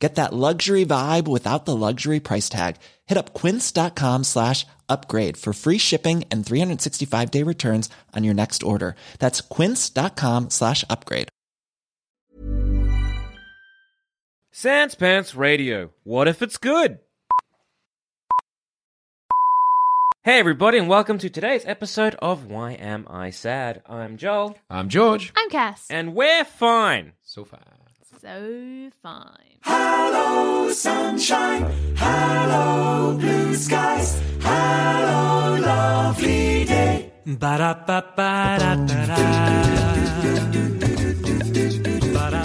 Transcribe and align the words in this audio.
Get 0.00 0.14
that 0.14 0.32
luxury 0.32 0.86
vibe 0.86 1.26
without 1.26 1.64
the 1.64 1.74
luxury 1.74 2.20
price 2.20 2.48
tag. 2.48 2.76
Hit 3.06 3.18
up 3.18 3.34
quince.com 3.34 4.22
slash 4.24 4.64
upgrade 4.88 5.36
for 5.36 5.52
free 5.52 5.78
shipping 5.78 6.24
and 6.30 6.46
365 6.46 7.30
day 7.30 7.42
returns 7.42 7.90
on 8.14 8.22
your 8.24 8.34
next 8.34 8.62
order. 8.62 8.94
That's 9.18 9.40
quince.com 9.40 10.50
slash 10.50 10.84
upgrade. 10.88 11.28
Sans 14.52 14.94
Pants 14.94 15.34
Radio. 15.34 15.90
What 16.04 16.26
if 16.28 16.42
it's 16.42 16.56
good? 16.58 16.98
Hey 20.24 20.38
everybody 20.40 20.78
and 20.78 20.88
welcome 20.88 21.16
to 21.18 21.30
today's 21.30 21.64
episode 21.64 22.14
of 22.20 22.46
Why 22.50 22.72
Am 22.72 23.06
I 23.08 23.30
Sad? 23.30 23.82
I'm 23.86 24.16
Joel 24.18 24.58
I'm 24.68 24.88
George. 24.88 25.32
I'm 25.36 25.48
Cass. 25.48 25.86
and 25.90 26.14
we're 26.14 26.44
fine. 26.44 27.12
So 27.22 27.44
far. 27.44 27.60
So 28.20 28.90
fine. 29.02 29.58
Hello, 29.62 30.70
sunshine. 30.72 31.64
Hello, 31.96 33.16
blue 33.16 33.54
skies. 33.54 34.20
Hello, 34.40 35.56
lovely 35.60 36.64
day. 36.64 37.12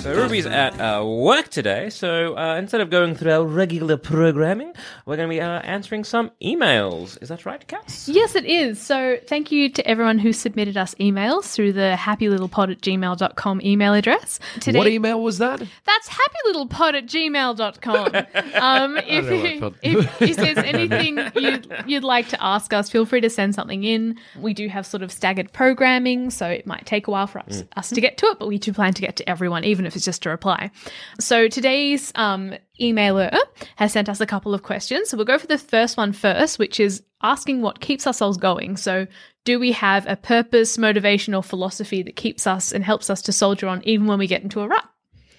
So 0.04 0.14
Ruby's 0.14 0.46
at 0.46 0.78
uh, 0.82 1.02
work 1.06 1.48
today, 1.48 1.90
so 1.90 2.38
uh, 2.38 2.58
instead 2.58 2.82
of 2.82 2.90
going 2.90 3.16
through 3.16 3.32
our 3.32 3.46
regular 3.46 3.96
programming, 3.96 4.74
we're 5.06 5.16
going 5.16 5.30
to 5.30 5.34
be 5.34 5.40
uh, 5.40 5.62
answering 5.62 6.04
some 6.04 6.30
emails. 6.42 7.18
Is 7.24 7.30
that 7.30 7.46
right, 7.46 7.66
Cass? 7.66 8.10
Yes, 8.10 8.36
it 8.36 8.44
is. 8.44 8.82
So 8.82 9.18
thank 9.28 9.50
you 9.50 9.70
to 9.70 9.88
everyone 9.88 10.20
who 10.20 10.34
submitted 10.34 10.76
us 10.76 10.94
emails 10.96 11.54
through 11.54 11.72
the 11.72 11.96
happylittlepod 11.98 12.70
at 12.72 12.82
gmail.com 12.82 13.62
email 13.62 13.94
address. 13.94 14.42
Today, 14.60 14.78
What 14.78 14.88
email 14.90 15.24
was 15.24 15.38
that? 15.38 15.60
That's 15.86 16.10
happylittlepod 16.10 16.96
at 16.96 17.06
gmail.com. 17.06 18.26
Um, 18.64 18.98
if, 18.98 19.26
know 19.26 19.70
what 19.70 19.74
I 19.84 19.88
you, 19.88 20.00
if, 20.00 20.22
if 20.22 20.36
there's 20.36 20.58
anything 20.58 21.18
you'd, 21.36 21.68
you'd 21.86 22.04
like 22.04 22.28
to 22.30 22.44
ask 22.44 22.74
us, 22.74 22.90
feel 22.90 23.06
free 23.06 23.22
to 23.22 23.30
send 23.30 23.56
something 23.56 23.84
in. 23.84 24.18
We 24.40 24.54
do 24.54 24.68
have 24.68 24.86
sort 24.86 25.02
of 25.02 25.12
staggered 25.12 25.52
programming, 25.54 26.30
so 26.30 26.48
it 26.48 26.68
might 26.68 26.86
take 26.86 27.08
a 27.08 27.12
while 27.12 27.28
for 27.28 27.40
us, 27.40 27.64
us 27.76 27.90
to 27.90 28.02
get 28.02 28.18
to 28.18 28.28
it, 28.28 28.40
but 28.40 28.48
we 28.48 28.58
do 28.58 28.74
plan 28.74 28.94
to 28.94 29.02
get 29.02 29.16
to 29.18 29.30
everyone, 29.30 29.64
even 29.64 29.86
if 29.86 29.93
it's 29.96 30.06
just 30.06 30.26
a 30.26 30.30
reply. 30.30 30.72
So 31.20 31.48
today's 31.48 32.12
um, 32.16 32.54
emailer 32.82 33.38
has 33.76 33.94
sent 33.94 34.10
us 34.10 34.22
a 34.22 34.26
couple 34.26 34.54
of 34.54 34.64
questions. 34.64 35.10
So 35.10 35.18
we'll 35.18 35.26
go 35.26 35.38
for 35.38 35.48
the 35.48 35.58
first 35.58 35.98
one 35.98 36.14
first, 36.14 36.60
which 36.60 36.80
is 36.80 37.04
asking 37.22 37.62
what 37.62 37.80
keeps 37.80 38.06
ourselves 38.06 38.38
going. 38.38 38.78
So 38.78 39.08
do 39.46 39.60
we 39.60 39.72
have 39.74 40.06
a 40.08 40.16
purpose, 40.16 40.78
motivation, 40.78 41.34
or 41.34 41.44
philosophy 41.44 42.04
that 42.04 42.16
keeps 42.16 42.48
us 42.48 42.72
and 42.72 42.84
helps 42.84 43.10
us 43.10 43.22
to 43.24 43.32
soldier 43.32 43.68
on 43.68 43.82
even 43.86 44.08
when 44.08 44.20
we 44.20 44.28
get 44.28 44.44
into 44.44 44.62
a 44.62 44.68
rut? 44.68 44.86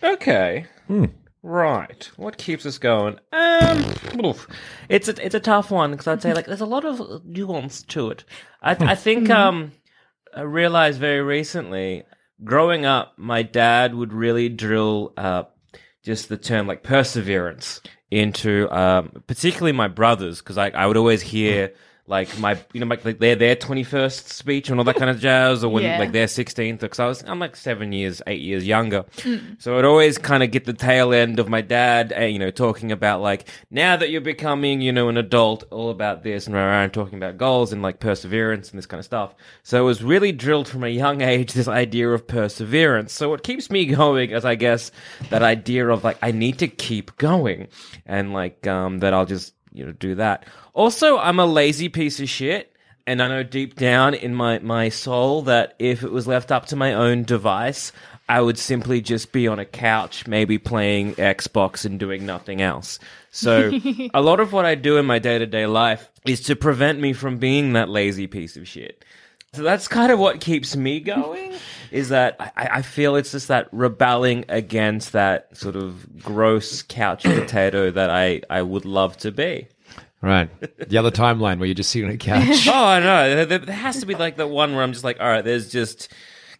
Okay. 0.02 0.66
Right. 1.42 2.10
What 2.16 2.38
keeps 2.38 2.64
us 2.64 2.78
going? 2.78 3.18
Um, 3.32 3.84
oof. 4.24 4.48
it's 4.88 5.08
a 5.08 5.24
it's 5.24 5.34
a 5.34 5.40
tough 5.40 5.70
one 5.70 5.90
because 5.90 6.06
I'd 6.06 6.22
say 6.22 6.32
like 6.32 6.46
there's 6.46 6.62
a 6.62 6.66
lot 6.66 6.86
of 6.86 7.24
nuance 7.26 7.82
to 7.82 8.10
it. 8.10 8.24
I 8.62 8.72
I 8.72 8.94
think 8.94 9.28
um 9.28 9.72
I 10.34 10.40
realized 10.40 10.98
very 10.98 11.20
recently 11.20 12.04
growing 12.42 12.84
up, 12.84 13.14
my 13.16 13.42
dad 13.42 13.94
would 13.94 14.12
really 14.12 14.48
drill 14.48 15.12
uh 15.16 15.44
just 16.02 16.28
the 16.28 16.36
term 16.36 16.66
like 16.66 16.82
perseverance 16.82 17.80
into 18.10 18.70
um 18.70 19.22
particularly 19.26 19.72
my 19.72 19.88
brothers 19.88 20.40
because 20.40 20.58
I 20.58 20.70
I 20.70 20.86
would 20.86 20.96
always 20.96 21.22
hear. 21.22 21.72
Like 22.06 22.38
my, 22.38 22.58
you 22.74 22.80
know, 22.80 22.86
like 22.86 23.18
their 23.18 23.34
their 23.34 23.56
twenty 23.56 23.82
first 23.82 24.28
speech 24.28 24.68
and 24.68 24.78
all 24.78 24.84
that 24.84 24.96
kind 24.96 25.08
of 25.10 25.20
jazz, 25.20 25.64
or 25.64 25.70
when 25.72 25.84
Yeah. 25.84 25.98
like 25.98 26.12
their 26.12 26.28
sixteenth. 26.28 26.80
Because 26.80 27.00
I 27.00 27.06
was, 27.06 27.24
I'm 27.26 27.38
like 27.38 27.56
seven 27.56 27.92
years, 27.92 28.20
eight 28.26 28.42
years 28.42 28.66
younger, 28.66 29.06
so 29.58 29.78
I'd 29.78 29.86
always 29.86 30.18
kind 30.18 30.42
of 30.42 30.50
get 30.50 30.66
the 30.66 30.74
tail 30.74 31.14
end 31.14 31.38
of 31.38 31.48
my 31.48 31.62
dad, 31.62 32.12
uh, 32.14 32.20
you 32.24 32.38
know, 32.38 32.50
talking 32.50 32.92
about 32.92 33.22
like 33.22 33.48
now 33.70 33.96
that 33.96 34.10
you're 34.10 34.20
becoming, 34.20 34.82
you 34.82 34.92
know, 34.92 35.08
an 35.08 35.16
adult, 35.16 35.64
all 35.70 35.88
about 35.88 36.22
this 36.22 36.46
and 36.46 36.54
around 36.54 36.90
talking 36.90 37.16
about 37.16 37.38
goals 37.38 37.72
and 37.72 37.80
like 37.80 38.00
perseverance 38.00 38.70
and 38.70 38.76
this 38.76 38.84
kind 38.86 38.98
of 38.98 39.06
stuff. 39.06 39.34
So 39.62 39.80
it 39.80 39.86
was 39.86 40.02
really 40.02 40.32
drilled 40.32 40.68
from 40.68 40.84
a 40.84 40.88
young 40.88 41.20
age 41.32 41.54
this 41.54 41.68
idea 41.68 42.10
of 42.10 42.26
perseverance. 42.26 43.14
So 43.14 43.30
what 43.30 43.42
keeps 43.42 43.70
me 43.70 43.86
going 43.86 44.28
is, 44.30 44.44
I 44.44 44.56
guess, 44.56 44.90
that 45.30 45.42
idea 45.42 45.88
of 45.88 46.04
like 46.04 46.18
I 46.20 46.32
need 46.32 46.58
to 46.58 46.68
keep 46.68 47.16
going 47.16 47.68
and 48.04 48.34
like 48.34 48.66
um 48.66 48.98
that 48.98 49.14
I'll 49.14 49.24
just 49.24 49.54
you 49.74 49.84
know 49.84 49.92
do 49.92 50.14
that. 50.14 50.46
Also, 50.72 51.18
I'm 51.18 51.38
a 51.38 51.46
lazy 51.46 51.90
piece 51.90 52.20
of 52.20 52.28
shit. 52.28 52.70
And 53.06 53.20
I 53.20 53.28
know 53.28 53.42
deep 53.42 53.74
down 53.74 54.14
in 54.14 54.34
my, 54.34 54.60
my 54.60 54.88
soul 54.88 55.42
that 55.42 55.74
if 55.78 56.02
it 56.02 56.10
was 56.10 56.26
left 56.26 56.50
up 56.50 56.64
to 56.66 56.76
my 56.76 56.94
own 56.94 57.24
device, 57.24 57.92
I 58.28 58.40
would 58.40 58.58
simply 58.58 59.02
just 59.02 59.32
be 59.32 59.46
on 59.46 59.58
a 59.58 59.66
couch, 59.66 60.26
maybe 60.26 60.56
playing 60.56 61.14
Xbox 61.16 61.84
and 61.84 62.00
doing 62.00 62.24
nothing 62.24 62.62
else. 62.62 62.98
So 63.30 63.78
a 64.14 64.22
lot 64.22 64.40
of 64.40 64.52
what 64.52 64.64
I 64.64 64.74
do 64.74 64.96
in 64.96 65.04
my 65.04 65.18
day 65.18 65.38
to 65.38 65.46
day 65.46 65.66
life 65.66 66.08
is 66.24 66.40
to 66.42 66.56
prevent 66.56 66.98
me 67.00 67.12
from 67.12 67.36
being 67.36 67.74
that 67.74 67.90
lazy 67.90 68.26
piece 68.26 68.56
of 68.56 68.66
shit. 68.66 69.04
So 69.52 69.62
that's 69.62 69.86
kind 69.86 70.10
of 70.10 70.18
what 70.18 70.40
keeps 70.40 70.74
me 70.74 71.00
going. 71.00 71.52
Is 71.94 72.08
that 72.08 72.36
I, 72.56 72.68
I 72.78 72.82
feel 72.82 73.14
it's 73.16 73.30
just 73.30 73.48
that 73.48 73.68
rebelling 73.72 74.44
against 74.48 75.12
that 75.12 75.56
sort 75.56 75.76
of 75.76 76.22
gross 76.22 76.82
couch 76.82 77.22
potato 77.24 77.90
that 77.90 78.10
I, 78.10 78.42
I 78.50 78.62
would 78.62 78.84
love 78.84 79.16
to 79.18 79.30
be. 79.30 79.68
Right. 80.20 80.50
The 80.88 80.98
other 80.98 81.10
timeline 81.10 81.58
where 81.58 81.66
you're 81.66 81.74
just 81.74 81.90
sitting 81.90 82.08
on 82.08 82.14
a 82.14 82.18
couch. 82.18 82.66
oh, 82.68 82.72
I 82.84 82.98
know. 83.00 83.34
There, 83.36 83.46
there- 83.46 83.58
there 83.58 83.76
has 83.76 84.00
to 84.00 84.06
be 84.06 84.14
like 84.14 84.36
the 84.36 84.48
one 84.48 84.74
where 84.74 84.82
I'm 84.82 84.92
just 84.92 85.04
like, 85.04 85.20
all 85.20 85.26
right, 85.28 85.44
there's 85.44 85.70
just 85.70 86.08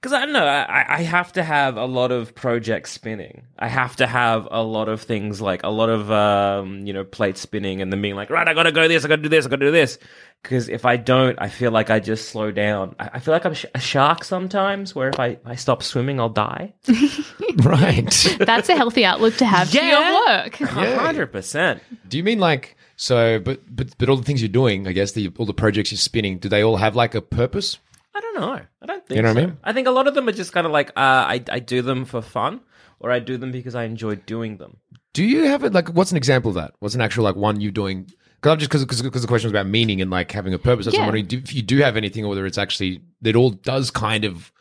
because 0.04 0.12
I 0.12 0.20
don't 0.26 0.34
know. 0.34 0.44
I, 0.46 0.96
I 0.98 1.02
have 1.02 1.32
to 1.32 1.42
have 1.42 1.78
a 1.78 1.86
lot 1.86 2.12
of 2.12 2.34
projects 2.34 2.90
spinning. 2.92 3.44
I 3.58 3.68
have 3.68 3.96
to 3.96 4.06
have 4.06 4.46
a 4.50 4.62
lot 4.62 4.90
of 4.90 5.00
things 5.00 5.40
like 5.40 5.62
a 5.62 5.70
lot 5.70 5.88
of 5.88 6.10
um, 6.10 6.86
you 6.86 6.92
know 6.92 7.04
plates 7.04 7.40
spinning, 7.40 7.80
and 7.80 7.90
then 7.90 8.02
being 8.02 8.14
like, 8.14 8.28
right, 8.28 8.46
I 8.46 8.52
gotta 8.52 8.70
go 8.72 8.86
this, 8.86 9.02
I 9.04 9.08
gotta 9.08 9.22
do 9.22 9.30
this, 9.30 9.46
I 9.46 9.48
gotta 9.48 9.64
do 9.64 9.70
this. 9.72 9.98
Because 10.42 10.68
if 10.68 10.84
I 10.84 10.98
don't, 10.98 11.40
I 11.40 11.48
feel 11.48 11.70
like 11.70 11.88
I 11.88 12.00
just 12.00 12.28
slow 12.28 12.50
down. 12.50 12.94
I, 12.98 13.12
I 13.14 13.18
feel 13.20 13.32
like 13.32 13.46
I'm 13.46 13.54
sh- 13.54 13.64
a 13.74 13.80
shark 13.80 14.24
sometimes, 14.24 14.94
where 14.94 15.08
if 15.08 15.18
I, 15.18 15.38
I 15.46 15.54
stop 15.54 15.82
swimming, 15.82 16.20
I'll 16.20 16.28
die. 16.28 16.74
right. 17.62 18.36
That's 18.40 18.68
a 18.68 18.76
healthy 18.76 19.06
outlook 19.06 19.36
to 19.36 19.46
have 19.46 19.70
to 19.70 19.76
Yeah. 19.78 19.90
your 19.90 20.42
work. 20.44 20.60
A 20.60 20.66
hundred 20.98 21.28
percent. 21.32 21.82
Do 22.08 22.18
you 22.18 22.22
mean 22.24 22.40
like 22.40 22.76
so? 22.96 23.38
But 23.38 23.62
but 23.74 23.96
but 23.96 24.10
all 24.10 24.16
the 24.16 24.22
things 24.24 24.42
you're 24.42 24.48
doing, 24.50 24.86
I 24.86 24.92
guess 24.92 25.12
the 25.12 25.32
all 25.38 25.46
the 25.46 25.54
projects 25.54 25.90
you're 25.92 25.98
spinning, 25.98 26.38
do 26.38 26.48
they 26.50 26.62
all 26.62 26.76
have 26.76 26.94
like 26.94 27.14
a 27.14 27.22
purpose? 27.22 27.78
I 28.14 28.20
don't 28.20 28.34
know. 28.40 28.52
I 28.82 28.86
don't 28.86 29.06
think 29.06 29.16
You 29.16 29.22
know 29.22 29.34
what 29.34 29.42
I 29.42 29.46
mean? 29.46 29.58
I 29.64 29.72
think 29.72 29.88
a 29.88 29.90
lot 29.90 30.06
of 30.06 30.14
them 30.14 30.28
are 30.28 30.32
just 30.32 30.52
kind 30.52 30.66
of 30.66 30.72
like 30.72 30.90
uh, 30.90 30.92
I 31.34 31.42
I 31.50 31.58
do 31.58 31.82
them 31.82 32.04
for 32.04 32.22
fun, 32.22 32.60
or 33.00 33.10
I 33.10 33.18
do 33.18 33.36
them 33.36 33.50
because 33.52 33.74
I 33.74 33.84
enjoy 33.84 34.14
doing 34.16 34.58
them. 34.58 34.76
Do 35.12 35.24
you 35.24 35.44
have 35.44 35.64
it 35.64 35.72
like? 35.72 35.88
What's 35.88 36.10
an 36.10 36.16
example 36.16 36.50
of 36.50 36.54
that? 36.56 36.74
What's 36.78 36.94
an 36.94 37.00
actual 37.00 37.24
like 37.24 37.36
one 37.36 37.60
you 37.60 37.70
doing? 37.70 38.04
Because 38.40 38.52
I'm 38.52 38.58
just 38.58 38.70
because 38.70 39.02
because 39.02 39.22
the 39.22 39.28
question 39.28 39.48
was 39.48 39.52
about 39.52 39.66
meaning 39.66 40.00
and 40.00 40.10
like 40.10 40.30
having 40.32 40.54
a 40.54 40.58
purpose. 40.58 40.86
That's 40.86 40.96
Yeah. 40.96 41.02
I'm 41.02 41.06
wondering 41.08 41.28
if 41.42 41.54
you 41.54 41.62
do 41.62 41.78
have 41.78 41.96
anything, 41.96 42.24
or 42.24 42.28
whether 42.28 42.46
it's 42.46 42.58
actually 42.58 43.00
it 43.22 43.34
all 43.36 43.50
does 43.50 43.90
kind 43.90 44.24
of 44.24 44.52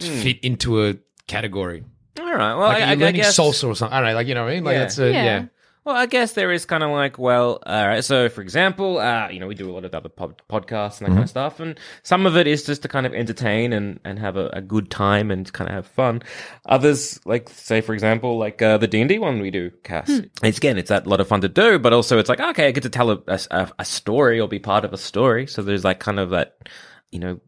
fit 0.00 0.40
into 0.40 0.84
a 0.84 0.96
category. 1.26 1.84
All 2.20 2.26
right. 2.26 2.54
Well, 2.54 2.58
Like 2.68 2.76
I, 2.76 2.78
you're 2.78 2.86
I, 2.88 2.90
I 2.92 2.94
learning 2.94 3.20
guess. 3.22 3.38
salsa 3.38 3.68
or 3.68 3.74
something. 3.76 3.94
I 3.96 4.00
don't 4.00 4.08
know. 4.10 4.14
Like 4.14 4.26
you 4.26 4.34
know 4.34 4.44
what 4.44 4.50
I 4.50 4.54
mean? 4.54 4.64
Like 4.64 4.74
Yeah. 4.74 4.78
that's 4.80 4.98
a, 4.98 5.10
yeah. 5.12 5.24
Yeah. 5.24 5.44
Well, 5.84 5.96
I 5.96 6.06
guess 6.06 6.34
there 6.34 6.52
is 6.52 6.64
kind 6.64 6.84
of 6.84 6.90
like, 6.90 7.18
well, 7.18 7.60
all 7.66 7.88
right. 7.88 8.04
So, 8.04 8.28
for 8.28 8.40
example, 8.40 8.98
uh, 8.98 9.28
you 9.30 9.40
know, 9.40 9.48
we 9.48 9.56
do 9.56 9.68
a 9.68 9.72
lot 9.72 9.84
of 9.84 9.92
other 9.92 10.08
pod- 10.08 10.40
podcasts 10.48 10.98
and 10.98 11.06
that 11.06 11.12
kind 11.12 11.24
of 11.24 11.28
stuff, 11.28 11.58
and 11.58 11.78
some 12.04 12.24
of 12.24 12.36
it 12.36 12.46
is 12.46 12.64
just 12.64 12.82
to 12.82 12.88
kind 12.88 13.04
of 13.04 13.12
entertain 13.14 13.72
and, 13.72 13.98
and 14.04 14.18
have 14.20 14.36
a, 14.36 14.46
a 14.50 14.60
good 14.60 14.90
time 14.90 15.32
and 15.32 15.52
kind 15.52 15.68
of 15.68 15.74
have 15.74 15.86
fun. 15.88 16.22
Others, 16.66 17.18
like 17.26 17.48
say, 17.48 17.80
for 17.80 17.94
example, 17.94 18.38
like 18.38 18.62
uh, 18.62 18.78
the 18.78 18.86
D 18.86 19.00
and 19.00 19.08
D 19.08 19.18
one 19.18 19.40
we 19.40 19.50
do, 19.50 19.70
Cass. 19.82 20.08
It's 20.42 20.58
again, 20.58 20.78
it's 20.78 20.92
a 20.92 21.02
lot 21.04 21.20
of 21.20 21.26
fun 21.26 21.40
to 21.40 21.48
do, 21.48 21.80
but 21.80 21.92
also 21.92 22.18
it's 22.18 22.28
like 22.28 22.38
okay, 22.40 22.68
I 22.68 22.70
get 22.70 22.84
to 22.84 22.88
tell 22.88 23.10
a, 23.10 23.18
a, 23.50 23.68
a 23.80 23.84
story 23.84 24.38
or 24.38 24.46
be 24.46 24.60
part 24.60 24.84
of 24.84 24.92
a 24.92 24.98
story. 24.98 25.48
So 25.48 25.62
there's 25.62 25.84
like 25.84 25.98
kind 25.98 26.20
of 26.20 26.30
that, 26.30 26.68
you 27.10 27.18
know, 27.18 27.40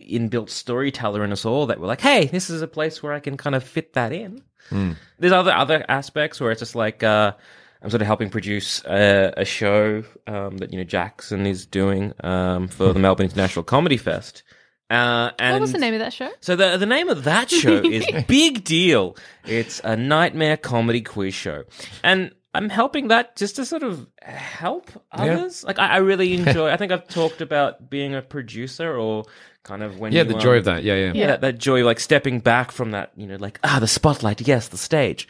inbuilt 0.00 0.50
storyteller 0.50 1.24
in 1.24 1.32
us 1.32 1.44
all 1.44 1.66
that 1.66 1.80
we're 1.80 1.86
like, 1.86 2.00
hey, 2.00 2.26
this 2.26 2.50
is 2.50 2.62
a 2.62 2.68
place 2.68 3.02
where 3.02 3.12
I 3.12 3.20
can 3.20 3.36
kind 3.36 3.54
of 3.54 3.62
fit 3.62 3.92
that 3.92 4.12
in. 4.12 4.42
Hmm. 4.70 4.92
There's 5.20 5.32
other 5.32 5.52
other 5.52 5.84
aspects 5.88 6.40
where 6.40 6.50
it's 6.50 6.60
just 6.60 6.74
like 6.74 7.04
uh, 7.04 7.34
I'm 7.82 7.90
sort 7.90 8.00
of 8.02 8.06
helping 8.06 8.30
produce 8.30 8.82
a, 8.84 9.32
a 9.36 9.44
show 9.44 10.02
um, 10.26 10.58
that 10.58 10.72
you 10.72 10.78
know 10.78 10.84
Jackson 10.84 11.46
is 11.46 11.66
doing 11.66 12.12
um, 12.24 12.68
for 12.68 12.92
the 12.92 12.98
Melbourne 12.98 13.26
International 13.26 13.62
Comedy 13.62 13.96
Fest. 13.96 14.42
Uh, 14.88 15.30
and 15.40 15.54
What 15.54 15.60
was 15.62 15.72
the 15.72 15.78
name 15.78 15.94
of 15.94 16.00
that 16.00 16.12
show? 16.12 16.30
so 16.40 16.54
the 16.54 16.76
the 16.76 16.86
name 16.86 17.08
of 17.08 17.24
that 17.24 17.50
show 17.62 17.82
is 17.84 18.06
Big 18.28 18.62
Deal. 18.64 19.16
It's 19.44 19.80
a 19.82 19.96
nightmare 19.96 20.56
comedy 20.56 21.00
quiz 21.02 21.34
show, 21.34 21.64
and 22.04 22.32
I'm 22.54 22.68
helping 22.70 23.08
that 23.08 23.36
just 23.36 23.56
to 23.56 23.64
sort 23.66 23.82
of 23.82 24.06
help 24.22 24.90
others. 25.12 25.64
Like 25.64 25.78
I, 25.78 25.88
I 25.88 25.96
really 25.98 26.34
enjoy. 26.34 26.70
I 26.70 26.76
think 26.76 26.92
I've 26.92 27.06
talked 27.08 27.40
about 27.40 27.90
being 27.90 28.14
a 28.14 28.22
producer 28.22 28.96
or 28.96 29.24
kind 29.64 29.82
of 29.82 29.98
when 29.98 30.12
Yeah, 30.12 30.22
the 30.22 30.34
joy 30.34 30.52
um, 30.52 30.58
of 30.58 30.64
that. 30.66 30.84
Yeah, 30.84 30.94
yeah. 30.94 31.12
yeah, 31.14 31.26
that, 31.26 31.40
that 31.42 31.58
joy, 31.58 31.84
like 31.84 31.98
stepping 32.00 32.38
back 32.40 32.70
from 32.70 32.92
that, 32.92 33.10
you 33.16 33.26
know, 33.26 33.36
like 33.36 33.58
ah, 33.64 33.78
the 33.80 33.88
spotlight, 33.88 34.40
yes, 34.40 34.68
the 34.68 34.78
stage, 34.78 35.28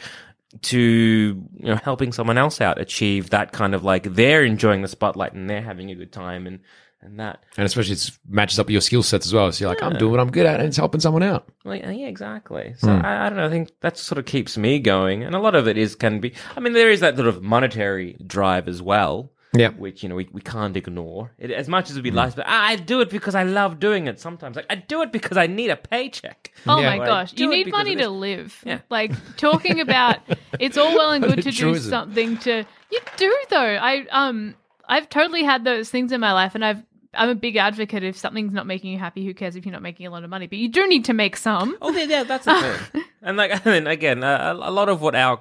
to 0.62 0.78
you 0.78 1.66
know, 1.66 1.76
helping 1.76 2.12
someone 2.12 2.38
else 2.38 2.60
out 2.60 2.81
achieve 2.81 3.31
that 3.31 3.52
kind 3.52 3.75
of 3.75 3.84
like 3.84 4.14
they're 4.14 4.44
enjoying 4.44 4.82
the 4.82 4.88
spotlight 4.88 5.32
and 5.32 5.50
they're 5.50 5.60
having 5.62 5.90
a 5.90 5.94
good 5.94 6.12
time 6.12 6.46
and 6.46 6.60
and 7.02 7.20
that. 7.20 7.44
And 7.56 7.64
especially 7.64 7.94
it 7.94 8.10
matches 8.28 8.58
up 8.58 8.66
with 8.66 8.72
your 8.72 8.81
skill 8.81 9.02
sets 9.02 9.26
as 9.26 9.32
well. 9.32 9.50
So 9.52 9.64
you're 9.64 9.69
like, 9.69 9.82
I'm 9.82 9.96
doing 9.96 10.10
what 10.10 10.20
I'm 10.20 10.31
good 10.31 10.46
at, 10.46 10.60
and 10.60 10.69
it's 10.69 10.76
helping 10.76 11.00
someone 11.00 11.22
out. 11.22 11.48
Like, 11.64 11.87
uh, 11.87 11.90
yeah, 11.90 12.08
exactly. 12.08 12.75
So 12.78 12.90
I, 12.90 13.26
I 13.26 13.28
don't 13.28 13.38
know. 13.38 13.46
I 13.46 13.50
think 13.50 13.70
that 13.81 13.96
sort 13.96 14.19
of 14.19 14.26
keeps 14.26 14.56
me 14.58 14.78
going, 14.78 15.22
and 15.22 15.34
a 15.34 15.38
lot 15.38 15.54
of 15.54 15.69
it 15.69 15.78
is 15.78 15.94
can 15.94 16.20
be. 16.20 16.34
I 16.56 16.60
mean, 16.60 16.72
there 16.72 16.90
is 16.90 17.00
that 17.00 17.16
sort 17.16 17.28
of 17.28 17.42
monetary 17.42 18.16
drive 18.26 18.66
as 18.66 18.82
well. 18.82 19.31
Yeah. 19.54 19.69
which 19.70 20.02
you 20.02 20.08
know 20.08 20.16
we, 20.16 20.28
we 20.32 20.40
can't 20.43 20.76
ignore. 20.76 21.31
It, 21.38 21.50
as 21.50 21.69
much 21.69 21.88
as 21.90 22.00
we'd 22.00 22.12
like, 22.14 22.31
to, 22.32 22.37
but 22.38 22.48
I, 22.48 22.72
I 22.72 22.76
do 22.76 23.00
it 23.00 23.08
because 23.10 23.34
I 23.34 23.44
love 23.44 23.78
doing 23.81 24.06
it. 24.06 24.20
Sometimes, 24.20 24.56
like 24.56 24.66
I 24.69 24.75
do 24.75 25.02
it 25.02 25.12
because 25.12 25.37
I 25.38 25.46
need 25.46 25.70
a 25.70 25.76
paycheck. 25.76 26.52
Oh 26.66 26.78
Yeah. 26.81 26.90
my 26.90 26.96
Like, 26.98 27.06
gosh, 27.08 27.32
you 27.37 27.48
need 27.48 27.70
money 27.70 27.96
to 27.96 28.08
live. 28.08 28.62
Yeah. 28.66 28.81
Like 28.90 29.12
talking 29.37 29.81
about 29.81 30.19
it's 30.58 30.76
all 30.76 30.94
well 30.94 31.12
and 31.12 31.25
good 31.28 31.43
to 31.43 31.50
do 31.50 31.76
something 31.78 32.37
to 32.38 32.64
you 32.90 33.00
do 33.16 33.34
though. 33.50 33.56
I 33.81 34.06
um 34.10 34.54
I've 34.88 35.08
totally 35.08 35.43
had 35.43 35.64
those 35.64 35.90
things 35.90 36.12
in 36.12 36.20
my 36.20 36.32
life 36.32 36.54
and 36.54 36.64
I've 36.64 36.82
I'm 37.14 37.31
a 37.31 37.34
big 37.34 37.56
advocate 37.56 38.04
if 38.04 38.14
something's 38.16 38.52
not 38.52 38.66
making 38.66 38.92
you 38.92 38.99
happy, 38.99 39.25
who 39.25 39.32
cares 39.32 39.56
if 39.56 39.64
you're 39.64 39.72
not 39.72 39.81
making 39.81 40.06
a 40.06 40.10
lot 40.10 40.22
of 40.22 40.28
money? 40.28 40.49
But 40.49 40.58
you 40.58 40.69
do 40.69 40.87
need 40.87 41.06
to 41.06 41.14
make 41.14 41.37
some. 41.38 41.75
Oh 41.81 41.90
yeah, 41.92 42.04
yeah, 42.04 42.22
that's 42.25 42.44
the 42.44 42.78
thing. 42.92 43.04
and 43.22 43.38
like, 43.38 43.52
and 43.54 43.62
then 43.64 43.87
again, 43.87 44.22
uh, 44.22 44.52
a, 44.60 44.69
a 44.69 44.72
lot 44.72 44.90
of 44.90 45.00
what 45.00 45.14
our 45.14 45.40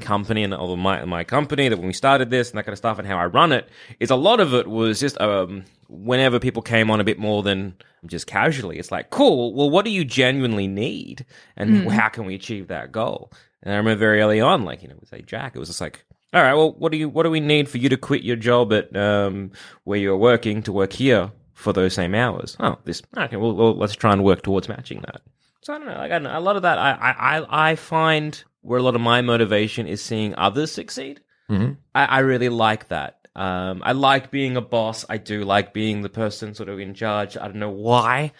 company 0.00 0.42
and 0.42 0.52
my 0.78 1.04
my 1.06 1.24
company 1.24 1.68
that 1.68 1.78
when 1.78 1.86
we 1.86 1.92
started 1.92 2.28
this 2.28 2.50
and 2.50 2.58
that 2.58 2.64
kind 2.64 2.74
of 2.74 2.78
stuff 2.78 2.98
and 2.98 3.08
how 3.08 3.16
I 3.16 3.26
run 3.26 3.50
it 3.50 3.68
is 3.98 4.10
a 4.10 4.16
lot 4.16 4.40
of 4.40 4.52
it 4.52 4.66
was 4.66 5.00
just 5.00 5.18
um 5.20 5.64
whenever 5.88 6.38
people 6.38 6.60
came 6.62 6.90
on 6.90 7.00
a 7.00 7.04
bit 7.04 7.18
more 7.18 7.42
than 7.42 7.74
just 8.04 8.26
casually, 8.26 8.78
it's 8.78 8.90
like 8.90 9.10
cool. 9.10 9.54
Well, 9.54 9.70
what 9.70 9.84
do 9.84 9.90
you 9.90 10.04
genuinely 10.04 10.66
need, 10.66 11.24
and 11.56 11.90
how 11.90 12.08
can 12.08 12.24
we 12.24 12.34
achieve 12.34 12.68
that 12.68 12.92
goal? 12.92 13.32
And 13.62 13.72
I 13.72 13.78
remember 13.78 13.98
very 13.98 14.20
early 14.20 14.40
on, 14.40 14.64
like 14.64 14.82
you 14.82 14.88
know, 14.88 14.96
with 15.00 15.08
say 15.08 15.22
Jack, 15.22 15.56
it 15.56 15.58
was 15.58 15.68
just 15.68 15.80
like. 15.80 16.04
All 16.34 16.42
right. 16.42 16.54
Well, 16.54 16.72
what 16.72 16.92
do 16.92 16.98
you? 16.98 17.08
What 17.08 17.22
do 17.22 17.30
we 17.30 17.40
need 17.40 17.68
for 17.68 17.78
you 17.78 17.88
to 17.88 17.96
quit 17.96 18.22
your 18.22 18.36
job 18.36 18.72
at 18.72 18.94
um, 18.94 19.52
where 19.84 19.98
you're 19.98 20.16
working 20.16 20.60
to 20.64 20.72
work 20.72 20.92
here 20.92 21.30
for 21.54 21.72
those 21.72 21.94
same 21.94 22.14
hours? 22.14 22.56
Oh, 22.60 22.76
this. 22.84 23.00
Okay. 23.16 23.36
Well, 23.36 23.54
well, 23.54 23.74
let's 23.74 23.94
try 23.94 24.12
and 24.12 24.22
work 24.22 24.42
towards 24.42 24.68
matching 24.68 25.00
that. 25.06 25.22
So 25.62 25.72
I 25.72 25.78
don't 25.78 25.86
know. 25.86 25.94
Like, 25.94 26.10
I 26.10 26.18
don't 26.18 26.24
know. 26.24 26.36
A 26.36 26.40
lot 26.40 26.56
of 26.56 26.62
that, 26.62 26.78
I, 26.78 26.92
I, 26.92 27.70
I 27.70 27.76
find 27.76 28.42
where 28.66 28.80
a 28.80 28.82
lot 28.82 28.94
of 28.94 29.00
my 29.00 29.22
motivation 29.22 29.86
is 29.86 30.02
seeing 30.02 30.34
others 30.36 30.72
succeed. 30.72 31.20
Mm-hmm. 31.50 31.72
I, 31.94 32.04
I 32.04 32.18
really 32.20 32.48
like 32.48 32.88
that. 32.88 33.28
Um, 33.36 33.82
I 33.84 33.92
like 33.92 34.30
being 34.30 34.56
a 34.56 34.60
boss. 34.60 35.04
I 35.08 35.18
do 35.18 35.44
like 35.44 35.72
being 35.72 36.02
the 36.02 36.08
person 36.08 36.54
sort 36.54 36.68
of 36.68 36.80
in 36.80 36.94
charge. 36.94 37.36
I 37.36 37.44
don't 37.44 37.56
know 37.56 37.70
why. 37.70 38.32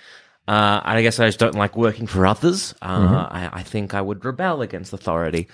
Uh, 0.48 0.80
I 0.82 1.02
guess 1.02 1.20
I 1.20 1.26
just 1.26 1.38
don't 1.38 1.54
like 1.54 1.76
working 1.76 2.06
for 2.06 2.26
others. 2.26 2.74
Uh, 2.80 3.28
I, 3.30 3.50
I 3.52 3.62
think 3.62 3.94
I 3.94 4.00
would 4.00 4.24
rebel 4.24 4.62
against 4.62 4.92
authority. 4.92 5.48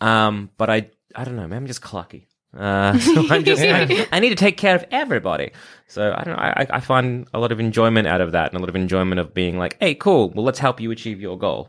Um, 0.00 0.50
but 0.56 0.68
I, 0.68 0.90
I 1.14 1.24
don't 1.24 1.36
know. 1.36 1.42
Maybe 1.42 1.56
I'm 1.56 1.66
just 1.66 1.82
clucky. 1.82 2.26
Uh, 2.56 2.98
so 2.98 3.26
I'm 3.30 3.44
just, 3.44 3.62
I, 3.62 4.08
I 4.10 4.20
need 4.20 4.30
to 4.30 4.34
take 4.34 4.56
care 4.56 4.74
of 4.74 4.84
everybody. 4.90 5.52
So 5.86 6.12
I 6.16 6.24
don't 6.24 6.36
know. 6.36 6.42
I, 6.42 6.66
I 6.68 6.80
find 6.80 7.28
a 7.32 7.38
lot 7.38 7.52
of 7.52 7.60
enjoyment 7.60 8.08
out 8.08 8.20
of 8.20 8.32
that 8.32 8.50
and 8.50 8.56
a 8.56 8.60
lot 8.60 8.68
of 8.68 8.76
enjoyment 8.76 9.20
of 9.20 9.32
being 9.32 9.58
like, 9.58 9.76
hey, 9.80 9.94
cool. 9.94 10.30
Well, 10.30 10.44
let's 10.44 10.58
help 10.58 10.80
you 10.80 10.90
achieve 10.90 11.20
your 11.20 11.38
goal. 11.38 11.68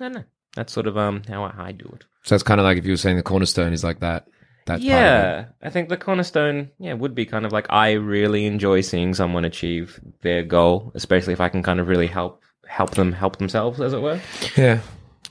I 0.00 0.04
don't 0.04 0.12
know. 0.14 0.24
That's 0.58 0.72
sort 0.72 0.88
of 0.88 0.98
um 0.98 1.22
how 1.28 1.44
I, 1.44 1.70
do 1.70 1.88
it. 1.94 2.04
So 2.24 2.34
it's 2.34 2.42
kind 2.42 2.58
of 2.58 2.64
like 2.64 2.78
if 2.78 2.84
you 2.84 2.90
were 2.90 2.96
saying 2.96 3.16
the 3.16 3.22
cornerstone 3.22 3.72
is 3.72 3.84
like 3.84 4.00
that. 4.00 4.26
That 4.66 4.80
part. 4.80 4.82
Yeah, 4.82 5.44
I 5.62 5.70
think 5.70 5.88
the 5.88 5.96
cornerstone, 5.96 6.70
yeah, 6.80 6.94
would 6.94 7.14
be 7.14 7.24
kind 7.26 7.46
of 7.46 7.52
like 7.52 7.68
I 7.70 7.92
really 7.92 8.44
enjoy 8.44 8.80
seeing 8.80 9.14
someone 9.14 9.44
achieve 9.44 10.00
their 10.22 10.42
goal, 10.42 10.90
especially 10.96 11.32
if 11.32 11.40
I 11.40 11.48
can 11.48 11.62
kind 11.62 11.78
of 11.78 11.86
really 11.86 12.08
help 12.08 12.42
help 12.66 12.90
them 12.96 13.12
help 13.12 13.36
themselves, 13.36 13.80
as 13.80 13.92
it 13.92 14.02
were. 14.02 14.20
Yeah. 14.56 14.80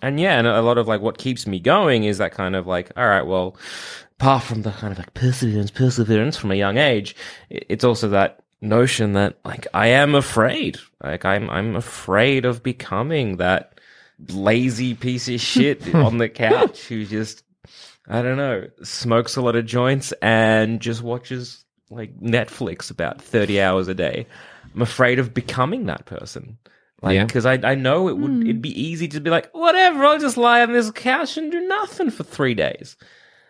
And 0.01 0.17
yeah, 0.17 0.39
and 0.39 0.47
a 0.47 0.61
lot 0.61 0.77
of 0.77 0.87
like 0.87 1.01
what 1.01 1.17
keeps 1.17 1.45
me 1.45 1.59
going 1.59 2.05
is 2.05 2.19
that 2.19 2.31
kind 2.31 2.55
of 2.55 2.65
like, 2.65 2.89
all 2.95 3.05
right, 3.05 3.23
well, 3.23 3.57
apart 4.21 4.43
from 4.43 4.61
the 4.61 4.71
kind 4.71 4.93
of 4.93 4.97
like 4.97 5.13
perseverance, 5.13 5.71
perseverance 5.71 6.37
from 6.37 6.51
a 6.51 6.55
young 6.55 6.77
age, 6.77 7.17
it's 7.49 7.83
also 7.83 8.07
that 8.09 8.39
notion 8.61 9.11
that 9.11 9.39
like 9.43 9.67
I 9.73 9.87
am 9.87 10.15
afraid, 10.15 10.77
like 11.03 11.25
I'm 11.25 11.49
I'm 11.49 11.75
afraid 11.75 12.45
of 12.45 12.63
becoming 12.63 13.37
that 13.37 13.76
lazy 14.29 14.93
piece 14.95 15.27
of 15.29 15.39
shit 15.39 15.93
on 15.95 16.17
the 16.17 16.29
couch 16.29 16.85
who 16.87 17.05
just 17.05 17.43
I 18.07 18.21
don't 18.21 18.37
know 18.37 18.67
smokes 18.83 19.35
a 19.35 19.41
lot 19.41 19.55
of 19.55 19.65
joints 19.65 20.11
and 20.21 20.79
just 20.79 21.01
watches 21.03 21.63
like 21.89 22.19
Netflix 22.19 22.89
about 22.91 23.21
thirty 23.21 23.61
hours 23.61 23.87
a 23.87 23.93
day. 23.93 24.27
I'm 24.73 24.81
afraid 24.81 25.19
of 25.19 25.33
becoming 25.33 25.85
that 25.87 26.05
person. 26.05 26.57
Like, 27.01 27.15
Yeah. 27.15 27.25
because 27.25 27.45
I, 27.45 27.53
I 27.63 27.75
know 27.75 28.07
it 28.09 28.17
would 28.17 28.41
it'd 28.43 28.61
be 28.61 28.79
easy 28.81 29.07
to 29.09 29.19
be 29.21 29.29
like, 29.29 29.49
whatever, 29.53 30.03
I'll 30.05 30.19
just 30.19 30.35
lie 30.37 30.61
on 30.63 30.71
this 30.73 30.89
couch 30.91 31.37
and 31.37 31.51
do 31.51 31.61
nothing 31.67 32.09
for 32.09 32.23
three 32.23 32.53
days. 32.55 32.97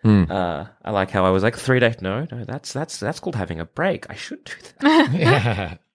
Uh, 0.04 0.64
I 0.84 0.90
like 0.90 1.10
how 1.10 1.26
I 1.26 1.30
was 1.30 1.42
like 1.42 1.56
three 1.56 1.80
days. 1.80 2.00
No, 2.00 2.26
no, 2.30 2.44
that's 2.44 2.72
that's 2.72 2.98
that's 2.98 3.20
called 3.20 3.36
having 3.36 3.60
a 3.60 3.66
break. 3.66 4.08
I 4.08 4.14
should 4.14 4.42
do 4.44 4.52
that. 4.80 5.12
Yeah. 5.12 5.74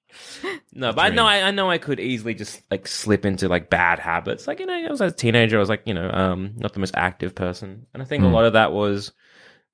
No, 0.76 0.92
but 0.92 1.06
I 1.06 1.10
know 1.10 1.26
I, 1.26 1.44
I 1.44 1.52
know 1.52 1.70
I 1.70 1.78
could 1.78 2.00
easily 2.00 2.34
just 2.34 2.62
like 2.72 2.88
slip 2.88 3.26
into 3.26 3.48
like 3.48 3.70
bad 3.70 4.00
habits. 4.00 4.48
Like 4.48 4.60
you 4.60 4.66
know, 4.66 4.74
I 4.74 4.90
was 4.90 5.02
a 5.02 5.12
teenager. 5.12 5.58
I 5.58 5.60
was 5.60 5.70
like 5.70 5.84
you 5.86 5.94
know, 5.94 6.10
um, 6.10 6.54
not 6.58 6.74
the 6.74 6.80
most 6.80 6.96
active 6.96 7.36
person, 7.36 7.86
and 7.94 8.02
I 8.02 8.06
think 8.06 8.24
a 8.24 8.28
hmm. 8.28 8.34
lot 8.34 8.46
of 8.46 8.54
that 8.54 8.72
was 8.72 9.12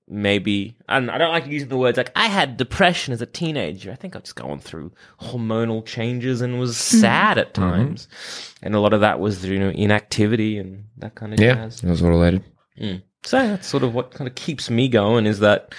maybe 0.08 0.76
I 0.90 1.00
don't, 1.00 1.10
I 1.10 1.18
don't 1.18 1.32
like 1.32 1.48
using 1.48 1.70
the 1.70 1.78
words 1.78 1.98
like 1.98 2.12
I 2.16 2.28
had 2.28 2.58
depression 2.58 3.14
as 3.14 3.22
a 3.22 3.26
teenager. 3.26 3.92
I 3.92 3.96
think 3.96 4.16
I 4.16 4.20
was 4.20 4.34
going 4.34 4.60
through 4.60 4.92
hormonal 5.22 5.86
changes 5.86 6.42
and 6.42 6.60
was 6.60 6.76
hmm. 6.76 6.98
sad 6.98 7.38
at 7.38 7.54
mm-hmm. 7.54 7.70
times, 7.70 8.08
and 8.62 8.76
a 8.76 8.80
lot 8.80 8.94
of 8.94 9.02
that 9.02 9.20
was 9.20 9.46
you 9.46 9.60
know 9.60 9.70
inactivity 9.70 10.58
and 10.58 10.86
that 10.98 11.16
kind 11.16 11.34
of 11.34 11.40
Yeah. 11.40 11.56
jazz. 11.56 11.84
It 11.84 11.90
was 11.90 12.04
all 12.04 12.10
related. 12.10 12.44
Hmm. 12.78 12.96
So 13.24 13.38
that's 13.38 13.68
sort 13.68 13.84
of 13.84 13.94
what 13.94 14.12
kind 14.12 14.28
of 14.28 14.36
keeps 14.36 14.70
me 14.70 14.88
going 14.88 15.26
is 15.26 15.40
that, 15.40 15.74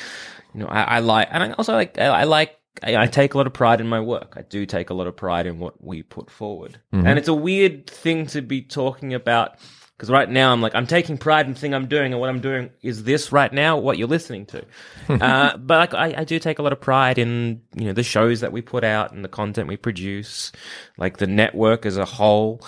you 0.54 0.60
know, 0.60 0.66
I, 0.66 0.82
I 0.82 0.98
like, 1.00 1.28
and 1.30 1.42
I 1.42 1.52
also 1.52 1.72
like, 1.72 1.98
I, 1.98 2.06
I 2.06 2.24
like, 2.24 2.56
I, 2.82 3.06
take 3.06 3.34
a 3.34 3.36
lot 3.36 3.46
of 3.46 3.52
pride 3.52 3.80
in 3.80 3.88
my 3.88 4.00
work. 4.00 4.34
I 4.36 4.42
do 4.42 4.66
take 4.66 4.90
a 4.90 4.94
lot 4.94 5.06
of 5.06 5.16
pride 5.16 5.46
in 5.46 5.58
what 5.58 5.82
we 5.82 6.02
put 6.02 6.30
forward. 6.30 6.78
And 7.06 7.18
it's 7.18 7.28
a 7.28 7.34
weird 7.34 7.86
thing 7.88 8.26
to 8.28 8.42
be 8.42 8.62
talking 8.62 9.14
about 9.14 9.58
because 10.00 10.10
right 10.10 10.30
now 10.30 10.50
I'm 10.50 10.62
like, 10.62 10.74
I'm 10.74 10.86
taking 10.86 11.18
pride 11.18 11.44
in 11.44 11.52
the 11.52 11.60
thing 11.60 11.74
I'm 11.74 11.86
doing 11.86 12.12
and 12.12 12.20
what 12.22 12.30
I'm 12.30 12.40
doing 12.40 12.70
is 12.80 13.04
this 13.04 13.32
right 13.32 13.52
now, 13.52 13.76
what 13.76 13.98
you're 13.98 14.08
listening 14.08 14.46
to. 14.46 14.64
uh, 15.10 15.58
but 15.58 15.92
like, 15.92 15.94
I, 15.94 16.20
I 16.22 16.24
do 16.24 16.38
take 16.38 16.58
a 16.58 16.62
lot 16.62 16.72
of 16.72 16.80
pride 16.80 17.18
in, 17.18 17.60
you 17.74 17.84
know, 17.84 17.92
the 17.92 18.02
shows 18.02 18.40
that 18.40 18.50
we 18.50 18.62
put 18.62 18.82
out 18.82 19.12
and 19.12 19.22
the 19.22 19.28
content 19.28 19.68
we 19.68 19.76
produce, 19.76 20.52
like 20.96 21.18
the 21.18 21.26
network 21.26 21.84
as 21.84 21.98
a 21.98 22.06
whole. 22.06 22.62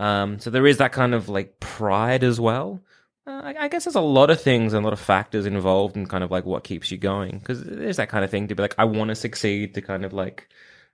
Um, 0.00 0.40
so 0.40 0.50
there 0.50 0.66
is 0.66 0.78
that 0.78 0.90
kind 0.90 1.14
of 1.14 1.28
like 1.28 1.60
pride 1.60 2.24
as 2.24 2.40
well. 2.40 2.80
Uh, 3.26 3.40
I, 3.44 3.54
I 3.60 3.68
guess 3.68 3.84
there's 3.84 3.94
a 3.94 4.00
lot 4.00 4.30
of 4.30 4.40
things 4.40 4.74
and 4.74 4.84
a 4.84 4.86
lot 4.86 4.92
of 4.92 5.00
factors 5.00 5.46
involved 5.46 5.96
in 5.96 6.06
kind 6.06 6.22
of 6.22 6.30
like 6.30 6.44
what 6.44 6.62
keeps 6.64 6.90
you 6.90 6.98
going 6.98 7.38
because 7.38 7.64
there's 7.64 7.96
that 7.96 8.10
kind 8.10 8.24
of 8.24 8.30
thing 8.30 8.48
to 8.48 8.54
be 8.54 8.62
like 8.62 8.74
I 8.76 8.84
want 8.84 9.08
to 9.08 9.14
succeed 9.14 9.74
to 9.74 9.80
kind 9.82 10.04
of 10.04 10.12
like 10.12 10.48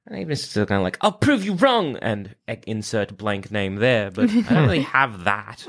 and 0.07 0.19
even 0.19 0.31
it's 0.33 0.43
still 0.43 0.65
kind 0.67 0.79
of 0.79 0.85
like 0.85 0.99
I'll 1.01 1.13
prove 1.13 1.45
you 1.45 1.55
wrong 1.55 1.97
and 1.97 2.35
insert 2.67 3.17
blank 3.17 3.51
name 3.51 3.77
there, 3.77 4.11
but 4.11 4.31
I 4.31 4.41
don't 4.43 4.63
really 4.63 4.81
have 4.97 5.25
that. 5.25 5.67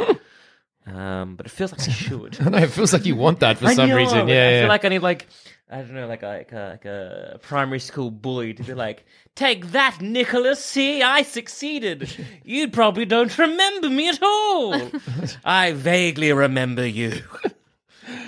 Um, 0.86 1.36
but 1.36 1.46
it 1.46 1.50
feels 1.52 1.72
like 1.72 1.82
I 1.82 1.92
should. 1.92 2.38
I 2.42 2.50
know, 2.50 2.58
it 2.58 2.72
feels 2.72 2.94
like 2.94 3.06
you 3.06 3.16
want 3.16 3.40
that 3.42 3.58
for 3.60 3.68
I 3.68 3.76
some 3.76 3.90
know, 3.90 3.98
reason. 3.98 4.28
Yeah, 4.28 4.34
I 4.34 4.52
yeah. 4.52 4.62
feel 4.62 4.70
like 4.70 4.86
I 4.86 4.90
need 4.90 5.00
like 5.00 5.28
I 5.72 5.78
don't 5.78 5.94
know, 5.94 6.06
like 6.06 6.22
a, 6.22 6.28
like 6.28 6.52
a, 6.52 6.68
like 6.72 6.86
a 6.86 7.40
primary 7.42 7.80
school 7.80 8.12
bully 8.12 8.54
to 8.56 8.62
be 8.64 8.74
like, 8.74 9.06
"Take 9.36 9.72
that, 9.72 10.02
Nicholas! 10.02 10.64
See, 10.64 11.02
I 11.02 11.22
succeeded. 11.22 12.14
You 12.44 12.68
probably 12.68 13.06
don't 13.06 13.36
remember 13.38 13.90
me 13.90 14.10
at 14.10 14.22
all. 14.22 14.92
I 15.46 15.72
vaguely 15.72 16.34
remember 16.34 16.86
you." 16.86 17.24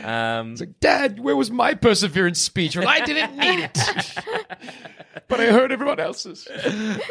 Um, 0.03 0.51
It's 0.53 0.61
like, 0.61 0.79
Dad, 0.79 1.19
where 1.19 1.35
was 1.35 1.49
my 1.51 1.73
perseverance 1.73 2.39
speech? 2.39 2.75
Well, 2.75 2.87
I 2.87 3.01
didn't 3.01 3.37
need 3.37 3.59
it. 3.59 3.77
but 5.27 5.39
I 5.39 5.45
heard 5.47 5.71
everyone 5.71 5.99
else's. 5.99 6.47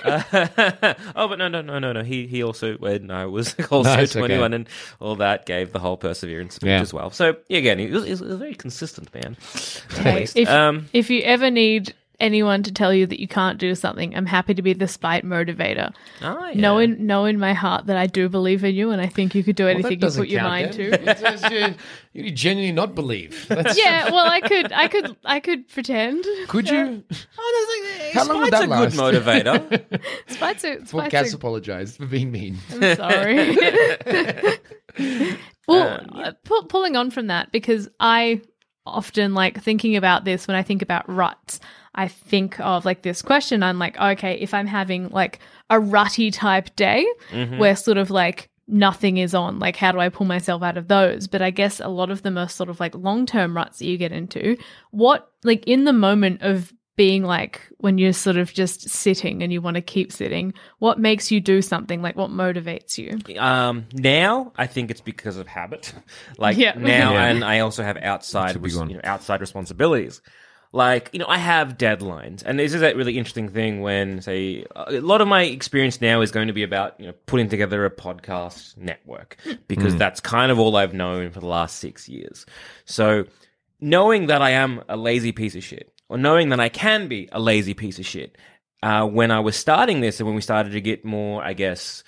oh, 0.05 1.29
but 1.29 1.37
no, 1.39 1.49
no, 1.49 1.61
no, 1.63 1.79
no, 1.79 1.93
no. 1.93 2.03
He 2.03 2.27
he 2.27 2.43
also 2.43 2.75
when 2.77 3.11
I 3.11 3.27
was 3.27 3.55
also 3.71 3.95
No, 3.95 4.01
it's 4.01 4.13
okay. 4.17 4.21
twenty 4.21 4.39
one 4.39 4.53
and 4.53 4.69
all 5.01 5.17
that 5.17 5.47
gave 5.47 5.73
the 5.73 5.79
whole 5.79 5.97
perseverance 5.97 6.55
speech 6.57 6.69
Yeah. 6.69 6.81
as 6.81 6.93
well. 6.93 7.11
So 7.11 7.37
yeah, 7.49 7.59
again, 7.59 7.79
he 7.79 7.87
was, 7.89 8.05
he 8.05 8.11
was 8.11 8.21
a 8.21 8.37
very 8.37 8.55
consistent 8.55 9.13
man. 9.15 9.37
at 9.99 10.15
least. 10.15 10.37
if, 10.37 10.49
um, 10.49 10.89
if 10.93 11.11
you 11.11 11.23
ever 11.23 11.51
need 11.51 11.95
anyone 12.23 12.63
to 12.63 12.73
tell 12.73 12.95
you 12.95 13.07
that 13.07 13.21
you 13.21 13.29
can't 13.29 13.59
do 13.59 13.75
something. 13.75 14.17
I'm 14.17 14.25
happy 14.27 14.55
to 14.55 14.63
be 14.63 14.73
the 14.73 14.89
spite 14.89 15.25
motivator. 15.25 15.93
Oh, 16.23 16.47
yeah. 16.47 16.61
Knowing, 16.61 17.05
know 17.05 17.25
in 17.27 17.39
my 17.39 17.53
heart 17.53 17.87
that 17.87 17.97
I 17.97 18.07
do 18.07 18.29
believe 18.29 18.65
in 18.65 18.75
you, 18.75 18.91
and 18.91 19.01
I 19.03 19.07
think 19.09 19.35
you 19.35 19.43
could 19.45 19.57
do 19.57 19.65
Well, 19.65 19.75
anything 19.75 20.01
you 20.01 20.11
put 20.11 20.29
your 20.29 20.43
mind 20.43 20.73
then. 20.75 20.91
to. 20.93 21.11
It 21.11 21.19
says 21.19 21.77
you, 22.15 22.23
you 22.25 22.31
genuinely 22.31 22.73
not 22.73 22.95
believe. 22.95 23.47
That's, 23.49 23.77
yeah, 23.77 24.11
well, 24.11 24.27
I 24.27 24.41
could, 24.41 24.73
I 24.73 24.89
could, 24.89 25.17
I 25.25 25.41
could 25.41 25.69
pretend. 25.69 26.25
Could 26.49 26.71
you? 26.71 27.05
Oh, 27.39 27.85
that's 27.91 28.05
like, 28.05 28.13
How 28.15 28.25
long 28.33 28.43
would 28.43 28.53
that 28.53 28.63
a 28.65 28.67
good 28.67 28.95
last? 28.95 28.97
motivator. 28.97 30.01
Spite's 30.29 30.65
a, 30.65 30.77
Well, 30.77 30.87
spite's 30.87 31.11
Cass 31.11 31.33
a 31.33 31.37
apologized 31.37 31.97
for 31.97 32.07
being 32.07 32.31
mean. 32.31 32.57
I'm 32.71 32.97
sorry. 32.97 33.57
well, 35.69 36.01
uh, 36.15 36.33
pu- 36.45 36.67
pulling 36.69 36.97
on 36.97 37.11
from 37.11 37.27
that, 37.29 37.53
because 37.53 37.89
I 38.01 38.41
often 38.85 39.35
like 39.35 39.63
thinking 39.63 39.97
about 39.97 40.25
this 40.25 40.47
when 40.49 40.57
I 40.57 40.63
think 40.63 40.83
about 40.83 41.09
ruts. 41.09 41.61
I 41.95 42.09
think 42.09 42.59
of 42.61 42.85
like 42.85 43.03
this 43.03 43.21
question. 43.23 43.63
I'm 43.63 43.79
like, 43.79 43.99
okay, 43.99 44.35
if 44.41 44.55
I'm 44.55 44.67
having 44.67 45.09
like 45.11 45.41
a 45.71 45.79
rutty 45.79 46.31
type 46.31 46.75
day 46.77 47.07
where 47.59 47.77
sort 47.77 47.99
of 47.99 48.11
like 48.11 48.49
nothing 48.69 49.19
is 49.19 49.35
on, 49.35 49.59
like 49.59 49.77
how 49.77 49.93
do 49.93 50.01
I 50.01 50.09
pull 50.09 50.27
myself 50.27 50.63
out 50.63 50.79
of 50.79 50.89
those? 50.89 51.27
But 51.29 51.43
I 51.43 51.51
guess 51.51 51.81
a 51.81 51.89
lot 51.89 52.11
of 52.11 52.23
them 52.23 52.39
are 52.39 52.49
sort 52.49 52.71
of 52.71 52.81
like 52.81 52.95
long 52.95 53.27
term 53.27 53.55
ruts 53.57 53.79
that 53.81 53.87
you 53.87 53.99
get 53.99 54.13
into. 54.13 54.57
What, 54.91 55.31
like 55.45 55.65
in 55.67 55.85
the 55.85 55.93
moment 55.93 56.41
of 56.43 56.73
being 56.95 57.25
like 57.25 57.61
when 57.79 57.97
you're 57.97 58.13
sort 58.13 58.37
of 58.37 58.53
just 58.53 58.89
sitting 58.89 59.43
and 59.43 59.51
you 59.53 59.61
want 59.63 59.75
to 59.77 59.81
keep 59.81 60.13
sitting, 60.13 60.53
what 60.79 60.99
makes 60.99 61.31
you 61.31 61.41
do 61.41 61.61
something? 61.63 62.01
Like 62.03 62.17
what 62.17 62.31
motivates 62.31 62.97
you? 62.99 63.19
Um, 63.41 63.87
now 63.93 64.53
I 64.57 64.67
think 64.67 64.91
it's 64.91 65.01
because 65.01 65.37
of 65.37 65.47
habit. 65.47 65.93
Like 66.39 66.57
Yeah. 66.57 66.73
now, 66.77 67.13
Yeah. 67.15 67.25
and 67.27 67.45
I 67.45 67.61
also 67.61 67.83
have 67.83 67.97
outside, 67.99 68.63
res- 68.63 68.77
you 68.77 68.85
know, 68.95 69.01
outside 69.05 69.41
responsibilities. 69.41 70.21
Like 70.75 71.11
you 71.13 71.19
know, 71.19 71.27
I 71.29 71.37
have 71.37 71.77
deadlines, 71.77 72.43
and 72.47 72.59
this 72.59 72.73
is 72.73 72.81
a 72.81 72.95
really 72.95 73.19
interesting 73.19 73.51
thing. 73.51 73.83
When 73.83 74.23
say 74.23 74.65
a 74.75 75.01
lot 75.01 75.21
of 75.21 75.29
my 75.29 75.43
experience 75.43 76.01
now 76.01 76.23
is 76.23 76.31
going 76.31 76.47
to 76.47 76.55
be 76.55 76.63
about 76.63 76.99
you 76.99 77.07
know 77.07 77.13
putting 77.27 77.51
together 77.51 77.85
a 77.85 77.91
podcast 77.91 78.79
network 78.79 79.37
because 79.69 79.95
that's 79.97 80.21
kind 80.21 80.51
of 80.51 80.59
all 80.59 80.75
I've 80.77 80.95
known 80.95 81.31
for 81.31 81.41
the 81.41 81.47
last 81.47 81.77
six 81.77 82.09
years. 82.09 82.47
So 82.87 83.27
knowing 83.83 84.29
that 84.29 84.41
I 84.41 84.51
am 84.51 84.83
a 84.89 84.97
lazy 84.97 85.33
piece 85.33 85.55
of 85.55 85.63
shit, 85.63 85.93
or 86.09 86.17
knowing 86.17 86.49
that 86.49 86.61
I 86.61 86.71
can 86.71 87.07
be 87.07 87.29
a 87.33 87.41
lazy 87.41 87.75
piece 87.75 87.99
of 87.99 88.07
shit, 88.07 88.39
uh, 88.83 89.05
when 89.07 89.31
I 89.31 89.41
was 89.41 89.57
starting 89.57 90.01
this 90.01 90.21
and 90.21 90.27
when 90.27 90.35
we 90.35 90.41
started 90.41 90.73
to 90.73 90.81
get 90.81 91.05
more, 91.05 91.45
I 91.45 91.53
guess, 91.53 92.03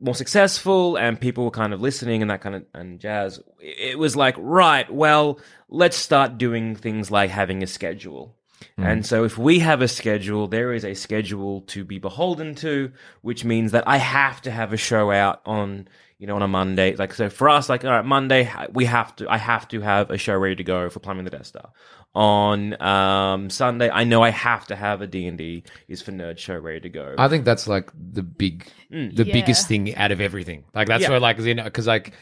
more 0.00 0.14
successful 0.14 0.96
and 0.96 1.20
people 1.20 1.44
were 1.44 1.50
kind 1.50 1.72
of 1.72 1.80
listening 1.80 2.22
and 2.22 2.30
that 2.30 2.40
kind 2.40 2.54
of 2.56 2.64
and 2.74 3.00
jazz, 3.00 3.40
it 3.60 3.98
was 3.98 4.14
like, 4.16 4.34
right, 4.38 4.92
well, 4.92 5.40
let's 5.68 5.96
start 5.96 6.38
doing 6.38 6.76
things 6.76 7.10
like 7.10 7.30
having 7.30 7.62
a 7.62 7.66
schedule. 7.66 8.36
Mm. 8.78 8.84
And 8.84 9.06
so 9.06 9.24
if 9.24 9.38
we 9.38 9.58
have 9.60 9.82
a 9.82 9.88
schedule, 9.88 10.48
there 10.48 10.72
is 10.72 10.84
a 10.84 10.94
schedule 10.94 11.62
to 11.62 11.84
be 11.84 11.98
beholden 11.98 12.54
to, 12.56 12.92
which 13.22 13.44
means 13.44 13.72
that 13.72 13.84
I 13.86 13.96
have 13.96 14.42
to 14.42 14.50
have 14.50 14.72
a 14.72 14.76
show 14.76 15.10
out 15.10 15.40
on, 15.46 15.88
you 16.18 16.26
know, 16.26 16.36
on 16.36 16.42
a 16.42 16.48
Monday. 16.48 16.94
Like, 16.94 17.14
so 17.14 17.28
for 17.28 17.48
us, 17.48 17.68
like, 17.68 17.84
all 17.84 17.90
right, 17.90 18.04
Monday, 18.04 18.50
we 18.72 18.84
have 18.86 19.16
to, 19.16 19.28
I 19.28 19.38
have 19.38 19.68
to 19.68 19.80
have 19.80 20.10
a 20.10 20.18
show 20.18 20.36
ready 20.36 20.56
to 20.56 20.64
go 20.64 20.88
for 20.88 21.00
Plumbing 21.00 21.24
the 21.24 21.30
Death 21.30 21.46
Star. 21.46 21.70
On, 22.16 22.80
um, 22.82 23.50
Sunday, 23.50 23.90
I 23.90 24.04
know 24.04 24.22
I 24.22 24.30
have 24.30 24.66
to 24.68 24.74
have 24.76 25.02
a 25.02 25.06
D&D 25.06 25.64
is 25.86 26.00
for 26.00 26.12
Nerd 26.12 26.38
Show 26.38 26.56
ready 26.58 26.80
to 26.80 26.88
go. 26.88 27.14
I 27.18 27.28
think 27.28 27.44
that's 27.44 27.68
like 27.68 27.90
the 27.94 28.22
big, 28.22 28.66
the 28.90 29.24
Yeah. 29.24 29.32
biggest 29.34 29.68
thing 29.68 29.94
out 29.96 30.12
of 30.12 30.20
everything. 30.22 30.64
Like 30.74 30.88
that's 30.88 31.02
Yeah. 31.02 31.10
where 31.10 31.20
like, 31.20 31.38
as 31.38 31.44
in, 31.44 31.62
because 31.62 31.86
like, 31.86 32.14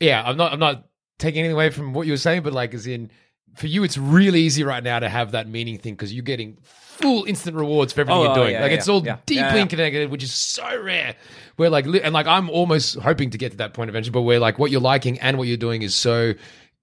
yeah, 0.00 0.22
I'm 0.24 0.38
not, 0.38 0.52
I'm 0.54 0.58
not 0.58 0.86
taking 1.18 1.40
anything 1.40 1.52
away 1.54 1.68
from 1.68 1.92
what 1.92 2.06
you 2.06 2.14
were 2.14 2.18
saying, 2.18 2.40
but 2.42 2.54
like, 2.54 2.72
as 2.72 2.86
in, 2.86 3.10
for 3.54 3.66
you, 3.66 3.84
it's 3.84 3.98
really 3.98 4.40
easy 4.40 4.64
right 4.64 4.82
now 4.82 4.98
to 4.98 5.08
have 5.10 5.32
that 5.32 5.46
meaning 5.46 5.76
thing 5.78 5.92
because 5.94 6.12
you're 6.14 6.22
getting 6.22 6.56
full 6.62 7.24
instant 7.24 7.54
rewards 7.56 7.92
for 7.92 8.00
everything 8.00 8.18
Oh, 8.18 8.22
you're 8.24 8.32
oh, 8.32 8.34
doing. 8.34 8.52
yeah, 8.52 8.62
like 8.62 8.70
yeah, 8.70 8.76
it's 8.78 8.88
all 8.88 9.04
yeah. 9.04 9.16
deeply 9.26 9.42
Yeah, 9.44 9.54
yeah. 9.56 9.66
connected, 9.66 10.10
which 10.10 10.22
is 10.22 10.32
so 10.34 10.82
rare. 10.82 11.16
Where 11.56 11.68
like, 11.68 11.84
li- 11.84 12.00
and 12.02 12.14
like, 12.14 12.26
I'm 12.26 12.48
almost 12.48 12.98
hoping 12.98 13.28
to 13.30 13.38
get 13.38 13.52
to 13.52 13.58
that 13.58 13.74
point 13.74 13.90
eventually, 13.90 14.12
but 14.12 14.22
where 14.22 14.38
like 14.40 14.58
what 14.58 14.70
you're 14.70 14.80
liking 14.80 15.18
and 15.20 15.36
what 15.36 15.48
you're 15.48 15.56
doing 15.58 15.82
is 15.82 15.94
so 15.94 16.32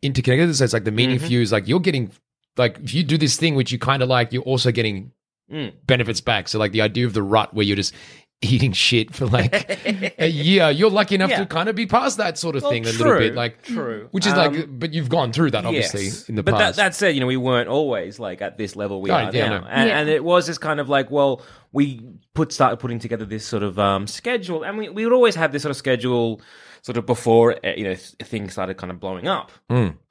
interconnected. 0.04 0.56
So 0.56 0.64
it's 0.64 0.74
like 0.74 0.84
the 0.84 0.92
meaning 0.92 1.18
Mm-hmm. 1.18 1.26
for 1.26 1.32
you 1.32 1.42
is 1.42 1.52
like 1.52 1.68
you're 1.68 1.80
getting 1.80 2.12
like 2.58 2.78
if 2.84 2.94
you 2.94 3.04
do 3.04 3.18
this 3.18 3.38
thing 3.38 3.56
which 3.56 3.72
you 3.72 3.80
kind 3.80 4.04
of 4.04 4.10
like, 4.10 4.32
you're 4.34 4.44
also 4.44 4.72
getting 4.72 5.12
Mm. 5.52 5.74
benefits 5.86 6.22
back. 6.22 6.48
So 6.48 6.58
like 6.58 6.72
the 6.72 6.82
idea 6.82 7.06
of 7.06 7.14
the 7.14 7.22
rut 7.22 7.54
where 7.54 7.66
you're 7.66 7.76
just 7.76 7.94
eating 8.42 8.72
shit 8.72 9.14
for 9.14 9.26
like 9.26 9.70
a 10.18 10.28
year, 10.28 10.70
you're 10.72 10.90
lucky 10.90 11.16
enough 11.16 11.30
Yeah. 11.32 11.40
to 11.40 11.46
kind 11.46 11.68
of 11.68 11.76
be 11.76 11.86
past 11.86 12.18
that 12.18 12.38
sort 12.38 12.56
of 12.56 12.64
Well, 12.64 12.72
thing 12.72 12.86
a 12.86 12.92
little 12.92 13.18
bit. 13.20 13.36
Like 13.36 13.62
true. 13.64 14.08
which 14.12 14.26
is 14.26 14.32
Um, 14.34 14.38
like, 14.54 14.80
but 14.80 14.94
you've 14.94 15.10
gone 15.10 15.34
through 15.34 15.52
that 15.52 15.66
obviously 15.66 16.06
Yes. 16.06 16.30
in 16.30 16.36
the 16.36 16.44
but 16.44 16.56
past. 16.56 16.78
that, 16.78 16.84
that 16.92 16.96
said, 16.96 17.10
you 17.16 17.20
know, 17.20 17.28
we 17.28 17.38
weren't 17.38 17.68
always 17.70 18.20
like 18.20 18.42
at 18.42 18.58
this 18.58 18.76
level 18.78 19.02
we 19.02 19.12
Oh, 19.12 19.16
are 19.16 19.32
yeah, 19.34 19.50
now, 19.50 19.60
no. 19.60 19.68
and, 19.70 19.90
Yeah. 19.90 20.00
and 20.00 20.10
it 20.10 20.24
was 20.24 20.46
just 20.46 20.62
kind 20.62 20.80
of 20.80 20.88
like, 20.90 21.12
well, 21.12 21.42
we 21.74 22.00
put 22.34 22.52
started 22.54 22.78
putting 22.78 23.00
together 23.00 23.26
this 23.26 23.46
sort 23.46 23.64
of 23.64 23.78
um, 23.78 24.08
schedule, 24.08 24.64
and 24.64 24.78
we 24.78 24.90
we 24.90 25.04
would 25.06 25.14
always 25.14 25.36
have 25.36 25.52
this 25.52 25.62
sort 25.64 25.72
of 25.72 25.78
schedule 25.78 26.40
sort 26.84 26.98
of 26.98 27.06
before 27.06 27.56
uh, 27.66 27.72
you 27.76 27.86
know 27.86 27.96
things 27.96 28.52
started 28.52 28.76
kind 28.76 28.92
of 28.92 29.00
blowing 29.00 29.28
up. 29.28 29.52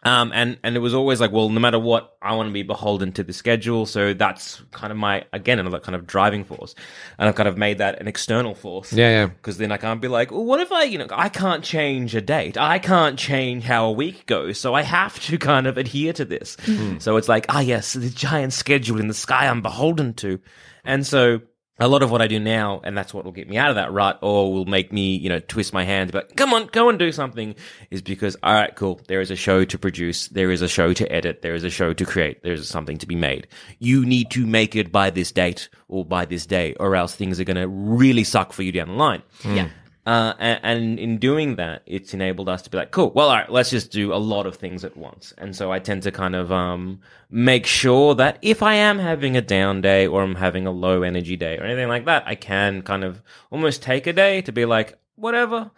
Um, 0.05 0.33
and 0.35 0.59
and 0.64 0.75
it 0.75 0.81
was 0.81 0.95
always 0.95 1.21
like, 1.21 1.31
well, 1.31 1.49
no 1.49 1.61
matter 1.61 1.79
what, 1.79 2.17
I 2.21 2.35
want 2.35 2.49
to 2.49 2.52
be 2.52 2.64
beholden 2.64 3.12
to 3.12 3.23
the 3.23 3.33
schedule. 3.33 3.87
So 3.87 4.14
that's 4.14 4.61
kind 4.73 4.91
of 4.91 4.97
my 4.97 5.25
again 5.33 5.61
another 5.61 5.79
kind 5.79 5.95
of 5.95 6.07
driving 6.07 6.43
force, 6.45 6.75
and 7.19 7.29
I've 7.29 7.37
kind 7.37 7.49
of 7.49 7.57
made 7.57 7.79
that 7.79 8.00
an 8.00 8.09
external 8.09 8.55
force. 8.55 8.93
Yeah, 8.93 9.11
yeah. 9.11 9.26
Because 9.26 9.59
then 9.59 9.71
I 9.71 9.76
can't 9.76 10.00
be 10.00 10.09
like, 10.09 10.33
well, 10.33 10.45
what 10.45 10.61
if 10.61 10.73
I, 10.73 10.85
you 10.85 10.99
know, 10.99 11.07
I 11.12 11.29
can't 11.29 11.62
change 11.62 12.14
a 12.17 12.21
date. 12.21 12.57
I 12.57 12.79
can't 12.81 13.19
change 13.19 13.64
how 13.64 13.87
a 13.87 13.93
week 13.93 14.26
goes. 14.26 14.59
So 14.59 14.75
I 14.75 14.83
have 14.83 15.21
to 15.26 15.38
kind 15.38 15.67
of 15.67 15.76
adhere 15.79 16.14
to 16.14 16.25
this. 16.25 16.57
So 16.99 17.17
it's 17.17 17.29
like, 17.29 17.47
ah, 17.49 17.61
yes, 17.61 17.93
the 17.93 18.11
giant 18.11 18.55
schedule 18.55 18.99
in 18.99 19.09
the 19.09 19.14
sky 19.14 19.47
I'm 19.47 19.62
beholden 19.62 20.14
to. 20.14 20.41
And 20.85 21.07
so 21.07 21.43
a 21.79 21.88
lot 21.88 22.02
of 22.02 22.11
what 22.11 22.21
I 22.21 22.26
do 22.26 22.38
now, 22.38 22.81
and 22.85 22.97
that's 22.97 23.14
what 23.14 23.25
will 23.25 23.33
get 23.33 23.49
me 23.49 23.57
out 23.57 23.71
of 23.71 23.76
that 23.76 23.93
rut 23.93 24.19
or 24.21 24.52
will 24.52 24.67
make 24.67 24.93
me, 24.93 25.17
you 25.17 25.29
know, 25.29 25.41
twist 25.41 25.73
my 25.73 25.85
hands, 25.85 26.12
but 26.12 26.37
come 26.37 26.52
on, 26.52 26.67
go 26.67 26.88
and 26.88 26.99
do 26.99 27.11
something 27.12 27.55
is 27.91 28.02
because, 28.02 28.37
all 28.43 28.52
right, 28.52 28.75
cool. 28.76 29.00
There 29.09 29.21
is 29.21 29.31
a 29.31 29.37
show 29.37 29.64
to 29.64 29.79
produce. 29.79 30.29
There 30.29 30.50
is 30.50 30.62
a 30.62 30.69
show 30.69 30.93
to 30.93 31.11
edit. 31.11 31.43
There 31.43 31.55
is 31.55 31.64
a 31.64 31.71
show 31.71 31.93
to 31.95 32.05
create. 32.05 32.43
There 32.43 32.52
is 32.52 32.69
something 32.69 32.99
to 32.99 33.07
be 33.07 33.17
made. 33.17 33.49
You 33.79 34.05
need 34.05 34.31
to 34.33 34.47
make 34.47 34.76
it 34.76 34.93
by 34.93 35.11
this 35.11 35.33
date 35.33 35.69
or 35.88 36.05
by 36.05 36.26
this 36.26 36.47
day 36.47 36.75
or 36.79 36.95
else 36.95 37.14
things 37.14 37.41
are 37.41 37.45
going 37.45 37.57
to 37.57 37.69
really 37.69 38.25
suck 38.25 38.52
for 38.52 38.62
you 38.62 38.73
down 38.73 38.88
the 38.88 38.95
line. 38.95 39.23
Yeah. 39.45 39.69
Uh, 40.04 40.35
and, 40.40 40.61
and 40.64 40.99
in 40.99 41.18
doing 41.18 41.54
that, 41.56 41.82
it's 41.87 42.12
enabled 42.12 42.49
us 42.49 42.62
to 42.62 42.71
be 42.71 42.76
like, 42.76 42.90
cool, 42.90 43.12
well, 43.12 43.28
all 43.28 43.37
right, 43.37 43.50
let's 43.50 43.71
just 43.71 43.92
do 43.92 44.12
a 44.12 44.16
lot 44.16 44.47
of 44.47 44.56
things 44.56 44.85
at 44.85 44.97
once. 44.97 45.32
And 45.38 45.54
so 45.54 45.71
I 45.71 45.78
tend 45.78 46.02
to 46.02 46.11
kind 46.11 46.35
of 46.35 46.50
um, 46.50 47.00
make 47.30 47.66
sure 47.66 48.14
that 48.16 48.38
if 48.42 48.64
I 48.64 48.75
am 48.75 48.99
having 48.99 49.37
a 49.37 49.40
down 49.40 49.80
day 49.80 50.09
or 50.09 50.23
I'm 50.23 50.35
having 50.35 50.66
a 50.66 50.73
low 50.73 51.02
energy 51.02 51.37
day 51.37 51.56
or 51.59 51.64
anything 51.64 51.88
like 51.88 52.06
that, 52.06 52.25
I 52.26 52.35
can 52.35 52.82
kind 52.82 53.04
of 53.04 53.23
almost 53.52 53.82
take 53.82 54.09
a 54.09 54.12
day 54.12 54.42
to 54.42 54.50
be 54.52 54.64
like, 54.64 54.99
whatever. 55.14 55.71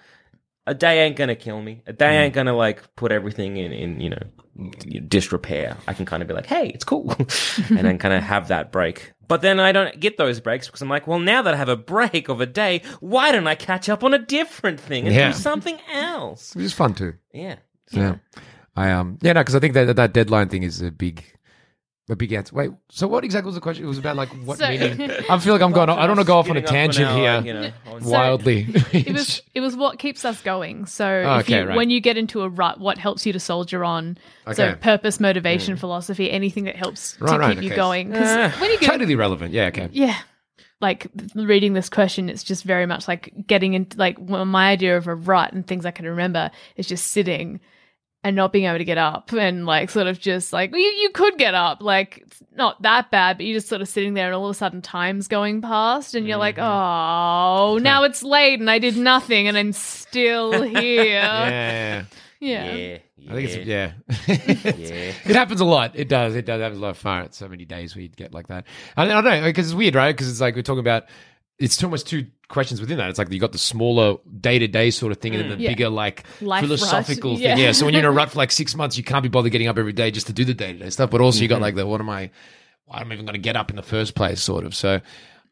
A 0.67 0.75
day 0.75 1.03
ain't 1.03 1.17
gonna 1.17 1.37
kill 1.37 1.61
me. 1.61 1.83
A 1.87 1.93
day 1.93 2.25
ain't 2.25 2.33
gonna 2.33 2.57
like 2.57 2.97
put 2.97 3.13
everything 3.13 3.59
in, 3.59 3.73
in 3.73 4.01
you 4.01 4.09
know, 4.09 4.71
disrepair. 5.09 5.77
I 5.87 5.93
can 5.93 6.07
kind 6.07 6.23
of 6.23 6.29
be 6.29 6.35
like, 6.35 6.47
hey, 6.47 6.69
it's 6.69 6.85
cool. 6.85 7.15
and 7.69 7.81
then 7.81 7.99
kind 7.99 8.15
of 8.15 8.23
have 8.23 8.49
that 8.49 8.73
break. 8.73 9.13
But 9.29 9.41
then 9.43 9.61
I 9.61 9.73
don't 9.73 9.99
get 10.01 10.17
those 10.17 10.41
breaks 10.41 10.67
because 10.67 10.83
I'm 10.83 10.89
like, 10.89 11.07
well, 11.07 11.19
now 11.19 11.43
that 11.43 11.55
I 11.55 11.57
have 11.57 11.69
a 11.69 11.77
break 11.77 12.29
of 12.29 12.41
a 12.41 12.47
day, 12.47 12.83
why 13.01 13.33
don't 13.33 13.47
I 13.47 13.55
catch 13.55 13.89
up 13.89 14.05
on 14.05 14.15
a 14.15 14.19
different 14.19 14.81
thing 14.81 15.07
and 15.07 15.15
Yeah. 15.15 15.29
do 15.33 15.35
something 15.39 15.79
else? 15.93 16.55
which 16.55 16.65
is 16.67 16.73
fun 16.73 16.95
too. 16.95 17.15
Yeah. 17.33 17.57
Yeah. 17.91 18.17
I 18.77 18.91
um 18.91 19.19
yeah 19.23 19.35
no 19.35 19.41
because 19.41 19.55
I 19.55 19.61
think 19.61 19.75
that 19.75 19.95
that 19.97 20.13
deadline 20.13 20.49
thing 20.49 20.63
is 20.65 20.83
a 20.83 20.91
big 20.91 21.25
a 22.11 22.17
big 22.17 22.33
answer. 22.33 22.55
Wait, 22.55 22.71
so 22.91 23.09
what 23.09 23.25
exactly 23.25 23.47
was 23.47 23.55
the 23.55 23.61
question? 23.63 23.85
It 23.85 23.89
was 23.89 23.99
about 23.99 24.17
like 24.17 24.29
what 24.45 24.59
So- 24.59 24.69
meaning? 24.69 25.01
I 25.31 25.39
feel 25.39 25.55
like 25.55 25.63
I'm 25.63 25.73
going. 25.73 25.89
I 25.89 26.07
don't 26.07 26.17
want 26.17 26.21
to 26.21 26.27
go 26.27 26.37
off 26.39 26.51
on 26.51 26.57
a 26.57 26.61
Getting 26.61 26.67
up 26.67 26.73
tangent 26.95 27.11
an 27.11 27.17
here 27.17 27.41
you 27.55 27.61
know, 27.61 27.73
on- 27.87 28.03
So- 28.03 28.11
wildly. 28.11 28.67
It 28.93 29.13
was 29.13 29.43
it 29.55 29.61
was 29.61 29.75
what 29.77 29.99
keeps 29.99 30.25
us 30.25 30.41
going. 30.43 30.87
So 30.87 31.07
Oh, 31.27 31.39
if 31.39 31.49
you, 31.49 31.65
right. 31.65 31.77
when 31.77 31.89
you 31.91 32.01
get 32.01 32.17
into 32.19 32.43
a 32.43 32.49
rut, 32.49 32.79
what 32.79 32.99
helps 32.99 33.25
you 33.25 33.33
to 33.33 33.41
soldier 33.41 33.85
on? 33.85 34.19
So 34.53 34.65
Okay. 34.65 34.75
purpose, 34.81 35.19
motivation, 35.19 35.77
philosophy, 35.77 36.31
anything 36.31 36.65
that 36.65 36.77
helps 36.77 37.19
Right, 37.21 37.33
to 37.33 37.39
right, 37.39 37.55
keep 37.55 37.63
you 37.65 37.71
okay. 37.71 37.77
going. 37.77 38.13
'Cause 38.13 38.21
Uh, 38.29 38.53
when 38.61 38.71
you 38.71 38.79
get 38.79 38.91
totally 38.91 39.15
relevant. 39.15 39.53
Yeah. 39.55 39.67
Okay. 39.67 39.89
yeah 39.93 40.17
like 40.81 41.07
reading 41.37 41.73
this 41.73 41.89
question 41.89 42.29
it's 42.29 42.43
just 42.43 42.65
very 42.65 42.85
much 42.85 43.07
like 43.09 43.33
getting 43.47 43.73
into 43.75 43.97
like 43.97 44.17
well, 44.21 44.45
my 44.45 44.71
idea 44.71 44.97
of 44.99 45.07
a 45.07 45.15
rut 45.15 45.53
and 45.53 45.67
things 45.67 45.87
i 45.87 45.91
can 45.93 46.05
remember 46.05 46.51
is 46.77 46.87
just 46.87 47.07
sitting 47.13 47.61
and 48.25 48.35
not 48.35 48.53
being 48.53 48.65
able 48.65 48.79
to 48.79 48.85
get 48.85 48.99
up 48.99 49.31
and 49.33 49.67
like 49.67 49.91
sort 49.91 50.07
of 50.07 50.19
just 50.19 50.53
like 50.53 50.73
you, 50.73 50.79
you 50.79 51.11
could 51.11 51.37
get 51.37 51.55
up 51.55 51.83
like 51.83 52.23
it's 52.27 52.43
not 52.57 52.81
that 52.83 53.11
bad 53.11 53.37
but 53.37 53.45
you're 53.47 53.57
just 53.57 53.69
sort 53.69 53.83
of 53.83 53.89
sitting 53.89 54.15
there 54.15 54.27
and 54.27 54.35
all 54.35 54.47
of 54.47 54.51
a 54.51 54.55
sudden 54.55 54.81
time's 54.81 55.29
going 55.29 55.61
past 55.61 56.15
and 56.15 56.27
you're 56.27 56.39
like 56.39 56.57
mm-hmm. 56.57 56.65
oh 56.65 57.79
now 57.79 58.03
it's 58.03 58.23
late 58.23 58.59
and 58.59 58.71
i 58.71 58.79
did 58.79 58.97
nothing 58.97 59.47
and 59.47 59.57
i'm 59.59 59.73
still 59.73 60.63
here 60.63 61.21
Yeah. 61.21 62.05
yeah. 62.41 62.75
yeah. 62.75 62.99
I 63.29 63.33
think 63.33 63.49
it's 63.49 63.67
yeah. 63.67 63.93
Yeah. 64.27 65.13
it 65.25 65.35
happens 65.35 65.63
a 65.63 65.65
lot. 65.65 65.93
It 65.95 66.11
does. 66.11 66.35
It 66.35 66.45
does 66.45 66.61
happen 66.61 66.77
a 66.77 66.81
lot. 66.81 66.97
Far 66.99 67.27
so 67.31 67.49
many 67.49 67.65
days 67.65 67.95
where 67.95 68.03
you 68.03 68.09
get 68.09 68.35
like 68.35 68.49
that. 68.49 68.67
I, 68.99 69.05
I 69.05 69.07
don't 69.07 69.25
know 69.25 69.43
because 69.45 69.69
it's 69.69 69.75
weird, 69.75 69.95
right? 69.95 70.13
Because 70.13 70.29
it's 70.29 70.43
like 70.43 70.55
we're 70.55 70.61
talking 70.61 70.81
about. 70.81 71.05
It's 71.59 71.83
almost 71.83 72.07
two 72.07 72.27
questions 72.49 72.81
within 72.81 72.99
that. 72.99 73.11
It's 73.11 73.19
like 73.19 73.31
you 73.33 73.41
got 73.41 73.53
the 73.53 73.59
smaller 73.59 74.17
day 74.41 74.59
to 74.59 74.69
day 74.69 74.91
sort 74.91 75.13
of 75.13 75.19
thing, 75.19 75.35
and 75.35 75.43
then 75.43 75.51
the 75.51 75.57
mm. 75.57 75.61
Yeah. 75.61 75.69
bigger 75.71 75.89
like 75.89 76.25
Life 76.41 76.63
philosophical 76.65 77.33
rut. 77.33 77.41
thing. 77.41 77.59
Yeah. 77.59 77.67
Yeah. 77.67 77.73
So 77.73 77.87
when 77.87 77.95
you're 77.95 78.03
in 78.03 78.07
a 78.07 78.13
rut 78.13 78.31
for 78.31 78.39
like 78.39 78.53
six 78.53 78.75
months, 78.75 78.97
you 78.97 79.05
can't 79.05 79.23
be 79.23 79.29
bothered 79.29 79.53
getting 79.53 79.69
up 79.69 79.79
every 79.79 79.93
day 79.93 80.11
just 80.11 80.27
to 80.29 80.33
do 80.33 80.45
the 80.45 80.55
day 80.55 80.73
to 80.73 80.79
day 80.79 80.91
stuff. 80.91 81.11
But 81.11 81.21
also 81.21 81.41
you 81.41 81.49
got 81.49 81.57
mm-hmm. 81.57 81.63
like 81.63 81.75
the 81.75 81.87
what 81.87 82.01
am 82.01 82.11
I? 82.11 82.31
why 82.87 83.01
am 83.01 83.11
I 83.11 83.15
even 83.15 83.27
going 83.27 83.35
to 83.35 83.41
get 83.41 83.57
up 83.57 83.71
in 83.71 83.77
the 83.77 83.83
first 83.83 84.15
place? 84.15 84.43
Sort 84.43 84.65
of. 84.65 84.75
So, 84.75 85.01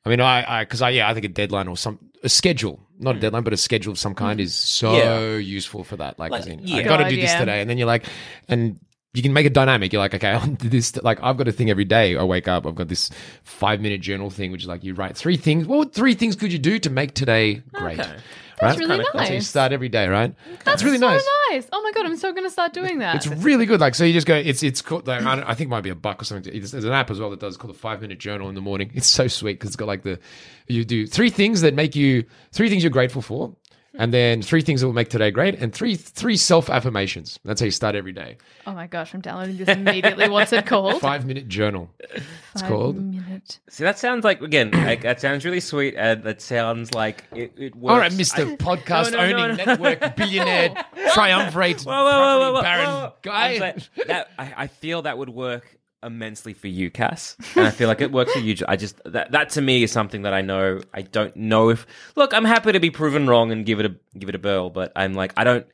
I 0.04 0.08
mean, 0.08 0.20
I, 0.20 0.60
I, 0.60 0.64
because 0.64 0.82
I, 0.82 0.90
yeah, 0.90 1.08
I 1.08 1.14
think 1.14 1.24
a 1.24 1.28
deadline 1.28 1.68
or 1.68 1.76
some 1.76 1.98
a 2.22 2.28
schedule, 2.28 2.80
not 2.98 3.16
a 3.16 3.18
mm. 3.18 3.22
deadline, 3.22 3.42
but 3.42 3.52
a 3.52 3.56
schedule 3.56 3.92
of 3.92 3.98
some 3.98 4.14
kind 4.14 4.38
mm. 4.38 4.44
is 4.44 4.54
so. 4.54 4.96
Yeah. 4.96 5.36
useful 5.36 5.84
for 5.84 5.96
that. 5.96 6.18
Like, 6.18 6.30
Like, 6.30 6.46
in, 6.46 6.60
yeah. 6.66 6.78
I 6.78 6.82
got 6.82 6.98
to 6.98 7.08
do 7.08 7.16
this 7.16 7.34
today, 7.34 7.60
and 7.60 7.68
then 7.68 7.78
you're 7.78 7.86
like, 7.86 8.06
and. 8.48 8.78
You 9.14 9.22
can 9.22 9.34
make 9.34 9.44
it 9.44 9.52
dynamic. 9.52 9.92
You're 9.92 10.00
like, 10.00 10.14
okay, 10.14 10.30
I'll 10.32 10.46
do 10.46 10.68
this. 10.68 10.96
Like, 11.02 11.18
I've 11.22 11.36
got 11.36 11.46
a 11.48 11.52
thing 11.52 11.68
every 11.70 11.84
day. 11.84 12.16
I 12.16 12.22
wake 12.24 12.48
up. 12.48 12.66
I've 12.66 12.74
got 12.74 12.88
this 12.88 13.10
five 13.44 13.80
minute 13.80 14.00
journal 14.00 14.30
thing, 14.30 14.52
which 14.52 14.62
is 14.62 14.68
like 14.68 14.82
you 14.84 14.94
write 14.94 15.16
three 15.16 15.36
things. 15.36 15.66
What 15.66 15.92
three 15.92 16.14
things 16.14 16.34
could 16.34 16.52
you 16.52 16.58
do 16.58 16.78
to 16.78 16.90
make 16.90 17.12
today 17.14 17.62
great? 17.72 18.00
Okay. 18.00 18.16
That's 18.60 18.78
right? 18.78 18.86
really 18.88 19.02
kinda. 19.04 19.10
That's 19.12 19.28
how 19.28 19.34
you 19.34 19.40
start 19.40 19.72
every 19.72 19.88
day, 19.88 20.06
right? 20.06 20.32
That's 20.50 20.64
That's 20.64 20.82
really 20.84 20.98
so 20.98 21.08
nice. 21.08 21.26
nice. 21.50 21.66
Oh 21.72 21.82
my 21.82 21.90
god, 21.92 22.06
I'm 22.06 22.16
so 22.16 22.32
gonna 22.32 22.48
start 22.48 22.72
doing 22.72 23.00
that. 23.00 23.16
It's 23.16 23.26
really 23.26 23.66
good. 23.66 23.80
Like, 23.80 23.94
so 23.96 24.04
you 24.04 24.12
just 24.12 24.26
go. 24.26 24.36
It's 24.36 24.62
it's 24.62 24.80
called. 24.80 25.06
Like, 25.06 25.22
I, 25.22 25.42
I 25.50 25.54
think 25.54 25.66
it 25.66 25.70
might 25.70 25.80
be 25.80 25.90
a 25.90 25.94
buck 25.96 26.22
or 26.22 26.24
something. 26.24 26.52
It's- 26.54 26.70
There's 26.70 26.84
an 26.84 26.92
app 26.92 27.10
as 27.10 27.18
well 27.18 27.28
that 27.30 27.40
does 27.40 27.56
called 27.56 27.74
the 27.74 27.78
five 27.78 28.00
minute 28.00 28.18
journal 28.20 28.48
in 28.48 28.54
the 28.54 28.60
morning. 28.60 28.92
It's 28.94 29.08
so 29.08 29.26
sweet 29.26 29.54
because 29.54 29.70
it's 29.70 29.76
got 29.76 29.88
like 29.88 30.04
the 30.04 30.20
you 30.68 30.84
do 30.84 31.06
three 31.08 31.30
things 31.30 31.62
that 31.62 31.74
make 31.74 31.96
you 31.96 32.24
three 32.52 32.70
things 32.70 32.84
you're 32.84 32.90
grateful 32.90 33.20
for, 33.20 33.52
and 33.94 34.12
then 34.12 34.42
three 34.42 34.62
things 34.62 34.80
that 34.80 34.86
will 34.86 34.94
make 34.94 35.10
today 35.10 35.30
great, 35.30 35.54
and 35.56 35.72
three 35.74 35.94
three 35.96 36.36
self 36.36 36.70
affirmations. 36.70 37.38
That's 37.44 37.60
how 37.60 37.64
you 37.66 37.70
start 37.70 37.94
every 37.94 38.12
day. 38.12 38.38
oh 38.66 38.72
my 38.72 38.86
gosh, 38.86 39.14
I'm 39.14 39.20
downloading 39.20 39.56
this 39.58 39.68
immediately. 39.68 40.28
What's 40.28 40.52
it 40.52 40.66
called? 40.66 41.00
Five 41.00 41.26
minute 41.26 41.48
journal. 41.48 41.90
It's 42.00 42.24
Five 42.62 42.68
called. 42.70 42.96
minute. 42.96 43.58
See, 43.68 43.84
that 43.84 43.98
sounds 43.98 44.24
like 44.24 44.40
again. 44.40 44.70
like, 44.72 45.02
that 45.02 45.20
sounds 45.20 45.44
really 45.44 45.60
sweet, 45.60 45.94
and 45.96 46.22
that 46.24 46.40
sounds 46.40 46.94
like 46.94 47.24
it, 47.34 47.52
it 47.56 47.74
works. 47.76 47.92
All 47.92 47.98
right, 47.98 48.12
Mister 48.14 48.42
I- 48.42 48.56
Podcast 48.56 49.12
No, 49.12 49.18
no, 49.18 49.30
no, 49.36 49.44
owning 49.44 49.56
no. 49.58 49.64
network 49.64 50.16
billionaire 50.16 50.74
triumvirate 51.12 51.82
Whoa, 51.82 51.92
whoa, 51.92 52.04
whoa, 52.04 52.38
whoa, 52.38 52.52
whoa, 52.54 52.62
baron 52.62 52.86
whoa, 52.86 53.00
whoa. 53.00 53.12
guy. 53.22 53.48
I'm 53.52 53.58
saying, 53.58 53.82
that, 54.08 54.28
I, 54.38 54.54
I 54.56 54.66
feel 54.68 55.02
that 55.02 55.18
would 55.18 55.28
work 55.30 55.78
immensely 56.02 56.54
for 56.54 56.68
you, 56.68 56.90
Cass, 56.90 57.36
and 57.56 57.66
I 57.66 57.70
feel 57.70 57.88
like 57.88 58.00
it 58.00 58.12
works 58.12 58.32
for 58.32 58.40
you. 58.40 58.56
I 58.66 58.76
just 58.76 59.00
that 59.04 59.32
that 59.32 59.50
to 59.50 59.60
me 59.60 59.82
is 59.82 59.92
something 59.92 60.22
that 60.22 60.34
I 60.34 60.40
know. 60.42 60.80
I 60.92 61.02
don't 61.02 61.34
know 61.36 61.70
if 61.70 61.86
look. 62.16 62.34
I'm 62.34 62.44
happy 62.44 62.72
to 62.72 62.80
be 62.80 62.90
proven 62.90 63.26
wrong 63.26 63.52
and 63.52 63.64
give 63.64 63.80
it 63.80 63.86
a 63.86 63.94
give 64.18 64.28
it 64.28 64.34
a 64.34 64.38
burl, 64.38 64.70
but 64.70 64.92
I'm 64.96 65.14
like 65.14 65.32
I 65.36 65.44
don't 65.44 65.66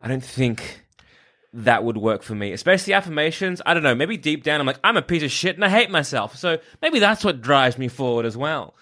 I 0.00 0.08
don't 0.08 0.24
think 0.24 0.82
that 1.52 1.84
would 1.84 1.96
work 1.96 2.22
for 2.22 2.34
me, 2.34 2.52
especially 2.52 2.92
affirmations. 2.92 3.62
I 3.64 3.74
don't 3.74 3.82
know. 3.82 3.94
Maybe 3.94 4.16
deep 4.16 4.42
down, 4.42 4.60
I'm 4.60 4.66
like 4.66 4.80
I'm 4.84 4.96
a 4.96 5.02
piece 5.02 5.22
of 5.22 5.30
shit 5.30 5.54
and 5.54 5.64
I 5.64 5.68
hate 5.68 5.90
myself. 5.90 6.36
So 6.36 6.58
maybe 6.82 6.98
that's 6.98 7.24
what 7.24 7.40
drives 7.40 7.78
me 7.78 7.88
forward 7.88 8.26
as 8.26 8.36
well. 8.36 8.74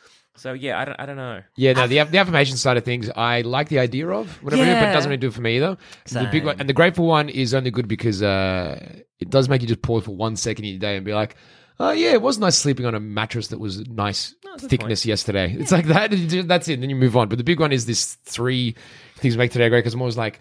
So 0.42 0.54
yeah, 0.54 0.80
I 0.80 0.84
don't 0.84 0.98
I 1.00 1.06
don't 1.06 1.16
know. 1.16 1.40
Yeah, 1.54 1.72
no, 1.74 1.86
the, 1.86 2.02
the 2.02 2.18
affirmation 2.18 2.56
side 2.56 2.76
of 2.76 2.84
things, 2.84 3.08
I 3.14 3.42
like 3.42 3.68
the 3.68 3.78
idea 3.78 4.08
of 4.08 4.42
whatever, 4.42 4.62
it 4.62 4.68
is, 4.68 4.74
but 4.74 4.88
it 4.88 4.92
doesn't 4.92 5.08
really 5.08 5.20
do 5.20 5.28
it 5.28 5.34
for 5.34 5.40
me 5.40 5.56
either. 5.56 5.76
The 6.24 6.28
big 6.32 6.44
one, 6.44 6.56
and 6.58 6.68
the 6.68 6.72
grateful 6.72 7.06
one 7.06 7.28
is 7.28 7.54
only 7.54 7.70
good 7.70 7.86
because 7.86 8.22
uh, 8.24 9.02
it 9.20 9.30
does 9.30 9.48
make 9.48 9.62
you 9.62 9.68
just 9.68 9.82
pause 9.82 10.04
for 10.04 10.16
one 10.16 10.34
second 10.34 10.64
in 10.64 10.72
your 10.72 10.80
day 10.80 10.96
and 10.96 11.04
be 11.06 11.14
like, 11.14 11.36
"Oh 11.78 11.92
yeah, 11.92 12.10
it 12.12 12.22
was 12.22 12.38
nice 12.38 12.58
sleeping 12.58 12.86
on 12.86 12.94
a 12.96 13.00
mattress 13.00 13.48
that 13.48 13.60
was 13.60 13.86
nice 13.88 14.34
that's 14.42 14.64
a 14.64 14.66
good 14.66 14.70
thickness 14.70 15.06
yesterday." 15.06 15.54
It's 15.56 15.70
like 15.70 15.86
that. 15.86 16.12
and 16.12 16.20
you 16.20 16.28
do- 16.28 16.42
That's 16.42 16.66
it. 16.68 16.74
And 16.74 16.82
Then 16.82 16.90
you 16.90 16.96
move 16.96 17.16
on. 17.16 17.28
But 17.28 17.38
the 17.38 17.44
big 17.44 17.60
one 17.60 17.70
is 17.70 17.86
this 17.86 18.16
three 18.24 18.74
things 19.18 19.36
make 19.36 19.52
today 19.52 19.68
great 19.68 19.80
because 19.80 19.94
I'm 19.94 20.02
always 20.02 20.16
like. 20.18 20.40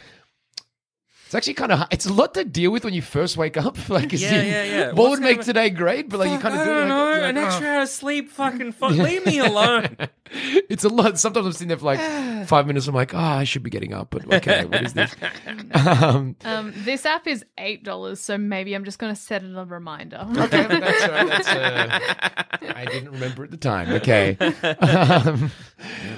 It's 1.32 1.36
actually 1.36 1.54
kind 1.54 1.72
of 1.72 1.88
it's 1.92 2.06
a 2.06 2.12
lot 2.12 2.34
to 2.34 2.44
deal 2.44 2.72
with 2.72 2.84
when 2.84 2.94
you 2.94 3.02
first 3.02 3.38
wake 3.38 3.56
up. 3.56 3.78
Like, 3.90 4.12
Yeah, 4.12 4.34
in, 4.34 4.46
yeah, 4.48 4.64
yeah. 4.64 4.86
What 4.88 4.96
What's 4.98 5.10
would 5.12 5.20
make 5.22 5.36
gonna- 5.38 5.44
today 5.46 5.70
great? 5.70 6.10
But 6.10 6.20
like, 6.20 6.30
you 6.32 6.38
kind 6.40 6.56
of 6.56 6.60
I 6.60 6.66
do. 6.66 6.70
Don't 6.72 6.88
know. 6.90 7.12
you're 7.14 7.22
like, 7.22 7.30
An 7.30 7.38
"Oh." 7.38 7.46
extra 7.46 7.68
hour 7.68 7.82
of 7.84 7.88
sleep, 7.90 8.30
fucking 8.32 8.74
fuck. 8.74 8.92
Leave 8.92 9.26
me 9.26 9.40
alone. 9.40 9.96
it's 10.34 10.84
a 10.84 10.90
lot. 10.90 11.18
Sometimes 11.20 11.46
I'm 11.46 11.52
sitting 11.54 11.70
there 11.70 11.78
for 11.78 11.86
like 11.86 12.00
five 12.48 12.68
minutes. 12.68 12.86
I'm 12.88 12.96
like, 12.96 13.14
oh, 13.14 13.18
I 13.18 13.46
should 13.46 13.64
be 13.64 13.70
getting 13.70 13.94
up, 13.94 14.10
but 14.10 14.26
okay, 14.34 14.66
what 14.66 14.84
is 14.84 14.92
this? 14.94 15.16
um, 15.74 16.36
Um, 16.44 16.74
this 16.76 17.06
app 17.06 17.26
is 17.28 17.46
eight 17.58 17.86
dollars, 17.86 18.20
so 18.20 18.38
maybe 18.38 18.74
I'm 18.74 18.84
just 18.84 19.00
gonna 19.00 19.16
set 19.16 19.42
it 19.44 19.56
a 19.56 19.64
reminder. 19.64 20.28
okay, 20.38 20.68
that's, 20.68 21.04
all 21.04 21.10
right, 21.12 21.28
that's 21.28 21.48
uh, 21.48 22.00
I 22.76 22.86
didn't 22.86 23.12
remember 23.12 23.46
at 23.46 23.52
the 23.52 23.58
time. 23.58 23.90
Okay, 23.94 24.36
um, 24.38 25.50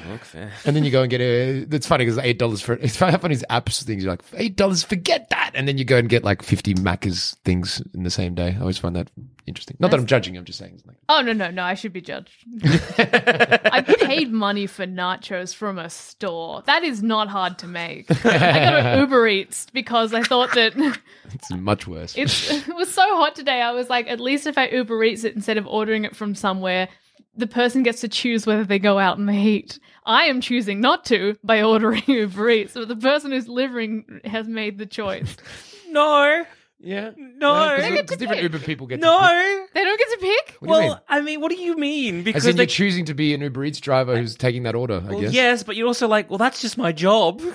Look 0.10 0.22
fair. 0.25 0.51
and 0.65 0.75
then 0.75 0.84
you 0.84 0.91
go 0.91 1.01
and 1.01 1.10
get 1.10 1.22
a. 1.22 1.67
It's 1.72 1.88
funny 1.88 2.05
because 2.05 2.17
eight 2.20 2.39
dollars 2.39 2.62
for 2.62 2.74
it's 2.74 2.98
funny 2.98 3.12
how 3.12 3.17
funny 3.20 3.36
these 3.36 3.46
apps 3.50 3.84
things. 3.84 4.03
You're 4.03 4.13
like 4.13 4.24
eight 4.34 4.55
dollars, 4.55 4.84
forget 5.03 5.29
that, 5.31 5.51
and 5.53 5.67
then 5.67 5.77
you 5.77 5.83
go 5.83 5.98
and 5.98 6.07
get 6.07 6.24
like 6.24 6.42
fifty 6.42 6.74
Macca's 6.75 7.35
things 7.44 7.81
in 7.94 8.03
the 8.03 8.09
same 8.09 8.35
day. 8.35 8.55
I 8.57 8.61
always 8.61 8.77
find 8.77 8.96
that 8.96 9.11
interesting. 9.46 9.75
Not 9.79 9.92
that 9.92 10.00
I'm 10.00 10.05
judging. 10.05 10.37
I'm 10.37 10.46
just 10.46 10.59
saying. 10.59 10.81
Oh 11.09 11.22
no 11.22 11.33
no 11.33 11.51
no! 11.51 11.63
I 11.63 11.74
should 11.74 11.92
be 11.92 12.01
judged. 12.01 12.31
I 12.63 13.83
paid 14.00 14.31
money 14.31 14.66
for 14.66 14.85
nachos 14.85 15.53
from 15.53 15.77
a 15.77 15.89
store. 15.89 16.61
That 16.66 16.83
is 16.83 17.03
not 17.03 17.27
hard 17.27 17.59
to 17.59 17.68
make. 17.68 18.09
I 18.25 18.39
got 18.59 18.85
an 18.85 19.00
Uber 19.00 19.27
Eats 19.27 19.68
because 19.74 20.13
I 20.13 20.24
thought 20.24 20.53
that 20.53 20.74
it's 21.33 21.51
much 21.51 21.85
worse. 21.85 22.16
it's, 22.18 22.50
it 22.51 22.75
was 22.75 22.94
so 22.94 23.03
hot 23.18 23.35
today. 23.35 23.61
I 23.61 23.72
was 23.72 23.89
like, 23.89 24.07
at 24.07 24.22
least 24.22 24.48
if 24.48 24.57
I 24.57 24.70
Uber 24.70 25.03
Eats 25.03 25.25
it 25.25 25.35
instead 25.35 25.57
of 25.57 25.68
ordering 25.68 26.05
it 26.05 26.16
from 26.16 26.33
somewhere, 26.33 26.87
the 27.35 27.48
person 27.48 27.83
gets 27.83 28.01
to 28.01 28.07
choose 28.07 28.46
whether 28.46 28.63
they 28.63 28.79
go 28.79 29.00
out 29.00 29.17
in 29.17 29.25
the 29.25 29.33
heat. 29.33 29.79
I 30.05 30.25
am 30.25 30.41
choosing 30.41 30.79
not 30.81 31.05
to 31.05 31.37
by 31.43 31.61
ordering 31.61 32.03
Uber 32.07 32.50
Eats, 32.50 32.74
but 32.74 32.87
the 32.87 32.96
person 32.96 33.31
who's 33.31 33.46
delivering 33.46 34.22
has 34.25 34.48
made 34.48 34.77
the 34.77 34.85
choice. 34.85 35.35
No, 35.89 36.43
yeah. 36.79 37.11
No. 37.15 37.77
They 37.77 37.91
because 37.91 37.93
get 37.93 38.07
to 38.07 38.15
different 38.17 38.41
pick. 38.41 38.51
Uber 38.51 38.65
people 38.65 38.87
get 38.87 38.96
to 38.96 39.01
pick. 39.01 39.05
no. 39.05 39.65
They 39.75 39.83
don't 39.83 40.00
get 40.00 40.09
to 40.09 40.17
pick. 40.19 40.55
What 40.59 40.67
do 40.67 40.74
you 40.74 40.79
mean? 40.81 40.89
Well, 40.89 41.03
I 41.07 41.22
mean, 41.22 41.39
what 41.39 41.51
do 41.51 41.55
you 41.57 41.77
mean? 41.77 42.24
Because 42.24 42.46
As 42.46 42.50
in, 42.50 42.55
they, 42.57 42.63
you're 42.63 42.67
choosing 42.67 43.05
to 43.05 43.13
be 43.13 43.35
an 43.35 43.41
Uber 43.41 43.63
Eats 43.65 43.79
driver 43.79 44.17
who's 44.17 44.35
taking 44.35 44.63
that 44.63 44.74
order. 44.74 45.03
I 45.05 45.11
well, 45.11 45.22
guess. 45.22 45.33
yes, 45.33 45.61
but 45.61 45.75
you're 45.75 45.85
also 45.85 46.07
like, 46.07 46.31
well, 46.31 46.39
that's 46.39 46.61
just 46.61 46.79
my 46.79 46.91
job. 46.91 47.41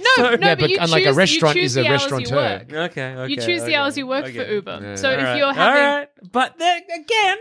No, 0.00 0.06
So- 0.16 0.22
no, 0.22 0.30
Yeah, 0.30 0.54
but, 0.54 0.60
but 0.60 0.70
you 0.70 0.78
unlike 0.80 1.02
a 1.02 1.06
choose, 1.06 1.16
restaurant 1.16 1.56
you 1.56 1.62
choose 1.62 1.72
is 1.72 1.76
a 1.76 1.80
the 1.82 1.88
hours 1.88 2.02
restaurateur. 2.10 2.28
You, 2.28 2.36
work. 2.36 2.90
Okay, 2.90 3.14
okay. 3.14 3.30
you 3.30 3.36
choose 3.36 3.62
okay, 3.62 3.70
the 3.70 3.74
hours 3.76 3.98
you 3.98 4.06
work 4.06 4.24
for 4.26 4.30
okay. 4.40 4.54
Uber. 4.54 4.78
Yeah. 4.82 4.94
So 4.96 5.10
if 5.10 5.18
right, 5.18 5.36
you're 5.38 5.52
having, 5.52 5.82
all 5.82 5.96
right. 5.98 6.08
but 6.32 6.58
then 6.58 6.82
again, 6.94 7.36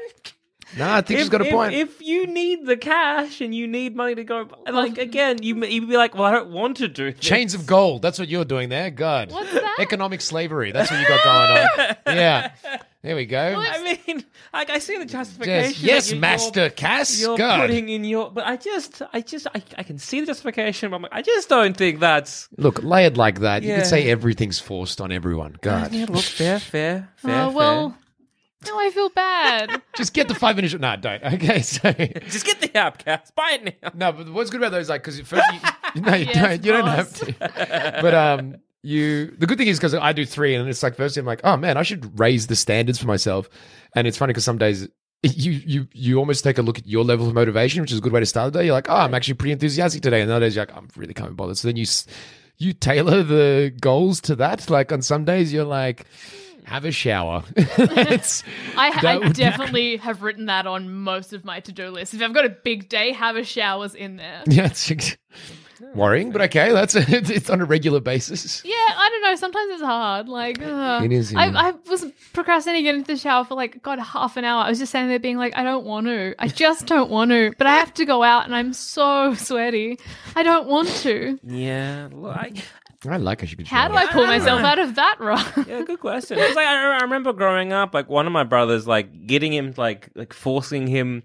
No, 0.78 0.90
I 0.92 1.02
think 1.02 1.20
if, 1.20 1.24
she's 1.26 1.30
got 1.30 1.42
a 1.42 1.46
if- 1.46 1.52
point. 1.52 1.74
If 1.76 2.02
you 2.02 2.28
need 2.28 2.66
the 2.66 2.76
cash 2.76 3.40
and 3.42 3.54
you 3.56 3.68
need 3.68 3.96
money 3.96 4.16
to 4.16 4.24
go, 4.24 4.50
like 4.70 4.98
again, 4.98 5.42
you 5.42 5.56
you'd 5.66 5.88
be 5.88 5.96
like, 5.98 6.14
well, 6.16 6.26
I 6.26 6.32
don't 6.32 6.50
want 6.52 6.78
to 6.78 6.88
do 6.88 7.12
this. 7.12 7.20
Chains 7.22 7.54
of 7.54 7.66
gold. 7.66 8.02
That's 8.02 8.20
what 8.20 8.28
you're 8.28 8.44
doing 8.46 8.70
there. 8.70 8.90
God. 8.92 9.32
What's 9.32 9.54
that? 9.54 9.76
Economic 9.80 10.20
slavery. 10.22 10.72
That's 10.72 10.92
what 10.92 11.00
you 11.00 11.08
got 11.08 11.24
going 11.24 11.88
on. 11.88 11.96
Yeah. 12.18 12.52
There 13.04 13.16
we 13.16 13.26
go. 13.26 13.56
I 13.58 13.98
mean, 14.08 14.26
like 14.52 14.70
I 14.70 14.80
see 14.80 14.98
the 14.98 15.06
justification. 15.06 15.70
Yes, 15.70 15.82
yes 15.82 16.10
that 16.10 16.16
you- 16.16 16.22
Master 16.22 16.60
you're- 16.62 16.70
Cass. 16.72 17.22
You're 17.22 17.38
God. 17.38 17.62
putting 17.62 17.88
in 17.90 18.04
your, 18.04 18.32
but 18.32 18.46
I 18.46 18.58
just, 18.58 19.02
I 19.14 19.22
just, 19.22 19.48
I, 19.56 19.62
I 19.78 19.84
can 19.84 19.98
see 20.00 20.20
the 20.20 20.26
justification. 20.26 20.90
But 20.90 20.98
I'm 20.98 21.02
like, 21.04 21.14
I 21.14 21.22
just 21.22 21.48
don't 21.48 21.78
think 21.78 22.00
that's. 22.02 22.50
Look, 22.58 22.84
layered 22.84 23.16
like 23.16 23.40
that. 23.42 23.64
You 23.64 23.70
Yeah. 23.70 23.78
could 23.78 23.86
say 23.86 24.10
everything's 24.10 24.60
forced 24.60 25.00
on 25.00 25.12
everyone. 25.14 25.56
God. 25.62 25.94
Yeah, 25.94 26.08
look, 26.10 26.24
fair, 26.24 26.60
fair, 26.60 27.08
fair. 27.18 27.44
oh 27.44 27.52
well, 27.52 27.98
now 28.66 28.80
I 28.80 28.90
feel 28.94 29.10
bad. 29.10 29.82
Just 29.96 30.14
get 30.14 30.28
the 30.28 30.36
five 30.36 30.56
minutes. 30.56 30.74
No, 30.74 30.96
don't. 30.96 31.24
Okay, 31.24 31.62
so. 31.64 31.92
just 31.92 32.46
get 32.46 32.60
the 32.62 32.76
app, 32.78 32.98
Cass. 33.04 33.32
Buy 33.32 33.60
it 33.64 33.78
now. 33.84 33.92
No, 33.94 34.12
but 34.12 34.32
what's 34.32 34.50
good 34.50 34.62
about 34.62 34.72
those, 34.72 34.90
like, 34.90 35.04
because 35.04 35.20
first 35.22 35.44
you, 35.96 36.02
no, 36.02 36.14
you 36.16 36.26
Yes, 36.34 36.36
don't. 36.36 36.66
You 36.66 36.72
don't 36.74 36.86
boss. 36.86 36.96
have 36.96 37.14
to. 37.20 38.00
But 38.02 38.14
um, 38.14 38.56
you. 38.84 39.32
The 39.38 39.46
good 39.48 39.58
thing 39.58 39.68
is 39.68 39.78
because 39.78 39.94
I 39.94 40.12
do 40.14 40.26
three, 40.26 40.56
and 40.56 40.68
it's 40.70 40.82
like 40.84 40.96
first 40.96 41.18
I'm 41.18 41.26
like, 41.26 41.42
oh 41.44 41.58
man, 41.58 41.78
I 41.78 41.84
should 41.84 42.20
raise 42.20 42.48
the 42.48 42.56
standards 42.56 43.00
for 43.00 43.08
myself. 43.08 43.50
And 43.96 44.08
it's 44.08 44.18
funny 44.18 44.32
because 44.32 44.46
some 44.46 44.58
days 44.58 44.88
you 45.24 45.52
you 45.52 45.88
you 45.94 46.18
almost 46.18 46.44
take 46.44 46.58
a 46.58 46.62
look 46.62 46.78
at 46.78 46.86
your 46.88 47.04
level 47.04 47.28
of 47.28 47.34
motivation, 47.34 47.82
which 47.82 47.92
is 47.92 47.98
a 48.00 48.02
good 48.02 48.12
way 48.12 48.20
to 48.20 48.26
start 48.26 48.54
the 48.54 48.60
day. 48.60 48.66
You're 48.66 48.74
like, 48.76 48.90
oh, 48.90 48.96
I'm 48.96 49.14
actually 49.16 49.34
pretty 49.36 49.54
enthusiastic 49.54 50.02
today, 50.04 50.22
and 50.22 50.30
other 50.32 50.46
days 50.46 50.56
you're 50.56 50.66
like, 50.66 50.76
I'm 50.76 50.88
really 50.96 51.14
can't 51.14 51.30
be 51.30 51.36
bothered. 51.36 51.58
So 51.58 51.68
then 51.68 51.76
you 51.78 51.84
s- 51.84 52.06
you 52.60 52.74
tailor 52.74 53.24
the 53.24 53.74
goals 53.82 54.20
to 54.22 54.36
that. 54.38 54.70
Like 54.70 54.92
on 54.92 55.02
some 55.02 55.26
days 55.26 55.52
you're 55.54 55.64
like. 55.66 56.06
Have 56.68 56.84
a 56.84 56.92
shower. 56.92 57.44
it's, 57.56 58.44
I, 58.76 58.92
I 59.02 59.18
would 59.18 59.28
be- 59.30 59.34
definitely 59.34 59.96
have 59.98 60.22
written 60.22 60.48
that 60.48 60.68
on 60.68 60.94
most 60.94 61.32
of 61.32 61.46
my 61.46 61.62
to-do 61.62 61.90
lists. 61.90 62.14
If 62.14 62.22
I've 62.22 62.34
got 62.34 62.44
a 62.44 62.50
big 62.50 62.90
day, 62.90 63.14
have 63.14 63.38
a 63.38 63.46
shower's 63.46 63.96
in 63.96 64.18
there. 64.18 64.44
yeah, 64.48 64.66
it's 64.66 64.92
worrying, 65.96 66.32
but 66.32 66.42
okay. 66.42 66.74
That's 66.74 66.94
it's 66.98 67.50
on 67.50 67.62
a 67.62 67.66
regular 67.66 68.02
basis. 68.02 68.66
Yeah, 68.66 68.74
I 68.74 69.10
don't 69.10 69.22
know. 69.22 69.36
Sometimes 69.36 69.74
it's 69.76 69.82
hard. 69.82 70.28
Like, 70.28 70.62
uh, 70.62 71.00
It 71.06 71.14
is, 71.14 71.34
I. 71.34 71.46
I 71.48 71.72
was 71.90 72.06
procrastinating 72.34 72.84
getting 72.84 73.00
into 73.00 73.14
the 73.14 73.18
shower 73.18 73.46
for 73.46 73.56
like, 73.56 73.82
God, 73.82 74.00
half 74.00 74.36
an 74.36 74.44
hour. 74.44 74.66
I 74.66 74.70
was 74.70 74.80
just 74.80 74.92
standing 74.92 75.08
there 75.10 75.20
being 75.20 75.38
like, 75.38 75.56
I 75.56 75.64
don't 75.64 75.86
want 75.86 76.08
to. 76.08 76.36
I 76.38 76.50
just 76.50 76.86
don't 76.86 77.10
want 77.10 77.32
to. 77.32 77.54
But 77.58 77.68
I 77.68 77.78
have 77.78 77.94
to 77.94 78.06
go 78.06 78.24
out 78.24 78.44
and 78.44 78.54
I'm 78.54 78.74
so 78.74 79.34
sweaty. 79.36 80.00
I 80.36 80.44
don't 80.44 80.68
want 80.68 80.90
to. 80.90 81.40
Yeah, 81.44 82.10
look, 82.12 82.36
I, 82.36 82.52
I 83.08 83.18
like 83.18 83.42
how 83.42 83.48
she 83.48 83.56
could. 83.56 83.68
How 83.68 83.88
do. 83.88 83.94
I 83.96 84.08
pull 84.08 84.26
myself 84.26 84.62
out 84.62 84.80
of 84.80 84.96
that 84.96 85.18
rut? 85.20 85.54
yeah, 85.68 85.84
good 85.84 86.00
question. 86.00 86.40
It's 86.40 86.56
like 86.56 86.66
I, 86.66 86.98
I 86.98 87.02
remember 87.02 87.34
growing 87.34 87.74
up, 87.74 87.94
like 87.94 88.10
one 88.10 88.26
of 88.28 88.34
my 88.34 88.44
brothers, 88.44 88.88
like 88.88 89.28
getting 89.28 89.54
him, 89.54 89.74
like 89.78 90.10
like 90.16 90.34
forcing 90.34 90.88
him 90.88 91.24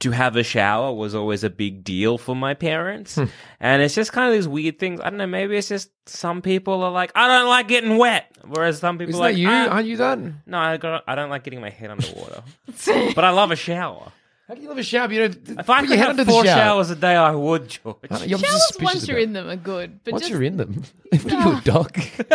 to 0.00 0.10
have 0.10 0.34
a 0.34 0.42
shower 0.42 0.92
was 0.92 1.14
always 1.14 1.44
a 1.44 1.50
big 1.50 1.84
deal 1.84 2.18
for 2.18 2.34
my 2.34 2.54
parents, 2.54 3.14
Hmm. 3.16 3.24
and 3.60 3.82
it's 3.82 3.94
just 3.94 4.10
kind 4.12 4.26
of 4.28 4.32
these 4.34 4.48
weird 4.48 4.78
things. 4.78 5.00
I 5.00 5.10
don't 5.10 5.18
know. 5.18 5.26
Maybe 5.28 5.56
it's 5.56 5.68
just 5.68 5.90
some 6.06 6.42
people 6.42 6.82
are 6.82 6.90
like, 6.90 7.12
I 7.14 7.28
don't 7.28 7.48
like 7.48 7.68
getting 7.68 7.98
wet, 7.98 8.34
whereas 8.44 8.78
some 8.80 8.98
people 8.98 9.10
Is 9.10 9.16
are 9.16 9.18
that 9.18 9.24
like, 9.24 9.36
you? 9.36 9.48
"Ah." 9.48 9.68
Aren't 9.68 9.86
you 9.86 9.96
that? 9.98 10.18
No, 10.46 10.58
I 10.58 10.76
got. 10.78 11.04
I 11.06 11.14
don't 11.14 11.30
like 11.30 11.44
getting 11.44 11.60
my 11.60 11.70
head 11.70 11.90
underwater, 11.90 12.42
but 13.14 13.24
I 13.24 13.30
love 13.30 13.50
a 13.52 13.56
shower. 13.56 14.10
How 14.52 14.56
can 14.56 14.64
you 14.64 14.68
love 14.68 14.76
a 14.76 14.82
shower? 14.82 15.10
You 15.10 15.28
know, 15.28 15.34
If 15.60 15.70
I 15.70 15.86
could 15.86 15.98
have 15.98 16.26
four 16.26 16.44
showers 16.44 16.90
a 16.90 16.94
day, 16.96 17.16
I 17.16 17.30
would, 17.30 17.70
George. 17.70 17.96
Uh, 18.10 18.18
you're 18.26 18.38
Showers 18.38 18.66
suspicious 18.66 18.82
once 18.82 19.08
you're 19.08 19.16
about- 19.16 19.22
in 19.24 19.32
them 19.32 19.48
are 19.48 19.56
good. 19.56 20.00
But 20.04 20.12
Once 20.12 20.20
just, 20.24 20.30
you're 20.30 20.42
in 20.42 20.58
them, 20.58 20.82
what 21.10 21.32
are 21.32 21.52
you, 21.52 21.56
a 21.56 21.60
dog? 21.62 21.98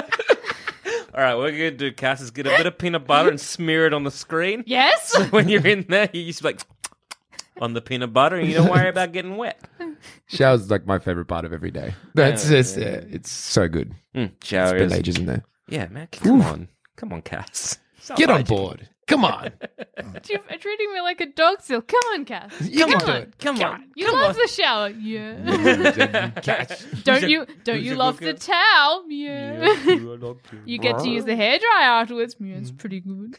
All 1.13 1.21
right, 1.23 1.36
what 1.36 1.43
we're 1.43 1.51
gonna 1.51 1.71
do, 1.77 1.91
Cass, 1.91 2.21
is 2.21 2.32
get 2.32 2.47
a 2.47 2.49
bit 2.49 2.65
of 2.65 2.75
peanut 2.80 3.06
butter 3.06 3.30
and 3.30 3.39
smear 3.39 3.86
it 3.86 3.93
on 3.93 4.03
the 4.03 4.10
screen. 4.10 4.63
Yes. 4.65 5.15
When 5.30 5.47
you're 5.47 5.67
in 5.67 5.86
there, 5.88 6.10
you 6.12 6.25
just 6.25 6.43
like 6.43 6.60
on 7.62 7.73
the 7.73 7.82
peanut 7.82 8.13
butter, 8.13 8.38
and 8.38 8.47
you 8.49 8.56
don't 8.56 8.71
worry 8.71 8.89
about 8.89 9.12
getting 9.12 9.38
wet. 9.38 9.60
Shower's 10.25 10.62
is 10.62 10.71
like 10.71 10.88
my 10.88 10.97
favorite 10.97 11.25
part 11.27 11.45
of 11.45 11.53
every 11.53 11.69
day. 11.69 11.93
That's 12.15 12.49
just, 12.49 12.77
yeah, 12.77 13.01
it's 13.12 13.30
so 13.30 13.67
good. 13.67 13.93
Mm, 14.15 14.32
shower 14.43 14.69
Spend 14.69 14.91
is. 14.91 14.93
ages 14.93 15.17
in 15.19 15.27
there. 15.27 15.43
Yeah, 15.69 15.88
man. 15.89 16.08
Come 16.13 16.41
on, 16.41 16.67
come 16.95 17.13
on, 17.13 17.21
Cass. 17.21 17.77
Get 18.15 18.32
on 18.32 18.41
board. 18.43 18.89
Come 19.08 19.24
on. 19.24 19.52
You're 20.30 20.39
treating 20.60 20.93
me 20.93 21.00
like 21.02 21.22
a 21.22 21.28
dog 21.28 21.62
still. 21.62 21.82
Come 21.82 22.02
on, 22.13 22.26
Cass. 22.26 22.52
You 22.62 22.82
Come 22.86 22.91
can 22.91 23.02
on. 23.02 23.08
do 23.08 23.12
it. 23.22 23.38
Come 23.39 23.62
on, 23.62 23.86
You 23.96 24.06
come 24.08 24.15
love 24.15 24.36
on. 24.36 24.41
the 24.41 24.48
shower. 24.50 24.89
Yeah. 24.89 26.32
don't 27.04 27.30
you 27.30 27.46
don't 27.63 27.82
you 27.82 27.96
love 27.96 28.20
the 28.20 28.34
towel? 28.34 29.06
Yeah. 29.10 29.65
you 30.65 30.78
get 30.78 31.00
to 31.00 31.10
use 31.10 31.24
the 31.24 31.36
hairdryer 31.36 31.62
afterwards. 32.02 32.36
Yeah, 32.39 32.56
it's 32.56 32.72
pretty 32.72 33.00
good. 33.00 33.38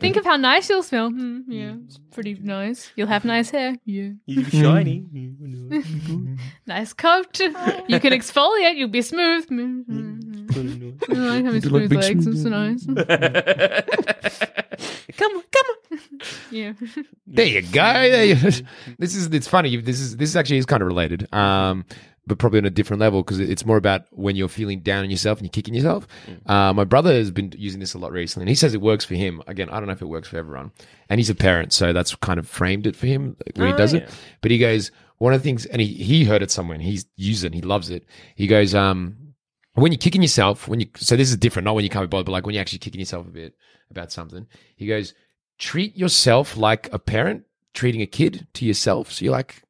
Think 0.00 0.16
of 0.16 0.24
how 0.24 0.36
nice 0.36 0.68
you'll 0.68 0.82
smell. 0.82 1.10
Hmm, 1.10 1.40
yeah, 1.48 1.74
it's 1.84 1.98
pretty 2.10 2.34
nice. 2.42 2.90
You'll 2.96 3.06
have 3.08 3.24
nice 3.24 3.50
hair. 3.50 3.76
Yeah. 3.84 4.10
You 4.26 4.44
shiny. 4.44 5.04
Nice 6.66 6.92
coat. 6.92 7.38
You 7.40 8.00
can 8.00 8.12
exfoliate. 8.12 8.76
You'll 8.76 8.88
be 8.88 9.02
smooth. 9.02 9.46
Mm, 9.48 10.87
I 11.10 11.14
like 11.14 11.44
having 11.44 11.60
smooth 11.60 11.92
legs. 11.92 12.26
It's 12.26 12.44
nice. 12.44 12.86
come 15.16 15.32
on, 15.36 15.42
come 15.52 15.66
on. 15.92 15.98
Yeah. 16.50 16.72
There 17.26 17.46
you 17.46 17.62
go. 17.62 17.82
There 17.92 18.24
you- 18.24 18.64
This 18.98 19.14
is 19.14 19.26
it's 19.28 19.48
funny. 19.48 19.76
This 19.76 20.00
is 20.00 20.16
this 20.16 20.36
actually 20.36 20.58
is 20.58 20.66
kind 20.66 20.82
of 20.82 20.86
related, 20.88 21.32
um, 21.32 21.84
but 22.26 22.38
probably 22.38 22.58
on 22.58 22.64
a 22.64 22.70
different 22.70 23.00
level 23.00 23.22
because 23.22 23.38
it's 23.40 23.64
more 23.64 23.76
about 23.76 24.04
when 24.10 24.36
you're 24.36 24.48
feeling 24.48 24.80
down 24.80 25.04
on 25.04 25.10
yourself 25.10 25.38
and 25.38 25.46
you're 25.46 25.52
kicking 25.52 25.74
yourself. 25.74 26.06
Uh, 26.46 26.72
my 26.72 26.84
brother 26.84 27.12
has 27.12 27.30
been 27.30 27.52
using 27.56 27.80
this 27.80 27.94
a 27.94 27.98
lot 27.98 28.12
recently, 28.12 28.44
and 28.44 28.48
he 28.48 28.54
says 28.54 28.74
it 28.74 28.80
works 28.80 29.04
for 29.04 29.14
him. 29.14 29.42
Again, 29.46 29.68
I 29.70 29.78
don't 29.78 29.86
know 29.86 29.92
if 29.92 30.02
it 30.02 30.06
works 30.06 30.28
for 30.28 30.38
everyone, 30.38 30.72
and 31.08 31.18
he's 31.20 31.30
a 31.30 31.34
parent, 31.34 31.72
so 31.72 31.92
that's 31.92 32.14
kind 32.16 32.38
of 32.38 32.48
framed 32.48 32.86
it 32.86 32.96
for 32.96 33.06
him 33.06 33.36
when 33.56 33.68
he 33.68 33.72
does 33.78 33.94
it. 33.94 34.08
But 34.40 34.50
he 34.50 34.58
goes 34.58 34.90
one 35.18 35.32
of 35.32 35.40
the 35.40 35.44
things, 35.44 35.66
and 35.66 35.80
he 35.80 35.88
he 35.88 36.24
heard 36.24 36.42
it 36.42 36.50
somewhere, 36.50 36.74
and 36.74 36.82
he's 36.84 37.06
used 37.16 37.44
it, 37.44 37.48
and 37.48 37.54
he 37.54 37.62
loves 37.62 37.90
it. 37.90 38.04
He 38.34 38.46
goes, 38.46 38.74
um, 38.74 39.16
when 39.82 39.92
you're 39.92 39.98
kicking 39.98 40.22
yourself, 40.22 40.68
when 40.68 40.80
you 40.80 40.86
so 40.96 41.16
this 41.16 41.30
is 41.30 41.36
different, 41.36 41.64
not 41.64 41.74
when 41.74 41.84
you 41.84 41.90
can't 41.90 42.04
be 42.04 42.08
bothered, 42.08 42.26
but 42.26 42.32
like 42.32 42.46
when 42.46 42.54
you're 42.54 42.60
actually 42.60 42.78
kicking 42.78 43.00
yourself 43.00 43.26
a 43.26 43.30
bit 43.30 43.54
about 43.90 44.12
something. 44.12 44.46
He 44.76 44.86
goes, 44.86 45.14
treat 45.58 45.96
yourself 45.96 46.56
like 46.56 46.92
a 46.92 46.98
parent 46.98 47.44
treating 47.74 48.02
a 48.02 48.06
kid 48.06 48.46
to 48.54 48.64
yourself. 48.64 49.12
So 49.12 49.24
you're 49.24 49.32
like, 49.32 49.62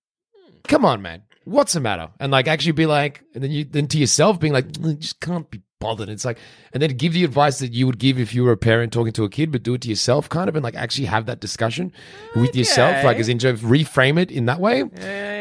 come 0.66 0.84
on, 0.84 1.02
man, 1.02 1.22
what's 1.44 1.72
the 1.72 1.80
matter? 1.80 2.10
And 2.20 2.32
like 2.32 2.48
actually 2.48 2.72
be 2.72 2.86
like, 2.86 3.22
and 3.34 3.42
then 3.42 3.50
you 3.50 3.64
then 3.64 3.86
to 3.88 3.98
yourself 3.98 4.40
being 4.40 4.52
like, 4.52 4.68
mm, 4.68 4.90
I 4.90 4.94
just 4.94 5.20
can't 5.20 5.50
be 5.50 5.62
bothered. 5.80 6.08
It's 6.08 6.24
like, 6.24 6.38
and 6.72 6.82
then 6.82 6.90
give 6.96 7.12
the 7.12 7.24
advice 7.24 7.58
that 7.60 7.72
you 7.72 7.86
would 7.86 7.98
give 7.98 8.18
if 8.18 8.34
you 8.34 8.44
were 8.44 8.52
a 8.52 8.56
parent 8.56 8.92
talking 8.92 9.12
to 9.12 9.24
a 9.24 9.28
kid, 9.28 9.52
but 9.52 9.62
do 9.62 9.74
it 9.74 9.82
to 9.82 9.88
yourself, 9.88 10.28
kind 10.28 10.48
of, 10.48 10.56
and 10.56 10.64
like 10.64 10.74
actually 10.74 11.06
have 11.06 11.26
that 11.26 11.40
discussion 11.40 11.92
with 12.34 12.54
yourself, 12.56 13.04
like 13.04 13.18
as 13.18 13.28
in 13.28 13.38
reframe 13.38 14.18
it 14.18 14.30
in 14.30 14.46
that 14.46 14.60
way. 14.60 14.82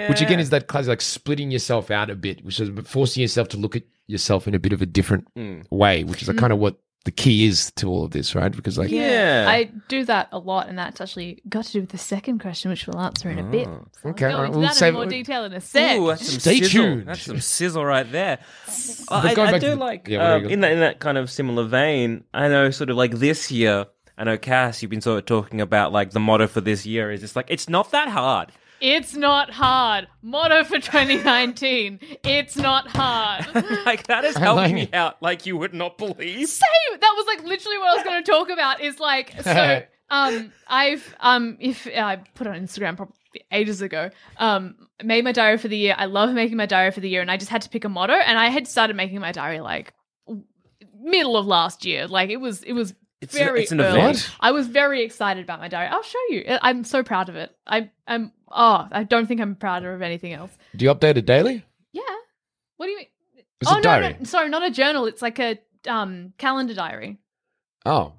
Which 0.10 0.22
again 0.22 0.40
is 0.40 0.52
that 0.52 0.68
class 0.68 0.88
like 0.88 1.02
splitting 1.02 1.52
yourself 1.52 1.92
out 1.92 2.10
a 2.10 2.16
bit, 2.16 2.44
which 2.46 2.60
is 2.60 2.70
forcing 2.86 3.22
yourself 3.22 3.50
to 3.50 3.58
look 3.58 3.76
at 3.76 3.84
yourself 4.08 4.48
in 4.48 4.56
a 4.56 4.60
bit 4.60 4.74
of 4.74 4.82
a 4.82 4.86
different 4.86 5.28
way, 5.70 6.04
which 6.04 6.22
is 6.22 6.28
like 6.28 6.38
kind 6.38 6.54
of 6.54 6.60
what 6.60 6.78
the 7.06 7.12
key 7.12 7.46
is 7.46 7.72
to 7.78 7.88
all 7.88 8.04
of 8.04 8.12
this, 8.12 8.36
right? 8.36 8.52
Because 8.52 8.78
like 8.78 8.90
Yeah. 8.92 9.46
I 9.48 9.72
do 9.88 10.04
that 10.06 10.28
a 10.34 10.40
lot, 10.40 10.68
and 10.68 10.78
that's 10.78 11.00
actually 11.00 11.42
got 11.48 11.64
to 11.66 11.72
do 11.72 11.80
with 11.82 11.90
the 11.92 11.98
second 11.98 12.40
question, 12.40 12.70
which 12.70 12.86
we'll 12.86 13.00
answer 13.00 13.30
in 13.30 13.40
a 13.40 13.44
bit. 13.44 13.66
So 14.02 14.10
Okay, 14.10 14.26
I'll 14.26 14.32
go 14.32 14.36
all 14.36 14.42
right, 14.42 14.48
into 14.48 14.60
we'll 14.60 14.68
that 14.68 14.76
save 14.76 14.90
in 14.90 14.94
more 14.96 15.04
it- 15.06 15.10
detail 15.10 15.46
in 15.46 15.54
a 15.54 15.62
sec. 15.62 15.98
Ooh, 16.00 16.08
that's 16.08 16.30
some 16.30 16.40
Stay 16.40 16.58
sizzle. 16.60 16.70
tuned. 16.84 17.08
That's 17.08 17.22
some 17.22 17.40
sizzle 17.40 17.86
right 17.86 18.12
there. 18.12 18.40
I, 19.10 19.34
I 19.38 19.60
do 19.60 19.70
to- 19.72 19.76
like 19.78 20.08
Yeah, 20.10 20.34
what 20.36 20.46
um, 20.46 20.52
in 20.52 20.60
that 20.62 20.72
in 20.74 20.80
that 20.80 21.00
kind 21.00 21.18
of 21.18 21.30
similar 21.32 21.64
vein. 21.64 22.24
I 22.34 22.50
know, 22.50 22.70
sort 22.72 22.90
of 22.90 22.98
like 22.98 23.12
this 23.12 23.52
year. 23.52 23.86
I 24.18 24.24
know, 24.24 24.38
Cass, 24.38 24.82
you've 24.82 24.90
been 24.90 25.00
sort 25.02 25.20
of 25.20 25.26
talking 25.26 25.62
about 25.62 25.92
like 25.94 26.10
the 26.12 26.20
motto 26.20 26.48
for 26.48 26.60
this 26.60 26.86
year 26.86 27.12
is 27.12 27.22
just 27.22 27.36
like 27.36 27.46
it's 27.50 27.70
not 27.70 27.92
that 27.92 28.10
hard. 28.10 28.52
It's 28.80 29.16
not 29.16 29.50
hard. 29.50 30.08
Motto 30.22 30.64
for 30.64 30.80
2019. 30.80 32.00
It's 32.24 32.56
not 32.56 32.88
hard. 32.88 33.46
like 33.86 34.08
that 34.08 34.24
is 34.26 34.36
helping 34.38 34.76
me 34.76 34.90
out 34.94 35.22
like 35.22 35.46
you 35.46 35.58
would 35.58 35.74
not 35.74 35.98
believe. 35.98 36.48
Same. 36.48 37.00
That 37.00 37.14
was 37.18 37.26
like 37.28 37.44
literally 37.46 37.78
what 37.78 37.90
I 37.90 37.96
was 37.96 38.04
going 38.04 38.24
to 38.24 38.32
talk 38.32 38.50
about. 38.50 38.82
Is 38.82 39.00
like 39.00 39.34
so. 39.42 39.84
Um, 40.10 40.54
I've 40.70 41.16
um, 41.20 41.58
if 41.60 41.86
I 41.86 42.16
put 42.34 42.48
it 42.48 42.52
on 42.52 42.62
Instagram 42.62 42.96
probably 42.96 43.14
ages 43.52 43.82
ago. 43.82 44.10
Um, 44.38 44.88
made 45.04 45.26
my 45.26 45.34
diary 45.34 45.58
for 45.58 45.68
the 45.68 45.76
year. 45.78 45.94
I 45.98 46.06
love 46.06 46.34
making 46.34 46.56
my 46.56 46.66
diary 46.66 46.92
for 46.92 47.02
the 47.02 47.10
year, 47.10 47.20
and 47.22 47.30
I 47.30 47.36
just 47.36 47.52
had 47.52 47.62
to 47.64 47.70
pick 47.70 47.84
a 47.84 47.90
motto. 47.90 48.14
And 48.14 48.38
I 48.40 48.48
had 48.48 48.68
started 48.70 48.96
making 48.96 49.20
my 49.20 49.34
diary 49.34 49.60
like 49.60 49.94
middle 50.98 51.36
of 51.36 51.46
last 51.46 51.84
year. 51.86 52.08
Like 52.08 52.30
it 52.30 52.38
was. 52.38 52.64
It 52.64 52.72
was. 52.72 52.94
It's 53.20 53.36
a- 53.36 53.40
very 53.40 53.64
it's 53.64 53.72
an 53.74 53.82
early. 53.82 54.00
event. 54.00 54.32
I 54.40 54.52
was 54.52 54.68
very 54.68 55.04
excited 55.04 55.44
about 55.44 55.60
my 55.60 55.68
diary. 55.68 55.90
I'll 55.90 56.04
show 56.04 56.20
you. 56.30 56.46
I- 56.48 56.70
I'm 56.70 56.84
so 56.86 57.04
proud 57.04 57.28
of 57.30 57.36
it. 57.36 57.54
I, 57.68 57.90
I'm. 58.08 58.32
Oh, 58.50 58.88
I 58.92 59.04
don't 59.04 59.28
think 59.28 59.42
I'm 59.42 59.56
prouder 59.56 59.94
of 59.94 60.02
anything 60.02 60.34
else. 60.34 60.52
do 60.76 60.86
you 60.86 60.94
update 60.94 61.18
it 61.18 61.26
daily? 61.26 61.66
Yeah. 61.94 62.02
What 62.78 62.86
do 62.88 62.92
you 62.92 62.98
mean? 62.98 63.08
It's 63.62 63.72
oh 63.72 63.80
a 63.80 63.82
diary. 63.82 64.14
no, 64.14 64.20
no, 64.20 64.26
sorry, 64.26 64.50
not 64.50 64.64
a 64.64 64.72
journal. 64.72 65.06
It's 65.06 65.22
like 65.22 65.40
a 65.40 65.58
um 65.88 66.34
calendar 66.38 66.74
diary. 66.74 67.18
Oh, 67.86 68.14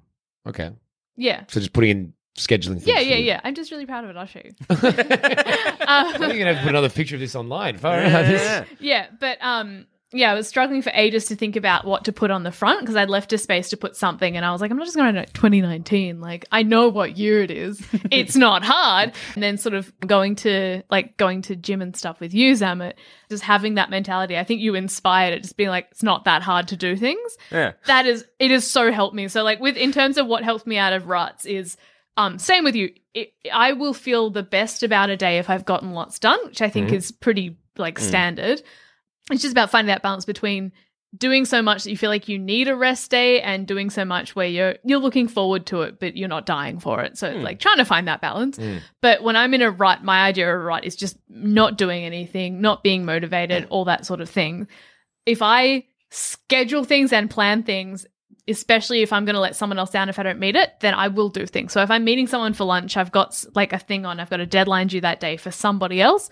okay. 0.46 0.70
Yeah. 1.16 1.44
So 1.48 1.60
just 1.60 1.72
putting 1.72 1.90
in 1.90 2.12
scheduling 2.36 2.74
things. 2.74 2.86
Yeah, 2.86 3.00
yeah, 3.00 3.16
yeah. 3.16 3.40
I'm 3.44 3.54
just 3.54 3.70
really 3.70 3.86
proud 3.86 4.04
of 4.04 4.10
it. 4.10 4.16
I'll 4.16 4.26
show 4.26 4.40
you. 4.44 4.52
I 4.70 4.74
think 6.12 6.20
um, 6.20 6.22
you're 6.22 6.38
gonna 6.38 6.54
have 6.54 6.56
to 6.56 6.62
put 6.62 6.70
another 6.70 6.88
picture 6.88 7.16
of 7.16 7.20
this 7.20 7.34
online. 7.34 7.78
Yeah, 7.82 8.00
yeah, 8.00 8.30
yeah. 8.30 8.64
yeah, 8.80 9.06
but 9.20 9.38
um, 9.40 9.86
yeah, 10.11 10.31
I 10.31 10.35
was 10.35 10.49
struggling 10.49 10.81
for 10.81 10.90
ages 10.94 11.27
to 11.27 11.37
think 11.37 11.55
about 11.57 11.85
what 11.85 12.07
to 12.07 12.12
put 12.12 12.31
on 12.31 12.42
the 12.42 12.51
front 12.51 12.81
because 12.81 12.97
I'd 12.97 13.11
left 13.11 13.33
a 13.35 13.38
space 13.38 13.68
to 13.71 13.77
put 13.77 13.94
something, 13.94 14.37
and 14.37 14.44
I 14.44 14.53
was 14.53 14.61
like, 14.61 14.71
I'm 14.71 14.79
not 14.79 14.87
just 14.87 14.97
going 14.97 15.14
to 15.14 15.27
2019. 15.27 16.21
Like, 16.21 16.47
I 16.51 16.62
know 16.62 16.88
what 16.88 17.18
year 17.18 17.42
it 17.42 17.51
is. 17.51 17.87
it's 18.11 18.35
not 18.35 18.64
hard. 18.64 19.12
And 19.35 19.42
then 19.42 19.59
sort 19.59 19.75
of 19.75 19.92
going 20.01 20.37
to 20.37 20.83
like 20.90 21.16
going 21.18 21.42
to 21.42 21.57
gym 21.57 21.83
and 21.83 21.94
stuff 21.94 22.21
with 22.21 22.33
you, 22.33 22.55
Zamet, 22.55 22.94
just 23.29 23.42
having 23.42 23.75
that 23.75 23.90
mentality. 23.90 24.38
I 24.38 24.44
think 24.44 24.62
you 24.62 24.75
inspired 24.75 25.35
it, 25.35 25.42
just 25.42 25.57
being 25.59 25.68
like, 25.68 25.88
it's 25.90 26.03
not 26.03 26.25
that 26.25 26.42
hard 26.42 26.68
to 26.68 26.77
do 26.77 26.97
things. 26.97 27.37
Yeah. 27.51 27.73
that 27.87 28.07
is 28.07 28.25
it 28.38 28.51
has 28.51 28.66
so 28.66 28.92
helped 28.92 29.14
me 29.14 29.29
so 29.29 29.42
like 29.42 29.61
with 29.61 29.77
in 29.77 29.92
terms 29.92 30.18
of 30.18 30.27
what 30.27 30.42
helped 30.44 30.66
me 30.66 30.77
out 30.79 30.92
of 30.92 31.07
ruts 31.07 31.44
is 31.44 31.77
um 32.16 32.38
same 32.38 32.64
with 32.64 32.75
you 32.75 32.90
it, 33.14 33.33
i 33.53 33.73
will 33.73 33.94
feel 33.94 34.31
the 34.31 34.42
best 34.42 34.83
about 34.83 35.11
a 35.11 35.16
day 35.16 35.38
if 35.38 35.49
i've 35.51 35.64
gotten 35.64 35.92
lots 35.92 36.18
done 36.18 36.38
which 36.44 36.61
i 36.61 36.68
think 36.68 36.92
is 36.92 37.11
pretty 37.11 37.57
like 37.77 37.99
standard 37.99 38.62
it's 39.30 39.42
just 39.42 39.52
about 39.52 39.70
finding 39.70 39.88
that 39.88 40.02
balance 40.02 40.24
between 40.24 40.72
doing 41.16 41.46
so 41.46 41.62
much 41.62 41.84
that 41.84 41.90
you 41.90 41.96
feel 41.96 42.10
like 42.10 42.28
you 42.28 42.38
need 42.38 42.68
a 42.68 42.76
rest 42.76 43.10
day 43.10 43.40
and 43.40 43.66
doing 43.66 43.88
so 43.88 44.04
much 44.04 44.36
where 44.36 44.46
you're 44.46 44.76
you're 44.84 44.98
looking 44.98 45.26
forward 45.26 45.64
to 45.64 45.80
it 45.80 45.98
but 45.98 46.18
you're 46.18 46.28
not 46.28 46.44
dying 46.44 46.78
for 46.78 47.00
it 47.00 47.16
so 47.16 47.28
it's 47.28 47.42
like 47.42 47.58
trying 47.58 47.78
to 47.78 47.84
find 47.84 48.08
that 48.08 48.20
balance 48.20 48.58
hmm. 48.58 48.76
but 49.00 49.22
when 49.22 49.34
i'm 49.34 49.54
in 49.54 49.62
a 49.62 49.70
rut 49.70 50.04
my 50.04 50.26
idea 50.26 50.46
of 50.46 50.60
a 50.60 50.62
rut 50.62 50.84
is 50.84 50.94
just 50.94 51.16
not 51.30 51.78
doing 51.78 52.04
anything 52.04 52.60
not 52.60 52.82
being 52.82 53.06
motivated 53.06 53.66
all 53.70 53.86
that 53.86 54.04
sort 54.04 54.20
of 54.20 54.28
thing 54.28 54.68
if 55.28 55.42
I 55.42 55.84
schedule 56.10 56.84
things 56.84 57.12
and 57.12 57.30
plan 57.30 57.62
things, 57.62 58.06
especially 58.48 59.02
if 59.02 59.12
I'm 59.12 59.26
going 59.26 59.34
to 59.34 59.40
let 59.40 59.56
someone 59.56 59.78
else 59.78 59.90
down 59.90 60.08
if 60.08 60.18
I 60.18 60.22
don't 60.22 60.38
meet 60.38 60.56
it, 60.56 60.72
then 60.80 60.94
I 60.94 61.08
will 61.08 61.28
do 61.28 61.44
things. 61.44 61.72
So 61.72 61.82
if 61.82 61.90
I'm 61.90 62.02
meeting 62.02 62.26
someone 62.26 62.54
for 62.54 62.64
lunch, 62.64 62.96
I've 62.96 63.12
got 63.12 63.44
like 63.54 63.74
a 63.74 63.78
thing 63.78 64.06
on, 64.06 64.18
I've 64.18 64.30
got 64.30 64.40
a 64.40 64.46
deadline 64.46 64.86
due 64.86 65.02
that 65.02 65.20
day 65.20 65.36
for 65.36 65.50
somebody 65.50 66.00
else. 66.00 66.30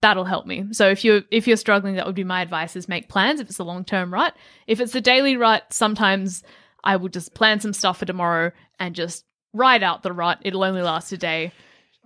That'll 0.00 0.24
help 0.24 0.46
me. 0.46 0.66
So 0.72 0.88
if 0.88 1.04
you're 1.04 1.22
if 1.30 1.48
you're 1.48 1.56
struggling, 1.56 1.96
that 1.96 2.06
would 2.06 2.14
be 2.14 2.24
my 2.24 2.40
advice: 2.42 2.76
is 2.76 2.88
make 2.88 3.08
plans. 3.08 3.40
If 3.40 3.48
it's 3.48 3.58
a 3.58 3.64
long 3.64 3.84
term 3.84 4.14
rut, 4.14 4.36
if 4.66 4.80
it's 4.80 4.94
a 4.94 5.00
daily 5.00 5.36
rut, 5.36 5.72
sometimes 5.72 6.44
I 6.84 6.96
will 6.96 7.08
just 7.08 7.34
plan 7.34 7.60
some 7.60 7.72
stuff 7.72 7.98
for 7.98 8.06
tomorrow 8.06 8.52
and 8.78 8.94
just 8.94 9.24
ride 9.52 9.82
out 9.82 10.02
the 10.02 10.12
rut. 10.12 10.38
It'll 10.42 10.62
only 10.64 10.82
last 10.82 11.12
a 11.12 11.18
day. 11.18 11.52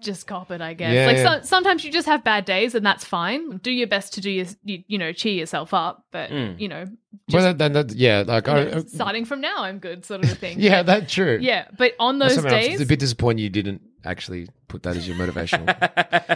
Just 0.01 0.27
cop 0.27 0.51
it, 0.51 0.61
I 0.61 0.75
guess. 0.75 0.93
Yeah, 0.93 1.07
like 1.07 1.17
yeah. 1.19 1.41
So, 1.43 1.47
sometimes 1.47 1.85
you 1.85 1.93
just 1.93 2.09
have 2.09 2.25
bad 2.25 2.45
days, 2.45 2.75
and 2.75 2.85
that's 2.85 3.05
fine. 3.05 3.59
Do 3.59 3.71
your 3.71 3.87
best 3.87 4.15
to 4.15 4.21
do 4.21 4.31
your, 4.33 4.47
you, 4.65 4.83
you 4.89 4.99
know, 4.99 5.13
cheer 5.13 5.35
yourself 5.35 5.73
up. 5.73 6.07
But 6.11 6.31
mm. 6.31 6.59
you 6.59 6.67
know, 6.67 6.87
Well, 7.33 7.43
that, 7.45 7.59
that, 7.59 7.73
that- 7.73 7.95
yeah, 7.95 8.25
like 8.27 8.49
I, 8.49 8.65
know, 8.65 8.85
starting 8.89 9.25
from 9.25 9.41
now, 9.41 9.63
I'm 9.63 9.79
good, 9.79 10.05
sort 10.05 10.25
of 10.25 10.33
a 10.33 10.35
thing. 10.35 10.59
yeah, 10.61 10.83
that's 10.83 11.13
true. 11.13 11.39
yeah. 11.41 11.69
But 11.79 11.93
on 12.01 12.19
those 12.19 12.43
days, 12.43 12.75
It's 12.75 12.83
a 12.83 12.87
bit 12.87 12.99
disappointing 12.99 13.45
you 13.45 13.51
didn't 13.51 13.83
actually 14.05 14.49
put 14.69 14.83
that 14.85 14.97
as 14.97 15.07
your 15.07 15.17
motivational. 15.17 15.67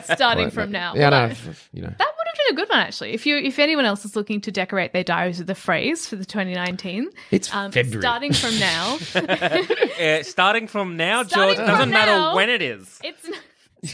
starting 0.14 0.46
But, 0.46 0.52
from 0.54 0.70
now, 0.72 0.94
Yeah, 0.94 1.10
no, 1.10 1.32
you 1.72 1.82
know. 1.82 1.88
That 1.96 1.98
would 2.16 2.26
have 2.26 2.36
been 2.46 2.52
a 2.52 2.56
good 2.56 2.68
one 2.68 2.78
actually. 2.80 3.12
If 3.12 3.26
you 3.26 3.36
if 3.38 3.58
anyone 3.58 3.84
else 3.84 4.04
is 4.04 4.14
looking 4.16 4.40
to 4.42 4.50
decorate 4.52 4.92
their 4.92 5.04
diaries 5.04 5.38
with 5.38 5.50
a 5.50 5.54
phrase 5.54 6.06
for 6.06 6.16
the 6.16 6.24
2019, 6.24 7.10
It's 7.30 7.52
um, 7.54 7.72
February. 7.72 8.02
starting 8.02 8.32
from 8.32 8.58
now, 8.58 8.98
Uh, 10.00 10.22
starting 10.22 10.66
from 10.68 10.96
now, 10.96 11.22
Starting 11.22 11.56
George, 11.56 11.66
doesn't 11.66 11.76
from 11.84 11.90
matter 11.90 12.36
when 12.36 12.50
it 12.50 12.60
is. 12.62 13.00
it's, 13.02 13.28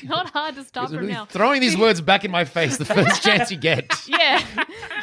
it's 0.01 0.05
not 0.05 0.31
hard 0.31 0.55
to 0.57 0.65
start 0.65 0.89
from 0.89 0.99
Really 0.99 1.13
now. 1.13 1.27
Throwing 1.27 1.61
these 1.61 1.77
words 1.77 2.01
back 2.01 2.25
in 2.25 2.31
my 2.31 2.45
face 2.45 2.77
the 2.77 2.85
first 2.85 3.23
chance 3.25 3.51
you 3.51 3.57
get. 3.57 3.91
yeah 4.07 4.45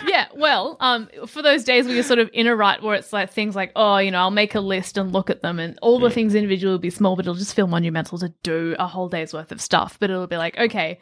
yeah 0.07 0.27
well 0.35 0.77
um 0.79 1.09
for 1.27 1.41
those 1.41 1.63
days 1.63 1.85
where 1.85 1.93
you're 1.93 2.03
sort 2.03 2.19
of 2.19 2.29
in 2.33 2.47
a 2.47 2.55
rut 2.55 2.81
where 2.81 2.95
it's 2.95 3.11
like 3.13 3.31
things 3.31 3.55
like 3.55 3.71
oh 3.75 3.97
you 3.97 4.11
know 4.11 4.19
i'll 4.19 4.31
make 4.31 4.55
a 4.55 4.59
list 4.59 4.97
and 4.97 5.11
look 5.11 5.29
at 5.29 5.41
them 5.41 5.59
and 5.59 5.77
all 5.81 5.99
the 5.99 6.09
things 6.09 6.33
individually 6.35 6.71
will 6.71 6.79
be 6.79 6.89
small 6.89 7.15
but 7.15 7.25
it'll 7.25 7.35
just 7.35 7.53
feel 7.53 7.67
monumental 7.67 8.17
to 8.17 8.29
do 8.43 8.75
a 8.79 8.87
whole 8.87 9.09
day's 9.09 9.33
worth 9.33 9.51
of 9.51 9.61
stuff 9.61 9.97
but 9.99 10.09
it'll 10.09 10.27
be 10.27 10.37
like 10.37 10.57
okay 10.57 10.99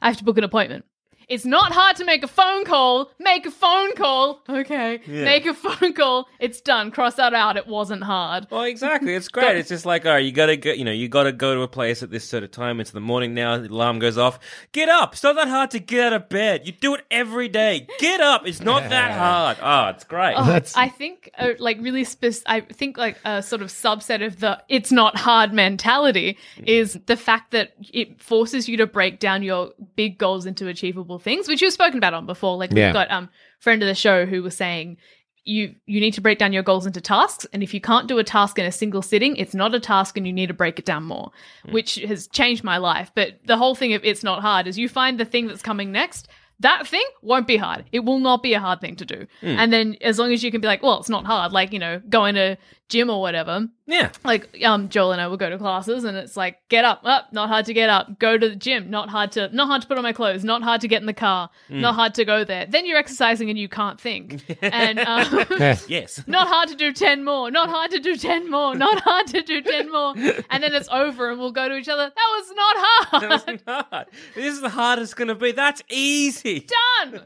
i 0.00 0.08
have 0.08 0.16
to 0.16 0.24
book 0.24 0.38
an 0.38 0.44
appointment 0.44 0.84
It's 1.28 1.44
not 1.44 1.72
hard 1.72 1.96
to 1.96 2.04
make 2.04 2.22
a 2.22 2.28
phone 2.28 2.64
call. 2.64 3.10
Make 3.18 3.44
a 3.46 3.50
phone 3.50 3.94
call. 3.94 4.40
Okay. 4.48 5.00
Yeah. 5.06 5.24
Make 5.24 5.44
a 5.46 5.54
phone 5.64 5.92
call. 5.92 6.26
It's 6.40 6.60
done. 6.60 6.90
Cross 6.90 7.16
that 7.16 7.34
out. 7.34 7.56
It 7.56 7.66
wasn't 7.66 8.02
hard. 8.04 8.46
Well, 8.50 8.62
exactly. 8.62 9.14
It's 9.14 9.28
great. 9.28 9.56
It's 9.58 9.68
just 9.68 9.84
like, 9.86 10.06
all 10.06 10.12
right, 10.12 10.24
you 10.24 10.32
gotta 10.32 10.56
go. 10.56 10.70
You 10.72 10.84
know, 10.84 10.92
you 10.92 11.08
gotta 11.08 11.32
go 11.32 11.54
to 11.54 11.60
a 11.62 11.68
place 11.68 12.02
at 12.02 12.10
this 12.10 12.24
sort 12.24 12.44
of 12.44 12.50
time. 12.50 12.80
It's 12.80 12.92
the 12.92 13.00
morning 13.00 13.34
now. 13.34 13.58
The 13.58 13.68
alarm 13.68 13.98
goes 13.98 14.16
off. 14.16 14.38
Get 14.72 14.88
up. 14.88 15.12
It's 15.14 15.22
not 15.22 15.34
that 15.36 15.48
hard 15.48 15.70
to 15.72 15.78
get 15.80 16.06
out 16.06 16.12
of 16.14 16.28
bed. 16.28 16.66
You 16.66 16.72
do 16.72 16.94
it 16.94 17.04
every 17.10 17.48
day. 17.48 17.86
Get 17.98 18.20
up. 18.20 18.46
It's 18.46 18.60
not 18.60 18.82
that 18.90 19.12
hard. 19.12 19.56
Oh, 19.60 19.90
it's 19.94 20.04
great. 20.04 20.34
Oh, 20.36 20.44
That's- 20.44 20.76
I 20.76 20.88
think 20.88 21.30
uh, 21.38 21.50
like 21.58 21.78
really 21.80 22.04
spec- 22.04 22.34
I 22.46 22.60
think 22.60 22.96
like 22.96 23.18
a 23.24 23.42
sort 23.42 23.62
of 23.62 23.68
subset 23.68 24.24
of 24.24 24.40
the 24.40 24.62
it's 24.68 24.92
not 24.92 25.16
hard 25.16 25.52
mentality 25.52 26.38
is 26.64 26.98
the 27.06 27.16
fact 27.16 27.50
that 27.50 27.72
it 27.92 28.22
forces 28.22 28.68
you 28.68 28.76
to 28.78 28.86
break 28.86 29.18
down 29.18 29.42
your 29.42 29.72
big 29.96 30.18
goals 30.18 30.46
into 30.46 30.68
achievable 30.68 31.17
things, 31.18 31.48
which 31.48 31.60
you've 31.62 31.72
spoken 31.72 31.98
about 31.98 32.14
on 32.14 32.26
before. 32.26 32.56
Like 32.56 32.72
Yeah. 32.72 32.86
we've 32.88 32.94
got 32.94 33.10
um 33.10 33.28
friend 33.60 33.82
of 33.82 33.86
the 33.88 33.94
show 33.94 34.26
who 34.26 34.42
was 34.42 34.56
saying 34.56 34.96
you 35.44 35.74
you 35.86 35.98
need 36.00 36.12
to 36.14 36.20
break 36.20 36.38
down 36.38 36.52
your 36.52 36.62
goals 36.62 36.84
into 36.86 37.00
tasks 37.00 37.46
and 37.52 37.62
if 37.62 37.72
you 37.72 37.80
can't 37.80 38.06
do 38.06 38.18
a 38.18 38.24
task 38.24 38.58
in 38.58 38.66
a 38.66 38.72
single 38.72 39.00
sitting 39.00 39.34
it's 39.36 39.54
not 39.54 39.74
a 39.74 39.80
task 39.80 40.16
and 40.18 40.26
you 40.26 40.32
need 40.32 40.48
to 40.48 40.52
break 40.54 40.78
it 40.78 40.84
down 40.84 41.04
more 41.04 41.30
which 41.70 41.94
has 41.96 42.26
changed 42.28 42.62
my 42.64 42.76
life. 42.76 43.10
But 43.14 43.38
the 43.46 43.56
whole 43.56 43.74
thing 43.74 43.94
of 43.94 44.04
it's 44.04 44.22
not 44.22 44.42
hard 44.42 44.66
is 44.66 44.76
you 44.78 44.88
find 44.88 45.18
the 45.18 45.24
thing 45.24 45.46
that's 45.46 45.62
coming 45.62 45.90
next 45.92 46.28
that 46.60 46.88
thing 46.88 47.04
won't 47.22 47.46
be 47.46 47.56
hard. 47.56 47.84
It 47.92 48.00
will 48.00 48.18
not 48.18 48.42
be 48.42 48.52
a 48.52 48.58
hard 48.58 48.80
thing 48.80 48.96
to 48.96 49.04
do. 49.04 49.28
And 49.42 49.72
then 49.72 49.96
as 50.00 50.18
long 50.18 50.32
as 50.32 50.42
you 50.42 50.50
can 50.50 50.60
be 50.60 50.66
like 50.66 50.82
well 50.82 50.98
it's 51.00 51.08
not 51.08 51.24
hard 51.24 51.52
like 51.52 51.72
you 51.72 51.78
know 51.78 52.00
going 52.10 52.34
to 52.34 52.56
gym 52.88 53.08
or 53.10 53.20
whatever 53.20 53.68
yeah. 53.88 54.10
like 54.24 54.62
um 54.64 54.88
Joel 54.88 55.10
and 55.12 55.20
I 55.20 55.26
will 55.26 55.36
go 55.36 55.50
to 55.50 55.58
classes 55.58 56.04
and 56.04 56.16
it's 56.16 56.36
like 56.36 56.58
get 56.68 56.84
up 56.84 57.00
up 57.04 57.32
not 57.32 57.48
hard 57.48 57.66
to 57.66 57.74
get 57.74 57.90
up 57.90 58.20
go 58.20 58.38
to 58.38 58.48
the 58.50 58.54
gym 58.54 58.90
not 58.90 59.08
hard 59.08 59.32
to 59.32 59.48
not 59.52 59.66
hard 59.66 59.82
to 59.82 59.88
put 59.88 59.96
on 59.98 60.04
my 60.04 60.12
clothes 60.12 60.44
not 60.44 60.62
hard 60.62 60.80
to 60.82 60.88
get 60.88 61.00
in 61.00 61.06
the 61.06 61.12
car 61.12 61.50
not 61.68 61.96
hard 61.96 62.14
to 62.14 62.24
go 62.24 62.44
there 62.44 62.64
then 62.66 62.86
you're 62.86 62.98
exercising 62.98 63.50
and 63.50 63.58
you 63.58 63.68
can't 63.68 64.00
think 64.00 64.44
and 64.62 65.00
um, 65.00 65.44
Yes. 65.88 66.22
not 66.28 66.46
hard 66.46 66.68
to 66.68 66.76
do 66.76 66.92
10 66.92 67.24
more 67.24 67.50
not 67.50 67.68
hard 67.68 67.90
to 67.90 67.98
do 67.98 68.14
10 68.14 68.48
more 68.50 68.76
not 68.76 69.00
hard 69.04 69.26
to 69.28 69.42
do 69.42 69.60
10 69.62 69.90
more 69.90 70.14
and 70.16 70.62
then 70.62 70.72
it's 70.74 70.88
over 70.90 71.30
and 71.30 71.40
we'll 71.40 71.50
go 71.50 71.68
to 71.68 71.76
each 71.76 71.88
other 71.88 72.12
that 72.14 72.14
was 72.38 72.52
not 72.54 72.76
hard 72.78 73.22
That 73.22 73.30
wasn't 73.30 73.62
hard. 73.66 74.06
This 74.34 74.54
is 74.54 74.60
the 74.60 74.68
hardest 74.68 75.08
it's 75.08 75.14
gonna 75.14 75.34
be. 75.34 75.52
That's 75.52 75.82
easy. 75.88 76.66
done 77.00 77.22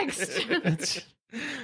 next 0.00 1.04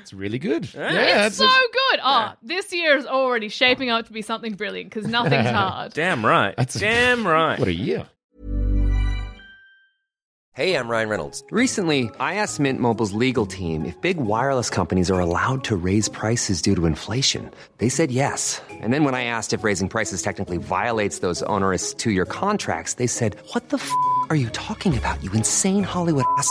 It's 0.00 0.12
really 0.12 0.38
good. 0.38 0.72
Yeah, 0.74 1.26
it's 1.26 1.36
so 1.36 1.44
good 1.46 2.00
oh 2.02 2.32
this 2.42 2.72
year 2.72 2.96
is 2.96 3.06
already 3.06 3.48
shaping 3.48 3.90
up 3.90 4.06
to 4.06 4.12
be 4.12 4.22
something 4.22 4.54
brilliant 4.54 4.90
because 4.92 5.06
nothing's 5.10 5.50
hard 5.50 5.92
Damn 5.94 6.24
right. 6.24 6.54
That's- 6.56 6.78
Damn 6.80 7.26
right. 7.26 7.58
what 7.58 7.68
a 7.68 7.72
year. 7.74 8.06
Hey, 10.54 10.74
I'm 10.74 10.88
Ryan 10.88 11.08
Reynolds. 11.08 11.44
Recently, 11.52 12.10
I 12.18 12.34
asked 12.34 12.58
Mint 12.58 12.80
Mobile's 12.80 13.12
legal 13.12 13.46
team 13.46 13.84
if 13.84 14.00
big 14.00 14.16
wireless 14.16 14.68
companies 14.70 15.08
are 15.08 15.20
allowed 15.20 15.62
to 15.64 15.76
raise 15.76 16.08
prices 16.08 16.60
due 16.60 16.74
to 16.74 16.84
inflation. 16.86 17.48
They 17.76 17.88
said 17.88 18.10
yes. 18.10 18.60
And 18.68 18.92
then 18.92 19.04
when 19.04 19.14
I 19.14 19.22
asked 19.22 19.52
if 19.52 19.62
raising 19.62 19.88
prices 19.88 20.20
technically 20.20 20.56
violates 20.56 21.20
those 21.20 21.44
onerous 21.44 21.94
two 21.94 22.10
year 22.10 22.24
contracts, 22.24 22.94
they 22.94 23.06
said, 23.06 23.36
What 23.52 23.68
the 23.68 23.76
f 23.76 23.88
are 24.30 24.36
you 24.36 24.48
talking 24.50 24.98
about, 24.98 25.22
you 25.22 25.30
insane 25.30 25.84
Hollywood 25.84 26.24
ass? 26.38 26.50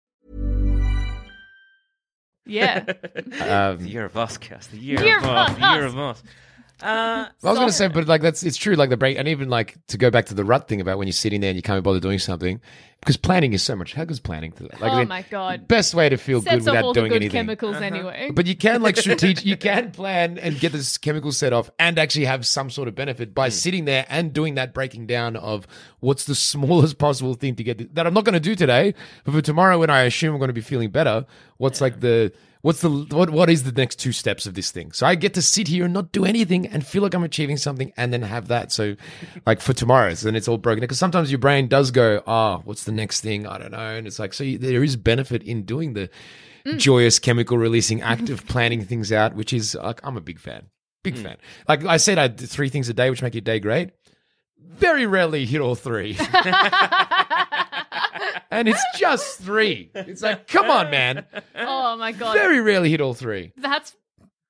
Yeah 2.45 2.79
The 3.13 3.77
year 3.81 4.05
of 4.05 4.17
us, 4.17 4.37
Cass. 4.37 4.67
The 4.67 4.77
year, 4.77 5.01
Year 5.03 5.17
of 5.17 5.25
us. 5.25 5.53
The 5.57 5.71
year 5.73 5.85
of 5.85 5.97
us. 5.97 6.23
Uh, 6.83 7.27
I 7.43 7.49
was 7.49 7.57
going 7.57 7.69
to 7.69 7.73
say, 7.73 7.87
but 7.87 8.07
like 8.07 8.21
that's 8.21 8.43
it's 8.43 8.57
true. 8.57 8.75
Like 8.75 8.89
the 8.89 8.97
break, 8.97 9.17
and 9.17 9.27
even 9.27 9.49
like 9.49 9.77
to 9.87 9.97
go 9.97 10.09
back 10.09 10.25
to 10.27 10.33
the 10.33 10.43
rut 10.43 10.67
thing 10.67 10.81
about 10.81 10.97
when 10.97 11.07
you're 11.07 11.13
sitting 11.13 11.41
there 11.41 11.49
and 11.49 11.55
you 11.55 11.61
can't 11.61 11.83
bother 11.83 11.99
doing 11.99 12.17
something 12.19 12.59
because 13.01 13.17
planning 13.17 13.53
is 13.53 13.61
so 13.63 13.75
much. 13.75 13.93
How 13.93 14.05
good's 14.05 14.19
planning 14.19 14.51
to 14.53 14.63
that? 14.63 14.79
Like, 14.81 14.91
I 14.91 14.95
oh 14.95 14.99
mean, 14.99 15.07
my 15.07 15.21
god 15.29 15.67
best 15.67 15.93
way 15.93 16.09
to 16.09 16.17
feel 16.17 16.41
sets 16.41 16.65
good 16.65 16.69
off 16.69 16.73
without 16.73 16.83
all 16.85 16.93
the 16.93 17.01
doing 17.01 17.09
good 17.09 17.15
anything. 17.17 17.31
chemicals 17.39 17.75
anyway 17.77 18.31
But 18.33 18.45
you 18.47 18.55
can 18.55 18.81
like 18.81 18.97
strategic. 18.97 19.45
you 19.45 19.57
can 19.57 19.91
plan 19.91 20.37
and 20.37 20.59
get 20.59 20.71
this 20.71 20.97
chemical 20.97 21.31
set 21.31 21.53
off, 21.53 21.69
and 21.77 21.99
actually 21.99 22.25
have 22.25 22.45
some 22.45 22.69
sort 22.69 22.87
of 22.87 22.95
benefit 22.95 23.33
by 23.35 23.49
sitting 23.49 23.85
there 23.85 24.05
and 24.09 24.33
doing 24.33 24.55
that 24.55 24.73
breaking 24.73 25.07
down 25.07 25.35
of 25.35 25.67
what's 25.99 26.25
the 26.25 26.35
smallest 26.51 26.97
possible 26.97 27.33
thing 27.35 27.55
to 27.55 27.63
get 27.63 27.77
th- 27.77 27.89
that 27.93 28.07
I'm 28.07 28.13
not 28.13 28.23
going 28.25 28.33
to 28.33 28.39
do 28.39 28.55
today, 28.55 28.93
but 29.23 29.33
for 29.33 29.41
tomorrow 29.41 29.77
when 29.79 29.89
I 29.89 30.01
assume 30.01 30.33
I'm 30.33 30.39
going 30.39 30.49
to 30.49 30.53
be 30.53 30.61
feeling 30.61 30.89
better. 30.89 31.25
What's 31.57 31.79
like 31.81 31.99
the 31.99 32.31
what's 32.61 32.81
the 32.81 32.89
what 32.89 33.29
what 33.29 33.49
is 33.49 33.63
the 33.63 33.71
next 33.71 33.97
two 33.97 34.11
steps 34.11 34.45
of 34.45 34.53
this 34.53 34.71
thing? 34.71 34.91
So 34.91 35.05
I 35.05 35.15
get 35.15 35.33
to 35.35 35.41
sit 35.41 35.67
here 35.67 35.85
and 35.85 35.93
not 35.93 36.11
do 36.11 36.25
anything 36.25 36.67
and 36.67 36.85
feel 36.85 37.01
like 37.03 37.13
I'm 37.13 37.23
achieving 37.23 37.57
something, 37.57 37.91
and 37.97 38.13
then 38.13 38.21
have 38.21 38.47
that. 38.47 38.71
So 38.71 38.95
like 39.45 39.61
for 39.61 39.73
tomorrow, 39.73 40.13
so 40.13 40.27
then 40.27 40.35
it's 40.35 40.47
all 40.47 40.57
broken 40.57 40.81
because 40.81 40.99
sometimes 40.99 41.31
your 41.31 41.39
brain 41.39 41.67
does 41.67 41.91
go, 41.91 42.23
ah, 42.27 42.61
what's 42.63 42.83
the 42.83 42.91
next 42.91 43.21
thing? 43.21 43.47
I 43.47 43.57
don't 43.57 43.71
know, 43.71 43.95
and 43.95 44.07
it's 44.07 44.19
like 44.19 44.33
so 44.33 44.43
you, 44.43 44.57
there 44.57 44.83
is 44.83 44.95
benefit 44.95 45.43
in 45.43 45.63
doing 45.63 45.93
the 45.93 46.09
joyous 46.77 47.19
chemical 47.19 47.57
releasing 47.57 48.01
act 48.13 48.29
of 48.29 48.45
planning 48.47 48.85
things 48.85 49.11
out, 49.11 49.35
which 49.35 49.53
is 49.53 49.75
like 49.75 49.99
I'm 50.03 50.17
a 50.17 50.21
big 50.21 50.39
fan. 50.39 50.67
Big 51.03 51.17
fan. 51.17 51.37
Like 51.67 51.83
I 51.83 51.97
said, 51.97 52.19
I 52.19 52.27
did 52.27 52.47
three 52.47 52.69
things 52.69 52.87
a 52.87 52.93
day, 52.93 53.09
which 53.09 53.23
make 53.23 53.33
your 53.33 53.41
day 53.41 53.59
great. 53.59 53.89
Very 54.61 55.05
rarely 55.05 55.45
hit 55.45 55.61
all 55.61 55.75
three. 55.75 56.17
and 58.51 58.67
it's 58.67 58.83
just 58.97 59.39
three. 59.39 59.91
It's 59.93 60.21
like, 60.21 60.47
come 60.47 60.69
on, 60.69 60.89
man. 60.91 61.25
oh 61.55 61.97
my 61.97 62.11
god 62.11 62.33
Very 62.33 62.59
rarely 62.61 62.89
hit 62.89 63.01
all 63.01 63.13
three. 63.13 63.53
that's 63.57 63.95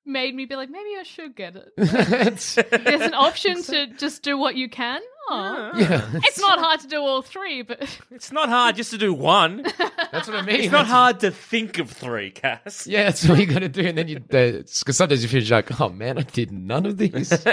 made 0.04 0.34
me 0.34 0.46
be 0.46 0.56
like 0.56 0.68
maybe 0.68 0.96
i 0.98 1.04
should 1.04 1.36
get 1.36 1.54
it 1.54 1.68
It's- 1.78 2.56
there's 2.56 3.02
an 3.02 3.14
option 3.14 3.62
to 3.62 3.86
just 3.86 4.24
do 4.24 4.36
what 4.36 4.56
you 4.56 4.68
can 4.68 5.00
oh 5.30 5.70
yeah, 5.76 6.08
it's 6.14 6.40
not 6.40 6.58
hard 6.58 6.80
to 6.80 6.86
do 6.88 7.00
all 7.00 7.22
three 7.22 7.62
but 7.62 7.80
it's 8.10 8.32
not 8.32 8.48
hard 8.48 8.76
just 8.76 8.90
to 8.90 8.98
do 8.98 9.12
one. 9.14 9.62
that's 10.10 10.28
what 10.28 10.36
I 10.36 10.42
mean. 10.42 10.60
It's 10.60 10.72
not 10.72 10.86
hard 10.86 11.20
to 11.20 11.30
think 11.30 11.78
of 11.78 11.90
three, 11.90 12.30
Cass. 12.30 12.86
Yeah, 12.86 13.04
that's 13.04 13.26
what 13.28 13.38
you 13.38 13.46
got 13.46 13.60
to 13.60 13.68
do, 13.68 13.82
and 13.86 13.96
then 13.96 14.08
you 14.08 14.20
because 14.20 14.96
sometimes 14.96 15.22
you 15.22 15.28
feel 15.28 15.48
like, 15.54 15.80
oh 15.80 15.88
man, 15.88 16.18
I 16.18 16.22
did 16.22 16.52
none 16.52 16.86
of 16.86 16.98
these. 16.98 17.30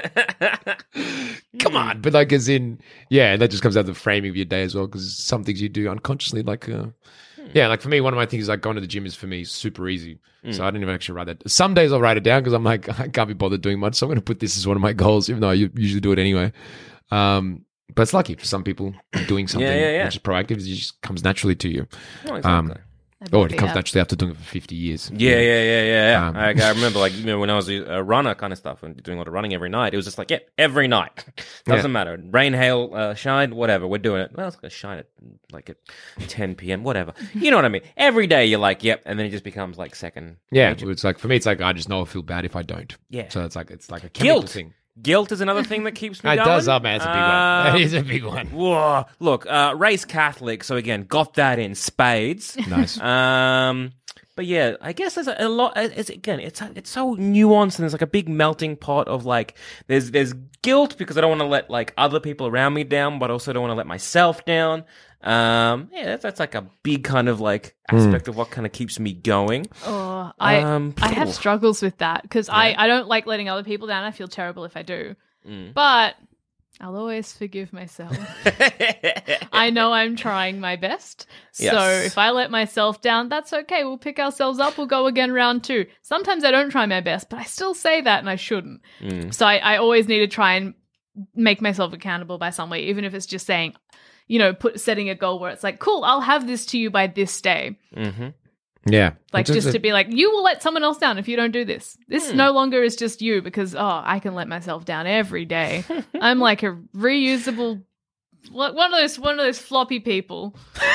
Come 1.60 1.75
on, 1.75 2.01
but 2.01 2.13
like 2.13 2.32
as 2.32 2.47
in, 2.49 2.79
yeah, 3.10 3.36
that 3.38 3.49
just 3.51 3.63
comes 3.63 3.75
out 3.77 3.82
of 3.82 3.86
the 3.88 3.93
framing 3.93 4.29
of 4.29 4.36
your 4.36 4.45
day 4.45 4.63
as 4.63 4.75
well. 4.75 4.88
Because 4.88 5.17
some 5.17 5.43
things 5.43 5.62
you 5.62 5.69
do 5.69 5.89
unconsciously, 5.89 6.43
like, 6.43 6.69
uh, 6.69 6.88
yeah, 7.53 7.67
like 7.67 7.82
for 7.82 7.89
me, 7.89 8.01
one 8.01 8.13
of 8.13 8.17
my 8.17 8.25
things 8.25 8.43
is 8.43 8.49
like 8.49 8.62
going 8.62 8.75
to 8.75 8.82
the 8.82 8.88
gym 8.88 9.05
is 9.05 9.15
for 9.15 9.27
me 9.27 9.43
super 9.43 9.88
easy. 9.89 10.19
So 10.51 10.63
I 10.63 10.67
didn't 10.71 10.84
even 10.84 10.95
actually 10.95 11.15
write 11.15 11.25
that. 11.27 11.49
Some 11.49 11.73
days 11.73 11.91
I'll 11.91 11.99
write 11.99 12.15
it 12.15 12.23
down 12.23 12.41
because 12.41 12.53
I'm 12.53 12.63
like 12.63 12.88
I 12.99 13.10
can't 13.10 13.27
be 13.27 13.34
bothered 13.34 13.62
doing 13.62 13.77
much, 13.79 13.95
so 13.95 14.05
I'm 14.05 14.10
going 14.10 14.15
to 14.19 14.21
put 14.21 14.39
this 14.39 14.58
as 14.58 14.65
one 14.65 14.77
of 14.77 14.82
my 14.82 14.93
goals, 14.93 15.29
even 15.29 15.41
though 15.41 15.49
I 15.49 15.53
u- 15.53 15.71
usually 15.75 15.99
do 15.99 16.13
it 16.13 16.19
anyway. 16.19 16.53
Um, 17.11 17.65
but 17.95 18.03
it's 18.03 18.13
lucky 18.13 18.35
for 18.35 18.45
some 18.45 18.63
people 18.63 18.93
doing 19.27 19.47
something 19.47 19.67
yeah, 19.67 19.91
yeah. 19.91 20.05
which 20.05 20.15
is 20.15 20.21
proactive. 20.21 20.57
It 20.57 20.75
just 20.75 21.01
comes 21.01 21.23
naturally 21.23 21.55
to 21.55 21.69
you. 21.69 21.87
Oh, 22.27 22.35
exactly. 22.35 22.51
Um, 22.51 22.73
That'd 23.19 23.35
Or 23.35 23.47
it 23.47 23.57
comes 23.57 23.71
out. 23.71 23.75
naturally 23.75 23.99
after 23.99 24.15
doing 24.15 24.31
it 24.31 24.37
for 24.37 24.43
50 24.43 24.75
years. 24.75 25.11
Yeah, 25.13 25.31
yeah, 25.31 25.39
yeah, 25.41 25.63
yeah. 25.63 26.11
yeah. 26.11 26.27
Um, 26.29 26.37
I, 26.37 26.67
I 26.67 26.69
remember, 26.69 26.99
like, 26.99 27.13
you 27.17 27.25
know, 27.25 27.37
when 27.37 27.49
I 27.49 27.55
was 27.55 27.67
a, 27.67 27.83
a 27.83 28.01
runner 28.01 28.33
kind 28.33 28.53
of 28.53 28.59
stuff 28.59 28.81
and 28.81 28.95
doing 29.03 29.17
a 29.17 29.19
lot 29.19 29.27
of 29.27 29.33
running 29.33 29.53
every 29.53 29.67
night, 29.67 29.93
it 29.93 29.97
was 29.97 30.05
just 30.05 30.17
like, 30.17 30.31
yeah, 30.31 30.39
every 30.57 30.87
night. 30.87 31.25
Doesn't 31.65 31.91
matter. 31.91 32.17
Rain, 32.31 32.53
hail, 32.53 32.91
uh, 32.93 33.15
shine, 33.15 33.55
whatever. 33.55 33.87
We're 33.89 33.97
doing 33.97 34.21
it. 34.21 34.31
Well, 34.33 34.47
it's 34.47 34.55
going 34.55 34.69
to 34.69 34.75
shine 34.75 34.99
at 34.99 35.07
like 35.51 35.69
at 35.69 35.77
10 36.29 36.55
p.m., 36.55 36.83
whatever. 36.83 37.13
You 37.33 37.51
know 37.51 37.57
what 37.57 37.65
I 37.65 37.69
mean? 37.69 37.81
Every 37.97 38.25
day 38.27 38.45
you're 38.45 38.59
like, 38.59 38.83
yep. 38.85 39.01
And 39.05 39.19
then 39.19 39.25
it 39.25 39.31
just 39.31 39.43
becomes 39.43 39.77
like 39.77 39.95
second. 39.95 40.37
Yeah, 40.51 40.69
nature. 40.69 40.89
it's 40.89 41.03
like 41.03 41.19
for 41.19 41.27
me, 41.27 41.35
it's 41.35 41.45
like 41.45 41.59
I 41.59 41.73
just 41.73 41.89
know 41.89 42.01
I 42.01 42.05
feel 42.05 42.21
bad 42.21 42.45
if 42.45 42.55
I 42.55 42.63
don't. 42.63 42.95
Yeah. 43.09 43.27
So 43.29 43.43
it's 43.43 43.55
like 43.55 43.69
it's 43.69 43.91
like 43.91 44.03
a 44.05 44.09
chemical 44.09 44.41
Guilt. 44.41 44.49
thing. 44.49 44.73
Guilt 45.01 45.31
is 45.31 45.41
another 45.41 45.63
thing 45.63 45.83
that 45.85 45.93
keeps 45.93 46.23
me 46.23 46.29
It 46.33 46.35
going. 46.38 46.47
does, 46.47 46.67
oh 46.67 46.79
man, 46.79 46.95
it's 46.97 47.05
a 47.05 47.07
big 47.07 47.15
one. 47.15 47.31
Um, 47.31 47.75
It 47.75 47.81
is 47.81 47.93
a 47.93 48.01
big 48.01 48.23
one. 48.25 48.47
Whoa. 48.47 49.05
Look, 49.19 49.45
uh, 49.45 49.73
race 49.77 50.05
Catholic, 50.05 50.63
so 50.63 50.75
again, 50.75 51.03
got 51.05 51.35
that 51.35 51.59
in 51.59 51.75
spades. 51.75 52.57
Nice. 52.67 52.99
Um, 52.99 53.91
but 54.39 54.45
yeah, 54.45 54.78
I 54.80 54.93
guess 54.93 55.15
there's 55.15 55.28
a, 55.28 55.36
a 55.38 55.49
lot. 55.49 55.73
It's 55.75 56.10
again, 56.10 56.39
it's 56.39 56.62
it's 56.62 56.89
so 56.89 57.17
nuanced, 57.17 57.75
and 57.78 57.84
there's 57.84 57.91
like 57.91 58.02
a 58.02 58.08
big 58.08 58.30
melting 58.30 58.78
pot 58.78 59.10
of 59.10 59.25
like 59.25 59.58
there's 59.88 60.12
there's 60.12 60.32
guilt 60.62 60.97
because 60.97 61.17
I 61.17 61.21
don't 61.21 61.30
want 61.32 61.41
to 61.41 61.45
let 61.47 61.69
like 61.69 61.93
other 61.97 62.21
people 62.21 62.47
around 62.47 62.73
me 62.73 62.86
down, 62.86 63.19
but 63.19 63.30
also 63.32 63.52
don't 63.52 63.63
want 63.63 63.71
to 63.71 63.75
let 63.75 63.86
myself 63.86 64.45
down. 64.45 64.86
Um, 65.21 65.89
yeah, 65.91 66.06
that's, 66.06 66.23
that's 66.23 66.39
like 66.39 66.56
a 66.56 66.65
big 66.84 67.04
kind 67.04 67.28
of 67.28 67.41
like 67.41 67.75
aspect 67.89 68.30
of 68.30 68.38
what 68.38 68.49
kind 68.49 68.65
of 68.65 68.71
keeps 68.71 68.97
me 68.97 69.12
going. 69.12 69.65
Oh, 69.86 70.32
I 70.39 70.62
Um, 70.62 70.93
I 71.02 71.10
have 71.10 71.34
struggles 71.34 71.82
with 71.82 71.97
that 71.97 72.21
because 72.21 72.47
I 72.47 72.73
I 72.78 72.88
don't 72.88 73.10
like 73.10 73.25
letting 73.28 73.49
other 73.49 73.65
people 73.65 73.88
down. 73.89 74.06
I 74.06 74.12
feel 74.12 74.30
terrible 74.30 74.63
if 74.63 74.78
I 74.78 74.84
do, 74.84 75.17
Mm. 75.45 75.73
but 75.73 76.15
I'll 76.81 76.95
always 76.95 77.33
forgive 77.33 77.73
myself. 77.73 78.17
I 79.51 79.69
know 79.69 79.91
I'm 79.91 80.15
trying 80.15 80.61
my 80.61 80.77
best. 80.77 81.27
So 81.51 82.05
if 82.05 82.17
I 82.17 82.31
let 82.31 82.51
myself 82.51 83.01
down, 83.01 83.27
that's 83.27 83.51
okay. 83.51 83.83
We'll 83.83 83.97
pick 83.97 84.17
ourselves 84.17 84.59
up. 84.59 84.77
We'll 84.77 84.87
go 84.87 85.05
again 85.05 85.33
round 85.33 85.63
two. 85.63 85.87
Sometimes 86.01 86.45
I 86.45 86.51
don't 86.51 86.69
try 86.69 86.85
my 86.85 87.01
best, 87.01 87.29
but 87.29 87.39
I 87.39 87.43
still 87.43 87.73
say 87.73 87.99
that 88.01 88.19
and 88.19 88.29
I 88.29 88.37
shouldn't. 88.37 88.81
Mm. 89.01 89.33
So 89.33 89.45
I, 89.45 89.57
I 89.57 89.77
always 89.77 90.07
need 90.07 90.19
to 90.19 90.27
try 90.27 90.53
and 90.53 90.73
make 91.35 91.61
myself 91.61 91.91
accountable 91.91 92.37
by 92.37 92.51
some 92.51 92.69
way, 92.69 92.83
even 92.83 93.03
if 93.03 93.13
it's 93.13 93.25
just 93.25 93.45
saying, 93.45 93.75
you 94.27 94.39
know, 94.39 94.53
put 94.53 94.79
setting 94.79 95.09
a 95.09 95.15
goal 95.15 95.39
where 95.39 95.51
it's 95.51 95.63
like, 95.63 95.79
cool, 95.79 96.05
I'll 96.05 96.21
have 96.21 96.47
this 96.47 96.65
to 96.67 96.77
you 96.77 96.89
by 96.89 97.07
this 97.07 97.41
day. 97.41 97.77
hmm 97.93 98.29
Yeah. 98.85 99.13
Like 99.33 99.47
It's 99.49 99.63
just 99.63 99.71
to 99.73 99.79
be 99.79 99.91
like, 99.93 100.07
you 100.09 100.31
will 100.31 100.43
let 100.43 100.61
someone 100.63 100.83
else 100.83 100.97
down 100.97 101.17
if 101.17 101.27
you 101.27 101.35
don't 101.35 101.51
do 101.51 101.65
this. 101.65 101.97
This 102.07 102.31
no 102.33 102.51
longer 102.51 102.81
is 102.81 102.95
just 102.95 103.21
you 103.21 103.41
because 103.41 103.75
oh, 103.75 104.01
I 104.03 104.19
can 104.19 104.35
let 104.35 104.47
myself 104.47 104.85
down 104.85 105.05
every 105.07 105.45
day. 105.45 105.83
I'm 106.21 106.39
like 106.39 106.63
a 106.63 106.77
reusable, 106.95 107.83
like 108.51 108.73
one 108.73 108.93
of 108.93 108.99
those 108.99 109.19
one 109.19 109.33
of 109.39 109.45
those 109.45 109.59
floppy 109.59 109.99
people. 109.99 110.55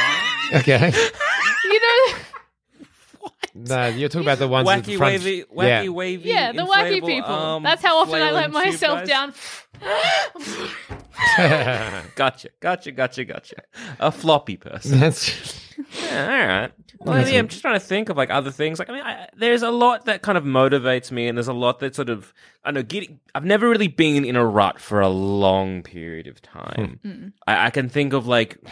Okay. 0.53 0.93
You 1.65 1.81
know, 1.81 2.19
no, 3.55 3.87
you're 3.87 4.11
talking 4.11 4.27
about 4.27 4.39
the 4.39 4.47
ones 4.49 4.67
with 4.67 4.85
the 4.85 4.93
Wacky, 4.95 4.99
front. 4.99 5.13
wavy, 5.15 5.45
wacky, 5.45 5.85
yeah. 5.85 5.89
wavy. 5.89 6.29
yeah, 6.29 6.53
the 6.53 6.65
wacky 6.67 7.05
people. 7.05 7.33
um, 7.33 7.63
That's 7.63 7.83
how 7.83 7.97
often 7.99 8.21
I 8.21 8.31
let 8.33 8.51
myself 8.53 9.07
guys. 9.07 9.09
down. 9.09 9.35
Gotcha, 12.17 12.51
gotcha, 12.61 12.93
gotcha, 12.93 13.25
gotcha. 13.25 13.57
A 13.99 14.13
floppy 14.13 14.57
person. 14.59 15.01
That's 15.01 15.59
Yeah, 16.03 16.23
all 16.41 16.47
right. 16.61 16.73
Well, 17.01 17.29
yeah, 17.29 17.39
I'm 17.39 17.49
just 17.49 17.61
trying 17.61 17.75
to 17.79 17.85
think 17.85 18.09
of 18.09 18.17
like 18.17 18.31
other 18.31 18.51
things. 18.51 18.79
Like, 18.79 18.89
I 18.89 18.93
mean, 18.93 19.03
I, 19.03 19.29
there's 19.37 19.63
a 19.63 19.71
lot 19.71 20.07
that 20.07 20.23
kind 20.23 20.39
of 20.39 20.45
motivates 20.45 21.11
me, 21.11 21.27
and 21.29 21.37
there's 21.37 21.49
a 21.49 21.53
lot 21.53 21.81
that 21.81 21.95
sort 21.95 22.09
of 22.09 22.33
I 22.65 22.71
know. 22.71 22.83
Getting, 22.83 23.21
I've 23.35 23.45
never 23.45 23.69
really 23.69 23.89
been 23.89 24.25
in 24.25 24.37
a 24.37 24.45
rut 24.47 24.81
for 24.81 25.01
a 25.01 25.09
long 25.09 25.83
period 25.83 26.27
of 26.27 26.41
time. 26.41 27.33
I, 27.47 27.67
I 27.67 27.71
can 27.71 27.89
think 27.89 28.13
of 28.13 28.27
like. 28.27 28.59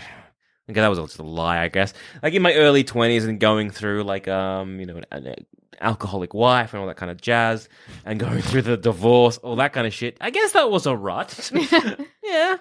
Okay, 0.71 0.81
that 0.81 0.89
was 0.89 0.99
just 1.01 1.19
a 1.19 1.25
lie, 1.25 1.61
I 1.61 1.69
guess. 1.69 1.93
Like 2.23 2.35
in 2.35 2.41
my 2.41 2.55
early 2.55 2.85
twenties 2.85 3.25
and 3.27 3.41
going 3.41 3.69
through 3.71 4.05
like 4.05 4.29
um, 4.29 4.79
you 4.79 4.87
know, 4.87 4.97
an, 5.11 5.27
an 5.27 5.35
alcoholic 5.81 6.33
wife 6.35 6.73
and 6.73 6.81
all 6.81 6.87
that 6.87 6.97
kind 6.97 7.11
of 7.11 7.21
jazz, 7.21 7.69
and 8.07 8.19
going 8.21 8.41
through 8.41 8.63
the 8.63 8.77
divorce, 8.77 9.39
all 9.39 9.57
that 9.57 9.73
kind 9.73 9.89
of 9.89 9.93
shit. 9.93 10.17
I 10.21 10.31
guess 10.31 10.53
that 10.53 10.71
was 10.71 10.87
a 10.87 10.97
rut. 10.97 11.51
yeah, 11.55 11.69
Yeah, 11.75 11.97
yeah, 12.23 12.57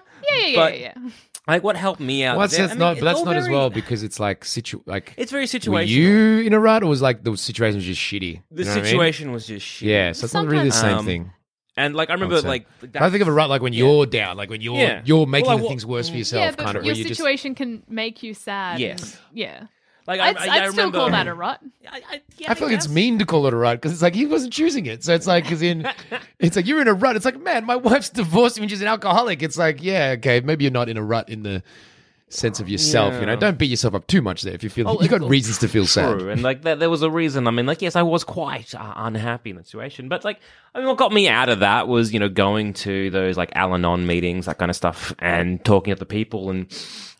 yeah, 0.46 0.56
But- 0.56 0.78
yeah, 0.80 0.92
yeah. 0.96 1.10
Like 1.48 1.62
what 1.62 1.76
helped 1.76 2.00
me 2.00 2.24
out. 2.24 2.36
well, 2.36 2.46
that's, 2.46 2.56
that's 2.56 2.70
I 2.72 2.74
mean, 2.74 2.78
not, 2.78 2.96
but 2.98 3.04
that's 3.04 3.18
all 3.18 3.24
not 3.24 3.36
as 3.36 3.48
well 3.48 3.68
because 3.70 4.02
it's 4.02 4.20
like 4.20 4.44
situ 4.44 4.80
like. 4.86 5.14
It's 5.16 5.32
very 5.32 5.42
Were 5.44 5.46
situational. 5.46 5.88
you 5.88 6.38
in 6.40 6.52
a 6.52 6.60
rut, 6.60 6.82
or 6.82 6.86
was 6.86 7.02
like 7.02 7.24
the 7.24 7.36
situation 7.36 7.76
was 7.76 7.84
just 7.84 8.00
shitty? 8.00 8.42
the 8.50 8.62
You 8.62 8.64
know 8.64 8.70
what 8.70 8.72
I 8.72 8.74
mean? 8.76 8.84
situation 8.84 9.32
was 9.32 9.46
just 9.46 9.66
shit. 9.66 9.88
Yeah, 9.88 10.12
so 10.12 10.24
it's 10.24 10.34
not 10.34 10.46
really 10.46 10.68
the 10.68 10.72
same 10.74 10.98
Um, 10.98 11.06
thing. 11.06 11.32
And 11.76 11.94
like 11.94 12.10
I 12.10 12.12
I 12.12 12.14
remember, 12.14 12.34
would 12.34 12.42
say. 12.42 12.48
like 12.48 12.66
I 12.96 13.08
think 13.08 13.22
of 13.22 13.28
a 13.28 13.32
rut 13.32 13.48
like 13.48 13.62
when 13.62 13.72
you're 13.72 14.04
down, 14.06 14.36
like 14.36 14.50
when 14.50 14.60
you're 14.60 14.76
Yeah. 14.76 15.00
you're 15.04 15.26
making 15.26 15.48
Well, 15.48 15.58
I 15.58 15.62
the 15.62 15.68
things 15.68 15.86
worse 15.86 16.10
for 16.10 16.16
yourself, 16.16 16.42
yeah, 16.44 16.50
but 16.50 16.64
kind 16.64 16.76
of. 16.76 16.84
your 16.84 16.92
where 16.92 16.98
you 16.98 17.04
just 17.08 17.18
situation 17.18 17.54
can 17.54 17.82
make 17.88 18.22
you 18.22 18.34
sad. 18.34 18.78
Yes. 18.78 19.02
and- 19.02 19.18
yeah. 19.32 19.66
Like 20.06 20.20
I'd, 20.20 20.36
I, 20.36 20.42
I'd 20.42 20.48
I 20.48 20.68
still 20.68 20.70
remember, 20.70 20.98
call 20.98 21.10
that 21.10 21.26
a 21.28 21.34
rut. 21.34 21.60
I, 21.88 22.02
I, 22.10 22.22
yeah, 22.38 22.50
I 22.50 22.54
feel 22.54 22.68
like 22.68 22.76
it's 22.76 22.88
mean 22.88 23.18
to 23.18 23.26
call 23.26 23.46
it 23.46 23.54
a 23.54 23.56
rut 23.56 23.78
because 23.78 23.92
it's 23.92 24.02
like 24.02 24.14
he 24.14 24.26
wasn't 24.26 24.52
choosing 24.52 24.86
it. 24.86 25.04
So 25.04 25.14
it's 25.14 25.26
like, 25.26 25.44
because 25.44 25.62
in, 25.62 25.88
it's 26.38 26.56
like 26.56 26.66
you're 26.66 26.80
in 26.80 26.88
a 26.88 26.94
rut. 26.94 27.16
It's 27.16 27.24
like, 27.24 27.40
man, 27.40 27.64
my 27.64 27.76
wife's 27.76 28.10
divorced 28.10 28.56
me 28.56 28.62
and 28.62 28.70
she's 28.70 28.82
an 28.82 28.88
alcoholic. 28.88 29.42
It's 29.42 29.56
like, 29.56 29.82
yeah, 29.82 30.14
okay, 30.18 30.40
maybe 30.40 30.64
you're 30.64 30.72
not 30.72 30.88
in 30.88 30.96
a 30.96 31.02
rut 31.02 31.28
in 31.28 31.42
the 31.42 31.62
sense 32.32 32.60
of 32.60 32.68
yourself. 32.68 33.14
You 33.20 33.26
know, 33.26 33.36
don't 33.36 33.58
beat 33.58 33.70
yourself 33.70 33.94
up 33.94 34.06
too 34.06 34.22
much 34.22 34.42
there. 34.42 34.54
If 34.54 34.64
you 34.64 34.70
feel 34.70 34.88
Oh, 34.88 35.00
you 35.00 35.08
got 35.08 35.20
reasons 35.22 35.58
to 35.58 35.68
feel 35.68 35.86
sad. 35.86 36.18
True, 36.18 36.30
and 36.30 36.42
like 36.42 36.62
that, 36.62 36.78
there 36.78 36.90
was 36.90 37.02
a 37.02 37.10
reason. 37.10 37.46
I 37.46 37.50
mean, 37.50 37.66
like 37.66 37.82
yes, 37.82 37.96
I 37.96 38.02
was 38.02 38.24
quite 38.24 38.74
uh, 38.74 38.92
unhappy 38.96 39.50
in 39.50 39.56
the 39.56 39.64
situation, 39.64 40.08
but 40.08 40.24
like, 40.24 40.40
I 40.74 40.78
mean, 40.78 40.88
what 40.88 40.98
got 40.98 41.12
me 41.12 41.28
out 41.28 41.48
of 41.48 41.60
that 41.60 41.88
was 41.88 42.12
you 42.12 42.20
know 42.20 42.28
going 42.28 42.72
to 42.74 43.10
those 43.10 43.36
like 43.36 43.52
Al-Anon 43.54 44.06
meetings, 44.06 44.46
that 44.46 44.58
kind 44.58 44.70
of 44.70 44.76
stuff, 44.76 45.14
and 45.18 45.64
talking 45.64 45.94
to 45.94 45.98
the 45.98 46.06
people. 46.06 46.50
And 46.50 46.66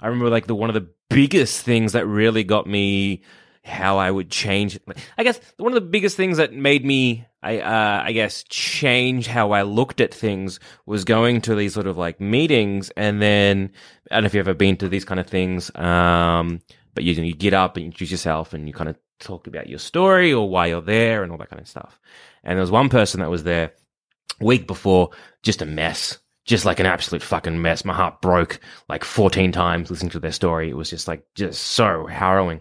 I 0.00 0.08
remember 0.08 0.30
like 0.30 0.46
the 0.46 0.54
one 0.54 0.70
of 0.70 0.74
the 0.74 0.88
biggest 1.14 1.62
things 1.62 1.92
that 1.92 2.06
really 2.06 2.44
got 2.44 2.66
me 2.66 3.22
how 3.64 3.98
I 3.98 4.10
would 4.10 4.30
change. 4.30 4.78
I 5.16 5.22
guess 5.22 5.40
one 5.56 5.72
of 5.72 5.74
the 5.74 5.88
biggest 5.88 6.16
things 6.16 6.36
that 6.38 6.52
made 6.52 6.84
me, 6.84 7.24
I 7.42 7.60
uh, 7.60 8.02
I 8.04 8.12
guess, 8.12 8.42
change 8.44 9.26
how 9.26 9.52
I 9.52 9.62
looked 9.62 10.00
at 10.00 10.12
things 10.12 10.58
was 10.86 11.04
going 11.04 11.40
to 11.42 11.54
these 11.54 11.74
sort 11.74 11.86
of 11.86 11.96
like 11.96 12.20
meetings, 12.20 12.90
and 12.96 13.22
then 13.22 13.70
I 14.10 14.16
don't 14.16 14.24
know 14.24 14.26
if 14.26 14.34
you've 14.34 14.48
ever 14.48 14.54
been 14.54 14.76
to 14.78 14.88
these 14.88 15.04
kind 15.04 15.20
of 15.20 15.26
things. 15.26 15.74
Um, 15.76 16.60
but 16.94 17.04
you 17.04 17.14
you 17.14 17.34
get 17.34 17.54
up 17.54 17.76
and 17.76 17.86
introduce 17.86 18.10
yourself, 18.10 18.52
and 18.52 18.66
you 18.66 18.74
kind 18.74 18.90
of 18.90 18.96
talk 19.20 19.46
about 19.46 19.68
your 19.68 19.78
story 19.78 20.32
or 20.32 20.48
why 20.48 20.66
you're 20.66 20.82
there 20.82 21.22
and 21.22 21.30
all 21.30 21.38
that 21.38 21.50
kind 21.50 21.62
of 21.62 21.68
stuff. 21.68 22.00
And 22.42 22.56
there 22.56 22.62
was 22.62 22.70
one 22.72 22.88
person 22.88 23.20
that 23.20 23.30
was 23.30 23.44
there 23.44 23.72
week 24.40 24.66
before, 24.66 25.10
just 25.42 25.62
a 25.62 25.66
mess. 25.66 26.18
Just 26.44 26.64
like 26.64 26.80
an 26.80 26.86
absolute 26.86 27.22
fucking 27.22 27.62
mess. 27.62 27.84
My 27.84 27.94
heart 27.94 28.20
broke 28.20 28.58
like 28.88 29.04
14 29.04 29.52
times 29.52 29.90
listening 29.90 30.10
to 30.10 30.20
their 30.20 30.32
story. 30.32 30.68
It 30.70 30.76
was 30.76 30.90
just 30.90 31.06
like, 31.06 31.24
just 31.34 31.62
so 31.62 32.06
harrowing. 32.06 32.60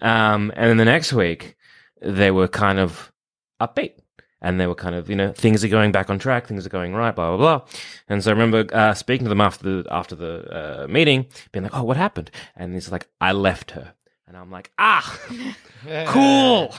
Um, 0.00 0.52
and 0.54 0.70
then 0.70 0.76
the 0.76 0.84
next 0.84 1.12
week, 1.12 1.56
they 2.00 2.30
were 2.30 2.48
kind 2.48 2.78
of 2.78 3.12
upbeat. 3.60 3.94
And 4.40 4.60
they 4.60 4.68
were 4.68 4.76
kind 4.76 4.94
of, 4.94 5.10
you 5.10 5.16
know, 5.16 5.32
things 5.32 5.64
are 5.64 5.68
going 5.68 5.90
back 5.90 6.10
on 6.10 6.20
track, 6.20 6.46
things 6.46 6.64
are 6.64 6.68
going 6.70 6.94
right, 6.94 7.10
blah 7.14 7.36
blah 7.36 7.58
blah. 7.58 7.66
And 8.08 8.22
so 8.22 8.30
I 8.30 8.34
remember 8.34 8.72
uh, 8.72 8.94
speaking 8.94 9.24
to 9.24 9.28
them 9.28 9.40
after 9.40 9.82
the 9.82 9.92
after 9.92 10.14
the 10.14 10.84
uh, 10.84 10.86
meeting, 10.86 11.26
being 11.50 11.64
like, 11.64 11.74
"Oh, 11.74 11.82
what 11.82 11.96
happened?" 11.96 12.30
And 12.54 12.72
he's 12.72 12.92
like, 12.92 13.08
"I 13.20 13.32
left 13.32 13.72
her," 13.72 13.94
and 14.28 14.36
I'm 14.36 14.52
like, 14.52 14.70
"Ah, 14.78 15.18
cool. 16.06 16.72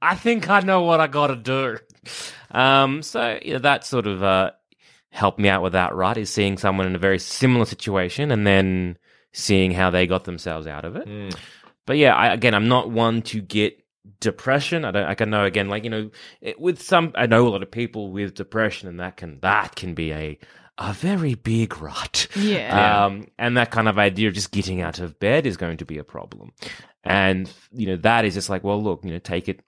I 0.00 0.14
think 0.14 0.48
I 0.48 0.60
know 0.60 0.80
what 0.84 1.00
I 1.00 1.06
got 1.06 1.26
to 1.26 1.36
do." 1.36 1.78
Um, 2.50 3.02
so 3.02 3.38
yeah, 3.44 3.58
that 3.58 3.84
sort 3.84 4.06
of 4.06 4.22
uh, 4.22 4.52
helped 5.16 5.38
me 5.38 5.48
out 5.48 5.62
with 5.62 5.72
that. 5.72 5.94
Right, 5.94 6.16
is 6.16 6.30
seeing 6.30 6.58
someone 6.58 6.86
in 6.86 6.94
a 6.94 6.98
very 6.98 7.18
similar 7.18 7.64
situation 7.64 8.30
and 8.30 8.46
then 8.46 8.98
seeing 9.32 9.72
how 9.72 9.90
they 9.90 10.06
got 10.06 10.24
themselves 10.24 10.66
out 10.66 10.84
of 10.84 10.96
it. 10.96 11.34
But 11.86 11.96
yeah, 11.96 12.14
I, 12.14 12.32
again, 12.32 12.54
I'm 12.54 12.68
not 12.68 12.90
one 12.90 13.22
to 13.22 13.40
get 13.40 13.82
depression. 14.20 14.84
I 14.84 14.90
don't. 14.90 15.06
I 15.06 15.14
can 15.14 15.30
know 15.30 15.44
again, 15.44 15.68
like 15.68 15.84
you 15.84 15.90
know, 15.90 16.10
it, 16.40 16.60
with 16.60 16.82
some, 16.82 17.12
I 17.14 17.26
know 17.26 17.46
a 17.46 17.50
lot 17.50 17.62
of 17.62 17.70
people 17.70 18.10
with 18.12 18.34
depression, 18.34 18.88
and 18.88 19.00
that 19.00 19.16
can 19.16 19.40
that 19.40 19.76
can 19.76 19.94
be 19.94 20.12
a 20.12 20.38
a 20.78 20.92
very 20.92 21.34
big 21.34 21.80
rut. 21.80 22.28
Yeah. 22.36 23.06
Um, 23.06 23.28
and 23.38 23.56
that 23.56 23.70
kind 23.70 23.88
of 23.88 23.98
idea 23.98 24.28
of 24.28 24.34
just 24.34 24.50
getting 24.50 24.82
out 24.82 24.98
of 24.98 25.18
bed 25.18 25.46
is 25.46 25.56
going 25.56 25.78
to 25.78 25.86
be 25.86 25.98
a 25.98 26.04
problem. 26.04 26.52
And 27.08 27.52
you 27.72 27.86
know, 27.86 27.96
that 27.96 28.24
is 28.24 28.34
just 28.34 28.50
like, 28.50 28.64
well, 28.64 28.82
look, 28.82 29.04
you 29.04 29.12
know, 29.12 29.18
take 29.18 29.48
it 29.48 29.60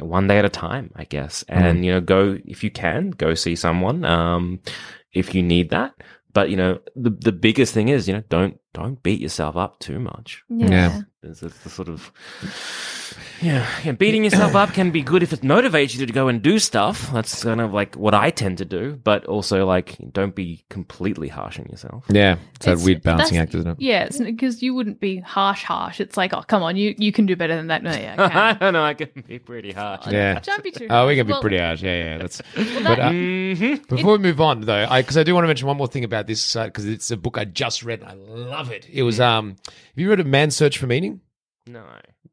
one 0.00 0.26
day 0.26 0.38
at 0.38 0.44
a 0.44 0.50
time, 0.50 0.90
I 0.96 1.04
guess, 1.04 1.44
and 1.48 1.84
you 1.84 1.92
know, 1.92 2.00
go 2.00 2.38
if 2.44 2.62
you 2.62 2.70
can, 2.70 3.10
go 3.10 3.34
see 3.34 3.56
someone. 3.56 4.04
Um, 4.04 4.60
if 5.12 5.34
you 5.34 5.42
need 5.42 5.70
that. 5.70 5.94
But 6.32 6.50
you 6.50 6.56
know, 6.56 6.78
the 6.94 7.10
the 7.10 7.32
biggest 7.32 7.74
thing 7.74 7.88
is, 7.88 8.06
you 8.06 8.14
know, 8.14 8.22
don't 8.28 8.60
don't 8.74 9.02
beat 9.02 9.20
yourself 9.20 9.56
up 9.56 9.78
too 9.80 9.98
much. 9.98 10.42
Yeah. 10.48 11.02
It's, 11.22 11.42
it's 11.42 11.58
the 11.60 11.68
sort 11.70 11.88
of 11.88 12.12
yeah, 13.42 13.66
yeah. 13.84 13.92
Beating 13.92 14.22
yourself 14.24 14.54
up 14.54 14.72
can 14.72 14.90
be 14.90 15.02
good 15.02 15.22
if 15.22 15.32
it 15.32 15.40
motivates 15.40 15.96
you 15.96 16.04
to 16.06 16.12
go 16.12 16.28
and 16.28 16.42
do 16.42 16.58
stuff. 16.58 17.10
That's 17.12 17.42
kind 17.42 17.60
of 17.60 17.72
like 17.72 17.94
what 17.96 18.14
I 18.14 18.30
tend 18.30 18.58
to 18.58 18.64
do. 18.64 19.00
But 19.02 19.24
also, 19.26 19.64
like, 19.66 19.96
don't 20.12 20.34
be 20.34 20.64
completely 20.70 21.26
harsh 21.28 21.58
on 21.58 21.66
yourself. 21.66 22.04
Yeah, 22.08 22.36
it's 22.54 22.66
that 22.66 22.72
It's- 22.72 22.84
weird 22.84 23.02
balancing 23.02 23.38
act, 23.38 23.54
isn't 23.54 23.68
it? 23.68 23.76
Yeah, 23.80 24.08
because 24.24 24.62
you 24.62 24.74
wouldn't 24.74 25.00
be 25.00 25.18
harsh, 25.18 25.64
harsh. 25.64 26.00
It's 26.00 26.16
like, 26.16 26.32
oh, 26.34 26.42
come 26.42 26.62
on, 26.62 26.76
you 26.76 26.94
you 26.98 27.10
can 27.12 27.26
do 27.26 27.34
better 27.36 27.56
than 27.56 27.68
that. 27.68 27.82
No, 27.82 27.90
yeah, 27.92 28.14
I 28.18 28.24
I 28.24 28.28
can. 28.52 28.58
don't 28.60 28.72
know. 28.74 28.84
I 28.84 28.94
can 28.94 29.08
be 29.26 29.38
pretty 29.38 29.72
harsh. 29.72 30.06
Yeah. 30.08 30.38
Don't 30.40 30.62
be 30.62 30.70
too. 30.70 30.86
Harsh. 30.88 31.04
Oh, 31.04 31.06
we 31.08 31.16
can 31.16 31.26
be 31.26 31.32
Well, 31.32 31.40
pretty 31.40 31.58
harsh. 31.58 31.82
Yeah, 31.82 31.96
yeah. 32.04 32.18
That's. 32.18 32.42
that- 32.54 32.84
but 32.84 32.98
uh, 33.00 33.10
Mm-hmm. 33.10 33.94
before 33.96 34.12
we 34.12 34.18
move 34.18 34.40
on, 34.42 34.60
though, 34.60 34.86
because 34.98 35.16
I, 35.16 35.22
do 35.22 35.32
want 35.34 35.44
to 35.44 35.48
mention 35.48 35.66
one 35.66 35.78
more 35.78 35.86
thing 35.88 36.04
about 36.04 36.26
this 36.26 36.52
because 36.54 36.84
it's 36.84 37.10
a 37.10 37.16
book 37.16 37.38
I 37.38 37.44
just 37.46 37.82
read 37.82 38.00
and 38.02 38.10
I 38.10 38.14
love 38.14 38.57
it. 38.72 38.86
It 38.92 39.02
was 39.02 39.20
um, 39.20 39.56
have 39.66 39.74
you 39.96 40.10
read 40.10 40.20
of 40.20 40.26
Man's 40.26 40.56
Search 40.56 40.78
for 40.78 40.86
Meaning? 40.86 41.20
No. 41.66 41.84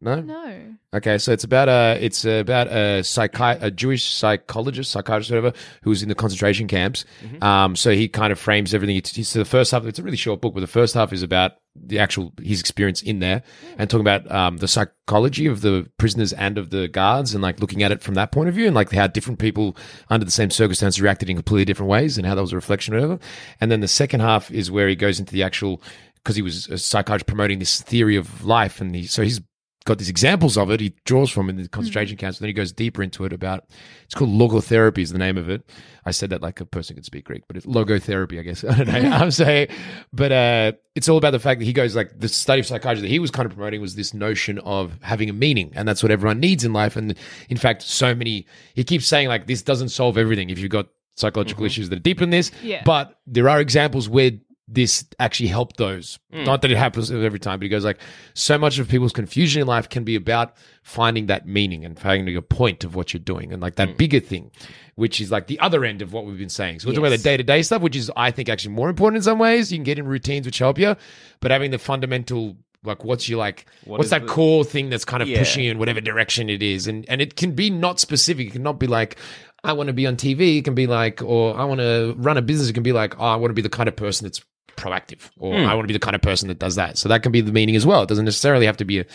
No. 0.02 0.22
No. 0.22 0.76
Okay, 0.94 1.18
so 1.18 1.32
it's 1.32 1.44
about 1.44 1.68
a 1.68 1.98
it's 2.04 2.26
about 2.26 2.68
a 2.68 3.02
psychi- 3.02 3.62
a 3.62 3.72
Jewish 3.72 4.06
psychologist, 4.06 4.92
psychiatrist, 4.92 5.32
whatever, 5.32 5.54
who 5.84 5.90
was 5.90 6.04
in 6.04 6.10
the 6.10 6.16
concentration 6.16 6.68
camps. 6.68 7.06
Um, 7.42 7.76
so 7.76 7.92
he 7.92 8.08
kind 8.08 8.32
of 8.32 8.40
frames 8.40 8.74
everything. 8.74 8.98
It's, 8.98 9.18
it's 9.18 9.34
the 9.34 9.46
first 9.46 9.72
half. 9.72 9.86
It's 9.86 10.00
a 10.00 10.04
really 10.04 10.18
short 10.18 10.42
book, 10.42 10.54
but 10.54 10.62
the 10.62 10.68
first 10.68 10.94
half 10.94 11.12
is 11.12 11.24
about 11.24 11.54
the 11.76 12.00
actual 12.00 12.32
his 12.42 12.62
experience 12.62 13.02
in 13.02 13.20
there 13.20 13.44
and 13.78 13.90
talking 13.90 14.08
about 14.08 14.32
um, 14.32 14.58
the 14.58 14.68
psychology 14.68 15.46
of 15.46 15.60
the 15.60 15.90
prisoners 15.98 16.32
and 16.32 16.58
of 16.58 16.70
the 16.70 16.88
guards 16.88 17.34
and 17.34 17.44
like 17.44 17.60
looking 17.60 17.84
at 17.84 17.92
it 17.92 18.02
from 18.02 18.14
that 18.14 18.32
point 18.32 18.48
of 18.48 18.56
view 18.56 18.66
and 18.66 18.74
like 18.76 18.90
how 18.92 19.08
different 19.08 19.40
people 19.40 19.76
under 20.10 20.24
the 20.24 20.32
same 20.32 20.50
circumstances 20.50 21.02
reacted 21.02 21.30
in 21.30 21.36
completely 21.36 21.66
different 21.66 21.90
ways 21.90 22.18
and 22.18 22.26
how 22.26 22.34
that 22.34 22.42
was 22.42 22.54
a 22.54 22.56
reflection 22.56 22.96
of 22.96 23.12
it. 23.12 23.22
And 23.60 23.70
then 23.70 23.82
the 23.82 23.90
second 23.90 24.22
half 24.22 24.50
is 24.52 24.72
where 24.72 24.88
he 24.88 24.96
goes 24.96 25.20
into 25.20 25.34
the 25.34 25.44
actual 25.44 25.82
because 26.26 26.36
he 26.36 26.42
was 26.42 26.68
a 26.70 26.78
psychiatrist 26.80 27.28
promoting 27.28 27.60
this 27.60 27.82
theory 27.82 28.16
of 28.16 28.44
life 28.44 28.82
and 28.82 28.96
he 28.96 29.06
so 29.06 29.22
he's 29.22 29.40
got 29.86 30.00
these 30.00 30.10
examples 30.10 30.58
of 30.58 30.72
it 30.72 30.80
he 30.80 30.96
draws 31.06 31.30
from 31.30 31.48
in 31.48 31.58
the 31.58 31.70
concentration 31.70 32.18
camps. 32.18 32.40
and 32.40 32.44
Then 32.44 32.50
he 32.50 32.54
goes 32.54 32.72
deeper 32.72 33.04
into 33.04 33.24
it 33.24 33.32
about 33.32 33.66
it's 34.04 34.16
called 34.16 34.32
logotherapy 34.32 34.98
is 34.98 35.12
the 35.12 35.20
name 35.20 35.38
of 35.38 35.48
it. 35.48 35.70
I 36.06 36.10
said 36.12 36.32
that 36.32 36.42
like 36.42 36.60
a 36.60 36.66
person 36.66 36.96
could 36.96 37.06
speak 37.06 37.26
Greek, 37.26 37.44
but 37.48 37.56
it's 37.56 37.68
logotherapy, 37.68 38.40
I 38.40 38.42
guess. 38.42 38.64
I 38.70 38.84
don't 38.84 38.88
know. 38.88 39.12
I'm 39.12 39.30
saying, 39.30 39.68
but 40.12 40.32
uh, 40.32 40.72
it's 40.96 41.08
all 41.08 41.18
about 41.18 41.32
the 41.32 41.40
fact 41.40 41.60
that 41.60 41.66
he 41.66 41.74
goes 41.74 41.96
like 41.96 42.20
the 42.20 42.28
study 42.28 42.62
of 42.62 42.66
psychology 42.66 43.02
that 43.02 43.10
he 43.10 43.20
was 43.20 43.30
kind 43.30 43.46
of 43.46 43.56
promoting 43.56 43.80
was 43.80 43.94
this 43.94 44.12
notion 44.12 44.58
of 44.60 44.98
having 45.04 45.30
a 45.30 45.34
meaning, 45.34 45.72
and 45.76 45.88
that's 45.88 46.02
what 46.02 46.12
everyone 46.12 46.40
needs 46.40 46.64
in 46.66 46.74
life. 46.74 46.96
And 46.96 47.16
in 47.50 47.58
fact, 47.58 47.84
so 47.84 48.16
many 48.16 48.48
he 48.74 48.84
keeps 48.84 49.06
saying 49.06 49.28
like 49.28 49.46
this 49.46 49.62
doesn't 49.62 49.90
solve 49.90 50.18
everything 50.18 50.50
if 50.50 50.58
you've 50.58 50.72
got 50.72 50.88
psychological 51.16 51.66
issues 51.66 51.90
that 51.90 51.98
are 51.98 52.02
deeper 52.02 52.22
than 52.22 52.30
this. 52.30 52.52
Yeah. 52.62 52.82
But 52.84 53.20
there 53.26 53.50
are 53.50 53.60
examples 53.60 54.10
where 54.10 54.32
this 54.68 55.06
actually 55.20 55.48
helped 55.48 55.78
those. 55.78 56.18
Hmm. 56.32 56.44
Not 56.44 56.62
that 56.64 56.72
it 56.72 56.78
happens 56.78 57.12
every 57.12 57.40
time, 57.40 57.60
but 57.60 57.64
he 57.64 57.70
goes 57.70 57.86
like, 57.86 58.00
so 58.34 58.58
much 58.58 58.80
of 58.80 58.88
people's 58.90 59.14
confusion 59.14 59.62
in 59.62 59.68
life 59.68 59.90
can 59.90 60.04
be 60.04 60.16
about 60.16 60.56
finding 60.82 61.28
that 61.28 61.48
meaning 61.48 61.86
and 61.86 62.00
finding 62.00 62.36
a 62.36 62.42
point 62.42 62.84
of 62.84 62.96
what 62.96 63.14
you're 63.14 63.20
doing 63.20 63.54
and 63.54 63.62
like 63.62 63.76
that 63.76 63.90
hmm. 63.90 63.96
bigger 63.96 64.20
thing, 64.20 64.52
which 64.96 65.22
is 65.22 65.32
like 65.32 65.48
the 65.48 65.60
other 65.60 65.86
end 65.86 66.02
of 66.02 66.14
what 66.14 66.26
we've 66.26 66.38
been 66.38 66.50
saying. 66.50 66.80
So 66.80 66.88
we're 66.88 66.94
talking 66.94 67.08
about 67.08 67.18
the 67.18 67.24
day 67.24 67.38
to 67.38 67.44
day 67.44 67.62
stuff, 67.62 67.82
which 67.82 67.96
is 67.96 68.12
I 68.16 68.32
think 68.32 68.50
actually 68.50 68.74
more 68.74 68.90
important 68.90 69.18
in 69.18 69.24
some 69.24 69.40
ways. 69.40 69.72
You 69.72 69.78
can 69.78 69.84
get 69.84 70.00
in 70.00 70.08
routines 70.08 70.46
which 70.46 70.58
help 70.58 70.80
you, 70.80 70.96
but 71.42 71.52
having 71.52 71.72
the 71.72 71.80
fundamental 71.80 72.58
like 72.84 73.04
what's 73.04 73.28
your 73.28 73.40
like 73.40 73.66
What 73.86 73.98
what's 73.98 74.12
that 74.12 74.24
the- 74.24 74.28
core 74.28 74.64
thing 74.64 74.90
that's 74.90 75.06
kind 75.06 75.22
of 75.22 75.30
Yeah. 75.30 75.40
pushing 75.40 75.64
you 75.64 75.72
in 75.72 75.80
whatever 75.80 76.02
direction 76.02 76.50
it 76.50 76.62
is 76.62 76.88
and 76.88 77.06
and 77.10 77.22
it 77.22 77.36
can 77.36 77.54
be 77.54 77.70
not 77.70 78.00
specific 78.00 78.48
it 78.48 78.52
can 78.52 78.64
not 78.64 78.80
be 78.80 78.86
like 78.86 79.18
i 79.64 79.74
want 79.74 79.88
to 79.88 79.94
be 79.94 80.06
on 80.06 80.16
tv 80.16 80.60
it 80.60 80.66
can 80.66 80.76
be 80.76 80.86
like 80.86 81.22
or 81.24 81.58
i 81.58 81.64
want 81.64 81.80
to 81.80 82.14
run 82.18 82.38
a 82.38 82.44
business 82.44 82.70
it 82.70 82.74
can 82.74 82.84
be 82.84 82.92
like 82.92 83.20
oh 83.20 83.26
i 83.26 83.36
want 83.36 83.50
to 83.50 83.56
be 83.56 83.64
the 83.64 83.70
kind 83.70 83.90
of 83.90 83.96
person 83.96 84.26
that's 84.26 84.42
proactive 84.78 85.30
or 85.38 85.58
Hmm. 85.60 85.66
i 85.66 85.74
want 85.74 85.84
to 85.84 85.88
be 85.88 85.94
the 85.94 86.00
kind 86.00 86.16
of 86.16 86.22
person 86.22 86.48
that 86.48 86.60
does 86.60 86.76
that 86.76 86.98
so 86.98 87.10
that 87.10 87.24
can 87.24 87.32
be 87.32 87.42
the 87.42 87.52
meaning 87.52 87.76
as 87.76 87.86
well 87.86 88.02
it 88.04 88.10
doesn't 88.10 88.26
necessarily 88.26 88.66
have 88.66 88.78
to 88.78 88.86
be 88.86 89.00
a 89.00 89.06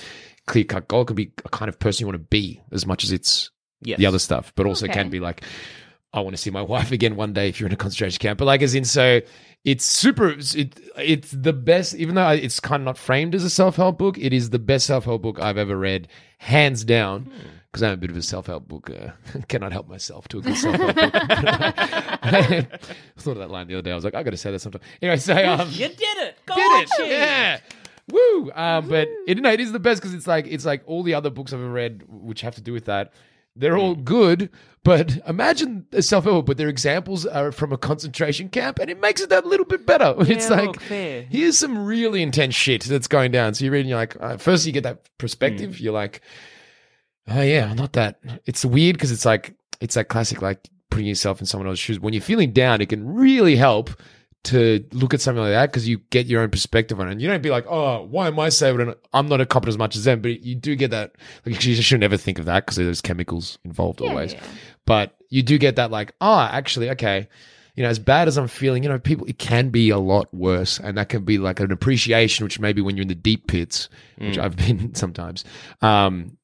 clear 0.46 0.64
cut 0.64 0.88
goal 0.88 1.02
it 1.02 1.06
could 1.06 1.16
be 1.16 1.32
a 1.44 1.48
kind 1.50 1.68
of 1.68 1.78
person 1.78 2.02
you 2.02 2.06
want 2.06 2.14
to 2.14 2.28
be 2.28 2.61
as 2.72 2.86
much 2.86 3.04
as 3.04 3.12
it's 3.12 3.50
Yes. 3.82 3.98
the 3.98 4.06
other 4.06 4.18
stuff 4.18 4.52
but 4.56 4.66
also 4.66 4.86
Okay. 4.86 4.92
can 4.94 5.08
be 5.11 5.20
like 5.20 5.42
I 6.12 6.20
want 6.20 6.34
to 6.34 6.42
see 6.42 6.50
my 6.50 6.61
wife 6.74 6.90
again 6.92 7.14
one 7.16 7.32
day 7.32 7.48
if 7.48 7.61
you're 7.61 7.68
in 7.68 7.72
a 7.72 7.76
concentration 7.76 8.18
camp. 8.18 8.38
But 8.40 8.46
like, 8.46 8.62
as 8.62 8.74
in, 8.74 8.84
so 8.84 9.20
it's 9.64 9.84
super. 9.84 10.30
It, 10.30 10.76
it's 10.96 11.30
the 11.30 11.52
best, 11.52 11.94
even 11.94 12.16
though 12.16 12.28
it's 12.30 12.58
kind 12.58 12.80
of 12.82 12.84
not 12.84 12.98
framed 12.98 13.32
as 13.32 13.44
a 13.44 13.48
self 13.50 13.76
help 13.76 13.98
book. 13.98 14.18
It 14.18 14.32
is 14.32 14.50
the 14.50 14.58
best 14.58 14.86
self 14.86 15.04
help 15.04 15.22
book 15.22 15.38
I've 15.40 15.56
ever 15.56 15.76
read, 15.76 16.08
hands 16.38 16.84
down. 16.84 17.30
Because 17.70 17.82
I'm 17.84 17.92
a 17.92 17.96
bit 17.96 18.10
of 18.10 18.16
a 18.16 18.22
self 18.22 18.46
help 18.46 18.66
book. 18.66 18.90
Uh, 18.90 19.10
cannot 19.48 19.72
help 19.72 19.88
myself 19.88 20.26
to 20.28 20.38
a 20.38 20.42
good 20.42 20.56
self 20.56 20.76
help 20.76 20.94
book. 20.96 21.10
I 21.14 22.66
thought 23.18 23.32
of 23.32 23.38
that 23.38 23.50
line 23.50 23.66
the 23.68 23.74
other 23.74 23.82
day. 23.82 23.92
I 23.92 23.94
was 23.94 24.04
like, 24.04 24.14
I 24.14 24.22
got 24.22 24.30
to 24.30 24.36
say 24.36 24.50
that 24.50 24.58
sometime. 24.60 24.82
Anyway, 25.00 25.16
so 25.18 25.34
um, 25.34 25.68
You 25.70 25.88
did 25.88 26.00
it. 26.18 26.36
Go 26.46 26.54
did 26.56 26.88
it. 26.98 27.08
Yeah. 27.10 27.60
Woo! 28.10 28.50
Um, 28.54 28.88
but 28.88 29.08
it, 29.28 29.38
no, 29.38 29.52
it 29.52 29.60
is 29.60 29.70
the 29.72 29.78
best 29.78 30.00
because 30.00 30.14
it's 30.14 30.26
like 30.26 30.46
it's 30.48 30.64
like 30.64 30.82
all 30.86 31.02
the 31.04 31.14
other 31.14 31.30
books 31.30 31.52
I've 31.52 31.60
ever 31.60 31.70
read 31.70 32.02
which 32.08 32.40
have 32.40 32.56
to 32.56 32.60
do 32.60 32.72
with 32.72 32.86
that. 32.86 33.12
They're 33.56 33.76
all 33.76 33.94
good, 33.96 34.48
but 34.84 35.18
imagine 35.26 35.86
a 35.92 36.02
self 36.02 36.24
help, 36.24 36.46
but 36.46 36.56
their 36.56 36.68
examples 36.68 37.26
are 37.26 37.52
from 37.52 37.72
a 37.72 37.76
concentration 37.78 38.48
camp, 38.48 38.78
and 38.78 38.88
it 38.90 39.00
makes 39.00 39.20
it 39.20 39.28
that 39.28 39.44
little 39.46 39.66
bit 39.66 39.86
better. 39.86 40.14
it's 40.20 40.48
Yeah, 40.48 40.56
like 40.56 40.66
look, 40.66 40.80
fair. 40.80 41.22
here's 41.28 41.58
some 41.58 41.84
really 41.84 42.22
intense 42.22 42.54
shit 42.54 42.82
that's 42.84 43.06
going 43.08 43.32
down. 43.32 43.54
So 43.54 43.64
you 43.64 43.70
read, 43.70 43.80
and 43.80 43.88
you're 43.88 43.98
like, 43.98 44.16
uh, 44.20 44.36
first 44.38 44.66
you 44.66 44.72
get 44.72 44.84
that 44.84 45.08
perspective. 45.18 45.72
Mm. 45.72 45.80
You're 45.80 45.92
like, 45.92 46.20
oh 47.30 47.42
yeah, 47.42 47.72
not 47.74 47.92
that. 47.94 48.20
It's 48.46 48.64
weird 48.64 48.96
because 48.96 49.12
it's 49.12 49.24
like 49.24 49.54
it's 49.80 49.94
that 49.94 50.08
classic 50.08 50.42
like 50.42 50.68
putting 50.90 51.06
yourself 51.06 51.40
in 51.40 51.46
someone 51.46 51.68
else's 51.68 51.80
shoes. 51.80 52.00
When 52.00 52.12
you're 52.12 52.22
feeling 52.22 52.52
down, 52.52 52.80
it 52.80 52.88
can 52.88 53.06
really 53.14 53.56
help 53.56 53.90
to 54.42 54.84
look 54.92 55.12
at 55.12 55.20
something 55.20 55.42
like 55.42 55.52
that 55.52 55.66
because 55.66 55.86
you 55.86 55.98
get 56.10 56.26
your 56.26 56.40
own 56.42 56.50
perspective 56.50 56.98
on 56.98 57.08
it. 57.08 57.12
And 57.12 57.22
you 57.22 57.28
don't 57.28 57.42
be 57.42 57.50
like, 57.50 57.66
oh, 57.68 58.04
why 58.04 58.26
am 58.26 58.38
I 58.38 58.48
saving 58.48 58.88
it? 58.88 58.98
I'm 59.12 59.28
not 59.28 59.40
a 59.40 59.46
cop 59.46 59.66
as 59.66 59.76
much 59.76 59.96
as 59.96 60.04
them. 60.04 60.22
But 60.22 60.42
you 60.42 60.54
do 60.54 60.74
get 60.76 60.90
that. 60.92 61.12
Like, 61.44 61.64
you 61.64 61.74
should 61.74 62.00
never 62.00 62.16
think 62.16 62.38
of 62.38 62.46
that 62.46 62.64
because 62.64 62.76
there's 62.76 63.02
chemicals 63.02 63.58
involved 63.64 64.00
always. 64.00 64.32
yeah. 64.32 64.42
But 64.86 65.14
you 65.28 65.42
do 65.42 65.58
get 65.58 65.76
that, 65.76 65.90
like, 65.90 66.14
oh, 66.20 66.40
actually, 66.40 66.90
okay. 66.90 67.28
You 67.76 67.84
know, 67.84 67.90
as 67.90 67.98
bad 67.98 68.28
as 68.28 68.36
I'm 68.36 68.48
feeling, 68.48 68.82
you 68.82 68.88
know, 68.88 68.98
people, 68.98 69.26
it 69.26 69.38
can 69.38 69.68
be 69.68 69.90
a 69.90 69.98
lot 69.98 70.32
worse. 70.34 70.80
And 70.80 70.96
that 70.96 71.10
can 71.10 71.24
be 71.24 71.38
like 71.38 71.60
an 71.60 71.70
appreciation, 71.70 72.44
which 72.44 72.58
maybe 72.58 72.80
when 72.80 72.96
you're 72.96 73.02
in 73.02 73.08
the 73.08 73.14
deep 73.14 73.46
pits, 73.46 73.88
which 74.16 74.38
I've 74.38 74.56
been 74.56 74.94
sometimes, 74.94 75.44
um, 75.82 76.36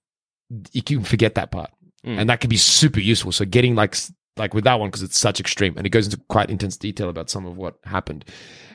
you 0.73 0.83
can 0.83 1.03
forget 1.03 1.35
that 1.35 1.51
part. 1.51 1.71
Hmm. 2.05 2.19
And 2.19 2.31
that 2.31 2.41
can 2.41 2.49
be 2.49 2.57
super 2.57 3.01
useful. 3.01 3.33
So 3.33 3.45
getting 3.45 3.75
like, 3.75 3.97
like 4.37 4.55
with 4.55 4.65
that 4.65 4.79
one, 4.79 4.91
because 4.91 5.03
it's 5.03 5.19
such 5.19 5.41
extreme 5.41 5.77
and 5.77 5.87
it 5.87 5.91
goes 5.91 6.07
into 6.07 6.19
quite 6.29 6.51
intense 6.51 6.77
detail 6.77 7.09
about 7.09 7.31
some 7.31 7.47
of 7.47 7.57
what 7.57 7.79
happened. 7.85 8.25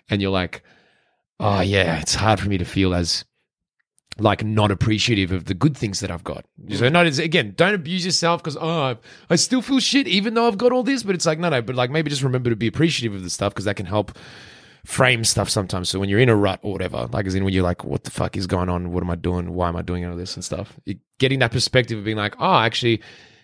And 0.10 0.22
you're 0.22 0.32
like, 0.32 0.64
oh 1.40 1.62
yeah, 1.62 2.00
it's 2.00 2.16
hard 2.16 2.40
for 2.40 2.50
me 2.50 2.58
to 2.58 2.66
feel 2.66 2.94
as 2.94 3.26
like 4.20 4.44
not 4.44 4.72
appreciative 4.72 5.32
of 5.32 5.46
the 5.46 5.54
good 5.54 5.76
things 5.78 6.02
that 6.02 6.12
I've 6.12 6.24
got. 6.24 6.46
Hmm. 6.68 6.76
So 6.76 6.90
not 6.90 7.06
as 7.06 7.20
again, 7.20 7.54
don't 7.56 7.74
abuse 7.74 8.06
yourself 8.06 8.44
because 8.44 8.58
oh, 8.58 8.82
I- 8.82 8.98
I 9.30 9.36
still 9.38 9.62
feel 9.62 9.80
shit 9.80 10.08
even 10.08 10.34
though 10.34 10.48
I've 10.48 10.58
got 10.58 10.72
all 10.72 10.84
this. 10.84 11.04
But 11.04 11.16
it's 11.16 11.26
like 11.26 11.40
no, 11.40 11.50
no. 11.50 11.62
But 11.62 11.76
like 11.76 11.90
maybe 11.90 12.10
just 12.10 12.24
remember 12.24 12.50
to 12.50 12.56
be 12.56 12.68
appreciative 12.68 13.16
of 13.16 13.24
the 13.24 13.30
stuff 13.30 13.54
because 13.54 13.66
that 13.66 13.76
can 13.76 13.86
help 13.86 14.18
frame 14.86 15.24
stuff 15.24 15.50
sometimes. 15.50 15.90
So 15.90 16.00
when 16.00 16.10
you're 16.10 16.20
in 16.20 16.30
a 16.30 16.36
rut 16.36 16.60
or 16.64 16.72
whatever, 16.72 17.08
like 17.12 17.26
as 17.26 17.36
in 17.36 17.44
when 17.44 17.54
you're 17.54 17.64
like, 17.64 17.84
what 17.84 18.04
the 18.04 18.12
fuck 18.12 18.36
is 18.36 18.48
going 18.48 18.70
on? 18.70 18.92
What 18.92 19.04
am 19.04 19.10
I 19.10 19.16
doing? 19.16 19.54
Why 19.54 19.70
am 19.70 19.76
I 19.76 19.82
doing 19.82 20.06
all 20.06 20.16
this 20.16 20.36
and 20.36 20.44
stuff? 20.44 20.80
It, 20.86 21.00
getting 21.20 21.40
that 21.40 21.52
perspective 21.52 22.00
of 22.00 22.06
being 22.06 22.18
like, 22.18 22.36
oh, 22.40 22.60
actually. 22.60 23.02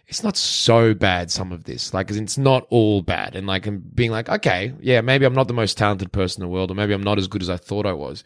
It's 0.10 0.24
not 0.24 0.38
so 0.38 0.94
bad, 0.94 1.30
some 1.30 1.52
of 1.52 1.66
this. 1.66 1.94
Like, 1.94 2.10
as 2.10 2.16
it's 2.16 2.38
not 2.38 2.66
all 2.70 3.02
bad. 3.02 3.36
And 3.36 3.46
like, 3.46 3.68
and 3.68 3.94
being 3.94 4.10
like, 4.10 4.30
okay, 4.30 4.72
yeah, 4.80 5.02
maybe 5.02 5.26
I'm 5.26 5.34
not 5.34 5.50
the 5.50 5.54
most 5.54 5.78
talented 5.78 6.14
person 6.14 6.42
in 6.42 6.48
the 6.48 6.54
world, 6.54 6.72
or 6.72 6.76
maybe 6.76 6.94
I'm 6.94 7.04
not 7.04 7.18
as 7.18 7.28
good 7.28 7.42
as 7.42 7.50
I 7.50 7.58
thought 7.58 7.86
I 7.86 7.92
was 7.92 8.24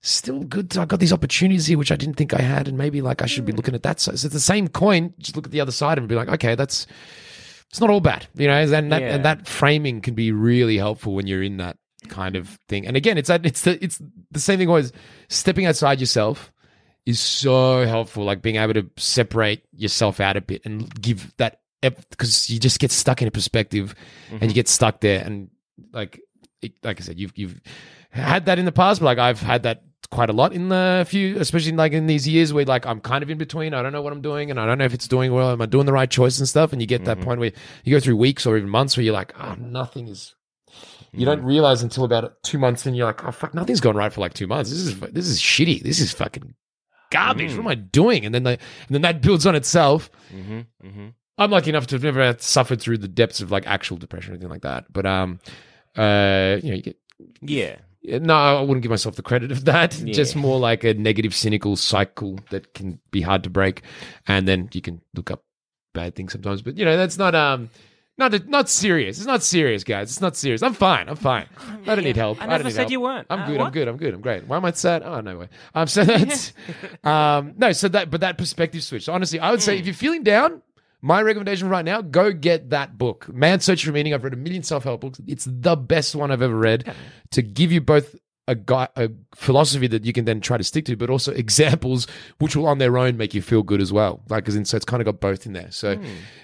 still 0.00 0.40
good. 0.40 0.76
I 0.76 0.84
got 0.84 1.00
these 1.00 1.12
opportunities 1.12 1.66
here, 1.66 1.78
which 1.78 1.92
I 1.92 1.96
didn't 1.96 2.16
think 2.16 2.34
I 2.34 2.42
had, 2.42 2.68
and 2.68 2.76
maybe 2.76 3.00
like 3.00 3.22
I 3.22 3.26
should 3.26 3.44
be 3.44 3.52
hmm. 3.52 3.56
looking 3.56 3.74
at 3.74 3.82
that. 3.82 4.00
So 4.00 4.12
it's 4.12 4.22
the 4.22 4.40
same 4.40 4.68
coin. 4.68 5.14
Just 5.18 5.36
look 5.36 5.46
at 5.46 5.52
the 5.52 5.60
other 5.60 5.72
side 5.72 5.98
and 5.98 6.08
be 6.08 6.14
like, 6.14 6.28
okay, 6.28 6.54
that's 6.54 6.86
it's 7.70 7.80
not 7.80 7.90
all 7.90 8.00
bad, 8.00 8.26
you 8.34 8.46
know. 8.46 8.60
And 8.60 8.92
that 8.92 9.02
Yeah. 9.02 9.14
and 9.14 9.24
that 9.24 9.46
framing 9.46 10.00
can 10.00 10.14
be 10.14 10.32
really 10.32 10.76
helpful 10.76 11.14
when 11.14 11.26
you're 11.26 11.42
in 11.42 11.58
that 11.58 11.76
kind 12.08 12.36
of 12.36 12.48
thing. 12.68 12.86
And 12.86 12.96
again, 12.96 13.18
it's 13.18 13.28
that 13.28 13.44
it's 13.44 13.62
the 13.62 13.82
it's 13.82 14.00
the 14.30 14.40
same 14.40 14.58
thing. 14.58 14.68
Always 14.68 14.92
stepping 15.28 15.66
outside 15.66 16.00
yourself 16.00 16.52
is 17.06 17.20
so 17.20 17.86
helpful. 17.86 18.24
Like 18.24 18.42
being 18.42 18.56
able 18.56 18.74
to 18.74 18.88
separate 18.96 19.62
yourself 19.72 20.20
out 20.20 20.36
a 20.36 20.40
bit 20.40 20.62
and 20.64 20.92
give 21.00 21.34
that 21.38 21.60
because 21.80 22.50
you 22.50 22.58
just 22.58 22.80
get 22.80 22.90
stuck 22.90 23.22
in 23.22 23.28
a 23.28 23.30
perspective 23.30 23.94
and 24.30 24.42
you 24.42 24.48
mm-hmm. 24.48 24.54
get 24.54 24.68
stuck 24.68 25.00
there 25.00 25.24
and 25.24 25.48
like 25.92 26.20
it, 26.60 26.72
like 26.82 27.00
I 27.00 27.04
said, 27.04 27.18
you've 27.18 27.32
you've 27.36 27.60
had 28.10 28.46
that 28.46 28.58
in 28.58 28.64
the 28.64 28.72
past, 28.72 29.00
but 29.00 29.06
like 29.06 29.18
I've 29.18 29.40
had 29.40 29.62
that 29.64 29.82
quite 30.10 30.30
a 30.30 30.32
lot 30.32 30.52
in 30.52 30.68
the 30.68 31.06
few, 31.08 31.38
especially 31.38 31.72
like 31.72 31.92
in 31.92 32.06
these 32.06 32.26
years 32.26 32.52
where 32.52 32.64
like 32.64 32.86
I'm 32.86 33.00
kind 33.00 33.22
of 33.22 33.30
in 33.30 33.38
between. 33.38 33.74
I 33.74 33.82
don't 33.82 33.92
know 33.92 34.02
what 34.02 34.12
I'm 34.12 34.22
doing, 34.22 34.50
and 34.50 34.58
I 34.58 34.66
don't 34.66 34.78
know 34.78 34.84
if 34.84 34.94
it's 34.94 35.08
doing 35.08 35.32
well. 35.32 35.50
Am 35.50 35.62
I 35.62 35.66
doing 35.66 35.86
the 35.86 35.92
right 35.92 36.10
choice 36.10 36.38
and 36.38 36.48
stuff? 36.48 36.72
And 36.72 36.80
you 36.80 36.86
get 36.86 37.04
that 37.04 37.18
mm-hmm. 37.18 37.26
point 37.26 37.40
where 37.40 37.52
you 37.84 37.94
go 37.94 38.00
through 38.00 38.16
weeks 38.16 38.46
or 38.46 38.56
even 38.56 38.68
months 38.68 38.96
where 38.96 39.04
you're 39.04 39.14
like, 39.14 39.34
oh, 39.38 39.54
nothing 39.58 40.08
is. 40.08 40.34
You 41.12 41.24
don't 41.24 41.42
realize 41.42 41.82
until 41.82 42.04
about 42.04 42.42
two 42.42 42.58
months, 42.58 42.86
and 42.86 42.96
you're 42.96 43.06
like, 43.06 43.24
oh 43.24 43.30
fuck, 43.32 43.54
nothing's 43.54 43.80
gone 43.80 43.96
right 43.96 44.12
for 44.12 44.20
like 44.20 44.34
two 44.34 44.46
months. 44.46 44.70
This 44.70 44.80
is 44.80 45.00
this 45.00 45.26
is 45.28 45.40
shitty. 45.40 45.82
This 45.82 46.00
is 46.00 46.12
fucking 46.12 46.54
garbage. 47.10 47.52
What 47.52 47.60
am 47.60 47.68
I 47.68 47.74
doing? 47.74 48.26
And 48.26 48.34
then 48.34 48.42
they, 48.42 48.52
and 48.52 48.90
then 48.90 49.02
that 49.02 49.22
builds 49.22 49.46
on 49.46 49.54
itself. 49.54 50.10
Mm-hmm, 50.34 50.86
mm-hmm. 50.86 51.08
I'm 51.38 51.50
lucky 51.50 51.70
enough 51.70 51.86
to 51.88 51.94
have 51.94 52.02
never 52.02 52.36
suffered 52.38 52.80
through 52.80 52.98
the 52.98 53.08
depths 53.08 53.40
of 53.40 53.50
like 53.50 53.66
actual 53.66 53.96
depression 53.96 54.32
or 54.32 54.34
anything 54.34 54.50
like 54.50 54.62
that. 54.62 54.92
But 54.92 55.06
um, 55.06 55.40
uh, 55.96 56.58
you 56.62 56.70
know, 56.70 56.76
you 56.76 56.82
get 56.82 56.96
Yeah. 57.40 57.76
no, 58.18 58.34
I 58.34 58.60
wouldn't 58.60 58.82
give 58.82 58.90
myself 58.90 59.16
the 59.16 59.22
credit 59.22 59.50
of 59.52 59.64
that. 59.64 59.98
Yeah. 60.04 60.12
Just 60.12 60.36
more 60.36 60.58
like 60.58 60.84
a 60.84 60.94
negative, 60.94 61.34
cynical 61.34 61.76
cycle 61.76 62.38
that 62.50 62.74
can 62.74 62.98
be 63.10 63.20
hard 63.20 63.44
to 63.44 63.50
break, 63.50 63.82
and 64.26 64.46
then 64.46 64.68
you 64.72 64.80
can 64.82 65.00
look 65.14 65.30
up 65.30 65.44
bad 65.94 66.14
things 66.14 66.32
sometimes. 66.32 66.60
But 66.62 66.76
you 66.76 66.84
know, 66.84 66.96
that's 66.96 67.18
not 67.18 67.34
um, 67.34 67.70
not 68.18 68.48
not 68.48 68.68
serious. 68.68 69.18
It's 69.18 69.26
not 69.26 69.42
serious, 69.42 69.84
guys. 69.84 70.10
It's 70.10 70.20
not 70.20 70.36
serious. 70.36 70.62
I'm 70.62 70.74
fine. 70.74 71.08
I'm 71.08 71.16
fine. 71.16 71.46
I 71.86 71.94
don't 71.94 72.04
need 72.04 72.16
help. 72.16 72.38
I 72.38 72.42
don't 72.42 72.50
never 72.50 72.64
need 72.64 72.70
said 72.72 72.80
help. 72.82 72.90
you 72.90 73.00
weren't. 73.00 73.26
I'm 73.30 73.40
Uh, 73.40 73.46
good. 73.46 73.56
I'm 73.56 73.60
what? 73.64 73.72
good. 73.72 73.88
I'm 73.88 73.96
good. 73.96 74.14
I'm 74.14 74.20
great. 74.20 74.46
Why 74.46 74.56
am 74.56 74.64
I 74.64 74.72
sad? 74.72 75.02
Oh 75.02 75.20
no 75.20 75.38
way. 75.38 75.48
Um, 75.74 75.86
so 75.86 76.04
that's 76.10 76.52
um, 77.04 77.54
no. 77.56 77.72
So 77.72 77.88
that, 77.88 78.10
but 78.10 78.20
that 78.22 78.36
perspective 78.38 78.82
switch. 78.82 79.04
So 79.04 79.12
honestly, 79.12 79.38
I 79.40 79.50
would 79.50 79.62
say 79.62 79.78
if 79.78 79.86
you're 79.86 79.94
feeling 79.94 80.22
down. 80.22 80.62
My 81.00 81.22
recommendation 81.22 81.68
right 81.68 81.84
now, 81.84 82.00
go 82.00 82.32
get 82.32 82.70
that 82.70 82.98
book. 82.98 83.28
Man's 83.32 83.62
Search 83.64 83.84
for 83.84 83.92
Meaning. 83.92 84.14
I've 84.14 84.24
read 84.24 84.32
a 84.32 84.36
million 84.36 84.64
self-help 84.64 85.00
books. 85.00 85.20
It's 85.28 85.46
the 85.48 85.76
best 85.76 86.16
one 86.16 86.32
I've 86.32 86.42
ever 86.42 86.56
read 86.56 86.92
to 87.30 87.40
give 87.40 87.70
you 87.70 87.80
both 87.80 88.16
a 88.48 88.54
guy 88.56 88.88
a 88.96 89.10
philosophy 89.36 89.86
that 89.86 90.04
you 90.04 90.12
can 90.12 90.24
then 90.24 90.40
try 90.40 90.56
to 90.56 90.64
stick 90.64 90.84
to, 90.86 90.96
but 90.96 91.10
also 91.10 91.32
examples 91.44 92.06
which 92.38 92.56
will 92.56 92.66
on 92.66 92.78
their 92.78 92.98
own 92.98 93.16
make 93.16 93.34
you 93.34 93.42
feel 93.42 93.62
good 93.62 93.80
as 93.80 93.92
well. 93.92 94.22
Like, 94.28 94.44
because 94.44 94.68
so 94.68 94.76
it's 94.76 94.84
kind 94.86 95.00
of 95.00 95.04
got 95.04 95.20
both 95.20 95.46
in 95.46 95.52
there. 95.52 95.70
So 95.70 96.00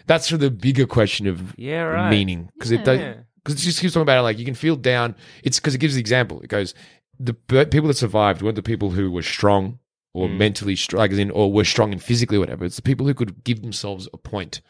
that's 0.07 0.29
for 0.29 0.37
the 0.37 0.51
bigger 0.51 0.87
question 0.87 1.27
of. 1.27 1.55
Yeah, 1.59 1.83
right. 1.83 2.11
meaning 2.11 2.51
because 2.55 2.71
it 2.71 2.85
does 2.85 3.01
Yeah. 3.01 3.15
because 3.43 3.55
it 3.61 3.65
just 3.65 3.81
keeps 3.81 3.95
talking 3.95 4.03
about 4.03 4.19
it 4.19 4.23
like 4.23 4.39
you 4.39 4.45
can 4.45 4.55
feel 4.55 4.77
down. 4.77 5.17
It's 5.43 5.59
because 5.59 5.75
it 5.75 5.79
gives 5.79 5.95
the 5.95 6.01
example. 6.01 6.41
It 6.43 6.49
goes 6.49 6.75
the 7.19 7.35
people 7.35 7.89
that 7.89 7.95
survived 7.97 8.43
weren't 8.43 8.57
the 8.57 8.63
people 8.63 8.91
who 8.91 9.11
were 9.11 9.23
strong 9.23 9.79
or 10.13 10.29
Mm. 10.29 10.37
mentally 10.37 10.77
strong, 10.77 10.99
like 11.11 11.31
or 11.35 11.53
were 11.53 11.65
strong 11.65 11.93
and 11.93 12.03
physically, 12.03 12.39
whatever. 12.39 12.65
It's 12.65 12.77
the 12.77 12.83
people 12.83 13.07
who 13.07 13.15
could 13.15 13.43
give 13.45 13.63
themselves 13.63 14.09
a 14.13 14.17
point. 14.17 14.61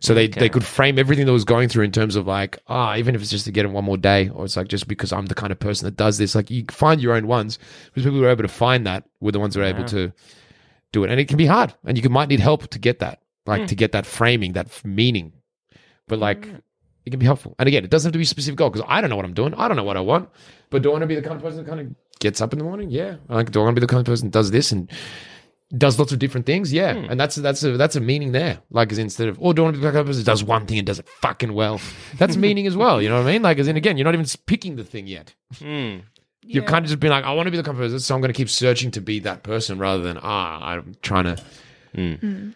So 0.00 0.14
they, 0.14 0.28
they 0.28 0.48
could 0.48 0.64
frame 0.64 0.98
everything 0.98 1.26
that 1.26 1.32
was 1.32 1.44
going 1.44 1.68
through 1.68 1.84
in 1.84 1.92
terms 1.92 2.14
of 2.14 2.26
like, 2.26 2.58
ah, 2.68 2.94
even 2.96 3.14
if 3.14 3.20
it's 3.20 3.30
just 3.30 3.44
to 3.46 3.52
get 3.52 3.64
in 3.64 3.72
one 3.72 3.84
more 3.84 3.96
day, 3.96 4.28
or 4.28 4.44
it's 4.44 4.56
like 4.56 4.68
just 4.68 4.86
because 4.86 5.12
I'm 5.12 5.26
the 5.26 5.34
kind 5.34 5.50
of 5.50 5.58
person 5.58 5.86
that 5.86 5.96
does 5.96 6.18
this. 6.18 6.34
Like 6.34 6.50
you 6.50 6.64
find 6.70 7.00
your 7.00 7.14
own 7.14 7.26
ones. 7.26 7.58
Because 7.86 8.04
people 8.04 8.18
who 8.18 8.24
are 8.24 8.30
able 8.30 8.44
to 8.44 8.48
find 8.48 8.86
that 8.86 9.04
were 9.20 9.32
the 9.32 9.40
ones 9.40 9.54
who 9.54 9.60
are 9.60 9.64
able 9.64 9.84
to 9.86 10.12
do 10.92 11.04
it. 11.04 11.10
And 11.10 11.18
it 11.18 11.26
can 11.28 11.36
be 11.36 11.46
hard. 11.46 11.74
And 11.84 11.96
you 11.96 12.02
can, 12.02 12.12
might 12.12 12.28
need 12.28 12.40
help 12.40 12.68
to 12.68 12.78
get 12.78 13.00
that, 13.00 13.22
like 13.46 13.66
to 13.66 13.74
get 13.74 13.92
that 13.92 14.06
framing, 14.06 14.52
that 14.52 14.66
f- 14.66 14.84
meaning. 14.84 15.32
But 16.06 16.18
like, 16.18 16.46
it 17.04 17.10
can 17.10 17.18
be 17.18 17.26
helpful. 17.26 17.54
And 17.58 17.66
again, 17.66 17.84
it 17.84 17.90
doesn't 17.90 18.08
have 18.08 18.12
to 18.12 18.18
be 18.18 18.22
a 18.22 18.26
specific 18.26 18.58
goal 18.58 18.70
because 18.70 18.86
I 18.88 19.00
don't 19.00 19.10
know 19.10 19.16
what 19.16 19.24
I'm 19.24 19.34
doing. 19.34 19.54
I 19.54 19.66
don't 19.66 19.76
know 19.76 19.84
what 19.84 19.96
I 19.96 20.00
want. 20.00 20.28
But 20.70 20.82
do 20.82 20.90
I 20.90 20.92
want 20.92 21.02
to 21.02 21.06
be 21.06 21.14
the 21.14 21.22
kind 21.22 21.36
of 21.36 21.42
person 21.42 21.64
that 21.64 21.68
kind 21.68 21.80
of 21.80 21.94
gets 22.20 22.40
up 22.40 22.52
in 22.52 22.58
the 22.58 22.64
morning? 22.64 22.90
Yeah. 22.90 23.16
Like, 23.28 23.50
do 23.50 23.60
I 23.60 23.64
want 23.64 23.74
to 23.74 23.80
be 23.80 23.84
the 23.84 23.90
kind 23.90 24.00
of 24.00 24.06
person 24.06 24.28
that 24.28 24.32
does 24.32 24.50
this 24.50 24.70
and 24.72 24.90
does 25.76 25.98
lots 25.98 26.12
of 26.12 26.18
different 26.18 26.46
things? 26.46 26.72
Yeah. 26.72 26.94
And 26.94 27.20
that's 27.20 27.36
that's 27.36 27.62
a 27.62 27.76
that's 27.76 27.96
a 27.96 28.00
meaning 28.00 28.32
there. 28.32 28.58
Like, 28.70 28.90
as 28.90 28.98
instead 28.98 29.28
of, 29.28 29.36
or 29.40 29.52
do 29.52 29.62
I 29.62 29.64
want 29.64 29.74
to 29.76 29.80
be 29.80 29.86
the 29.86 29.92
kind 29.92 30.06
person 30.06 30.24
does 30.24 30.42
one 30.42 30.66
thing 30.66 30.78
and 30.78 30.86
does 30.86 30.98
it 30.98 31.08
fucking 31.20 31.52
well? 31.52 31.80
That's 32.18 32.36
meaning 32.36 32.66
as 32.66 32.76
well. 32.76 33.02
You 33.02 33.10
know 33.10 33.20
what 33.20 33.28
I 33.28 33.32
mean? 33.32 33.42
Like, 33.42 33.58
as 33.58 33.68
in, 33.68 33.76
again, 33.76 33.98
you're 33.98 34.04
not 34.06 34.14
even 34.14 34.26
picking 34.46 34.76
the 34.76 34.84
thing 34.84 35.06
yet. 35.06 35.34
Hmm. 35.58 35.98
You're 36.50 36.64
kind 36.64 36.82
of 36.82 36.88
just 36.88 36.98
being 37.00 37.10
like, 37.10 37.24
I 37.24 37.34
want 37.34 37.46
to 37.46 37.50
be 37.50 37.58
the 37.58 37.62
kind 37.62 37.76
of 37.76 37.82
person, 37.82 38.00
so 38.00 38.14
I'm 38.14 38.22
going 38.22 38.32
to 38.32 38.36
keep 38.36 38.48
searching 38.48 38.90
to 38.92 39.02
be 39.02 39.18
that 39.20 39.42
person 39.42 39.78
rather 39.78 40.02
than, 40.02 40.18
ah, 40.22 40.64
I'm 40.64 40.96
trying 41.02 41.24
to. 41.24 41.36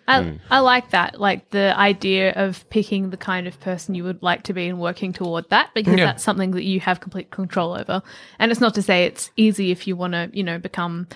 I, 0.09 0.39
I 0.51 0.61
like 0.61 0.91
that, 0.91 1.21
like 1.21 1.51
the 1.51 1.77
idea 1.77 2.33
of 2.33 2.69
picking 2.71 3.11
the 3.11 3.19
kind 3.19 3.47
of 3.47 3.59
person 3.61 3.95
you 3.95 4.05
would 4.05 4.23
like 4.23 4.45
to 4.45 4.55
be 4.55 4.69
and 4.69 4.81
working 4.81 5.13
toward 5.13 5.51
that 5.51 5.71
because 5.75 5.95
Yeah. 5.99 6.07
that's 6.07 6.25
something 6.25 6.53
that 6.53 6.65
you 6.65 6.81
have 6.81 7.01
complete 7.01 7.31
control 7.31 7.75
over. 7.75 8.03
And 8.39 8.51
it's 8.51 8.61
not 8.61 8.75
to 8.77 8.83
say 8.83 9.05
it's 9.05 9.31
easy 9.37 9.71
if 9.71 9.87
you 9.87 9.97
want 9.97 10.13
to, 10.15 10.31
you 10.33 10.43
know, 10.43 10.59
become 10.59 11.09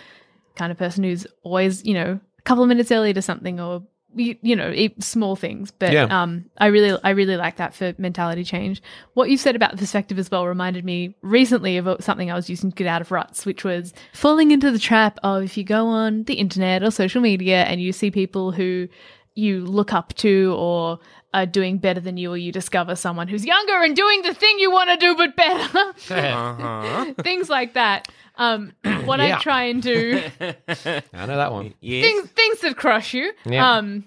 kind 0.57 0.73
of 0.73 0.79
person 0.79 1.05
who's 1.05 1.27
always, 1.43 1.85
you 1.85 1.95
know, 1.95 2.19
a 2.39 2.43
couple 2.43 2.63
of 2.65 2.69
minutes 2.69 2.91
early 2.91 3.13
to 3.13 3.23
something 3.23 3.61
or 3.61 3.83
you, 4.15 4.35
you 4.41 4.57
know, 4.57 4.75
small 4.99 5.37
things. 5.37 5.71
But 5.71 5.93
Yeah. 5.93 6.05
um, 6.05 6.47
I 6.57 6.67
really, 6.67 6.99
I 7.05 7.11
really 7.11 7.37
like 7.37 7.57
that 7.57 7.75
for 7.75 7.93
mentality 7.99 8.45
change. 8.45 8.83
What 9.13 9.29
you 9.29 9.37
said 9.37 9.55
about 9.57 9.73
the 9.73 9.77
perspective 9.77 10.19
as 10.19 10.31
well 10.31 10.47
reminded 10.47 10.87
me 10.87 11.15
recently 11.21 11.77
of 11.77 12.03
something 12.03 12.31
I 12.31 12.35
was 12.35 12.49
using 12.49 12.71
to 12.71 12.75
get 12.75 12.87
out 12.87 13.03
of 13.03 13.11
ruts, 13.11 13.45
which 13.45 13.63
was 13.63 13.93
falling 14.15 14.53
into 14.53 14.71
the 14.71 14.79
trap 14.79 15.19
of 15.23 15.43
if 15.43 15.59
you 15.59 15.65
go 15.65 15.87
on 15.87 16.25
the 16.25 16.35
internet 16.35 16.83
or 16.83 16.91
social 16.91 17.21
media 17.21 17.65
and 17.65 17.79
you 17.81 17.93
see 17.93 18.11
people 18.11 18.53
who 18.53 18.89
you 19.35 19.67
look 19.67 19.93
up 19.93 20.15
to 20.15 20.55
or 20.59 20.99
are 21.35 21.47
doing 21.47 21.79
better 21.79 22.01
than 22.01 22.17
you, 22.17 22.33
or 22.33 22.37
you 22.37 22.53
discover 22.53 22.97
someone 22.97 23.29
who's 23.29 23.45
younger 23.45 23.83
and 23.83 23.95
doing 23.97 24.23
the 24.23 24.33
thing 24.35 24.59
you 24.59 24.71
want 24.71 24.89
to 24.91 24.97
do 24.97 25.15
but 25.17 25.37
better. 25.37 25.93
Uh-huh. 26.25 27.13
things 27.23 27.49
like 27.51 27.75
that. 27.75 28.09
Um, 28.37 28.73
what 29.05 29.19
Yeah. 29.21 29.37
I 29.37 29.41
try 29.41 29.65
and 29.65 29.83
do 29.83 30.23
I 30.41 31.27
know 31.27 31.37
that 31.37 31.53
one. 31.53 31.75
Yes. 31.81 32.05
things 32.05 32.31
things 32.31 32.61
that 32.61 32.77
crush 32.77 33.15
you. 33.15 33.33
Yeah. 33.45 33.77
Um, 33.77 34.05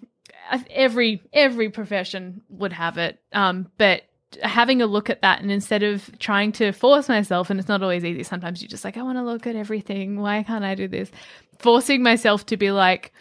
every 0.72 1.22
every 1.34 1.70
profession 1.70 2.42
would 2.50 2.74
have 2.74 2.98
it. 2.98 3.20
Um, 3.34 3.70
but 3.78 4.04
having 4.44 4.82
a 4.82 4.86
look 4.86 5.10
at 5.10 5.22
that 5.24 5.42
and 5.42 5.52
instead 5.52 5.82
of 5.84 6.10
trying 6.20 6.52
to 6.54 6.72
force 6.72 7.10
myself, 7.10 7.50
and 7.50 7.60
it's 7.60 7.70
not 7.70 7.82
always 7.82 8.06
easy. 8.06 8.24
Sometimes 8.24 8.62
you're 8.62 8.70
just 8.70 8.84
like, 8.86 8.98
I 8.98 9.02
want 9.02 9.18
to 9.18 9.24
look 9.24 9.48
at 9.48 9.56
everything. 9.56 10.20
Why 10.22 10.44
can't 10.44 10.64
I 10.64 10.76
do 10.76 10.88
this? 10.88 11.10
Forcing 11.60 12.04
myself 12.04 12.46
to 12.48 12.58
be 12.58 12.72
like, 12.72 13.12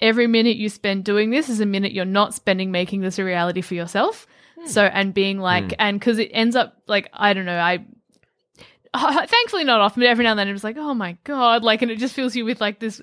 every 0.00 0.26
minute 0.26 0.56
you 0.56 0.68
spend 0.68 1.04
doing 1.04 1.30
this 1.30 1.48
is 1.48 1.60
a 1.60 1.66
minute 1.66 1.92
you're 1.92 2.04
not 2.04 2.34
spending 2.34 2.70
making 2.70 3.00
this 3.00 3.18
a 3.18 3.24
reality 3.24 3.60
for 3.60 3.74
yourself. 3.74 4.26
Hmm. 4.56 4.66
So 4.66 4.84
and 4.84 5.14
being 5.14 5.38
like, 5.38 5.64
hmm. 5.64 5.76
and 5.78 6.00
because 6.00 6.18
it 6.18 6.30
ends 6.32 6.56
up 6.56 6.76
like 6.86 7.08
I 7.12 7.32
don't 7.32 7.46
know, 7.46 7.58
I 7.58 7.84
thankfully 9.26 9.64
not 9.64 9.80
often, 9.80 10.02
but 10.02 10.08
every 10.08 10.24
now 10.24 10.30
and 10.30 10.38
then 10.38 10.48
it 10.48 10.52
was 10.52 10.64
like, 10.64 10.76
oh 10.76 10.94
my 10.94 11.16
god, 11.24 11.64
like, 11.64 11.82
and 11.82 11.90
it 11.90 11.98
just 11.98 12.14
fills 12.14 12.36
you 12.36 12.44
with 12.44 12.60
like 12.60 12.78
this. 12.78 13.02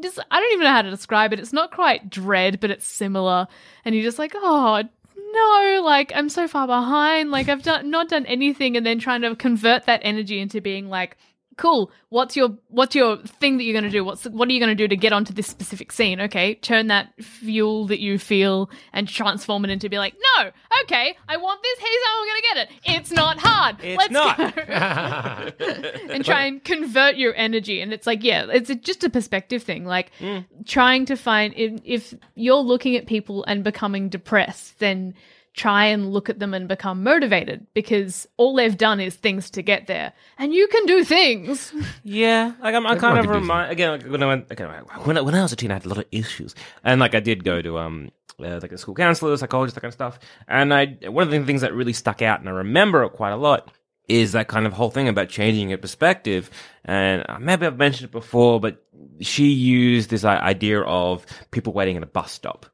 Just 0.00 0.18
I 0.30 0.40
don't 0.40 0.52
even 0.52 0.64
know 0.64 0.72
how 0.72 0.82
to 0.82 0.90
describe 0.90 1.32
it. 1.32 1.40
It's 1.40 1.52
not 1.52 1.72
quite 1.72 2.10
dread, 2.10 2.60
but 2.60 2.70
it's 2.70 2.86
similar, 2.86 3.46
and 3.84 3.94
you're 3.94 4.04
just 4.04 4.18
like, 4.18 4.32
oh 4.34 4.82
no, 5.16 5.82
like 5.84 6.12
I'm 6.14 6.28
so 6.28 6.48
far 6.48 6.66
behind. 6.66 7.30
Like 7.30 7.48
I've 7.48 7.62
done 7.62 7.90
not 7.90 8.08
done 8.08 8.26
anything, 8.26 8.76
and 8.76 8.84
then 8.84 8.98
trying 8.98 9.22
to 9.22 9.34
convert 9.36 9.86
that 9.86 10.00
energy 10.02 10.40
into 10.40 10.60
being 10.60 10.88
like, 10.88 11.16
cool. 11.58 11.90
What's 12.08 12.36
your 12.36 12.56
what's 12.68 12.94
your 12.94 13.18
thing 13.18 13.58
that 13.58 13.64
you're 13.64 13.74
going 13.74 13.84
to 13.84 13.90
do? 13.90 14.02
What's 14.02 14.24
what 14.24 14.48
are 14.48 14.52
you 14.52 14.60
going 14.60 14.74
to 14.74 14.74
do 14.74 14.88
to 14.88 14.96
get 14.96 15.12
onto 15.12 15.34
this 15.34 15.46
specific 15.46 15.92
scene? 15.92 16.20
Okay, 16.22 16.54
turn 16.54 16.86
that 16.86 17.12
fuel 17.22 17.86
that 17.88 18.00
you 18.00 18.18
feel 18.18 18.70
and 18.94 19.06
transform 19.06 19.64
it 19.64 19.70
into 19.70 19.88
be 19.88 19.98
like, 19.98 20.14
no, 20.38 20.50
okay, 20.84 21.16
I 21.28 21.36
want 21.36 21.62
this. 21.62 21.78
Here's 21.78 22.04
how 22.06 22.20
I'm 22.20 22.26
going 22.26 22.36
to 22.36 22.48
get 22.48 22.56
it. 22.56 22.98
It's 22.98 23.10
not 23.10 23.38
hard. 23.38 23.76
It's 23.82 23.98
Let's 23.98 24.12
not. 24.12 24.38
go. 24.38 26.12
and 26.14 26.24
try 26.24 26.44
and 26.44 26.62
convert 26.64 27.16
your 27.16 27.34
energy. 27.34 27.80
And 27.80 27.92
it's 27.92 28.06
like, 28.06 28.24
yeah, 28.24 28.46
it's 28.50 28.70
a, 28.70 28.74
just 28.74 29.04
a 29.04 29.10
perspective 29.10 29.62
thing. 29.62 29.84
Like 29.84 30.12
mm. 30.20 30.44
trying 30.66 31.04
to 31.06 31.16
find 31.16 31.52
if, 31.56 31.80
if 31.84 32.14
you're 32.34 32.56
looking 32.56 32.96
at 32.96 33.06
people 33.06 33.44
and 33.44 33.64
becoming 33.64 34.08
depressed, 34.08 34.78
then 34.78 35.14
try 35.58 35.86
and 35.86 36.12
look 36.12 36.30
at 36.30 36.38
them 36.38 36.54
and 36.54 36.68
become 36.68 37.02
motivated 37.02 37.66
because 37.74 38.26
all 38.38 38.54
they've 38.54 38.78
done 38.78 39.00
is 39.00 39.16
things 39.16 39.50
to 39.50 39.62
get 39.62 39.86
there, 39.86 40.12
and 40.38 40.54
you 40.54 40.66
can 40.68 40.86
do 40.86 41.04
things. 41.04 41.72
Yeah, 42.04 42.52
like 42.62 42.74
I'm, 42.74 42.86
I 42.86 42.92
Everyone 42.92 42.98
kind 43.00 43.18
of 43.18 43.26
could 43.26 43.32
do 43.32 43.38
remind 43.40 43.72
again 43.72 43.90
like 43.92 44.02
when 44.04 44.22
I 44.22 44.26
went 44.26 44.50
okay, 44.50 44.64
when 45.04 45.18
I, 45.18 45.20
when 45.20 45.34
I 45.34 45.42
was 45.42 45.52
a 45.52 45.56
teen, 45.56 45.70
I 45.70 45.74
had 45.74 45.84
a 45.84 45.88
lot 45.88 45.98
of 45.98 46.06
issues, 46.10 46.54
and 46.82 47.00
like 47.00 47.14
I 47.14 47.20
did 47.20 47.44
go 47.44 47.60
to 47.60 47.78
um 47.78 48.10
uh, 48.42 48.60
like 48.62 48.72
a 48.72 48.78
school 48.78 48.94
counselor, 48.94 49.36
psychologist, 49.36 49.74
that 49.74 49.80
kind 49.80 49.90
of 49.90 49.94
stuff. 49.94 50.18
And 50.46 50.72
I 50.72 50.96
one 51.06 51.24
of 51.24 51.30
the 51.30 51.44
things 51.44 51.60
that 51.60 51.74
really 51.74 51.92
stuck 51.92 52.22
out, 52.22 52.40
and 52.40 52.48
I 52.48 52.52
remember 52.52 53.02
it 53.04 53.10
quite 53.10 53.32
a 53.32 53.36
lot, 53.36 53.70
is 54.08 54.32
that 54.32 54.48
kind 54.48 54.66
of 54.66 54.72
whole 54.72 54.90
thing 54.90 55.08
about 55.08 55.28
changing 55.28 55.70
your 55.70 55.78
perspective. 55.78 56.50
And 56.84 57.24
uh, 57.28 57.38
maybe 57.38 57.66
I've 57.66 57.76
mentioned 57.76 58.08
it 58.08 58.12
before, 58.12 58.60
but 58.60 58.82
she 59.20 59.48
used 59.48 60.08
this 60.08 60.24
idea 60.24 60.80
of 60.80 61.26
people 61.50 61.72
waiting 61.72 61.96
at 61.96 62.02
a 62.02 62.06
bus 62.06 62.32
stop, 62.32 62.66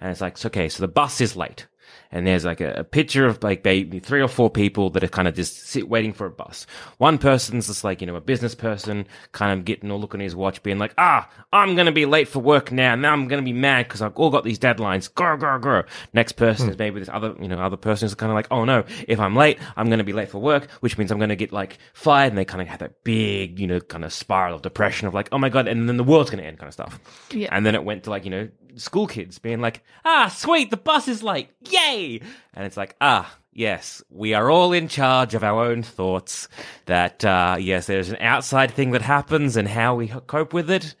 and 0.00 0.10
it's 0.10 0.20
like, 0.20 0.38
so, 0.38 0.46
okay, 0.46 0.68
so 0.68 0.82
the 0.82 0.88
bus 0.88 1.20
is 1.20 1.36
late 1.36 1.66
and 2.10 2.26
there's 2.26 2.44
like 2.44 2.60
a, 2.60 2.72
a 2.74 2.84
picture 2.84 3.26
of 3.26 3.42
like 3.42 3.64
maybe 3.64 4.00
three 4.00 4.22
or 4.22 4.28
four 4.28 4.50
people 4.50 4.90
that 4.90 5.04
are 5.04 5.08
kind 5.08 5.28
of 5.28 5.34
just 5.34 5.68
sit 5.68 5.88
waiting 5.88 6.12
for 6.12 6.26
a 6.26 6.30
bus. 6.30 6.66
One 6.98 7.18
person's 7.18 7.66
just 7.66 7.84
like, 7.84 8.00
you 8.00 8.06
know, 8.06 8.16
a 8.16 8.20
business 8.20 8.54
person 8.54 9.06
kind 9.32 9.58
of 9.58 9.64
getting 9.64 9.90
all 9.90 10.00
looking 10.00 10.20
at 10.20 10.24
his 10.24 10.36
watch 10.36 10.62
being 10.62 10.78
like, 10.78 10.94
ah, 10.98 11.28
I'm 11.52 11.74
going 11.74 11.86
to 11.86 11.92
be 11.92 12.06
late 12.06 12.28
for 12.28 12.40
work 12.40 12.72
now. 12.72 12.94
Now 12.94 13.12
I'm 13.12 13.28
going 13.28 13.42
to 13.42 13.44
be 13.44 13.52
mad 13.52 13.86
because 13.88 14.02
I've 14.02 14.16
all 14.16 14.30
got 14.30 14.44
these 14.44 14.58
deadlines. 14.58 15.12
Go, 15.14 15.36
go, 15.36 15.58
go. 15.58 15.84
Next 16.12 16.32
person 16.32 16.70
is 16.70 16.78
maybe 16.78 17.00
this 17.00 17.08
other, 17.08 17.34
you 17.40 17.48
know, 17.48 17.58
other 17.58 17.76
person 17.76 18.06
is 18.06 18.14
kind 18.14 18.30
of 18.30 18.36
like, 18.36 18.48
oh 18.50 18.64
no, 18.64 18.84
if 19.06 19.20
I'm 19.20 19.36
late, 19.36 19.58
I'm 19.76 19.86
going 19.86 19.98
to 19.98 20.04
be 20.04 20.12
late 20.12 20.30
for 20.30 20.38
work, 20.38 20.70
which 20.80 20.96
means 20.96 21.12
I'm 21.12 21.18
going 21.18 21.28
to 21.28 21.36
get 21.36 21.52
like 21.52 21.78
fired. 21.92 22.32
And 22.32 22.38
they 22.38 22.44
kind 22.44 22.62
of 22.62 22.68
have 22.68 22.80
that 22.80 23.04
big, 23.04 23.58
you 23.58 23.66
know, 23.66 23.80
kind 23.80 24.04
of 24.04 24.12
spiral 24.12 24.56
of 24.56 24.62
depression 24.62 25.08
of 25.08 25.14
like, 25.14 25.28
oh 25.32 25.38
my 25.38 25.48
God. 25.48 25.68
And 25.68 25.88
then 25.88 25.96
the 25.96 26.04
world's 26.04 26.30
going 26.30 26.42
to 26.42 26.48
end 26.48 26.58
kind 26.58 26.68
of 26.68 26.74
stuff. 26.74 26.98
Yeah. 27.30 27.48
And 27.52 27.66
then 27.66 27.74
it 27.74 27.84
went 27.84 28.04
to 28.04 28.10
like, 28.10 28.24
you 28.24 28.30
know, 28.30 28.48
school 28.78 29.06
kids 29.06 29.38
being 29.38 29.60
like, 29.60 29.82
ah, 30.04 30.28
sweet, 30.34 30.70
the 30.70 30.76
bus 30.76 31.08
is 31.08 31.22
late. 31.22 31.50
Yay. 31.70 32.20
And 32.54 32.64
it's 32.66 32.76
like, 32.76 32.96
ah, 33.00 33.36
yes, 33.52 34.02
we 34.10 34.34
are 34.34 34.50
all 34.50 34.72
in 34.72 34.88
charge 34.88 35.34
of 35.34 35.44
our 35.44 35.64
own 35.64 35.82
thoughts. 35.82 36.48
That, 36.86 37.24
uh, 37.24 37.56
yes, 37.58 37.86
there's 37.86 38.10
an 38.10 38.16
outside 38.20 38.70
thing 38.70 38.92
that 38.92 39.02
happens 39.02 39.56
and 39.56 39.68
how 39.68 39.94
we 39.96 40.08
cope 40.08 40.52
with 40.52 40.70
it. 40.70 40.94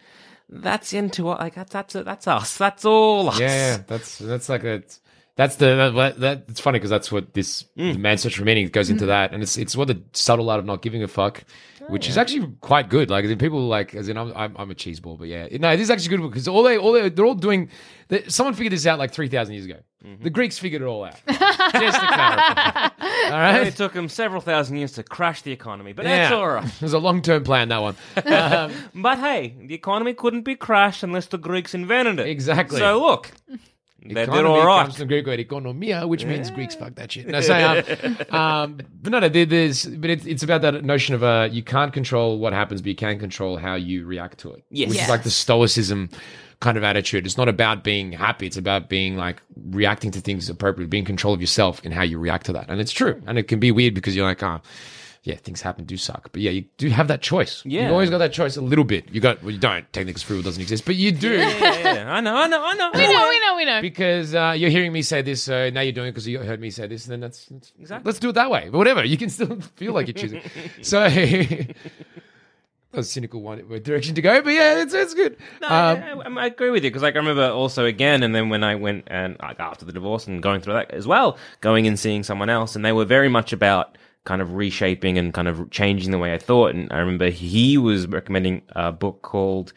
That's 0.50 0.92
into 0.92 1.24
what, 1.24 1.40
like, 1.40 1.54
that's, 1.54 1.72
that's, 1.72 1.92
that's 1.94 2.26
us. 2.26 2.56
That's 2.56 2.84
all 2.84 3.28
us. 3.28 3.38
Yeah, 3.38 3.48
yeah, 3.76 3.82
that's 3.86 4.18
that's 4.18 4.48
like 4.48 4.64
a 4.64 4.82
that's 5.36 5.56
the 5.56 5.92
that, 5.94 6.18
that 6.20 6.44
it's 6.48 6.58
funny 6.58 6.78
because 6.78 6.90
that's 6.90 7.12
what 7.12 7.34
this 7.34 7.64
Mm. 7.76 7.92
the 7.92 7.98
man 7.98 8.16
search 8.18 8.36
for 8.38 8.44
meaning 8.44 8.66
goes 8.68 8.88
into 8.90 9.06
that, 9.06 9.32
and 9.32 9.42
it's 9.42 9.56
it's 9.58 9.76
what 9.76 9.88
the 9.88 10.02
subtle 10.14 10.48
art 10.50 10.58
of 10.58 10.64
not 10.64 10.80
giving 10.82 11.02
a 11.02 11.06
fuck, 11.06 11.44
which 11.88 12.08
is 12.08 12.16
actually 12.18 12.52
quite 12.60 12.88
good. 12.88 13.10
Like 13.10 13.24
as 13.24 13.30
in 13.30 13.38
people 13.38 13.66
like 13.66 13.94
as 13.94 14.08
in 14.08 14.16
I'm 14.16 14.32
I'm, 14.36 14.56
I'm 14.56 14.70
a 14.70 14.74
cheese 14.74 15.00
ball, 15.00 15.16
but 15.16 15.28
yeah, 15.28 15.48
no, 15.52 15.72
this 15.72 15.84
is 15.84 15.90
actually 15.90 16.16
good 16.16 16.30
because 16.30 16.48
all 16.48 16.62
they 16.62 16.78
all 16.78 16.92
they, 16.92 17.08
they're 17.08 17.26
all 17.26 17.34
doing. 17.34 17.70
They, 18.08 18.24
someone 18.28 18.54
figured 18.54 18.72
this 18.72 18.86
out 18.86 18.98
like 18.98 19.12
three 19.12 19.28
thousand 19.28 19.54
years 19.54 19.66
ago. 19.66 19.80
Mm-hmm. 20.04 20.22
The 20.22 20.30
Greeks 20.30 20.58
figured 20.58 20.82
it 20.82 20.84
all 20.84 21.04
out. 21.04 21.16
Just 21.28 22.00
to 22.00 22.06
clarify, 22.06 22.88
all 23.24 23.30
right. 23.30 23.66
It 23.66 23.76
took 23.76 23.92
them 23.92 24.08
several 24.08 24.40
thousand 24.40 24.76
years 24.76 24.92
to 24.92 25.02
crash 25.02 25.42
the 25.42 25.50
economy, 25.50 25.92
but 25.92 26.04
that's 26.04 26.32
all 26.32 26.48
right. 26.48 26.64
It 26.76 26.82
was 26.82 26.92
a 26.92 26.98
long 26.98 27.20
term 27.20 27.42
plan 27.42 27.68
that 27.68 27.82
one. 27.82 27.96
Um, 28.24 28.72
But 28.94 29.18
hey, 29.18 29.56
the 29.60 29.74
economy 29.74 30.14
couldn't 30.14 30.42
be 30.42 30.54
crashed 30.54 31.02
unless 31.02 31.26
the 31.26 31.38
Greeks 31.38 31.74
invented 31.74 32.20
it. 32.20 32.28
Exactly. 32.28 32.78
So 32.78 33.00
look, 33.00 33.32
they 34.14 34.20
did 34.22 34.28
Economy 34.28 34.48
all 34.60 34.66
right. 34.66 34.82
comes 34.84 34.96
from 34.96 35.08
Greek 35.08 35.26
word 35.26 35.38
economia, 35.40 36.08
which 36.08 36.24
means 36.24 36.50
Greeks 36.50 36.74
fuck 36.74 36.94
that 36.96 37.12
shit. 37.12 37.26
No, 37.26 37.40
so, 37.40 37.54
um, 37.54 38.16
um, 38.34 38.80
but 39.02 39.12
no, 39.12 39.20
no, 39.20 39.28
there, 39.28 39.46
there's, 39.46 39.84
but 39.86 40.10
it's, 40.10 40.26
it's 40.26 40.42
about 40.42 40.62
that 40.62 40.84
notion 40.84 41.14
of 41.14 41.22
uh, 41.22 41.48
you 41.50 41.62
can't 41.62 41.92
control 41.92 42.38
what 42.38 42.52
happens, 42.52 42.80
but 42.82 42.88
you 42.88 42.94
can 42.96 43.18
control 43.18 43.56
how 43.56 43.74
you 43.74 44.04
react 44.06 44.38
to 44.40 44.52
it. 44.52 44.64
Yes. 44.70 44.88
which 44.88 44.96
Yes. 44.96 45.04
is 45.06 45.10
like 45.10 45.22
the 45.22 45.30
stoicism 45.30 46.10
kind 46.60 46.76
of 46.76 46.82
attitude. 46.84 47.24
It's 47.24 47.36
not 47.36 47.48
about 47.48 47.84
being 47.84 48.12
happy; 48.12 48.46
it's 48.46 48.56
about 48.56 48.88
being 48.88 49.16
like 49.16 49.40
reacting 49.70 50.10
to 50.12 50.20
things 50.20 50.48
appropriately, 50.50 50.88
being 50.88 51.02
in 51.02 51.06
control 51.06 51.34
of 51.34 51.40
yourself 51.40 51.80
and 51.84 51.94
how 51.94 52.02
you 52.02 52.18
react 52.18 52.46
to 52.46 52.52
that. 52.54 52.66
And 52.68 52.80
it's 52.80 52.92
true, 52.92 53.22
and 53.26 53.38
it 53.38 53.44
can 53.44 53.60
be 53.60 53.70
weird 53.70 53.94
because 53.94 54.16
you're 54.16 54.26
like, 54.26 54.42
ah. 54.42 54.60
Yeah, 55.24 55.36
things 55.36 55.60
happen 55.60 55.84
do 55.84 55.96
suck. 55.96 56.30
But 56.32 56.40
yeah, 56.42 56.50
you 56.50 56.64
do 56.76 56.88
have 56.90 57.08
that 57.08 57.20
choice. 57.22 57.62
Yeah. 57.66 57.82
You've 57.82 57.92
always 57.92 58.10
got 58.10 58.18
that 58.18 58.32
choice 58.32 58.56
a 58.56 58.60
little 58.60 58.84
bit. 58.84 59.12
You 59.12 59.20
got, 59.20 59.42
well, 59.42 59.50
you 59.50 59.58
don't, 59.58 59.82
technically, 59.92 60.12
because 60.12 60.22
free 60.22 60.36
will 60.36 60.42
doesn't 60.42 60.62
exist, 60.62 60.84
but 60.84 60.96
you 60.96 61.12
do. 61.12 61.36
yeah, 61.36 61.94
yeah, 61.94 62.12
I 62.12 62.20
know, 62.20 62.34
I 62.36 62.46
know, 62.46 62.64
I 62.64 62.74
know. 62.74 62.90
We 62.94 63.12
know, 63.12 63.28
we 63.28 63.40
know, 63.40 63.56
we 63.56 63.64
know. 63.64 63.80
Because 63.82 64.34
uh, 64.34 64.54
you're 64.56 64.70
hearing 64.70 64.92
me 64.92 65.02
say 65.02 65.22
this, 65.22 65.42
so 65.42 65.70
now 65.70 65.80
you're 65.80 65.92
doing 65.92 66.08
it 66.08 66.12
because 66.12 66.26
you 66.28 66.38
heard 66.38 66.60
me 66.60 66.70
say 66.70 66.86
this, 66.86 67.04
and 67.04 67.12
then 67.12 67.20
that's, 67.20 67.46
that's 67.46 67.72
Exactly. 67.78 68.08
Let's 68.08 68.18
do 68.18 68.30
it 68.30 68.32
that 68.34 68.50
way. 68.50 68.68
But 68.70 68.78
whatever, 68.78 69.04
you 69.04 69.16
can 69.16 69.30
still 69.30 69.60
feel 69.76 69.92
like 69.92 70.06
you're 70.06 70.14
choosing. 70.14 70.42
so 70.82 71.08
that 71.08 71.74
was 72.92 73.06
a 73.08 73.10
cynical 73.10 73.42
one 73.42 73.62
direction 73.82 74.14
to 74.14 74.22
go, 74.22 74.40
but 74.42 74.50
yeah, 74.50 74.80
it's 74.82 74.94
it's 74.94 75.14
good. 75.14 75.36
No, 75.60 75.66
Um, 75.68 75.98
yeah, 75.98 76.14
I, 76.24 76.42
I 76.42 76.46
agree 76.46 76.70
with 76.70 76.84
you 76.84 76.90
because 76.90 77.02
like 77.02 77.14
I 77.14 77.18
remember 77.18 77.48
also 77.50 77.84
again, 77.84 78.22
and 78.22 78.34
then 78.34 78.48
when 78.48 78.64
I 78.64 78.76
went 78.76 79.04
and 79.08 79.36
like 79.40 79.60
after 79.60 79.84
the 79.84 79.92
divorce 79.92 80.26
and 80.26 80.42
going 80.42 80.60
through 80.60 80.74
that 80.74 80.90
as 80.92 81.06
well, 81.06 81.36
going 81.60 81.86
and 81.86 81.98
seeing 81.98 82.22
someone 82.22 82.48
else, 82.48 82.76
and 82.76 82.84
they 82.84 82.92
were 82.92 83.04
very 83.04 83.28
much 83.28 83.52
about 83.52 83.98
kind 84.28 84.42
of 84.42 84.54
reshaping 84.54 85.16
and 85.18 85.32
kind 85.34 85.48
of 85.48 85.70
changing 85.70 86.10
the 86.12 86.18
way 86.18 86.32
I 86.34 86.38
thought. 86.38 86.74
And 86.74 86.92
I 86.92 86.98
remember 86.98 87.30
he 87.30 87.78
was 87.78 88.06
recommending 88.06 88.62
a 88.76 88.92
book 88.92 89.22
called 89.22 89.72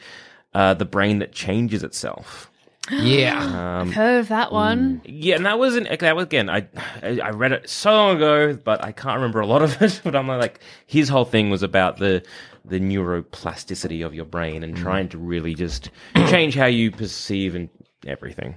uh, 0.54 0.74
"The 0.76 0.86
Brain 0.86 1.20
That 1.20 1.32
Changes 1.32 1.82
Itself." 1.84 2.50
yeah. 2.92 3.40
Um, 3.82 3.92
Heard 3.92 4.20
of 4.20 4.28
that 4.30 4.52
one? 4.52 5.02
Yeah, 5.06 5.36
and 5.38 5.46
that 5.46 5.58
wasn't 5.60 5.88
that 6.00 6.16
was 6.16 6.26
again. 6.26 6.50
I 6.50 6.68
I 7.02 7.30
read 7.30 7.52
it 7.54 7.70
so 7.70 7.92
long 7.92 8.16
ago, 8.18 8.54
but 8.64 8.84
I 8.84 8.92
can't 8.92 9.16
remember 9.16 9.40
a 9.40 9.48
lot 9.48 9.62
of 9.62 9.82
it. 9.86 10.02
But 10.04 10.16
I'm 10.16 10.28
like, 10.28 10.60
his 10.88 11.08
whole 11.10 11.26
thing 11.26 11.50
was 11.50 11.64
about 11.64 11.98
the 11.98 12.24
the 12.66 12.80
neuroplasticity 12.80 14.06
of 14.06 14.14
your 14.14 14.26
brain 14.26 14.64
and 14.64 14.76
trying 14.76 15.10
to 15.10 15.18
really 15.18 15.56
just 15.56 15.90
change 16.30 16.54
how 16.56 16.66
you 16.68 16.92
perceive 16.92 17.56
and 17.56 17.70
everything, 18.06 18.56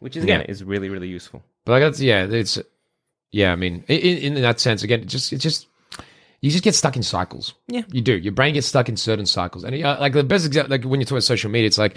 which 0.00 0.16
is 0.16 0.24
again 0.24 0.40
Yeah. 0.40 0.50
is 0.50 0.64
really 0.64 0.88
really 0.88 1.08
useful. 1.08 1.42
But 1.64 1.72
like 1.72 1.82
that's 1.82 2.00
yeah, 2.00 2.24
it's 2.24 2.58
yeah. 3.30 3.52
I 3.52 3.56
mean, 3.56 3.84
in, 3.88 4.36
in 4.36 4.42
that 4.42 4.60
sense, 4.60 4.82
again, 4.82 5.00
it 5.00 5.08
just 5.08 5.32
it 5.32 5.38
just 5.38 5.66
you 6.40 6.50
just 6.50 6.64
get 6.64 6.74
stuck 6.74 6.96
in 6.96 7.02
cycles. 7.02 7.54
Yeah. 7.66 7.82
you 7.90 8.00
do. 8.00 8.16
Your 8.16 8.32
brain 8.32 8.54
gets 8.54 8.66
stuck 8.66 8.88
in 8.88 8.96
certain 8.96 9.26
cycles, 9.26 9.64
and 9.64 9.82
uh, 9.82 9.96
like 10.00 10.12
the 10.12 10.24
best 10.24 10.46
example, 10.46 10.70
like 10.70 10.84
when 10.84 11.00
you 11.00 11.06
talk 11.06 11.12
about 11.12 11.24
social 11.24 11.50
media, 11.50 11.66
it's 11.66 11.78
like. 11.78 11.96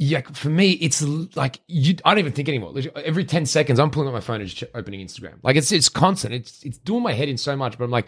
Yeah, 0.00 0.20
for 0.32 0.48
me, 0.48 0.74
it's 0.74 1.02
like 1.02 1.58
you. 1.66 1.96
I 2.04 2.10
don't 2.10 2.20
even 2.20 2.30
think 2.30 2.48
anymore. 2.48 2.72
Every 2.94 3.24
ten 3.24 3.46
seconds, 3.46 3.80
I'm 3.80 3.90
pulling 3.90 4.06
up 4.06 4.14
my 4.14 4.20
phone 4.20 4.40
and 4.40 4.48
just 4.48 4.70
opening 4.72 5.04
Instagram. 5.04 5.40
Like 5.42 5.56
it's 5.56 5.72
it's 5.72 5.88
constant. 5.88 6.34
It's 6.34 6.62
it's 6.62 6.78
doing 6.78 7.02
my 7.02 7.12
head 7.12 7.28
in 7.28 7.36
so 7.36 7.56
much. 7.56 7.76
But 7.76 7.82
I'm 7.82 7.90
like, 7.90 8.06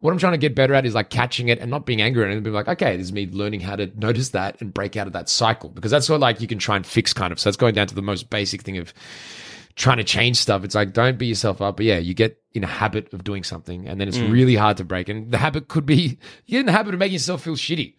what 0.00 0.12
I'm 0.12 0.18
trying 0.18 0.32
to 0.32 0.38
get 0.38 0.54
better 0.54 0.74
at 0.74 0.86
is 0.86 0.94
like 0.94 1.10
catching 1.10 1.48
it 1.48 1.58
and 1.58 1.70
not 1.70 1.84
being 1.84 2.00
angry 2.00 2.24
at 2.24 2.30
it 2.30 2.34
and 2.34 2.44
being 2.44 2.54
like, 2.54 2.68
okay, 2.68 2.96
this 2.96 3.06
is 3.06 3.12
me 3.12 3.26
learning 3.26 3.60
how 3.60 3.76
to 3.76 3.90
notice 3.98 4.30
that 4.30 4.60
and 4.60 4.72
break 4.72 4.96
out 4.96 5.06
of 5.06 5.12
that 5.14 5.28
cycle 5.28 5.70
because 5.70 5.90
that's 5.90 6.08
what 6.08 6.20
like 6.20 6.40
you 6.40 6.46
can 6.46 6.58
try 6.58 6.76
and 6.76 6.86
fix 6.86 7.12
kind 7.12 7.32
of. 7.32 7.40
So 7.40 7.48
that's 7.48 7.56
going 7.56 7.74
down 7.74 7.88
to 7.88 7.94
the 7.94 8.02
most 8.02 8.30
basic 8.30 8.62
thing 8.62 8.78
of 8.78 8.94
trying 9.78 9.96
to 9.96 10.04
change 10.04 10.36
stuff. 10.36 10.64
It's 10.64 10.74
like 10.74 10.92
don't 10.92 11.16
beat 11.16 11.28
yourself 11.28 11.62
up, 11.62 11.76
but 11.76 11.86
yeah, 11.86 11.98
you 11.98 12.12
get 12.12 12.42
in 12.52 12.64
a 12.64 12.66
habit 12.66 13.12
of 13.14 13.24
doing 13.24 13.44
something 13.44 13.88
and 13.88 14.00
then 14.00 14.08
it's 14.08 14.18
mm. 14.18 14.30
really 14.30 14.56
hard 14.56 14.76
to 14.78 14.84
break. 14.84 15.08
And 15.08 15.30
the 15.30 15.38
habit 15.38 15.68
could 15.68 15.86
be 15.86 16.18
you 16.46 16.58
get 16.58 16.60
in 16.60 16.66
the 16.66 16.72
habit 16.72 16.94
of 16.94 17.00
making 17.00 17.14
yourself 17.14 17.42
feel 17.42 17.54
shitty. 17.54 17.94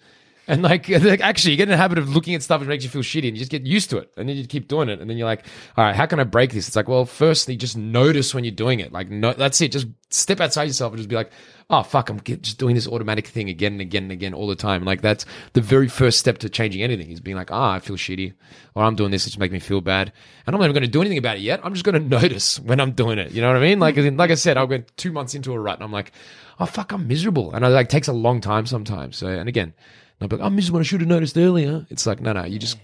And 0.49 0.63
like, 0.63 0.89
like, 0.89 1.21
actually, 1.21 1.51
you 1.51 1.57
get 1.57 1.63
in 1.63 1.69
the 1.69 1.77
habit 1.77 1.99
of 1.99 2.09
looking 2.09 2.33
at 2.35 2.43
stuff 2.43 2.59
that 2.59 2.67
makes 2.67 2.83
you 2.83 2.89
feel 2.89 3.03
shitty, 3.03 3.27
and 3.27 3.37
you 3.37 3.39
just 3.39 3.51
get 3.51 3.65
used 3.65 3.89
to 3.91 3.97
it, 3.99 4.11
and 4.17 4.27
then 4.27 4.35
you 4.35 4.45
keep 4.45 4.67
doing 4.67 4.89
it, 4.89 4.99
and 4.99 5.09
then 5.09 5.17
you're 5.17 5.27
like, 5.27 5.45
all 5.77 5.85
right, 5.85 5.95
how 5.95 6.05
can 6.07 6.19
I 6.19 6.23
break 6.23 6.51
this? 6.51 6.67
It's 6.67 6.75
like, 6.75 6.87
well, 6.87 7.05
firstly, 7.05 7.55
just 7.55 7.77
notice 7.77 8.33
when 8.33 8.43
you're 8.43 8.51
doing 8.51 8.79
it. 8.79 8.91
Like, 8.91 9.09
no, 9.09 9.31
that's 9.31 9.61
it. 9.61 9.71
Just 9.71 9.87
step 10.09 10.41
outside 10.41 10.63
yourself 10.63 10.91
and 10.91 10.97
just 10.97 11.07
be 11.07 11.15
like, 11.15 11.31
oh 11.69 11.83
fuck, 11.83 12.09
I'm 12.09 12.19
just 12.21 12.57
doing 12.57 12.73
this 12.73 12.87
automatic 12.87 13.27
thing 13.27 13.47
again 13.47 13.73
and 13.73 13.81
again 13.81 14.03
and 14.03 14.11
again 14.11 14.33
all 14.33 14.47
the 14.47 14.55
time. 14.55 14.83
Like, 14.83 15.01
that's 15.01 15.25
the 15.53 15.61
very 15.61 15.87
first 15.87 16.19
step 16.19 16.39
to 16.39 16.49
changing 16.49 16.81
anything 16.81 17.11
is 17.11 17.19
being 17.19 17.37
like, 17.37 17.51
ah, 17.51 17.73
I 17.73 17.79
feel 17.79 17.95
shitty, 17.95 18.33
or 18.73 18.83
I'm 18.83 18.95
doing 18.95 19.11
this, 19.11 19.27
it's 19.27 19.37
making 19.37 19.53
me 19.53 19.59
feel 19.59 19.81
bad, 19.81 20.11
and 20.47 20.55
I'm 20.55 20.59
not 20.59 20.65
even 20.65 20.73
going 20.73 20.83
to 20.83 20.89
do 20.89 21.01
anything 21.01 21.19
about 21.19 21.37
it 21.37 21.41
yet. 21.41 21.59
I'm 21.63 21.73
just 21.73 21.85
going 21.85 22.01
to 22.01 22.09
notice 22.09 22.59
when 22.59 22.79
I'm 22.79 22.93
doing 22.93 23.19
it. 23.19 23.31
You 23.31 23.41
know 23.41 23.49
what 23.49 23.57
I 23.57 23.61
mean? 23.61 23.79
Like, 23.79 23.97
like 23.97 24.31
I 24.31 24.35
said, 24.35 24.57
I 24.57 24.63
went 24.63 24.95
two 24.97 25.11
months 25.11 25.35
into 25.35 25.53
a 25.53 25.59
rut, 25.59 25.77
and 25.77 25.83
I'm 25.83 25.91
like, 25.91 26.11
oh 26.59 26.65
fuck, 26.65 26.91
I'm 26.91 27.07
miserable, 27.07 27.53
and 27.53 27.63
it 27.63 27.69
like 27.69 27.89
takes 27.89 28.07
a 28.07 28.13
long 28.13 28.41
time 28.41 28.65
sometimes. 28.65 29.17
So, 29.17 29.27
and 29.27 29.47
again. 29.47 29.73
I'm 30.21 30.27
like, 30.29 30.39
oh, 30.41 30.45
I'm 30.45 30.55
miserable. 30.55 30.79
I 30.79 30.83
should 30.83 31.01
have 31.01 31.07
noticed 31.09 31.37
earlier. 31.37 31.85
It's 31.89 32.05
like, 32.05 32.19
no, 32.21 32.33
no, 32.33 32.43
you 32.45 32.59
just. 32.59 32.77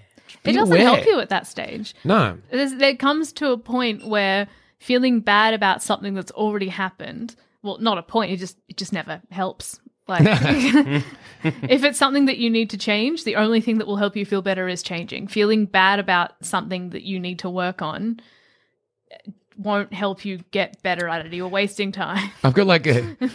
Be 0.43 0.51
It 0.51 0.53
doesn't 0.53 0.75
aware. 0.75 0.85
help 0.85 1.05
you 1.05 1.19
at 1.19 1.29
that 1.29 1.47
stage. 1.47 1.95
No. 2.03 2.37
There's, 2.51 2.75
there 2.75 2.95
comes 2.95 3.31
to 3.33 3.51
a 3.51 3.57
point 3.57 4.07
where 4.07 4.47
feeling 4.79 5.19
bad 5.19 5.53
about 5.53 5.81
something 5.81 6.13
that's 6.13 6.31
already 6.31 6.67
happened. 6.69 7.35
Well, 7.63 7.77
not 7.79 7.97
a 7.97 8.03
point. 8.03 8.31
It 8.31 8.37
just 8.37 8.57
it 8.67 8.77
just 8.77 8.93
never 8.93 9.21
helps. 9.31 9.79
Like 10.07 10.21
if 11.43 11.83
it's 11.83 11.97
something 11.97 12.25
that 12.25 12.37
you 12.37 12.49
need 12.49 12.69
to 12.71 12.77
change, 12.77 13.23
the 13.23 13.37
only 13.37 13.59
thing 13.59 13.79
that 13.79 13.87
will 13.87 13.97
help 13.97 14.15
you 14.15 14.25
feel 14.25 14.41
better 14.43 14.67
is 14.67 14.83
changing. 14.83 15.27
Feeling 15.27 15.65
bad 15.65 15.99
about 15.99 16.33
something 16.45 16.91
that 16.91 17.03
you 17.03 17.19
need 17.19 17.39
to 17.39 17.49
work 17.49 17.81
on 17.81 18.19
eh, 19.11 19.31
won't 19.57 19.93
help 19.93 20.23
you 20.25 20.39
get 20.51 20.81
better 20.83 21.07
at 21.07 21.25
it. 21.25 21.33
You're 21.33 21.47
wasting 21.47 21.91
time. 21.91 22.29
I've 22.43 22.53
got 22.53 22.67
like 22.67 22.85
a. 22.85 23.15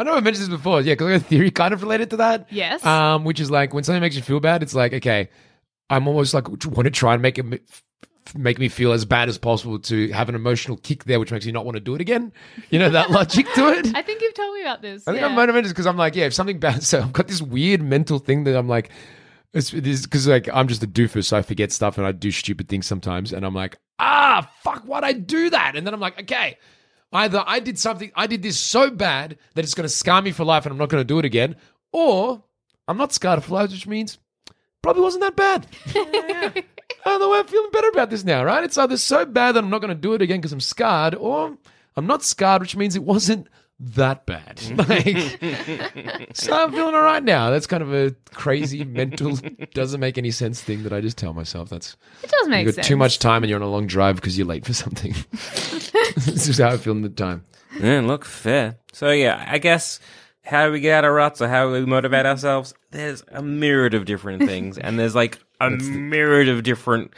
I 0.00 0.02
know 0.02 0.14
I 0.14 0.20
mentioned 0.20 0.46
this 0.46 0.48
before. 0.48 0.80
Yeah, 0.80 0.94
because 0.94 1.06
I 1.06 1.10
got 1.10 1.20
a 1.20 1.24
theory 1.24 1.50
kind 1.50 1.74
of 1.74 1.82
related 1.82 2.08
to 2.10 2.16
that. 2.16 2.46
Yes. 2.50 2.84
Um, 2.86 3.24
which 3.24 3.38
is 3.38 3.50
like 3.50 3.74
when 3.74 3.84
something 3.84 4.00
makes 4.00 4.16
you 4.16 4.22
feel 4.22 4.40
bad, 4.40 4.62
it's 4.62 4.74
like, 4.74 4.94
okay, 4.94 5.28
I'm 5.90 6.08
almost 6.08 6.32
like 6.32 6.48
want 6.48 6.84
to 6.84 6.90
try 6.90 7.12
and 7.12 7.20
make 7.20 7.38
it 7.38 7.44
make 8.34 8.58
me 8.58 8.68
feel 8.68 8.92
as 8.92 9.04
bad 9.04 9.28
as 9.28 9.36
possible 9.36 9.78
to 9.78 10.08
have 10.12 10.30
an 10.30 10.34
emotional 10.34 10.78
kick 10.78 11.04
there, 11.04 11.20
which 11.20 11.30
makes 11.30 11.44
you 11.44 11.52
not 11.52 11.66
want 11.66 11.76
to 11.76 11.80
do 11.80 11.94
it 11.94 12.00
again. 12.00 12.32
You 12.70 12.78
know 12.78 12.88
that 12.88 13.10
logic 13.20 13.46
to 13.54 13.68
it. 13.68 13.94
I 13.94 14.00
think 14.00 14.22
you've 14.22 14.32
told 14.32 14.54
me 14.54 14.62
about 14.62 14.80
this. 14.80 15.06
I 15.06 15.12
think 15.12 15.20
yeah. 15.20 15.28
I'm 15.28 15.34
motivated 15.34 15.68
because 15.68 15.86
I'm 15.86 15.98
like, 15.98 16.16
yeah, 16.16 16.24
if 16.24 16.32
something 16.32 16.58
bad, 16.58 16.82
so 16.82 17.00
I've 17.00 17.12
got 17.12 17.28
this 17.28 17.42
weird 17.42 17.82
mental 17.82 18.18
thing 18.18 18.44
that 18.44 18.56
I'm 18.56 18.68
like, 18.68 18.90
it's 19.52 19.70
because 19.70 20.26
like 20.26 20.48
I'm 20.50 20.66
just 20.66 20.82
a 20.82 20.86
doofus, 20.86 21.26
so 21.26 21.36
I 21.36 21.42
forget 21.42 21.72
stuff 21.72 21.98
and 21.98 22.06
I 22.06 22.12
do 22.12 22.30
stupid 22.30 22.68
things 22.68 22.86
sometimes, 22.86 23.34
and 23.34 23.44
I'm 23.44 23.54
like, 23.54 23.76
ah, 23.98 24.50
fuck, 24.62 24.84
why'd 24.84 25.04
I 25.04 25.12
do 25.12 25.50
that? 25.50 25.76
And 25.76 25.86
then 25.86 25.92
I'm 25.92 26.00
like, 26.00 26.18
okay, 26.22 26.56
either 27.12 27.42
I 27.46 27.60
did 27.60 27.78
something, 27.78 28.12
I 28.14 28.26
did 28.26 28.42
this 28.42 28.58
so 28.58 28.90
bad 28.90 29.38
that 29.54 29.64
it's 29.64 29.74
going 29.74 29.84
to 29.84 29.94
scar 29.94 30.22
me 30.22 30.30
for 30.30 30.44
life, 30.44 30.64
and 30.66 30.72
I'm 30.72 30.78
not 30.78 30.88
going 30.88 31.00
to 31.00 31.06
do 31.06 31.18
it 31.18 31.24
again, 31.24 31.56
or 31.92 32.42
I'm 32.88 32.96
not 32.96 33.12
scarred 33.12 33.42
for 33.44 33.54
life, 33.54 33.70
which 33.70 33.86
means 33.86 34.18
probably 34.82 35.02
wasn't 35.02 35.22
that 35.22 35.36
bad. 35.36 36.64
The 37.02 37.28
way 37.28 37.38
I'm 37.38 37.46
feeling 37.46 37.70
better 37.70 37.88
about 37.88 38.10
this 38.10 38.24
now, 38.24 38.44
right? 38.44 38.62
It's 38.62 38.76
either 38.76 38.96
so 38.96 39.24
bad 39.24 39.52
that 39.52 39.64
I'm 39.64 39.70
not 39.70 39.80
going 39.80 39.94
to 39.94 40.00
do 40.00 40.14
it 40.14 40.22
again 40.22 40.38
because 40.38 40.52
I'm 40.52 40.60
scarred, 40.60 41.14
or 41.14 41.56
I'm 41.96 42.06
not 42.06 42.22
scarred, 42.22 42.60
which 42.60 42.76
means 42.76 42.94
it 42.94 43.02
wasn't 43.02 43.48
that 43.80 44.26
bad. 44.26 44.60
Like, 44.88 46.28
so 46.34 46.52
I'm 46.52 46.70
feeling 46.72 46.94
all 46.94 47.02
right 47.02 47.22
now. 47.22 47.50
That's 47.50 47.66
kind 47.66 47.82
of 47.82 47.92
a 47.94 48.14
crazy 48.34 48.84
mental, 48.84 49.38
doesn't 49.74 50.00
make 50.00 50.18
any 50.18 50.30
sense 50.30 50.60
thing 50.60 50.82
that 50.84 50.92
I 50.92 51.00
just 51.00 51.16
tell 51.16 51.32
myself. 51.32 51.70
That's 51.70 51.96
It 52.22 52.30
does 52.30 52.48
make 52.48 52.60
you 52.66 52.72
got 52.72 52.74
sense. 52.76 52.86
too 52.88 52.96
much 52.96 53.18
time 53.18 53.42
and 53.42 53.50
you're 53.50 53.58
on 53.60 53.66
a 53.66 53.70
long 53.70 53.86
drive 53.86 54.16
because 54.16 54.36
you're 54.36 54.46
late 54.46 54.64
for 54.66 54.74
something. 54.74 55.14
this 55.32 56.48
is 56.48 56.58
how 56.58 56.68
I 56.68 56.76
feel 56.76 56.92
in 56.92 57.02
the 57.02 57.08
time. 57.08 57.44
Yeah, 57.80 58.00
look 58.00 58.24
fair. 58.24 58.76
So 58.92 59.10
yeah, 59.10 59.44
I 59.48 59.58
guess 59.58 60.00
how 60.44 60.66
do 60.66 60.72
we 60.72 60.80
get 60.80 60.98
out 60.98 61.04
of 61.04 61.12
ruts 61.14 61.40
or 61.40 61.48
how 61.48 61.66
do 61.66 61.72
we 61.72 61.86
motivate 61.86 62.26
ourselves? 62.26 62.74
There's 62.90 63.22
a 63.28 63.42
myriad 63.42 63.94
of 63.94 64.04
different 64.04 64.42
things, 64.44 64.76
and 64.78 64.98
there's 64.98 65.14
like 65.14 65.38
a 65.60 65.70
myriad 65.70 66.48
of 66.48 66.62
different 66.64 67.12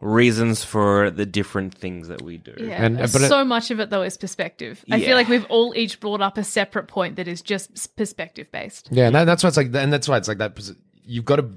reasons 0.00 0.62
for 0.62 1.10
the 1.10 1.24
different 1.24 1.74
things 1.74 2.08
that 2.08 2.22
we 2.22 2.36
do. 2.38 2.54
Yeah. 2.58 2.84
And- 2.84 2.96
but 2.98 3.14
it- 3.16 3.28
so 3.28 3.44
much 3.44 3.70
of 3.70 3.80
it 3.80 3.90
though 3.90 4.02
is 4.02 4.16
perspective. 4.16 4.84
I 4.90 4.96
Yeah. 4.96 5.06
feel 5.08 5.16
like 5.16 5.28
we've 5.28 5.46
all 5.46 5.72
each 5.74 6.00
brought 6.00 6.20
up 6.20 6.36
a 6.38 6.44
separate 6.44 6.86
point 6.88 7.16
that 7.16 7.26
is 7.28 7.40
just 7.42 7.96
perspective 7.96 8.50
based. 8.52 8.88
Yeah, 8.90 9.06
and 9.06 9.14
that, 9.14 9.24
that's 9.24 9.42
why 9.42 9.48
it's 9.48 9.56
like, 9.56 9.74
and 9.74 9.92
that's 9.92 10.08
why 10.08 10.16
it's 10.18 10.28
like 10.28 10.38
that. 10.38 10.58
You've 11.04 11.24
got 11.24 11.36
to 11.36 11.48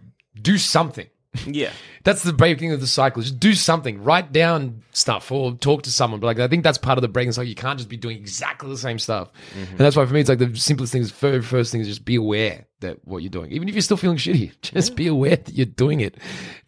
do 0.41 0.57
something. 0.57 1.07
Yeah. 1.45 1.69
That's 2.05 2.23
the 2.23 2.33
breaking 2.33 2.71
of 2.71 2.79
the 2.81 2.87
cycle. 2.87 3.21
Just 3.21 3.39
do 3.39 3.53
something. 3.53 4.03
Write 4.03 4.31
down 4.31 4.81
stuff 4.93 5.31
or 5.31 5.51
talk 5.53 5.83
to 5.83 5.91
someone. 5.91 6.19
But 6.19 6.25
like 6.27 6.39
I 6.39 6.47
think 6.47 6.63
that's 6.63 6.79
part 6.79 6.97
of 6.97 7.03
the 7.03 7.07
breaking 7.07 7.33
cycle. 7.33 7.47
You 7.47 7.53
can't 7.55 7.77
just 7.77 7.87
be 7.89 7.97
doing 7.97 8.17
exactly 8.17 8.67
the 8.69 8.77
same 8.77 8.97
stuff. 8.97 9.29
Mm-hmm. 9.51 9.69
And 9.71 9.77
that's 9.77 9.95
why 9.95 10.05
for 10.07 10.13
me 10.13 10.21
it's 10.21 10.29
like 10.29 10.39
the 10.39 10.55
simplest 10.55 10.91
thing 10.91 11.03
is 11.03 11.11
very 11.11 11.43
first 11.43 11.71
thing 11.71 11.81
is 11.81 11.87
just 11.87 12.03
be 12.05 12.15
aware 12.15 12.65
that 12.81 13.05
what 13.05 13.23
you're 13.23 13.29
doing. 13.29 13.51
Even 13.51 13.67
if 13.67 13.75
you're 13.75 13.81
still 13.81 13.97
feeling 13.97 14.17
shitty, 14.17 14.53
just 14.61 14.95
be 14.95 15.07
aware 15.07 15.35
that 15.35 15.53
you're 15.53 15.65
doing 15.65 15.99
it. 15.99 16.17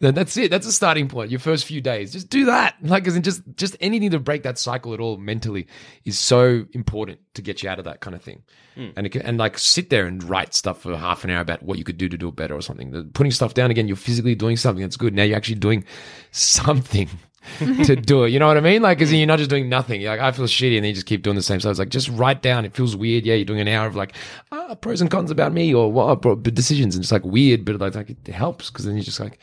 Then 0.00 0.14
that's 0.14 0.36
it. 0.36 0.50
That's 0.50 0.66
a 0.66 0.72
starting 0.72 1.08
point. 1.08 1.30
Your 1.30 1.40
first 1.40 1.64
few 1.64 1.80
days. 1.80 2.12
Just 2.12 2.28
do 2.28 2.44
that. 2.46 2.76
Like 2.82 3.06
as 3.06 3.16
in 3.16 3.22
just 3.22 3.42
just 3.56 3.76
anything 3.80 4.10
to 4.10 4.18
break 4.18 4.42
that 4.42 4.58
cycle 4.58 4.94
at 4.94 5.00
all 5.00 5.16
mentally 5.16 5.66
is 6.04 6.18
so 6.18 6.64
important 6.72 7.20
to 7.34 7.42
get 7.42 7.62
you 7.62 7.68
out 7.68 7.78
of 7.78 7.84
that 7.86 8.00
kind 8.00 8.14
of 8.14 8.22
thing. 8.22 8.42
Hmm. 8.74 8.88
And 8.96 9.06
it 9.06 9.10
can, 9.10 9.22
and 9.22 9.38
like 9.38 9.58
sit 9.58 9.90
there 9.90 10.06
and 10.06 10.22
write 10.22 10.54
stuff 10.54 10.82
for 10.82 10.96
half 10.96 11.24
an 11.24 11.30
hour 11.30 11.40
about 11.40 11.62
what 11.62 11.78
you 11.78 11.84
could 11.84 11.98
do 11.98 12.08
to 12.08 12.16
do 12.18 12.28
it 12.28 12.36
better 12.36 12.54
or 12.54 12.62
something. 12.62 12.90
The- 12.90 13.04
Putting 13.04 13.32
stuff 13.32 13.54
down 13.54 13.70
again, 13.70 13.88
you're 13.88 13.96
physically 13.96 14.34
doing 14.34 14.56
something 14.56 14.82
that's 14.82 14.96
good. 14.96 15.14
Now 15.14 15.22
you're 15.24 15.36
actually 15.36 15.56
doing 15.56 15.84
something 16.30 17.08
to 17.58 17.96
do 17.96 18.24
it. 18.24 18.30
You 18.30 18.38
know 18.38 18.46
what 18.46 18.56
I 18.56 18.60
mean? 18.60 18.82
Like, 18.82 18.98
because 18.98 19.12
you're 19.12 19.26
not 19.26 19.38
just 19.38 19.50
doing 19.50 19.68
nothing. 19.68 20.00
You're 20.00 20.12
like, 20.12 20.20
I 20.20 20.32
feel 20.32 20.46
shitty, 20.46 20.76
and 20.76 20.84
then 20.84 20.90
you 20.90 20.94
just 20.94 21.06
keep 21.06 21.22
doing 21.22 21.36
the 21.36 21.42
same 21.42 21.60
stuff. 21.60 21.70
It's 21.70 21.78
like, 21.78 21.88
just 21.88 22.08
write 22.10 22.42
down. 22.42 22.64
It 22.64 22.74
feels 22.74 22.96
weird. 22.96 23.24
Yeah, 23.24 23.34
you're 23.34 23.44
doing 23.44 23.60
an 23.60 23.68
hour 23.68 23.86
of 23.86 23.96
like, 23.96 24.14
ah, 24.50 24.74
pros 24.74 25.00
and 25.00 25.10
cons 25.10 25.30
about 25.30 25.52
me 25.52 25.74
or 25.74 25.90
what 25.90 26.24
uh, 26.24 26.34
decisions. 26.34 26.94
And 26.94 27.04
it's 27.04 27.12
like 27.12 27.24
weird, 27.24 27.64
but 27.64 27.78
like, 27.80 27.94
like 27.94 28.10
it 28.10 28.28
helps 28.28 28.70
because 28.70 28.84
then 28.84 28.94
you're 28.94 29.04
just 29.04 29.20
like 29.20 29.38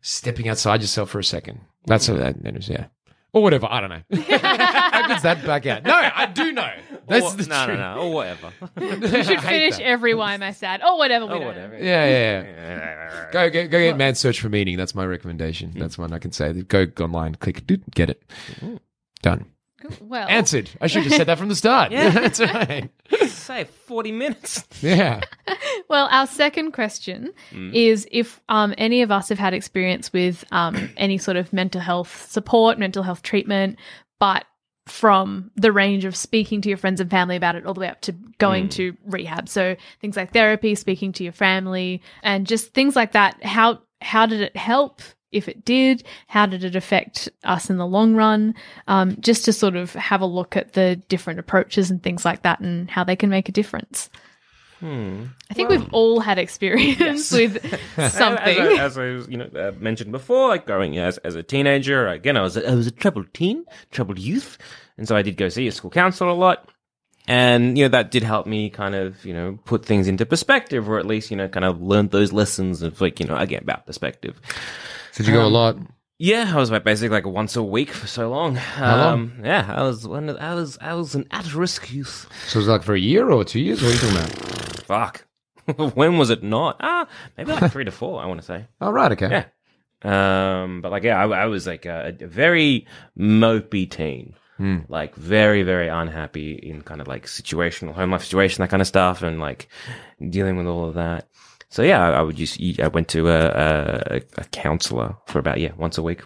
stepping 0.00 0.48
outside 0.48 0.80
yourself 0.80 1.10
for 1.10 1.18
a 1.18 1.24
second. 1.24 1.60
That's 1.86 2.08
what 2.08 2.18
that 2.18 2.36
is, 2.56 2.68
yeah. 2.68 2.86
Or 3.32 3.42
whatever. 3.42 3.68
I 3.70 3.80
don't 3.80 3.90
know. 3.90 4.02
How 5.14 5.20
that 5.20 5.44
back 5.44 5.66
out? 5.66 5.84
No, 5.84 5.94
I 5.94 6.26
do 6.26 6.52
know. 6.52 6.70
That's 7.08 7.24
Or- 7.24 7.36
the 7.36 7.46
no, 7.46 7.64
truth. 7.66 7.78
no, 7.78 7.94
no, 7.94 8.00
or 8.02 8.12
whatever. 8.12 8.52
We 8.76 9.22
should 9.22 9.40
finish 9.40 9.78
every 9.78 10.14
why 10.14 10.34
am 10.34 10.42
I 10.42 10.52
sad? 10.52 10.80
Oh, 10.82 10.96
whatever. 10.96 11.26
We 11.26 11.32
or 11.32 11.38
don't 11.38 11.46
whatever. 11.46 11.76
Yeah, 11.78 12.04
yeah, 12.04 12.42
yeah. 12.42 13.26
Go, 13.32 13.50
go, 13.50 13.62
go 13.68 13.78
get 13.80 13.96
man 13.96 14.14
search 14.14 14.40
for 14.40 14.48
meaning. 14.48 14.76
That's 14.76 14.94
my 14.94 15.04
recommendation. 15.04 15.72
That's 15.76 15.98
one 15.98 16.12
I 16.12 16.18
can 16.18 16.32
say. 16.32 16.52
Go 16.52 16.86
online, 17.00 17.34
click, 17.34 17.66
doot, 17.66 17.82
get 17.92 18.10
it. 18.10 18.22
Done. 19.22 19.46
Well, 20.00 20.26
Answered. 20.28 20.70
I 20.80 20.86
should 20.86 21.04
have 21.04 21.12
said 21.12 21.26
that 21.28 21.38
from 21.38 21.48
the 21.48 21.54
start. 21.56 21.92
Yeah, 21.92 22.10
that's 22.10 22.40
right. 22.40 22.88
say? 23.28 23.64
Forty 23.86 24.10
minutes. 24.10 24.64
Yeah. 24.80 25.20
Well, 25.88 26.08
our 26.10 26.26
second 26.26 26.72
question 26.72 27.32
is 27.52 28.06
if 28.10 28.40
um, 28.48 28.74
any 28.78 29.02
of 29.02 29.10
us 29.10 29.28
have 29.28 29.38
had 29.38 29.54
experience 29.54 30.12
with 30.12 30.44
um, 30.50 30.90
any 30.96 31.18
sort 31.18 31.36
of 31.36 31.52
mental 31.52 31.80
health 31.80 32.26
support, 32.30 32.78
mental 32.78 33.02
health 33.02 33.22
treatment, 33.22 33.78
but 34.18 34.44
from 34.86 35.50
the 35.56 35.72
range 35.72 36.04
of 36.04 36.14
speaking 36.14 36.60
to 36.60 36.68
your 36.68 36.78
friends 36.78 37.00
and 37.00 37.10
family 37.10 37.36
about 37.36 37.56
it 37.56 37.66
all 37.66 37.74
the 37.74 37.80
way 37.80 37.88
up 37.88 38.00
to 38.02 38.12
going 38.38 38.68
to 38.70 38.96
rehab. 39.04 39.48
So 39.48 39.76
things 40.00 40.16
like 40.16 40.32
therapy, 40.32 40.74
speaking 40.74 41.12
to 41.14 41.24
your 41.24 41.32
family, 41.32 42.00
and 42.22 42.46
just 42.46 42.72
things 42.72 42.94
like 42.94 43.12
that. 43.12 43.42
How 43.44 43.80
how 44.00 44.26
did 44.26 44.40
it 44.40 44.56
help? 44.56 45.02
If 45.32 45.48
it 45.48 45.64
did, 45.64 46.04
how 46.28 46.46
did 46.46 46.62
it 46.62 46.76
affect 46.76 47.28
us 47.42 47.68
in 47.68 47.78
the 47.78 47.86
long 47.86 48.14
run? 48.14 48.54
Um, 48.86 49.16
just 49.20 49.44
to 49.46 49.52
sort 49.52 49.74
of 49.74 49.92
have 49.94 50.20
a 50.20 50.26
look 50.26 50.56
at 50.56 50.74
the 50.74 50.96
different 51.08 51.40
approaches 51.40 51.90
and 51.90 52.02
things 52.02 52.24
like 52.24 52.42
that 52.42 52.60
and 52.60 52.88
how 52.88 53.02
they 53.04 53.16
can 53.16 53.28
make 53.28 53.48
a 53.48 53.52
difference. 53.52 54.08
I 54.82 55.54
think 55.54 55.68
we've 55.70 55.92
all 55.92 56.20
had 56.20 56.38
experience 56.38 57.32
with 57.32 57.60
something. 58.10 58.58
As 58.58 58.98
I, 58.98 59.06
as 59.06 59.26
I 59.26 59.30
you 59.30 59.38
know, 59.38 59.50
uh, 59.54 59.72
mentioned 59.78 60.12
before, 60.12 60.48
like 60.48 60.66
growing 60.66 60.98
as 60.98 61.18
as 61.18 61.34
a 61.34 61.42
teenager, 61.42 62.06
again, 62.08 62.36
I 62.36 62.42
was 62.42 62.56
a, 62.56 62.70
I 62.70 62.74
was 62.74 62.86
a 62.86 62.90
troubled 62.90 63.32
teen, 63.32 63.64
troubled 63.90 64.18
youth, 64.18 64.58
and 64.98 65.08
so 65.08 65.16
I 65.16 65.22
did 65.22 65.36
go 65.36 65.48
see 65.48 65.66
a 65.66 65.72
school 65.72 65.90
counselor 65.90 66.30
a 66.30 66.34
lot. 66.34 66.68
And 67.28 67.76
you 67.76 67.84
know 67.84 67.88
that 67.88 68.10
did 68.12 68.22
help 68.22 68.46
me 68.46 68.70
kind 68.70 68.94
of 68.94 69.24
you 69.24 69.34
know 69.34 69.58
put 69.64 69.84
things 69.84 70.06
into 70.06 70.24
perspective, 70.24 70.88
or 70.88 70.98
at 70.98 71.06
least 71.06 71.30
you 71.30 71.36
know 71.36 71.48
kind 71.48 71.64
of 71.64 71.80
learn 71.80 72.08
those 72.08 72.32
lessons 72.32 72.82
of 72.82 73.00
like 73.00 73.18
you 73.18 73.26
know 73.26 73.36
again 73.36 73.62
about 73.62 73.86
perspective. 73.86 74.40
So 75.12 75.24
did 75.24 75.28
you 75.28 75.34
go 75.34 75.46
a 75.46 75.48
lot? 75.48 75.76
Yeah, 76.18 76.50
I 76.54 76.58
was 76.58 76.70
like 76.70 76.84
basically 76.84 77.14
like 77.14 77.26
once 77.26 77.56
a 77.56 77.62
week 77.62 77.90
for 77.90 78.06
so 78.06 78.30
long. 78.30 78.54
How 78.54 78.96
long? 78.96 79.12
Um, 79.12 79.32
yeah, 79.44 79.66
I 79.68 79.82
was 79.82 80.06
one. 80.06 80.30
Of, 80.30 80.36
I 80.38 80.54
was 80.54 80.78
I 80.80 80.94
was 80.94 81.14
an 81.14 81.26
at 81.30 81.52
risk 81.52 81.92
youth. 81.92 82.28
So 82.46 82.58
it 82.58 82.60
was 82.60 82.68
like 82.68 82.82
for 82.82 82.94
a 82.94 82.98
year 82.98 83.30
or 83.30 83.44
two 83.44 83.60
years? 83.60 83.82
What 83.82 83.90
are 83.90 83.94
you 83.94 83.98
talking 83.98 84.16
about? 84.16 84.65
Fuck. 84.86 85.26
when 85.94 86.16
was 86.18 86.30
it 86.30 86.42
not? 86.42 86.76
Ah, 86.80 87.08
maybe 87.36 87.52
like 87.52 87.72
three 87.72 87.84
to 87.84 87.90
four. 87.90 88.22
I 88.22 88.26
want 88.26 88.40
to 88.40 88.46
say. 88.46 88.66
Oh, 88.80 88.90
right. 88.90 89.12
Okay. 89.12 89.44
Yeah. 90.04 90.62
Um, 90.62 90.80
but 90.80 90.92
like, 90.92 91.02
yeah, 91.02 91.18
I, 91.20 91.26
I 91.26 91.46
was 91.46 91.66
like 91.66 91.86
a, 91.86 92.14
a 92.20 92.26
very 92.26 92.86
mopey 93.18 93.90
teen. 93.90 94.34
Like 94.88 95.14
very, 95.16 95.64
very 95.64 95.88
unhappy 95.88 96.54
in 96.54 96.80
kind 96.80 97.02
of 97.02 97.08
like 97.08 97.26
situational 97.26 97.92
home 97.92 98.12
life 98.12 98.22
situation, 98.24 98.62
that 98.62 98.70
kind 98.70 98.80
of 98.80 98.86
stuff, 98.86 99.22
and 99.22 99.38
like 99.38 99.68
dealing 100.30 100.56
with 100.56 100.66
all 100.66 100.88
of 100.88 100.94
that. 100.94 101.28
So 101.68 101.82
yeah, 101.82 102.02
I, 102.02 102.12
I 102.12 102.22
would 102.22 102.36
just 102.36 102.58
I 102.80 102.88
went 102.88 103.08
to 103.08 103.28
a, 103.28 103.46
a, 103.46 104.20
a 104.38 104.44
counselor 104.44 105.16
for 105.26 105.40
about 105.40 105.60
yeah 105.60 105.72
once 105.76 105.98
a 105.98 106.02
week, 106.02 106.22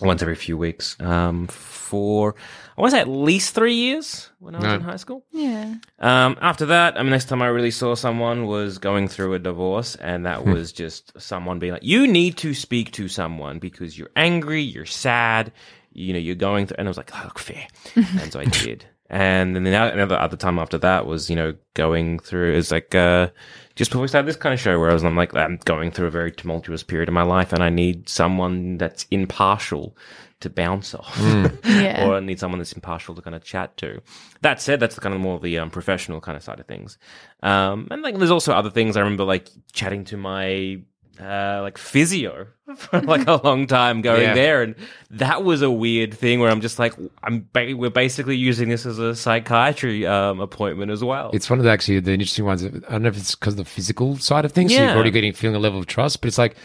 once 0.00 0.22
every 0.22 0.34
few 0.36 0.56
weeks, 0.58 0.96
um, 1.00 1.46
for 1.48 2.34
I 2.76 2.80
want 2.80 2.90
to 2.92 2.96
say 2.96 3.00
at 3.00 3.08
least 3.08 3.54
three 3.54 3.74
years 3.74 4.30
when 4.38 4.54
I 4.54 4.58
was 4.58 4.64
No. 4.66 4.74
in 4.76 4.80
high 4.80 4.96
school. 4.96 5.24
yeah. 5.32 5.74
Um, 5.98 6.36
after 6.40 6.66
that, 6.66 6.98
I 6.98 7.02
mean, 7.02 7.10
next 7.10 7.26
time 7.28 7.42
I 7.42 7.46
really 7.48 7.70
saw 7.70 7.94
someone 7.94 8.46
was 8.46 8.78
going 8.78 9.08
through 9.08 9.34
a 9.34 9.38
divorce, 9.38 9.96
and 9.96 10.24
that 10.26 10.40
Hmm. 10.40 10.52
was 10.52 10.72
just 10.72 11.12
someone 11.20 11.58
being 11.58 11.72
like, 11.74 11.84
"You 11.84 12.06
need 12.06 12.36
to 12.38 12.54
speak 12.54 12.92
to 12.92 13.08
someone 13.08 13.58
because 13.58 13.98
you're 13.98 14.10
angry, 14.16 14.62
you're 14.62 14.86
sad, 14.86 15.52
you 15.92 16.12
know, 16.12 16.18
you're 16.18 16.34
going 16.36 16.66
through." 16.66 16.76
And 16.78 16.88
I 16.88 16.90
was 16.90 16.96
like, 16.96 17.10
"Oh, 17.14 17.30
fair," 17.36 17.66
and 17.96 18.32
so 18.32 18.40
I 18.40 18.44
did. 18.46 18.86
And 19.10 19.56
then 19.56 19.66
another 19.66 20.00
other 20.00 20.16
other 20.16 20.36
time 20.36 20.58
after 20.58 20.78
that 20.78 21.04
was, 21.04 21.28
you 21.28 21.34
know, 21.36 21.54
going 21.74 22.20
through. 22.20 22.56
It's 22.56 22.70
like 22.70 22.94
uh, 22.94 23.28
just 23.74 23.90
before 23.90 24.02
we 24.02 24.08
started 24.08 24.28
this 24.28 24.36
kind 24.36 24.52
of 24.54 24.60
show, 24.60 24.78
where 24.78 24.88
I 24.88 24.92
was, 24.92 25.02
I'm 25.04 25.16
like, 25.16 25.34
I'm 25.34 25.58
going 25.64 25.90
through 25.90 26.06
a 26.06 26.10
very 26.12 26.30
tumultuous 26.30 26.84
period 26.84 27.08
in 27.08 27.14
my 27.14 27.24
life, 27.24 27.52
and 27.52 27.62
I 27.62 27.70
need 27.70 28.08
someone 28.08 28.78
that's 28.78 29.06
impartial 29.10 29.96
to 30.40 30.48
bounce 30.48 30.94
off 30.94 31.18
Yeah. 31.64 32.06
or 32.06 32.14
I 32.14 32.20
need 32.20 32.38
someone 32.40 32.58
that's 32.60 32.72
impartial 32.72 33.14
to 33.14 33.20
kind 33.20 33.36
of 33.36 33.44
chat 33.44 33.76
to. 33.78 34.00
That 34.40 34.60
said, 34.60 34.80
that's 34.80 34.94
the 34.94 35.00
kind 35.02 35.14
of 35.14 35.20
more 35.20 35.34
of 35.34 35.42
the 35.42 35.58
um, 35.58 35.70
professional 35.70 36.20
kind 36.20 36.34
of 36.36 36.42
side 36.42 36.60
of 36.60 36.66
things. 36.66 36.96
Um, 37.42 37.88
and 37.90 38.00
like, 38.00 38.16
there's 38.16 38.30
also 38.30 38.54
other 38.54 38.70
things. 38.70 38.96
I 38.96 39.00
remember 39.00 39.24
like 39.24 39.50
chatting 39.72 40.04
to 40.04 40.16
my 40.16 40.80
uh, 41.20 41.60
like 41.62 41.76
physio 41.78 42.46
for 42.76 43.00
like 43.02 43.26
a 43.28 43.40
long 43.44 43.66
time 43.66 44.00
going 44.00 44.22
Yeah. 44.22 44.34
there, 44.34 44.62
and 44.62 44.74
that 45.10 45.44
was 45.44 45.62
a 45.62 45.70
weird 45.70 46.14
thing 46.14 46.40
where 46.40 46.50
I'm 46.50 46.60
just 46.60 46.78
like, 46.78 46.94
I'm 47.22 47.48
ba- 47.52 47.74
we're 47.76 47.90
basically 47.90 48.36
using 48.36 48.68
this 48.68 48.86
as 48.86 48.98
a 48.98 49.14
psychiatry 49.14 50.06
um, 50.06 50.40
appointment 50.40 50.90
as 50.90 51.02
well. 51.04 51.30
It's 51.34 51.50
one 51.50 51.58
of 51.58 51.64
the 51.64 51.70
actually 51.70 52.00
the 52.00 52.12
interesting 52.12 52.44
ones. 52.44 52.64
I 52.64 52.68
don't 52.68 53.02
know 53.02 53.08
if 53.08 53.16
it's 53.16 53.34
because 53.34 53.54
of 53.54 53.58
the 53.58 53.64
physical 53.64 54.16
side 54.18 54.44
of 54.44 54.52
things. 54.52 54.72
So 54.74 54.80
you're 54.82 54.90
already 54.94 55.10
getting 55.10 55.32
feeling 55.32 55.56
a 55.56 55.60
level 55.60 55.78
of 55.78 55.86
trust, 55.86 56.20
but 56.20 56.28
it's 56.28 56.38
like 56.38 56.56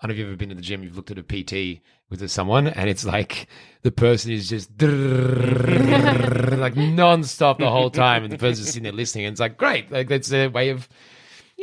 I 0.00 0.06
don't 0.06 0.08
know 0.08 0.12
if 0.14 0.18
you've 0.18 0.28
ever 0.28 0.36
been 0.36 0.48
to 0.50 0.54
the 0.56 0.62
gym. 0.62 0.82
You've 0.82 0.96
looked 0.96 1.10
at 1.12 1.18
a 1.18 1.22
PT 1.22 1.80
with 2.10 2.28
someone, 2.28 2.66
and 2.66 2.90
it's 2.90 3.04
like 3.06 3.46
the 3.82 3.90
person 3.92 4.32
is 4.32 4.48
just 4.48 4.68
like 4.82 6.76
non-stop 6.76 7.58
the 7.58 7.70
whole 7.70 7.90
time, 7.90 8.24
and 8.24 8.32
the 8.32 8.38
person's 8.38 8.66
sitting 8.68 8.82
there 8.82 8.92
listening. 8.92 9.26
And 9.26 9.32
it's 9.32 9.40
like 9.40 9.56
great, 9.56 9.90
like 9.90 10.08
that's 10.08 10.28
their 10.28 10.50
way 10.50 10.70
of. 10.70 10.88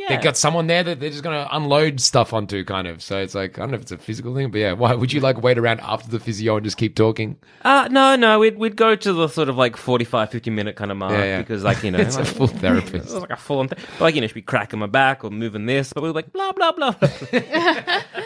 They've 0.08 0.22
got 0.22 0.36
someone 0.36 0.66
there 0.66 0.82
that 0.82 0.98
they're 0.98 1.10
just 1.10 1.22
going 1.22 1.36
to 1.44 1.56
unload 1.56 2.00
stuff 2.00 2.32
onto, 2.32 2.64
kind 2.64 2.88
of. 2.88 3.02
So 3.02 3.18
it's 3.18 3.34
like 3.34 3.58
I 3.58 3.62
don't 3.62 3.70
know 3.70 3.76
if 3.76 3.82
it's 3.82 3.92
a 3.92 3.98
physical 3.98 4.34
thing, 4.34 4.50
but 4.50 4.58
yeah. 4.58 4.72
Why 4.72 4.94
would 4.94 5.12
you 5.12 5.20
like 5.20 5.40
wait 5.42 5.58
around 5.58 5.80
after 5.80 6.08
the 6.10 6.18
physio 6.18 6.56
and 6.56 6.64
just 6.64 6.76
keep 6.76 6.96
talking? 6.96 7.36
Uh, 7.62 7.88
no, 7.90 8.16
no, 8.16 8.38
we'd, 8.38 8.56
we'd 8.58 8.76
go 8.76 8.96
to 8.96 9.12
the 9.12 9.28
sort 9.28 9.48
of 9.48 9.56
like 9.56 9.76
45, 9.76 10.30
50 10.30 10.50
minute 10.50 10.74
kind 10.76 10.90
of 10.90 10.96
mark 10.96 11.12
Yeah, 11.12 11.24
yeah. 11.24 11.38
because 11.38 11.62
like, 11.62 11.82
you 11.84 11.90
know, 11.92 11.98
It's 11.98 12.16
a 12.16 12.20
like- 12.20 12.28
full 12.28 12.48
It 12.50 12.56
therapist. 12.56 13.04
was 13.06 13.14
like 13.20 13.30
a 13.30 13.36
full 13.36 13.58
on, 13.60 13.68
th- 13.68 13.80
like, 14.00 14.14
you 14.14 14.20
know, 14.20 14.26
she'd 14.26 14.34
be 14.34 14.42
cracking 14.42 14.78
my 14.80 14.86
back 14.86 15.22
or 15.24 15.30
moving 15.30 15.66
this, 15.66 15.92
but 15.92 16.02
we 16.02 16.08
were 16.08 16.14
like, 16.14 16.32
blah, 16.32 16.52
blah, 16.52 16.72
blah. 16.72 16.94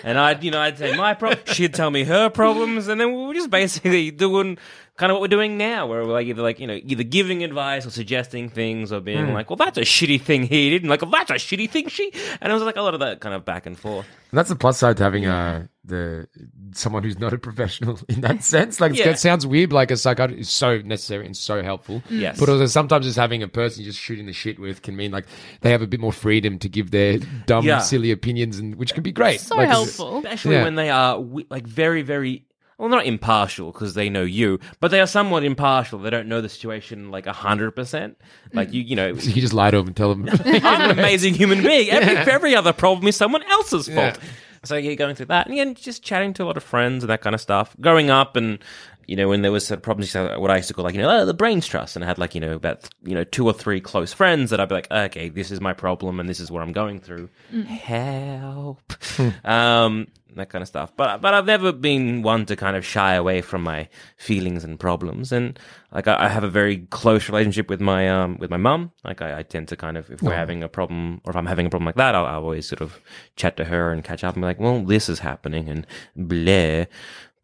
and 0.04 0.18
I'd, 0.18 0.42
you 0.44 0.50
know, 0.50 0.60
I'd 0.60 0.78
say 0.78 0.96
my 0.96 1.14
problem, 1.14 1.40
she'd 1.46 1.74
tell 1.74 1.90
me 1.90 2.04
her 2.04 2.30
problems, 2.30 2.88
and 2.88 3.00
then 3.00 3.14
we 3.14 3.26
were 3.26 3.34
just 3.34 3.50
basically 3.50 4.10
doing 4.10 4.58
kind 4.96 5.10
of 5.10 5.14
what 5.14 5.22
we're 5.22 5.28
doing 5.36 5.58
now, 5.58 5.86
where 5.86 6.04
we're 6.04 6.12
like 6.12 6.26
either 6.28 6.42
like, 6.42 6.60
you 6.60 6.66
know, 6.68 6.78
either 6.84 7.02
giving 7.02 7.42
advice 7.42 7.84
or 7.86 7.90
suggesting 7.90 8.48
things 8.48 8.92
or 8.92 9.00
being 9.00 9.32
like, 9.32 9.50
well, 9.50 9.56
that's 9.56 9.76
a 9.76 9.82
shitty 9.82 10.20
thing 10.20 10.44
he 10.44 10.70
did, 10.70 10.82
and 10.82 10.90
like, 10.90 11.02
well, 11.02 11.10
that's 11.10 11.30
a 11.30 11.34
shitty 11.34 11.68
thing 11.68 11.88
she, 11.88 12.12
and 12.40 12.50
it 12.50 12.54
was 12.54 12.62
like 12.62 12.76
a 12.76 12.82
lot 12.82 12.94
of 12.94 13.00
that 13.00 13.20
kind 13.20 13.34
of 13.34 13.44
back 13.44 13.66
and 13.66 13.76
forth. 13.78 14.06
And 14.30 14.38
that's 14.38 14.48
the 14.48 14.56
plus 14.56 14.78
side 14.78 14.96
to 14.98 15.02
having 15.02 15.26
uh, 15.26 15.66
the 15.84 16.28
someone 16.72 17.02
who's 17.04 17.18
not 17.18 17.32
a 17.32 17.38
professional 17.38 17.98
in 18.08 18.20
that 18.22 18.42
sense. 18.44 18.80
Like 18.80 18.94
Yeah. 18.96 19.10
it 19.10 19.18
sounds 19.18 19.46
weird, 19.46 19.70
but 19.70 19.76
like 19.76 19.90
a 19.90 19.96
psychiatrist 19.96 20.40
is 20.40 20.50
so 20.50 20.78
necessary 20.78 21.24
and 21.26 21.36
so 21.36 21.62
helpful. 21.62 22.02
Yes. 22.10 22.38
But 22.40 22.48
also 22.48 22.66
sometimes 22.66 23.06
just 23.06 23.16
having 23.18 23.42
a 23.42 23.48
person 23.48 23.84
just 23.84 23.98
shooting 23.98 24.26
the 24.26 24.32
shit 24.32 24.58
with 24.58 24.82
can 24.82 24.96
mean 24.96 25.10
like 25.12 25.26
they 25.60 25.70
have 25.70 25.82
a 25.82 25.86
bit 25.86 26.00
more 26.00 26.12
freedom 26.12 26.58
to 26.60 26.68
give 26.68 26.90
their 26.90 27.18
dumb, 27.46 27.64
Yeah. 27.64 27.78
silly 27.80 28.10
opinions, 28.10 28.58
and 28.58 28.74
which 28.76 28.94
can 28.94 29.02
be 29.02 29.12
great. 29.12 29.40
So 29.40 29.56
Like, 29.56 29.68
helpful. 29.68 30.18
especially 30.18 30.54
Yeah. 30.56 30.64
when 30.64 30.74
they 30.76 30.90
are 30.90 31.18
like 31.50 31.66
very 31.66 32.02
very 32.02 32.44
well 32.78 32.88
not 32.88 33.06
impartial 33.06 33.72
because 33.72 33.94
they 33.94 34.08
know 34.08 34.22
you 34.22 34.58
but 34.80 34.90
they 34.90 35.00
are 35.00 35.06
somewhat 35.06 35.44
impartial 35.44 35.98
they 35.98 36.10
don't 36.10 36.28
know 36.28 36.40
the 36.40 36.48
situation 36.48 37.10
like 37.10 37.26
100% 37.26 38.14
like 38.52 38.72
you 38.72 38.82
you 38.82 38.96
know 38.96 39.08
You 39.14 39.40
just 39.40 39.52
lie 39.54 39.70
to 39.70 39.78
them 39.78 39.88
and 39.88 39.96
tell 39.96 40.14
them. 40.14 40.28
i'm 40.44 40.90
an 40.90 40.98
amazing 40.98 41.34
human 41.34 41.62
being 41.62 41.90
every, 41.90 42.16
every 42.32 42.56
other 42.56 42.72
problem 42.72 43.06
is 43.08 43.16
someone 43.16 43.42
else's 43.44 43.86
fault 43.86 44.18
Yeah. 44.22 44.28
so 44.64 44.76
you're 44.76 44.96
going 44.96 45.14
through 45.14 45.26
that 45.26 45.46
and 45.46 45.52
again 45.54 45.74
just 45.74 46.02
chatting 46.02 46.32
to 46.34 46.44
a 46.44 46.46
lot 46.46 46.56
of 46.56 46.62
friends 46.62 47.04
and 47.04 47.10
that 47.10 47.20
kind 47.20 47.34
of 47.34 47.40
stuff 47.40 47.76
growing 47.80 48.10
up 48.10 48.36
and 48.36 48.58
you 49.06 49.16
know, 49.16 49.28
when 49.28 49.42
there 49.42 49.52
was 49.52 49.66
sort 49.66 49.76
of 49.76 49.82
problems, 49.82 50.16
uh, 50.16 50.36
what 50.38 50.50
I 50.50 50.56
used 50.56 50.68
to 50.68 50.72
call 50.72 50.82
like, 50.82 50.94
you 50.94 51.02
know, 51.02 51.10
oh, 51.20 51.26
the 51.26 51.34
brains 51.34 51.66
trust. 51.66 51.94
And 51.94 52.02
I 52.02 52.08
had 52.08 52.16
like, 52.16 52.34
you 52.34 52.40
know, 52.40 52.54
about, 52.54 52.88
you 53.02 53.14
know, 53.14 53.22
two 53.22 53.44
or 53.46 53.52
three 53.52 53.78
close 53.78 54.14
friends 54.14 54.48
that 54.48 54.60
I'd 54.60 54.68
be 54.70 54.74
like, 54.76 54.90
okay, 54.90 55.28
this 55.28 55.50
is 55.50 55.60
my 55.60 55.74
problem 55.74 56.18
and 56.20 56.26
this 56.26 56.40
is 56.40 56.50
what 56.50 56.62
I'm 56.62 56.72
going 56.72 57.00
through. 57.00 57.28
Mm. 57.52 57.66
Help. 57.66 58.80
Hmm. 59.02 59.28
um, 59.46 60.06
that 60.36 60.50
kind 60.50 60.62
of 60.62 60.68
stuff. 60.68 60.92
But, 60.96 61.20
but 61.20 61.34
I've 61.34 61.46
never 61.46 61.72
been 61.72 62.22
one 62.22 62.46
to 62.46 62.56
kind 62.56 62.76
of 62.76 62.84
shy 62.84 63.14
away 63.14 63.40
from 63.40 63.62
my 63.62 63.88
feelings 64.16 64.64
and 64.64 64.78
problems. 64.78 65.32
And 65.32 65.58
like, 65.92 66.08
I, 66.08 66.24
I 66.24 66.28
have 66.28 66.44
a 66.44 66.48
very 66.48 66.78
close 66.90 67.28
relationship 67.28 67.68
with 67.68 67.80
my, 67.80 68.08
um, 68.08 68.36
with 68.38 68.50
my 68.50 68.56
mum. 68.56 68.92
Like, 69.04 69.22
I, 69.22 69.38
I 69.38 69.42
tend 69.42 69.68
to 69.68 69.76
kind 69.76 69.96
of, 69.96 70.10
if 70.10 70.22
we're 70.22 70.34
having 70.34 70.62
a 70.62 70.68
problem 70.68 71.20
or 71.24 71.30
if 71.30 71.36
I'm 71.36 71.46
having 71.46 71.66
a 71.66 71.70
problem 71.70 71.86
like 71.86 71.96
that, 71.96 72.14
I'll, 72.14 72.26
I'll 72.26 72.42
always 72.42 72.66
sort 72.66 72.80
of 72.80 73.00
chat 73.36 73.56
to 73.58 73.64
her 73.64 73.92
and 73.92 74.04
catch 74.04 74.24
up 74.24 74.34
and 74.34 74.42
be 74.42 74.46
like, 74.46 74.60
well, 74.60 74.84
this 74.84 75.08
is 75.08 75.20
happening 75.20 75.68
and 75.68 75.86
blah. 76.16 76.86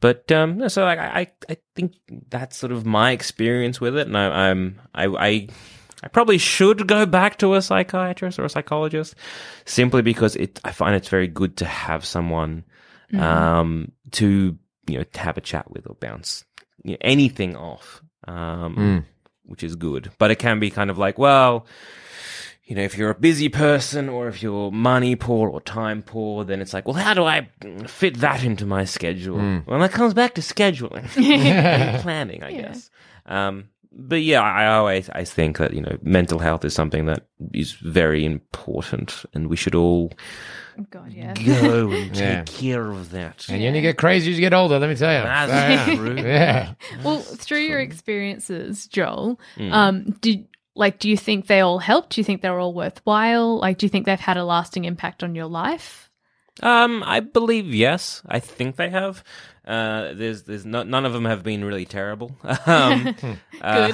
But 0.01 0.33
um, 0.33 0.67
so 0.71 0.85
like, 0.85 0.99
I, 0.99 1.21
I 1.21 1.27
I 1.51 1.57
think 1.77 1.93
that's 2.31 2.57
sort 2.57 2.73
of 2.73 2.87
my 2.87 3.11
experience 3.11 3.83
with 3.83 3.99
it, 3.99 4.07
and 4.07 4.17
I, 4.17 4.49
I'm 4.49 4.81
I, 4.95 5.05
I 5.05 5.49
I 6.03 6.09
probably 6.09 6.39
should 6.39 6.87
go 6.87 7.05
back 7.05 7.37
to 7.41 7.53
a 7.53 7.61
psychiatrist 7.61 8.39
or 8.39 8.47
a 8.47 8.49
psychologist, 8.49 9.15
simply 9.67 10.01
because 10.01 10.37
it 10.37 10.59
I 10.65 10.73
find 10.73 10.95
it's 10.95 11.11
very 11.11 11.29
good 11.29 11.59
to 11.59 11.67
have 11.67 12.07
someone 12.07 12.65
um, 13.15 13.93
to 14.13 14.57
you 14.87 14.99
know 14.99 15.05
to 15.05 15.21
have 15.21 15.37
a 15.37 15.41
chat 15.41 15.71
with 15.71 15.87
or 15.89 15.95
bounce 15.95 16.45
you 16.83 16.93
know, 16.93 16.99
anything 17.01 17.57
off, 17.57 18.03
um, 18.27 19.05
which 19.45 19.63
is 19.63 19.77
good. 19.77 20.11
But 20.19 20.31
it 20.31 20.37
can 20.39 20.61
be 20.61 20.71
kind 20.71 20.91
of 20.91 20.99
like 20.99 21.19
well 21.19 21.67
you 22.71 22.77
know, 22.77 22.83
if 22.83 22.97
you're 22.97 23.11
a 23.11 23.17
busy 23.17 23.49
person 23.49 24.09
or 24.09 24.29
if 24.29 24.45
you're 24.45 24.71
money 24.71 25.17
poor 25.17 25.51
or 25.51 25.61
time 25.61 26.03
poor, 26.03 26.45
then 26.45 26.61
it's 26.61 26.73
like, 26.73 26.87
well, 26.87 26.95
how 26.95 27.15
do 27.15 27.25
I 27.25 27.49
fit 27.89 28.19
that 28.19 28.45
into 28.45 28.65
my 28.65 28.85
schedule? 28.85 29.39
Well, 29.67 29.81
that 29.81 29.91
comes 29.91 30.15
back 30.15 30.37
to 30.37 30.41
scheduling 30.41 31.05
and 31.17 32.01
planning, 32.03 32.45
I 32.45 32.53
guess. 32.53 32.89
Um, 33.27 33.71
but 33.93 34.23
yeah, 34.23 34.41
I 34.41 34.63
I 34.65 34.67
always 34.77 35.09
I 35.11 35.25
think 35.25 35.59
that 35.59 35.73
you 35.75 35.81
know 35.83 35.97
mental 36.03 36.39
health 36.39 36.65
is 36.65 36.75
something 36.75 37.07
that 37.07 37.27
is 37.53 37.73
very 37.73 38.25
important, 38.25 39.25
and 39.35 39.49
we 39.49 39.57
should 39.57 39.75
all 39.75 40.13
Oh, 40.79 40.87
God, 40.91 41.13
yeah. 41.13 41.35
go 41.35 41.91
and 41.91 42.15
take 42.15 42.47
care 42.47 42.91
of 42.91 43.11
that. 43.11 43.47
and 43.51 43.61
you 43.61 43.69
only 43.69 43.83
get 43.83 43.99
crazy 43.99 44.31
as 44.31 44.39
you 44.39 44.41
get 44.41 44.55
older. 44.55 44.79
Let 44.79 44.89
me 44.89 44.97
tell 44.97 45.13
you. 45.15 45.23
That's 45.25 45.85
So, 45.91 45.97
true. 45.97 46.17
yeah. 46.17 46.73
Well, 47.05 47.19
through 47.21 47.61
your 47.63 47.81
experiences, 47.81 48.87
Joel, 48.87 49.39
Hmm. 49.57 49.73
um, 49.73 50.05
did 50.21 50.47
like 50.77 50.99
do 50.99 51.11
you 51.11 51.17
think 51.17 51.49
they 51.49 51.61
all 51.61 51.81
helped? 51.81 52.11
Do 52.15 52.21
you 52.21 52.25
think 52.25 52.41
they're 52.41 52.59
all 52.59 52.73
worthwhile? 52.73 53.59
Like 53.59 53.77
do 53.79 53.85
you 53.87 53.91
think 53.91 54.07
they've 54.07 54.19
had 54.19 54.37
a 54.39 54.45
lasting 54.45 54.85
impact 54.87 55.23
on 55.23 55.35
your 55.35 55.47
life? 55.47 56.09
Um, 56.63 57.03
I 57.07 57.21
believe 57.21 57.75
yes. 57.75 58.23
I 58.27 58.39
think 58.39 58.77
they 58.77 58.91
have. 58.91 59.23
Uh, 59.71 60.15
there's 60.15 60.43
there's 60.43 60.67
no, 60.67 60.83
none 60.83 61.07
of 61.07 61.13
them 61.13 61.25
have 61.25 61.45
been 61.45 61.65
really 61.65 61.85
terrible. 61.85 62.37
Um, 62.67 63.15
uh, 63.61 63.93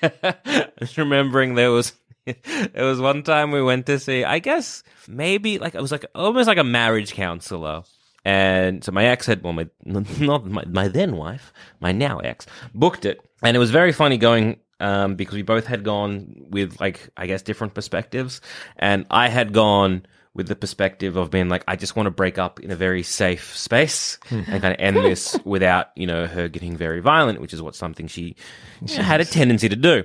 just 0.78 0.96
remembering 0.96 1.54
there 1.54 1.70
was 1.70 1.92
there 2.24 2.84
was 2.84 2.98
one 2.98 3.22
time 3.22 3.50
we 3.50 3.62
went 3.62 3.84
to 3.86 3.98
see. 3.98 4.24
I 4.24 4.38
guess 4.38 4.82
maybe 5.06 5.58
like 5.58 5.74
it 5.74 5.82
was 5.82 5.92
like 5.92 6.06
almost 6.14 6.48
like 6.48 6.58
a 6.58 6.64
marriage 6.64 7.12
counselor. 7.12 7.82
And 8.24 8.82
so 8.82 8.92
my 8.92 9.04
ex 9.04 9.26
had, 9.26 9.42
well, 9.42 9.52
my 9.52 9.68
not 9.84 10.46
my, 10.46 10.64
my 10.66 10.88
then 10.88 11.16
wife, 11.16 11.52
my 11.80 11.92
now 11.92 12.18
ex, 12.20 12.46
booked 12.74 13.04
it, 13.04 13.20
and 13.42 13.54
it 13.54 13.60
was 13.60 13.70
very 13.70 13.92
funny 13.92 14.16
going 14.16 14.60
um, 14.80 15.16
because 15.16 15.34
we 15.34 15.42
both 15.42 15.66
had 15.66 15.84
gone 15.84 16.46
with 16.48 16.80
like 16.80 17.10
I 17.18 17.26
guess 17.26 17.42
different 17.42 17.74
perspectives, 17.74 18.40
and 18.76 19.04
I 19.10 19.28
had 19.28 19.52
gone 19.52 20.06
with 20.34 20.48
the 20.48 20.56
perspective 20.56 21.16
of 21.16 21.30
being 21.30 21.48
like 21.48 21.62
I 21.68 21.76
just 21.76 21.94
want 21.94 22.06
to 22.06 22.10
break 22.10 22.38
up 22.38 22.60
in 22.60 22.70
a 22.70 22.76
very 22.76 23.02
safe 23.02 23.56
space 23.56 24.18
hmm. 24.28 24.42
and 24.46 24.62
kind 24.62 24.74
of 24.74 24.76
end 24.78 24.96
this 24.96 25.38
without 25.44 25.88
you 25.94 26.06
know 26.06 26.26
her 26.26 26.48
getting 26.48 26.76
very 26.76 27.00
violent, 27.00 27.40
which 27.40 27.52
is 27.52 27.60
what 27.60 27.74
something 27.74 28.06
she 28.06 28.36
had 28.88 29.20
a 29.20 29.24
tendency 29.24 29.68
to 29.68 29.76
do. 29.76 30.04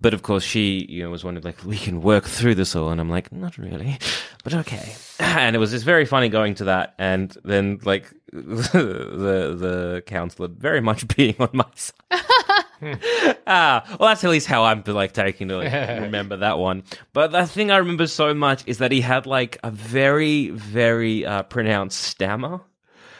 But 0.00 0.14
of 0.14 0.22
course, 0.22 0.44
she 0.44 0.86
you 0.88 1.02
know 1.02 1.10
was 1.10 1.24
one 1.24 1.36
of 1.36 1.44
like 1.44 1.64
we 1.64 1.76
can 1.76 2.00
work 2.00 2.24
through 2.24 2.56
this 2.56 2.74
all, 2.74 2.90
and 2.90 3.00
I'm 3.00 3.10
like 3.10 3.32
not 3.32 3.58
really, 3.58 3.98
but 4.44 4.54
okay. 4.54 4.94
And 5.20 5.54
it 5.54 5.58
was 5.58 5.72
just 5.72 5.84
very 5.84 6.06
funny 6.06 6.28
going 6.28 6.54
to 6.56 6.64
that, 6.64 6.94
and 6.98 7.36
then 7.44 7.80
like 7.84 8.12
the 8.32 9.56
the 9.58 10.02
counselor 10.06 10.48
very 10.48 10.80
much 10.80 11.06
being 11.16 11.36
on 11.38 11.50
my 11.52 11.66
side. 11.74 11.94
ah, 13.46 13.84
well, 13.98 14.08
that's 14.08 14.24
at 14.24 14.30
least 14.30 14.46
how 14.46 14.64
I'm 14.64 14.82
like 14.86 15.12
taking 15.12 15.48
to 15.48 15.58
like, 15.58 15.72
remember 16.02 16.36
that 16.38 16.58
one. 16.58 16.84
But 17.12 17.32
the 17.32 17.46
thing 17.46 17.70
I 17.70 17.78
remember 17.78 18.06
so 18.06 18.34
much 18.34 18.62
is 18.66 18.78
that 18.78 18.92
he 18.92 19.00
had 19.00 19.26
like 19.26 19.58
a 19.62 19.70
very, 19.70 20.50
very 20.50 21.24
uh, 21.24 21.42
pronounced 21.44 22.00
stammer. 22.00 22.60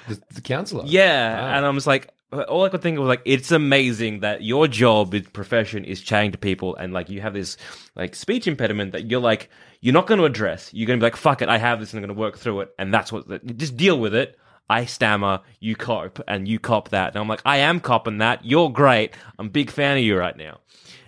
The, 0.09 0.21
the 0.35 0.41
counselor. 0.41 0.85
Yeah, 0.87 1.57
and 1.57 1.67
I 1.67 1.71
was 1.71 1.87
like, 1.87 2.09
all 2.33 2.65
I 2.65 2.69
could 2.69 2.83
think 2.83 2.99
of 2.99 3.03
was 3.03 3.09
like, 3.09 3.23
it's 3.25 3.51
amazing 3.51 4.21
that 4.21 4.43
your 4.43 4.69
job, 4.69 5.15
profession, 5.33 5.85
is 5.85 6.01
chatting 6.01 6.33
to 6.33 6.39
people, 6.39 6.77
and 6.77 6.93
like 6.93 7.09
you 7.09 7.21
have 7.21 7.35
this 7.35 7.57
like 7.97 8.15
speech 8.15 8.47
impediment 8.47 8.93
that 8.93 9.11
you're 9.11 9.21
like, 9.21 9.51
you're 9.81 9.95
not 9.95 10.07
going 10.07 10.19
to 10.19 10.25
address. 10.25 10.73
You're 10.75 10.87
going 10.87 10.99
to 10.99 11.03
be 11.03 11.07
like, 11.07 11.17
fuck 11.17 11.43
it, 11.43 11.49
I 11.49 11.59
have 11.59 11.81
this, 11.81 11.93
and 11.93 11.99
I'm 11.99 12.07
going 12.07 12.17
to 12.17 12.21
work 12.21 12.39
through 12.39 12.61
it, 12.61 12.75
and 12.79 12.93
that's 12.93 13.13
what. 13.13 13.47
Just 13.57 13.77
deal 13.77 13.99
with 13.99 14.15
it. 14.15 14.39
I 14.71 14.85
stammer, 14.85 15.41
you 15.61 15.77
cope, 15.77 16.21
and 16.29 16.47
you 16.47 16.59
cop 16.59 16.91
that. 16.91 17.09
And 17.09 17.17
I'm 17.17 17.29
like, 17.29 17.43
I 17.45 17.59
am 17.59 17.81
copping 17.81 18.19
that. 18.19 18.45
You're 18.45 18.71
great. 18.71 19.15
I'm 19.39 19.47
a 19.47 19.51
big 19.51 19.71
fan 19.71 19.97
of 19.97 20.03
you 20.03 20.17
right 20.19 20.37
now. 20.37 20.59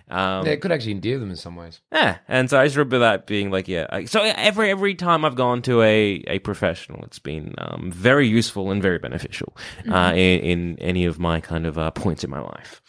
Um, 0.09 0.45
Yeah, 0.45 0.51
it 0.53 0.61
could 0.61 0.71
actually 0.73 0.91
endear 0.91 1.19
them 1.19 1.29
in 1.29 1.35
some 1.37 1.55
ways. 1.55 1.79
yeah, 1.91 2.17
and 2.27 2.49
so 2.49 2.59
I 2.59 2.65
just 2.65 2.75
remember 2.75 2.99
that 2.99 3.27
being 3.27 3.49
like, 3.49 3.67
yeah. 3.69 3.85
I- 3.89 4.05
So 4.05 4.21
every 4.21 4.69
every 4.69 4.93
time 4.95 5.23
I've 5.23 5.35
gone 5.35 5.61
to 5.63 5.81
a, 5.83 6.21
a 6.27 6.39
professional, 6.39 7.03
it's 7.05 7.19
been 7.19 7.55
um, 7.59 7.91
very 7.93 8.27
useful 8.27 8.71
and 8.71 8.81
very 8.81 8.99
beneficial 8.99 9.55
uh, 9.89 10.11
in, 10.13 10.39
in 10.41 10.79
any 10.79 11.05
of 11.05 11.17
my 11.17 11.39
kind 11.39 11.65
of 11.65 11.77
uh, 11.77 11.91
points 11.91 12.23
in 12.25 12.29
my 12.29 12.41
life. 12.41 12.81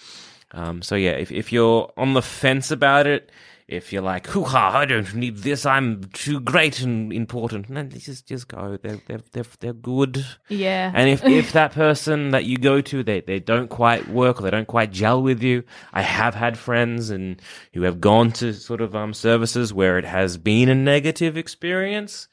Um, 0.53 0.83
so 0.83 0.97
yeah, 0.97 1.12
if 1.12 1.31
if 1.31 1.53
you're 1.53 1.93
on 1.97 2.14
the 2.14 2.23
fence 2.23 2.70
about 2.73 3.07
it, 3.07 3.31
if 3.69 3.93
you're 3.93 4.03
like, 4.03 4.27
hoo 4.27 4.45
ha, 4.45 4.79
I 4.79 4.85
don't 4.85 5.15
need 5.15 5.39
this, 5.39 5.65
I'm 5.65 6.05
too 6.13 6.41
great 6.41 6.81
and 6.81 7.13
important, 7.13 7.71
no, 7.71 7.83
just 7.85 8.27
just 8.27 8.49
go. 8.49 8.79
They're 8.83 9.01
they're 9.07 9.21
they're, 9.33 9.45
they're 9.61 9.73
good. 9.73 10.25
Yeah. 10.49 10.93
And 10.95 11.09
if, 11.09 11.25
if 11.41 11.53
that 11.53 11.73
person 11.73 12.31
that 12.31 12.45
you 12.45 12.59
go 12.59 12.81
to, 12.81 13.03
they, 13.03 13.21
they 13.21 13.41
don't 13.41 13.69
quite 13.69 14.09
work 14.09 14.41
or 14.41 14.43
they 14.43 14.51
don't 14.51 14.69
quite 14.69 14.93
gel 14.93 15.23
with 15.23 15.43
you, 15.43 15.65
I 15.93 16.03
have 16.03 16.35
had 16.35 16.59
friends 16.59 17.11
and 17.11 17.41
who 17.73 17.83
have 17.83 18.01
gone 18.01 18.33
to 18.33 18.53
sort 18.53 18.81
of 18.81 18.95
um 18.95 19.15
services 19.15 19.73
where 19.73 19.99
it 19.99 20.05
has 20.05 20.37
been 20.39 20.69
a 20.69 20.75
negative 20.75 21.37
experience. 21.37 22.29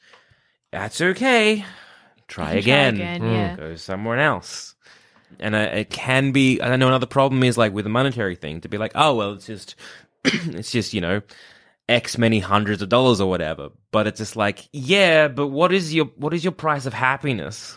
That's 0.72 1.00
okay. 1.00 1.64
Try 2.28 2.54
You 2.54 2.62
can 2.62 2.94
try 2.94 2.94
again. 2.94 2.94
again, 2.94 3.22
yeah. 3.24 3.56
Go 3.56 3.76
somewhere 3.76 4.18
else. 4.18 4.74
And 5.38 5.54
uh, 5.54 5.58
it 5.58 5.90
can 5.90 6.32
be. 6.32 6.60
I 6.60 6.74
know 6.76 6.88
another 6.88 7.06
problem 7.06 7.42
is 7.44 7.56
like 7.56 7.72
with 7.72 7.84
the 7.84 7.88
monetary 7.88 8.34
thing 8.36 8.60
to 8.62 8.68
be 8.68 8.78
like, 8.78 8.92
oh 8.94 9.14
well, 9.14 9.32
it's 9.32 9.46
just, 9.46 9.74
it's 10.24 10.70
just 10.70 10.92
you 10.94 11.00
know, 11.00 11.22
X 11.88 12.18
many 12.18 12.38
hundreds 12.38 12.82
of 12.82 12.88
dollars 12.88 13.20
or 13.20 13.28
whatever. 13.28 13.70
But 13.92 14.06
it's 14.06 14.18
just 14.18 14.36
like, 14.36 14.68
yeah, 14.72 15.28
but 15.28 15.48
what 15.48 15.72
is 15.72 15.94
your 15.94 16.06
what 16.16 16.34
is 16.34 16.44
your 16.44 16.52
price 16.52 16.86
of 16.86 16.94
happiness? 16.94 17.76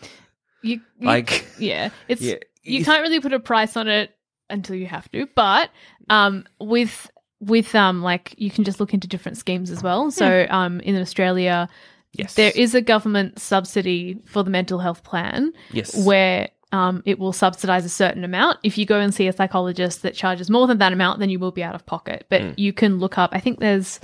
You, 0.61 0.79
you- 0.99 1.07
Like- 1.07 1.45
yeah, 1.59 1.89
it's 2.07 2.21
Yeah. 2.21 2.35
you 2.63 2.85
can't 2.85 3.01
really 3.01 3.19
put 3.19 3.33
a 3.33 3.39
price 3.39 3.75
on 3.75 3.87
it 3.87 4.11
until 4.49 4.75
you 4.75 4.85
have 4.87 5.09
to. 5.11 5.27
But 5.35 5.69
um, 6.09 6.45
with 6.59 7.09
with 7.39 7.75
um, 7.75 8.01
like 8.01 8.35
you 8.37 8.49
can 8.51 8.63
just 8.63 8.79
look 8.79 8.93
into 8.93 9.07
different 9.07 9.37
schemes 9.37 9.69
as 9.71 9.83
well. 9.83 10.11
So 10.11 10.45
um, 10.49 10.79
in 10.81 10.95
Australia, 10.99 11.67
Yes. 12.13 12.35
there 12.35 12.51
is 12.55 12.75
a 12.75 12.81
government 12.81 13.39
subsidy 13.39 14.21
for 14.25 14.43
the 14.43 14.51
mental 14.51 14.79
health 14.79 15.03
plan. 15.03 15.51
Yes. 15.71 16.05
where 16.05 16.49
um, 16.73 17.01
it 17.05 17.17
will 17.19 17.31
subsidize 17.33 17.85
a 17.85 17.89
certain 17.89 18.23
amount. 18.25 18.57
If 18.63 18.77
you 18.77 18.85
go 18.85 18.99
and 18.99 19.13
see 19.13 19.27
a 19.27 19.33
psychologist 19.33 20.01
that 20.01 20.13
charges 20.15 20.49
more 20.49 20.67
than 20.67 20.79
that 20.79 20.91
amount, 20.91 21.19
then 21.19 21.29
you 21.29 21.39
will 21.39 21.51
be 21.51 21.63
out 21.63 21.75
of 21.75 21.85
pocket. 21.85 22.25
But 22.29 22.41
Mm. 22.41 22.53
you 22.57 22.73
can 22.73 22.99
look 22.99 23.17
up. 23.17 23.29
I 23.31 23.39
think 23.39 23.59
there's. 23.59 23.99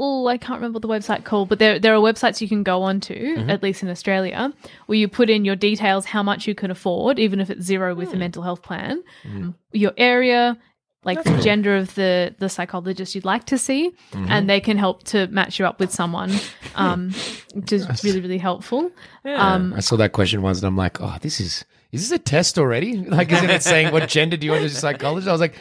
Oh, 0.00 0.26
I 0.26 0.38
can't 0.38 0.58
remember 0.60 0.76
what 0.78 0.82
the 0.82 0.88
website 0.88 1.22
called, 1.24 1.48
but 1.48 1.60
there 1.60 1.78
there 1.78 1.94
are 1.94 2.00
websites 2.00 2.40
you 2.40 2.48
can 2.48 2.62
go 2.64 2.82
onto, 2.82 3.14
Mm-hmm. 3.14 3.48
at 3.50 3.62
least 3.62 3.82
in 3.82 3.88
Australia, 3.88 4.52
where 4.86 4.98
you 4.98 5.06
put 5.06 5.30
in 5.30 5.44
your 5.44 5.54
details, 5.56 6.04
how 6.06 6.22
much 6.22 6.48
you 6.48 6.54
can 6.54 6.70
afford, 6.72 7.18
even 7.20 7.38
if 7.40 7.48
it's 7.48 7.62
zero 7.64 7.92
Hmm. 7.94 7.98
with 8.00 8.10
the 8.10 8.16
mental 8.16 8.42
health 8.42 8.62
plan, 8.62 9.04
your 9.72 9.92
area, 9.96 10.56
like 11.04 11.22
the 11.24 11.36
gender 11.42 11.76
of 11.76 11.94
the 11.94 12.34
the 12.38 12.48
psychologist 12.48 13.14
you'd 13.14 13.24
like 13.24 13.44
to 13.46 13.58
see, 13.58 13.92
Mm-hmm. 14.12 14.26
and 14.30 14.48
they 14.48 14.60
can 14.60 14.78
help 14.78 15.02
to 15.04 15.26
match 15.28 15.58
you 15.58 15.66
up 15.66 15.78
with 15.80 15.92
someone, 15.92 16.32
um, 16.74 17.12
which 17.54 17.72
is 17.72 17.86
really 18.04 18.20
really 18.20 18.38
helpful. 18.38 18.90
Um, 19.24 19.72
I 19.74 19.80
saw 19.80 19.96
that 19.96 20.12
question 20.12 20.42
once 20.42 20.58
and 20.58 20.66
I'm 20.66 20.76
like, 20.76 21.00
oh, 21.00 21.16
this 21.20 21.40
is, 21.40 21.64
is 21.92 22.08
this 22.08 22.12
a 22.12 22.22
test 22.22 22.58
already? 22.58 22.96
Like, 23.08 23.30
isn't 23.32 23.50
it 23.50 23.62
saying 23.62 23.92
what 23.92 24.08
gender 24.08 24.36
do 24.36 24.44
you 24.46 24.52
want 24.52 24.64
as 24.64 24.76
a 24.76 24.80
psychologist? 24.80 25.28
I 25.28 25.32
was 25.32 25.40
like, 25.40 25.54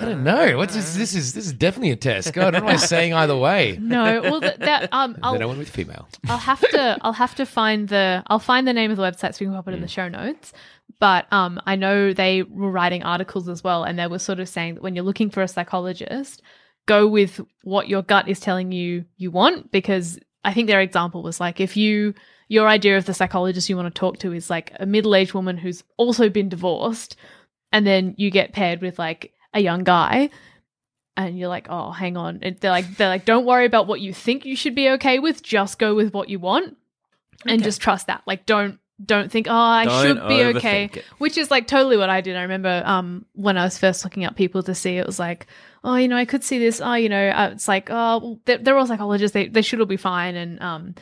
I 0.00 0.04
don't 0.04 0.24
know. 0.24 0.56
What's 0.56 0.74
this? 0.74 0.94
This 0.94 1.14
is, 1.14 1.32
this 1.32 1.46
is 1.46 1.52
definitely 1.52 1.90
a 1.90 1.96
test. 1.96 2.32
God, 2.32 2.54
what 2.54 2.62
am 2.62 2.68
I 2.68 2.76
saying 2.76 3.14
either 3.14 3.36
way? 3.36 3.78
no, 3.80 4.20
well, 4.22 4.40
that, 4.40 4.60
that 4.60 4.88
um, 4.92 5.12
Then 5.12 5.20
I'll, 5.22 5.42
I 5.42 5.44
went 5.46 5.58
with 5.58 5.70
female. 5.70 6.08
I'll 6.28 6.38
have 6.38 6.60
to 6.60 6.98
I'll 7.00 7.12
have 7.12 7.34
to 7.36 7.46
find 7.46 7.88
the 7.88 8.22
I'll 8.26 8.38
find 8.38 8.66
the 8.66 8.72
name 8.72 8.90
of 8.90 8.96
the 8.96 9.02
website 9.02 9.34
so 9.34 9.38
we 9.40 9.46
can 9.46 9.54
pop 9.54 9.68
it 9.68 9.74
in 9.74 9.80
the 9.80 9.88
show 9.88 10.08
notes. 10.08 10.52
But 10.98 11.30
um, 11.32 11.60
I 11.66 11.76
know 11.76 12.12
they 12.12 12.42
were 12.42 12.70
writing 12.70 13.02
articles 13.02 13.48
as 13.48 13.62
well, 13.62 13.84
and 13.84 13.98
they 13.98 14.06
were 14.06 14.18
sort 14.18 14.40
of 14.40 14.48
saying 14.48 14.74
that 14.74 14.82
when 14.82 14.94
you're 14.94 15.04
looking 15.04 15.30
for 15.30 15.42
a 15.42 15.48
psychologist, 15.48 16.42
go 16.86 17.06
with 17.06 17.40
what 17.62 17.88
your 17.88 18.02
gut 18.02 18.28
is 18.28 18.40
telling 18.40 18.72
you 18.72 19.04
you 19.16 19.30
want. 19.30 19.70
Because 19.70 20.18
I 20.44 20.52
think 20.52 20.68
their 20.68 20.80
example 20.80 21.22
was 21.22 21.40
like 21.40 21.60
if 21.60 21.76
you 21.76 22.14
your 22.48 22.68
idea 22.68 22.96
of 22.96 23.06
the 23.06 23.14
psychologist 23.14 23.68
you 23.68 23.76
want 23.76 23.92
to 23.92 23.98
talk 23.98 24.18
to 24.18 24.32
is 24.32 24.48
like 24.48 24.72
a 24.78 24.86
middle 24.86 25.14
aged 25.14 25.34
woman 25.34 25.56
who's 25.56 25.82
also 25.96 26.28
been 26.28 26.48
divorced, 26.48 27.16
and 27.72 27.86
then 27.86 28.14
you 28.16 28.30
get 28.30 28.52
paired 28.52 28.80
with 28.80 28.98
like 28.98 29.32
a 29.56 29.60
young 29.60 29.82
guy, 29.82 30.30
and 31.16 31.38
you're 31.38 31.48
like, 31.48 31.66
oh, 31.70 31.90
hang 31.90 32.16
on. 32.16 32.40
And 32.42 32.58
they're 32.58 32.70
like, 32.70 32.96
they're 32.96 33.08
like, 33.08 33.24
don't 33.24 33.46
worry 33.46 33.64
about 33.64 33.86
what 33.86 34.00
you 34.00 34.12
think 34.12 34.44
you 34.44 34.54
should 34.54 34.74
be 34.74 34.90
okay 34.90 35.18
with. 35.18 35.42
Just 35.42 35.78
go 35.78 35.94
with 35.94 36.12
what 36.12 36.28
you 36.28 36.38
want, 36.38 36.76
and 37.46 37.62
just 37.62 37.80
trust 37.80 38.06
that. 38.08 38.22
Like, 38.26 38.46
don't 38.46 38.78
don't 39.04 39.30
think, 39.30 39.46
oh, 39.48 39.54
I 39.54 39.84
Don't 39.84 40.02
should 40.02 40.28
be 40.28 40.42
okay. 40.56 40.84
it. 40.84 41.04
Which 41.18 41.36
is 41.36 41.50
like 41.50 41.66
totally 41.66 41.96
what 41.96 42.08
I 42.08 42.22
did. 42.22 42.36
I 42.36 42.42
remember 42.42 42.82
um 42.84 43.26
when 43.34 43.58
I 43.58 43.64
was 43.64 43.78
first 43.78 44.04
looking 44.04 44.24
up 44.24 44.36
people 44.36 44.62
to 44.62 44.74
see, 44.74 44.96
it 44.96 45.06
was 45.06 45.18
like, 45.18 45.46
oh, 45.84 45.96
you 45.96 46.08
know, 46.08 46.16
I 46.16 46.24
could 46.24 46.44
see 46.44 46.58
this. 46.58 46.80
Oh, 46.82 46.94
you 46.94 47.08
know, 47.08 47.28
uh, 47.28 47.50
it's 47.52 47.68
like, 47.68 47.88
oh, 47.90 48.40
they're, 48.44 48.58
they're 48.58 48.76
all 48.76 48.86
psychologists. 48.86 49.34
They 49.34 49.48
they 49.48 49.62
should 49.62 49.80
all 49.80 49.86
be 49.86 49.96
fine. 49.96 50.36
And 50.36 50.62
um, 50.62 50.94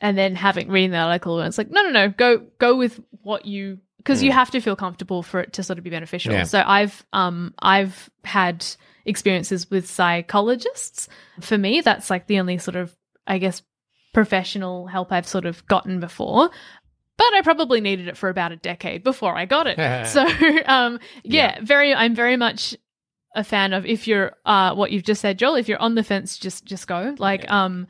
and 0.00 0.18
then 0.18 0.34
having 0.34 0.68
reading 0.68 0.90
the 0.90 0.98
article, 0.98 1.38
and 1.38 1.48
it's 1.48 1.58
like, 1.58 1.70
no, 1.70 1.82
no, 1.82 1.90
no, 1.90 2.08
go 2.08 2.46
go 2.58 2.76
with 2.76 3.00
what 3.22 3.46
you 3.46 3.78
because 4.02 4.22
you 4.22 4.32
have 4.32 4.50
to 4.50 4.60
feel 4.60 4.76
comfortable 4.76 5.22
for 5.22 5.40
it 5.40 5.52
to 5.54 5.62
sort 5.62 5.78
of 5.78 5.84
be 5.84 5.90
beneficial. 5.90 6.32
Yeah. 6.32 6.44
So 6.44 6.62
I've 6.64 7.04
um 7.12 7.54
I've 7.60 8.10
had 8.24 8.66
experiences 9.04 9.70
with 9.70 9.88
psychologists. 9.88 11.08
For 11.40 11.56
me, 11.56 11.80
that's 11.80 12.10
like 12.10 12.26
the 12.26 12.40
only 12.40 12.58
sort 12.58 12.76
of 12.76 12.96
I 13.26 13.38
guess 13.38 13.62
professional 14.12 14.86
help 14.86 15.12
I've 15.12 15.26
sort 15.26 15.46
of 15.46 15.66
gotten 15.66 16.00
before. 16.00 16.50
But 17.16 17.34
I 17.34 17.42
probably 17.42 17.80
needed 17.80 18.08
it 18.08 18.16
for 18.16 18.28
about 18.28 18.52
a 18.52 18.56
decade 18.56 19.04
before 19.04 19.36
I 19.36 19.44
got 19.44 19.66
it. 19.66 20.06
so 20.08 20.26
um 20.66 20.98
yeah, 21.22 21.58
very 21.62 21.94
I'm 21.94 22.14
very 22.14 22.36
much 22.36 22.76
a 23.34 23.44
fan 23.44 23.72
of 23.72 23.86
if 23.86 24.06
you're 24.06 24.32
uh 24.44 24.74
what 24.74 24.90
you've 24.90 25.04
just 25.04 25.20
said, 25.20 25.38
Joel, 25.38 25.56
if 25.56 25.68
you're 25.68 25.80
on 25.80 25.94
the 25.94 26.04
fence, 26.04 26.38
just 26.38 26.64
just 26.64 26.86
go. 26.86 27.14
Like 27.18 27.50
um 27.50 27.86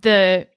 the 0.00 0.48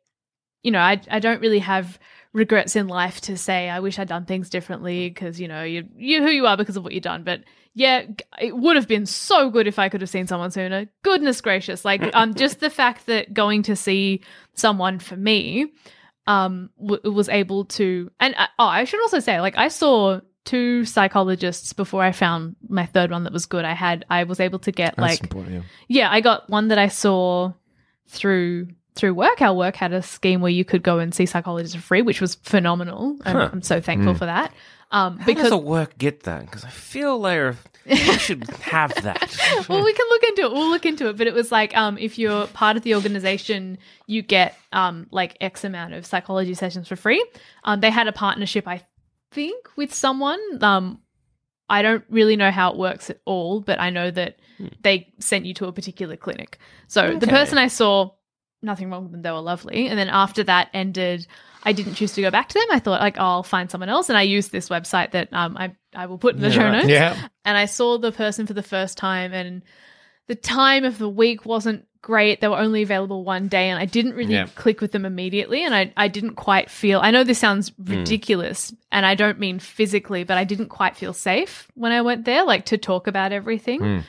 you 0.63 0.71
know, 0.71 0.79
I 0.79 0.99
I 1.09 1.19
don't 1.19 1.41
really 1.41 1.59
have 1.59 1.99
regrets 2.35 2.75
in 2.75 2.87
life 2.87 3.21
to 3.21 3.37
say 3.37 3.69
I 3.69 3.79
wish 3.79 3.97
I'd 3.97 4.09
done 4.09 4.25
things 4.25 4.49
differently 4.49 5.09
because 5.09 5.39
you 5.39 5.47
know 5.47 5.63
you 5.63 5.87
you 5.95 6.21
who 6.21 6.29
you 6.29 6.45
are 6.45 6.57
because 6.57 6.75
of 6.77 6.83
what 6.83 6.93
you've 6.93 7.03
done. 7.03 7.23
But 7.23 7.43
yeah, 7.73 8.03
it 8.39 8.55
would 8.55 8.75
have 8.75 8.87
been 8.87 9.05
so 9.05 9.49
good 9.49 9.67
if 9.67 9.79
I 9.79 9.89
could 9.89 10.01
have 10.01 10.09
seen 10.09 10.27
someone 10.27 10.51
sooner. 10.51 10.87
Goodness 11.01 11.41
gracious! 11.41 11.85
Like 11.85 12.01
um, 12.13 12.35
just 12.35 12.59
the 12.59 12.69
fact 12.69 13.05
that 13.07 13.33
going 13.33 13.63
to 13.63 13.75
see 13.75 14.21
someone 14.53 14.99
for 14.99 15.15
me 15.15 15.73
um 16.27 16.71
w- 16.79 17.11
was 17.11 17.29
able 17.29 17.65
to 17.65 18.09
and 18.19 18.33
uh, 18.35 18.47
oh 18.57 18.65
I 18.65 18.85
should 18.85 18.99
also 19.01 19.19
say 19.19 19.39
like 19.41 19.59
I 19.59 19.67
saw 19.67 20.21
two 20.43 20.83
psychologists 20.83 21.71
before 21.73 22.03
I 22.03 22.11
found 22.11 22.55
my 22.67 22.85
third 22.85 23.11
one 23.11 23.23
that 23.23 23.33
was 23.33 23.45
good. 23.45 23.65
I 23.65 23.73
had 23.73 24.05
I 24.09 24.23
was 24.23 24.39
able 24.39 24.59
to 24.59 24.71
get 24.71 24.95
That's 24.95 25.21
like 25.21 25.33
yeah. 25.49 25.61
yeah, 25.87 26.11
I 26.11 26.21
got 26.21 26.49
one 26.49 26.69
that 26.69 26.77
I 26.77 26.87
saw 26.87 27.53
through 28.07 28.67
through 28.95 29.13
work. 29.13 29.41
Our 29.41 29.53
work 29.53 29.75
had 29.75 29.93
a 29.93 30.01
scheme 30.01 30.41
where 30.41 30.51
you 30.51 30.63
could 30.65 30.83
go 30.83 30.99
and 30.99 31.13
see 31.13 31.25
psychologists 31.25 31.75
for 31.75 31.81
free, 31.81 32.01
which 32.01 32.21
was 32.21 32.35
phenomenal. 32.35 33.17
And 33.25 33.37
Huh. 33.37 33.49
I'm 33.51 33.61
so 33.61 33.81
thankful 33.81 34.13
for 34.15 34.25
that. 34.25 34.53
Um, 34.91 35.17
How 35.17 35.25
because 35.25 35.43
does 35.43 35.51
a 35.51 35.57
work 35.57 35.97
get 35.97 36.21
that? 36.23 36.45
Because 36.45 36.63
I 36.63 36.69
feel 36.69 37.17
like 37.19 37.55
we 37.85 37.95
should 37.97 38.47
have 38.61 38.93
that. 39.03 39.65
well, 39.69 39.83
we 39.83 39.93
can 39.93 40.05
look 40.09 40.23
into 40.23 40.41
it. 40.43 40.51
We'll 40.53 40.69
look 40.69 40.85
into 40.85 41.09
it. 41.09 41.17
But 41.17 41.27
it 41.27 41.33
was 41.33 41.51
like, 41.51 41.75
um, 41.75 41.97
if 41.97 42.17
you're 42.17 42.47
part 42.47 42.77
of 42.77 42.83
the 42.83 42.95
organization, 42.95 43.77
you 44.07 44.21
get 44.21 44.55
um, 44.71 45.07
like 45.11 45.35
X 45.41 45.63
amount 45.63 45.93
of 45.95 46.05
psychology 46.05 46.53
sessions 46.53 46.87
for 46.87 46.95
free. 46.95 47.25
Um, 47.63 47.81
they 47.81 47.89
had 47.89 48.07
a 48.07 48.13
partnership, 48.13 48.67
I 48.67 48.81
think, 49.31 49.67
with 49.75 49.93
someone. 49.93 50.39
Um, 50.61 51.01
I 51.67 51.81
don't 51.81 52.05
really 52.09 52.35
know 52.35 52.51
how 52.51 52.71
it 52.71 52.77
works 52.77 53.09
at 53.09 53.19
all, 53.25 53.59
but 53.59 53.79
I 53.81 53.89
know 53.89 54.11
that 54.11 54.37
they 54.83 55.13
sent 55.19 55.45
you 55.45 55.53
to 55.55 55.65
a 55.65 55.73
particular 55.73 56.15
clinic. 56.15 56.59
So 56.87 57.17
the 57.17 57.27
person 57.27 57.57
I 57.57 57.67
saw, 57.67 58.11
nothing 58.65 58.89
wrong 58.89 59.03
with 59.03 59.11
them. 59.11 59.21
They 59.21 59.31
were 59.31 59.39
lovely. 59.39 59.87
And 59.87 59.97
then 59.97 60.09
after 60.09 60.43
that 60.43 60.69
ended, 60.73 61.27
I 61.63 61.71
didn't 61.71 61.95
choose 61.95 62.13
to 62.13 62.21
go 62.21 62.31
back 62.31 62.49
to 62.49 62.59
them. 62.59 62.67
I 62.71 62.79
thought 62.79 62.99
like, 62.99 63.17
oh, 63.17 63.21
I'll 63.21 63.43
find 63.43 63.71
someone 63.71 63.89
else. 63.89 64.09
And 64.09 64.17
I 64.17 64.23
used 64.23 64.51
this 64.51 64.69
website 64.69 65.11
that 65.11 65.31
um, 65.31 65.55
I, 65.57 65.75
I 65.95 66.05
will 66.07 66.17
put 66.17 66.35
in 66.35 66.41
the 66.41 66.51
show 66.51 66.69
notes 66.71 66.87
Yeah. 66.89 67.27
and 67.45 67.57
I 67.57 67.65
saw 67.65 67.97
the 67.97 68.11
person 68.11 68.45
for 68.47 68.53
the 68.53 68.63
first 68.63 68.97
time, 68.97 69.33
and 69.33 69.61
the 70.27 70.35
time 70.35 70.83
of 70.85 70.97
the 70.97 71.09
week 71.09 71.45
wasn't 71.45 71.85
great. 72.01 72.39
They 72.39 72.47
were 72.47 72.57
only 72.59 72.83
available 72.83 73.23
one 73.23 73.47
day, 73.47 73.69
and 73.69 73.79
I 73.79 73.85
didn't 73.85 74.13
really 74.13 74.33
Yeah. 74.33 74.47
click 74.55 74.79
with 74.81 74.91
them 74.91 75.05
immediately. 75.05 75.63
And 75.63 75.73
I, 75.73 75.91
I 75.97 76.07
didn't 76.07 76.35
quite 76.35 76.69
feel. 76.69 76.99
I 76.99 77.09
know 77.11 77.23
this 77.23 77.39
sounds 77.39 77.71
ridiculous, 77.79 78.73
and 78.91 79.05
I 79.05 79.15
don't 79.15 79.39
mean 79.39 79.57
physically, 79.59 80.23
but 80.23 80.37
I 80.37 80.43
didn't 80.43 80.69
quite 80.69 80.95
feel 80.97 81.13
safe 81.13 81.67
when 81.73 81.91
I 81.91 82.01
went 82.01 82.25
there, 82.25 82.43
like 82.45 82.65
to 82.65 82.77
talk 82.77 83.07
about 83.07 83.31
everything. 83.31 84.03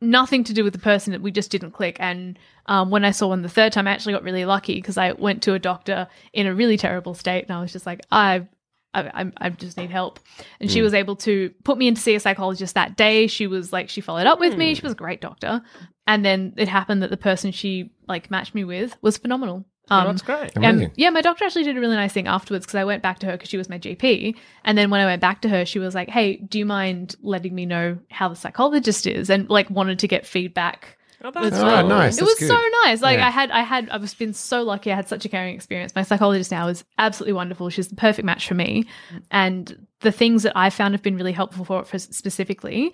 Nothing 0.00 0.44
to 0.44 0.52
do 0.52 0.62
with 0.62 0.74
the 0.74 0.78
person 0.78 1.12
that 1.12 1.22
we 1.22 1.32
just 1.32 1.50
didn't 1.50 1.72
click. 1.72 1.96
And 1.98 2.38
um, 2.68 2.90
when 2.90 3.04
I 3.04 3.10
saw 3.10 3.28
one 3.28 3.42
the 3.42 3.48
third 3.48 3.72
time, 3.72 3.88
I 3.88 3.90
actually 3.90 4.12
got 4.12 4.22
really 4.22 4.44
lucky 4.44 4.74
because 4.74 4.96
I 4.96 5.12
went 5.12 5.42
to 5.44 5.54
a 5.54 5.58
doctor 5.58 6.06
in 6.32 6.46
a 6.46 6.54
really 6.54 6.76
terrible 6.76 7.14
state, 7.14 7.44
and 7.44 7.50
I 7.50 7.60
was 7.60 7.72
just 7.72 7.86
like, 7.86 8.00
I 8.12 8.46
I, 8.94 9.22
I, 9.22 9.32
I 9.38 9.50
just 9.50 9.76
need 9.76 9.90
help. 9.90 10.18
And 10.60 10.70
she 10.70 10.82
was 10.82 10.94
able 10.94 11.16
to 11.16 11.52
put 11.64 11.78
me 11.78 11.88
in 11.88 11.94
to 11.94 12.00
see 12.00 12.14
a 12.14 12.20
psychologist 12.20 12.74
that 12.74 12.96
day. 12.96 13.26
She 13.26 13.46
was 13.46 13.72
like, 13.72 13.88
she 13.88 14.00
followed 14.00 14.26
up 14.26 14.40
with 14.40 14.56
me. 14.56 14.74
She 14.74 14.82
was 14.82 14.92
a 14.92 14.96
great 14.96 15.20
doctor. 15.20 15.62
And 16.06 16.24
then 16.24 16.54
it 16.56 16.68
happened 16.68 17.02
that 17.02 17.10
the 17.10 17.18
person 17.18 17.52
she 17.52 17.90
like 18.06 18.30
matched 18.30 18.54
me 18.54 18.64
with 18.64 18.96
was 19.02 19.18
phenomenal. 19.18 19.66
Um, 19.90 20.06
that's 20.06 20.22
great. 20.22 20.54
and 20.54 20.64
Amazing. 20.64 20.92
yeah, 20.96 21.10
my 21.10 21.22
doctor 21.22 21.44
actually 21.44 21.64
did 21.64 21.76
a 21.76 21.80
really 21.80 21.96
nice 21.96 22.12
thing 22.12 22.26
afterwards 22.26 22.66
because 22.66 22.76
I 22.76 22.84
went 22.84 23.02
back 23.02 23.20
to 23.20 23.26
her 23.26 23.32
because 23.32 23.48
she 23.48 23.56
was 23.56 23.70
my 23.70 23.78
GP. 23.78 24.36
And 24.64 24.76
then 24.76 24.90
when 24.90 25.00
I 25.00 25.06
went 25.06 25.20
back 25.20 25.42
to 25.42 25.48
her, 25.48 25.64
she 25.64 25.78
was 25.78 25.94
like, 25.94 26.10
Hey, 26.10 26.36
do 26.36 26.58
you 26.58 26.66
mind 26.66 27.16
letting 27.22 27.54
me 27.54 27.66
know 27.66 27.98
how 28.10 28.28
the 28.28 28.36
psychologist 28.36 29.06
is? 29.06 29.30
And 29.30 29.48
like 29.48 29.70
wanted 29.70 29.98
to 30.00 30.08
get 30.08 30.26
feedback 30.26 30.97
Oh, 31.22 31.30
as 31.34 31.52
Oh, 31.58 31.64
well. 31.64 31.88
nice. 31.88 32.18
It 32.18 32.22
was 32.24 32.36
That's 32.38 32.48
so 32.48 32.56
good. 32.56 32.72
nice. 32.84 33.02
Like 33.02 33.18
Yeah. 33.18 33.26
I 33.26 33.30
had, 33.30 33.50
I 33.50 33.62
had, 33.62 33.90
I 33.90 33.96
was 33.96 34.14
been 34.14 34.32
so 34.32 34.62
lucky. 34.62 34.92
I 34.92 34.94
had 34.96 35.08
such 35.08 35.24
a 35.24 35.28
caring 35.28 35.54
experience. 35.54 35.94
My 35.96 36.02
psychologist 36.02 36.50
now 36.52 36.68
is 36.68 36.84
absolutely 36.96 37.32
wonderful. 37.32 37.68
She's 37.70 37.88
the 37.88 37.96
perfect 37.96 38.24
match 38.24 38.46
for 38.46 38.54
me. 38.54 38.86
And 39.30 39.86
the 40.00 40.12
things 40.12 40.44
that 40.44 40.56
I 40.56 40.70
found 40.70 40.94
have 40.94 41.02
been 41.02 41.16
really 41.16 41.32
helpful 41.32 41.64
for, 41.64 41.82
for 41.84 41.98
specifically 41.98 42.92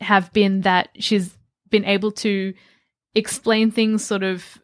have 0.00 0.32
been 0.32 0.60
that 0.60 0.90
she's 0.98 1.36
been 1.70 1.84
able 1.84 2.12
to 2.12 2.54
explain 3.16 3.70
things, 3.72 4.04
sort 4.04 4.22
of 4.22 4.58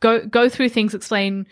go 0.00 0.26
go 0.26 0.48
through 0.48 0.68
things, 0.68 0.94
explain 0.94 1.46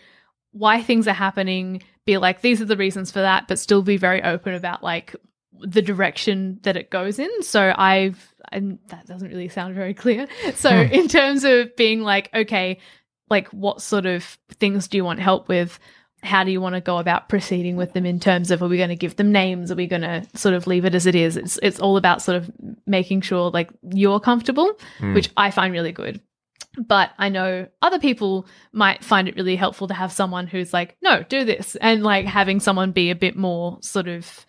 why 0.51 0.81
things 0.81 1.07
are 1.07 1.13
happening, 1.13 1.81
be 2.05 2.17
like 2.17 2.41
these 2.41 2.61
are 2.61 2.65
the 2.65 2.77
reasons 2.77 3.11
for 3.11 3.21
that, 3.21 3.47
but 3.47 3.57
still 3.59 3.81
be 3.81 3.97
very 3.97 4.21
open 4.23 4.53
about 4.53 4.83
like 4.83 5.15
the 5.61 5.81
direction 5.81 6.59
that 6.63 6.77
it 6.77 6.89
goes 6.89 7.19
in. 7.19 7.43
So 7.43 7.73
I've 7.75 8.33
and 8.51 8.79
that 8.87 9.05
doesn't 9.05 9.29
really 9.29 9.49
sound 9.49 9.75
very 9.75 9.93
clear. 9.93 10.27
So 10.55 10.69
hmm. 10.69 10.91
in 10.91 11.07
terms 11.07 11.43
of 11.43 11.75
being 11.75 12.01
like, 12.01 12.29
okay, 12.33 12.79
like 13.29 13.49
what 13.49 13.81
sort 13.81 14.05
of 14.05 14.23
things 14.51 14.87
do 14.87 14.97
you 14.97 15.03
want 15.03 15.19
help 15.19 15.47
with? 15.49 15.79
How 16.23 16.43
do 16.43 16.51
you 16.51 16.59
want 16.59 16.75
to 16.75 16.81
go 16.81 16.97
about 16.97 17.29
proceeding 17.29 17.75
with 17.75 17.93
them 17.93 18.05
in 18.05 18.19
terms 18.19 18.49
of 18.49 18.63
are 18.63 18.67
we 18.67 18.77
going 18.77 18.89
to 18.89 18.95
give 18.95 19.17
them 19.17 19.31
names? 19.31 19.71
Are 19.71 19.75
we 19.75 19.85
going 19.85 20.01
to 20.01 20.25
sort 20.35 20.55
of 20.55 20.65
leave 20.65 20.85
it 20.85 20.95
as 20.95 21.05
it 21.05 21.15
is? 21.15 21.37
It's 21.37 21.59
it's 21.61 21.79
all 21.79 21.97
about 21.97 22.21
sort 22.21 22.37
of 22.37 22.51
making 22.85 23.21
sure 23.21 23.51
like 23.51 23.69
you're 23.91 24.19
comfortable, 24.19 24.71
hmm. 24.99 25.13
which 25.13 25.29
I 25.37 25.51
find 25.51 25.73
really 25.73 25.91
good. 25.91 26.21
But 26.77 27.11
I 27.17 27.29
know 27.29 27.67
other 27.81 27.99
people 27.99 28.47
might 28.71 29.03
find 29.03 29.27
it 29.27 29.35
really 29.35 29.55
helpful 29.55 29.87
to 29.87 29.93
have 29.93 30.11
someone 30.11 30.47
who's 30.47 30.73
like, 30.73 30.95
no, 31.01 31.23
do 31.23 31.43
this, 31.43 31.75
and 31.81 32.03
like 32.03 32.25
having 32.25 32.59
someone 32.59 32.91
be 32.91 33.09
a 33.09 33.15
bit 33.15 33.35
more 33.35 33.79
sort 33.81 34.07
of 34.07 34.45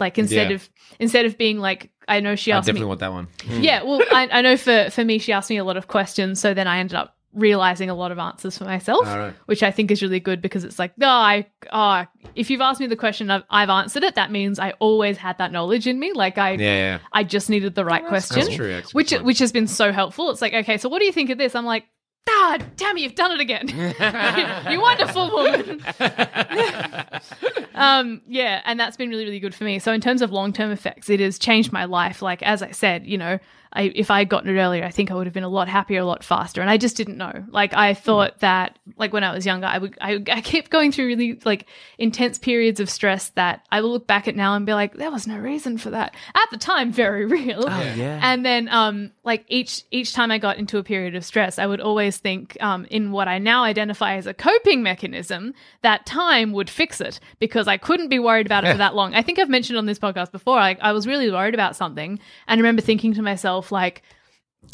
like 0.00 0.18
instead 0.18 0.48
Yeah. 0.50 0.56
of 0.56 0.68
instead 0.98 1.26
of 1.26 1.36
being 1.38 1.58
like, 1.58 1.90
I 2.08 2.20
know 2.20 2.34
she 2.36 2.52
I 2.52 2.58
asked 2.58 2.66
me, 2.66 2.72
definitely 2.72 2.88
want 2.88 3.00
that 3.00 3.12
one. 3.12 3.28
Hmm. 3.46 3.60
yeah, 3.62 3.82
well, 3.82 4.02
I, 4.12 4.28
I 4.32 4.42
know 4.42 4.56
for 4.56 4.88
for 4.90 5.04
me, 5.04 5.18
she 5.18 5.32
asked 5.32 5.50
me 5.50 5.56
a 5.58 5.64
lot 5.64 5.76
of 5.76 5.86
questions, 5.88 6.40
so 6.40 6.54
then 6.54 6.66
I 6.66 6.78
ended 6.78 6.96
up 6.96 7.16
realizing 7.32 7.88
a 7.88 7.94
lot 7.94 8.10
of 8.10 8.18
answers 8.18 8.58
for 8.58 8.64
myself, 8.64 9.06
All 9.06 9.16
right. 9.16 9.34
which 9.46 9.62
I 9.62 9.70
think 9.70 9.92
is 9.92 10.02
really 10.02 10.18
good 10.18 10.42
because 10.42 10.64
it's 10.64 10.80
like, 10.80 10.98
no, 10.98 11.08
I, 11.08 11.46
oh, 11.72 12.04
if 12.34 12.50
you've 12.50 12.60
asked 12.60 12.80
me 12.80 12.88
the 12.88 12.96
question, 12.96 13.30
I've, 13.30 13.44
I've 13.48 13.70
answered 13.70 14.02
it. 14.02 14.16
That 14.16 14.32
means 14.32 14.58
I 14.58 14.72
always 14.80 15.16
had 15.16 15.38
that 15.38 15.52
knowledge 15.52 15.86
in 15.86 16.00
me. 16.00 16.12
Like 16.12 16.38
I, 16.38 16.54
Yeah, 16.54 16.58
yeah. 16.58 16.98
I 17.12 17.22
just 17.22 17.48
needed 17.48 17.76
the 17.76 17.84
right 17.84 18.04
question, 18.04 18.40
That's 18.40 18.56
true. 18.56 18.66
That's 18.68 18.92
which 18.92 19.12
which 19.12 19.38
has 19.38 19.52
been 19.52 19.68
so 19.68 19.92
helpful. 19.92 20.30
It's 20.30 20.42
like, 20.42 20.54
okay, 20.54 20.76
so 20.76 20.88
what 20.88 20.98
do 20.98 21.04
you 21.04 21.12
think 21.12 21.30
of 21.30 21.38
this? 21.38 21.54
I'm 21.54 21.64
like. 21.64 21.84
Ah, 22.28 22.58
damn 22.76 22.96
it, 22.96 23.00
you've 23.00 23.14
done 23.14 23.32
it 23.32 23.40
again. 23.40 23.68
you 24.70 24.80
wonderful 24.80 25.30
woman. 25.30 25.82
um, 27.74 28.20
yeah, 28.26 28.62
and 28.64 28.78
that's 28.78 28.96
been 28.96 29.10
really, 29.10 29.24
really 29.24 29.40
good 29.40 29.54
for 29.54 29.64
me. 29.64 29.78
So 29.78 29.92
in 29.92 30.00
terms 30.00 30.22
of 30.22 30.32
long 30.32 30.52
term 30.52 30.70
effects, 30.70 31.10
it 31.10 31.20
has 31.20 31.38
changed 31.38 31.72
my 31.72 31.84
life. 31.84 32.22
Like 32.22 32.42
as 32.42 32.62
I 32.62 32.70
said, 32.70 33.06
you 33.06 33.18
know, 33.18 33.38
I, 33.72 33.92
if 33.94 34.10
I 34.10 34.18
had 34.18 34.28
gotten 34.28 34.54
it 34.54 34.60
earlier, 34.60 34.84
I 34.84 34.90
think 34.90 35.10
I 35.10 35.14
would 35.14 35.26
have 35.28 35.34
been 35.34 35.44
a 35.44 35.48
lot 35.48 35.68
happier, 35.68 36.00
a 36.00 36.04
lot 36.04 36.24
faster. 36.24 36.60
And 36.60 36.68
I 36.68 36.76
just 36.76 36.96
didn't 36.96 37.16
know. 37.16 37.44
Like 37.50 37.72
I 37.72 37.94
thought 37.94 38.40
that, 38.40 38.78
like 38.96 39.12
when 39.12 39.22
I 39.22 39.32
was 39.32 39.46
younger, 39.46 39.66
I 39.66 39.78
would, 39.78 39.96
I, 40.00 40.14
I 40.30 40.40
kept 40.40 40.70
going 40.70 40.90
through 40.90 41.06
really 41.06 41.40
like 41.44 41.66
intense 41.96 42.36
periods 42.38 42.80
of 42.80 42.90
stress 42.90 43.28
that 43.30 43.64
I 43.70 43.80
will 43.80 43.90
look 43.90 44.08
back 44.08 44.26
at 44.26 44.34
now 44.34 44.54
and 44.54 44.66
be 44.66 44.74
like, 44.74 44.94
there 44.94 45.10
was 45.10 45.28
no 45.28 45.38
reason 45.38 45.78
for 45.78 45.90
that. 45.90 46.16
At 46.34 46.50
the 46.50 46.56
time, 46.56 46.90
very 46.90 47.26
real. 47.26 47.64
Oh, 47.64 47.92
yeah. 47.96 48.18
And 48.22 48.44
then, 48.44 48.68
um, 48.70 49.12
like 49.22 49.44
each 49.46 49.84
each 49.92 50.14
time 50.14 50.32
I 50.32 50.38
got 50.38 50.58
into 50.58 50.78
a 50.78 50.82
period 50.82 51.14
of 51.14 51.24
stress, 51.24 51.58
I 51.58 51.66
would 51.66 51.80
always 51.80 52.16
think, 52.16 52.56
um, 52.60 52.86
in 52.86 53.12
what 53.12 53.28
I 53.28 53.38
now 53.38 53.62
identify 53.62 54.16
as 54.16 54.26
a 54.26 54.34
coping 54.34 54.82
mechanism, 54.82 55.54
that 55.82 56.06
time 56.06 56.52
would 56.52 56.68
fix 56.68 57.00
it 57.00 57.20
because 57.38 57.68
I 57.68 57.76
couldn't 57.76 58.08
be 58.08 58.18
worried 58.18 58.46
about 58.46 58.64
it 58.64 58.72
for 58.72 58.78
that 58.84 58.96
long. 58.96 59.14
I 59.14 59.22
think 59.22 59.38
I've 59.38 59.48
mentioned 59.48 59.78
on 59.78 59.86
this 59.86 60.00
podcast 60.00 60.32
before, 60.32 60.56
like 60.56 60.80
I 60.80 60.90
was 60.90 61.06
really 61.06 61.30
worried 61.30 61.54
about 61.54 61.76
something, 61.76 62.18
and 62.48 62.58
I 62.58 62.60
remember 62.60 62.82
thinking 62.82 63.14
to 63.14 63.22
myself, 63.22 63.59
like, 63.70 64.02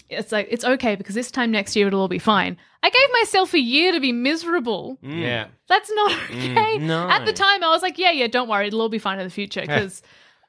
it's 0.08 0.32
like 0.32 0.48
it's 0.50 0.64
okay 0.64 0.96
because 0.96 1.14
this 1.14 1.30
time 1.30 1.50
next 1.50 1.76
year 1.76 1.88
it'll 1.88 2.00
all 2.00 2.08
be 2.08 2.18
fine. 2.18 2.56
I 2.82 2.90
gave 2.90 3.08
myself 3.12 3.54
a 3.54 3.60
year 3.60 3.92
to 3.92 4.00
be 4.00 4.12
miserable. 4.12 4.98
Mm. 5.02 5.20
Yeah. 5.20 5.46
That's 5.68 5.90
not 5.90 6.10
mm. 6.10 6.52
okay. 6.52 6.78
no. 6.78 7.08
At 7.08 7.24
the 7.24 7.32
time, 7.32 7.62
I 7.62 7.68
was 7.68 7.82
like, 7.82 7.98
yeah, 7.98 8.10
yeah, 8.10 8.26
don't 8.26 8.48
worry, 8.48 8.68
it'll 8.68 8.80
all 8.80 8.88
be 8.88 8.98
fine 8.98 9.18
in 9.18 9.24
the 9.24 9.30
future 9.30 9.60
because 9.60 10.02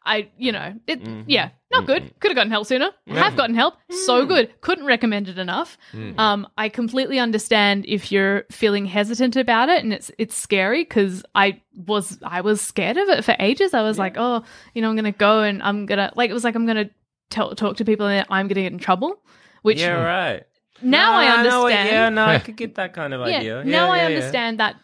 I, 0.06 0.30
you 0.38 0.52
know, 0.54 0.74
it, 0.88 1.04
mm-hmm. 1.04 1.24
yeah, 1.28 1.50
not 1.72 1.86
good. 1.86 2.04
Mm-hmm. 2.04 2.18
Could 2.20 2.32
have 2.32 2.36
gotten 2.36 2.52
help 2.52 2.66
sooner. 2.66 2.92
Have 3.08 3.36
gotten 3.36 3.56
help. 3.56 3.76
So 3.90 4.24
mm. 4.24 4.28
good. 4.28 4.62
Couldn't 4.62 4.86
recommend 4.86 5.28
it 5.28 5.38
enough. 5.38 5.78
Um, 6.18 6.48
I 6.58 6.70
completely 6.70 7.20
understand 7.20 7.86
if 7.86 8.12
you're 8.12 8.46
feeling 8.50 8.86
hesitant 8.86 9.36
about 9.36 9.68
it 9.68 9.84
and 9.84 9.92
it's 9.92 10.10
it's 10.18 10.36
scary 10.36 10.84
because 10.84 11.26
I 11.36 11.62
was 11.76 12.20
I 12.24 12.42
was 12.42 12.62
scared 12.62 12.96
of 12.98 13.10
it 13.10 13.26
for 13.26 13.36
ages. 13.40 13.74
I 13.74 13.82
was 13.82 14.00
like, 14.00 14.16
oh, 14.18 14.44
you 14.74 14.82
know, 14.82 14.90
I'm 14.90 14.96
gonna 14.96 15.12
go 15.12 15.42
and 15.42 15.62
I'm 15.62 15.86
gonna 15.86 16.14
like 16.16 16.30
it 16.30 16.34
was 16.34 16.46
like 16.46 16.56
I'm 16.56 16.66
gonna 16.66 16.90
tell, 17.30 17.56
talk 17.56 17.78
to 17.78 17.86
people 17.86 18.06
and 18.08 18.26
I'm 18.30 18.48
gonna 18.48 18.62
get 18.62 18.74
in 18.74 18.80
trouble. 18.80 19.22
Which 19.64 19.80
yeah, 19.80 19.92
right. 20.04 20.44
now 20.82 21.12
No, 21.12 21.18
I 21.18 21.44
know 21.44 21.62
what- 21.64 21.74
understand 21.74 21.90
yeah, 21.90 22.10
no, 22.10 22.26
I 22.26 22.40
could 22.46 22.56
get 22.56 22.76
that 22.76 22.94
kind 22.94 23.14
of 23.14 23.28
yeah, 23.28 23.38
idea. 23.38 23.64
now 23.64 23.88
Yeah, 23.88 23.92
I 23.92 23.96
yeah, 23.98 24.02
yeah. 24.10 24.16
understand 24.16 24.60
that 24.60 24.76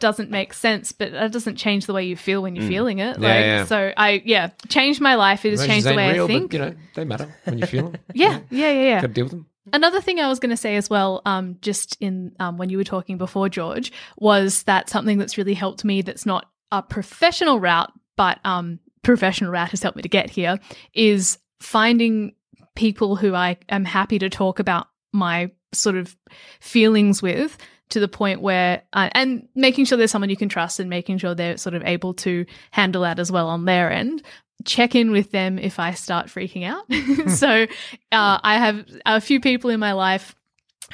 doesn't 0.00 0.30
make 0.30 0.52
sense, 0.52 0.90
but 0.90 1.12
that 1.12 1.30
doesn't 1.30 1.54
change 1.54 1.86
the 1.86 1.92
way 1.92 2.04
you 2.04 2.16
feel 2.16 2.42
when 2.42 2.56
you're 2.56 2.66
feeling 2.66 2.98
it. 2.98 3.18
Yeah, 3.20 3.28
like, 3.28 3.44
yeah. 3.44 3.64
So 3.66 3.92
I, 3.96 4.20
yeah, 4.24 4.48
changed 4.68 5.00
my 5.00 5.14
life. 5.14 5.44
It 5.44 5.50
has 5.50 5.64
changed 5.64 5.86
the 5.86 5.94
way 5.94 6.12
real, 6.12 6.24
I 6.24 6.26
think. 6.26 6.50
But, 6.50 6.56
you 6.58 6.64
know, 6.66 6.74
they 6.96 7.04
matter 7.04 7.32
when 7.44 7.58
you 7.60 7.66
feel 7.66 7.90
them. 7.90 8.00
yeah, 8.12 8.40
yeah, 8.50 8.70
yeah, 8.72 8.82
yeah. 8.82 9.00
Got 9.00 9.06
to 9.08 9.12
deal 9.12 9.24
with 9.26 9.30
them. 9.32 9.46
Another 9.72 10.00
thing 10.00 10.18
I 10.18 10.26
was 10.28 10.40
going 10.40 10.50
to 10.50 10.56
say 10.56 10.74
as 10.74 10.90
well, 10.90 11.22
um, 11.24 11.56
just 11.62 11.96
in 12.00 12.34
um, 12.40 12.58
when 12.58 12.68
you 12.68 12.78
were 12.78 12.84
talking 12.84 13.16
before, 13.16 13.48
George, 13.48 13.92
was 14.18 14.64
that 14.64 14.90
something 14.90 15.18
that's 15.18 15.38
really 15.38 15.54
helped 15.54 15.84
me. 15.84 16.02
That's 16.02 16.26
not 16.26 16.46
a 16.72 16.82
professional 16.82 17.60
route, 17.60 17.92
but 18.16 18.40
um, 18.44 18.80
professional 19.04 19.52
route 19.52 19.70
has 19.70 19.82
helped 19.84 19.94
me 19.94 20.02
to 20.02 20.08
get 20.08 20.30
here. 20.30 20.58
Is 20.94 21.38
finding 21.62 22.34
people 22.74 23.16
who 23.16 23.34
I 23.34 23.56
am 23.68 23.84
happy 23.84 24.18
to 24.18 24.28
talk 24.28 24.58
about 24.58 24.88
my 25.12 25.50
sort 25.72 25.96
of 25.96 26.16
feelings 26.60 27.22
with 27.22 27.56
to 27.90 28.00
the 28.00 28.08
point 28.08 28.40
where 28.40 28.82
uh, 28.92 29.10
and 29.12 29.48
making 29.54 29.84
sure 29.84 29.98
there's 29.98 30.10
someone 30.10 30.30
you 30.30 30.36
can 30.36 30.48
trust 30.48 30.80
and 30.80 30.88
making 30.88 31.18
sure 31.18 31.34
they're 31.34 31.56
sort 31.56 31.74
of 31.74 31.82
able 31.84 32.14
to 32.14 32.46
handle 32.70 33.02
that 33.02 33.18
as 33.18 33.30
well 33.30 33.48
on 33.48 33.64
their 33.64 33.90
end. 33.90 34.22
Check 34.64 34.94
in 34.94 35.10
with 35.10 35.30
them 35.30 35.58
if 35.58 35.78
i 35.78 35.92
start 35.92 36.26
freaking 36.26 36.64
out. 36.64 36.84
So 37.30 37.64
uh, 38.12 38.38
i 38.42 38.58
have 38.58 38.86
a 39.06 39.20
few 39.20 39.40
people 39.40 39.70
in 39.70 39.80
my 39.80 39.92
life 39.92 40.34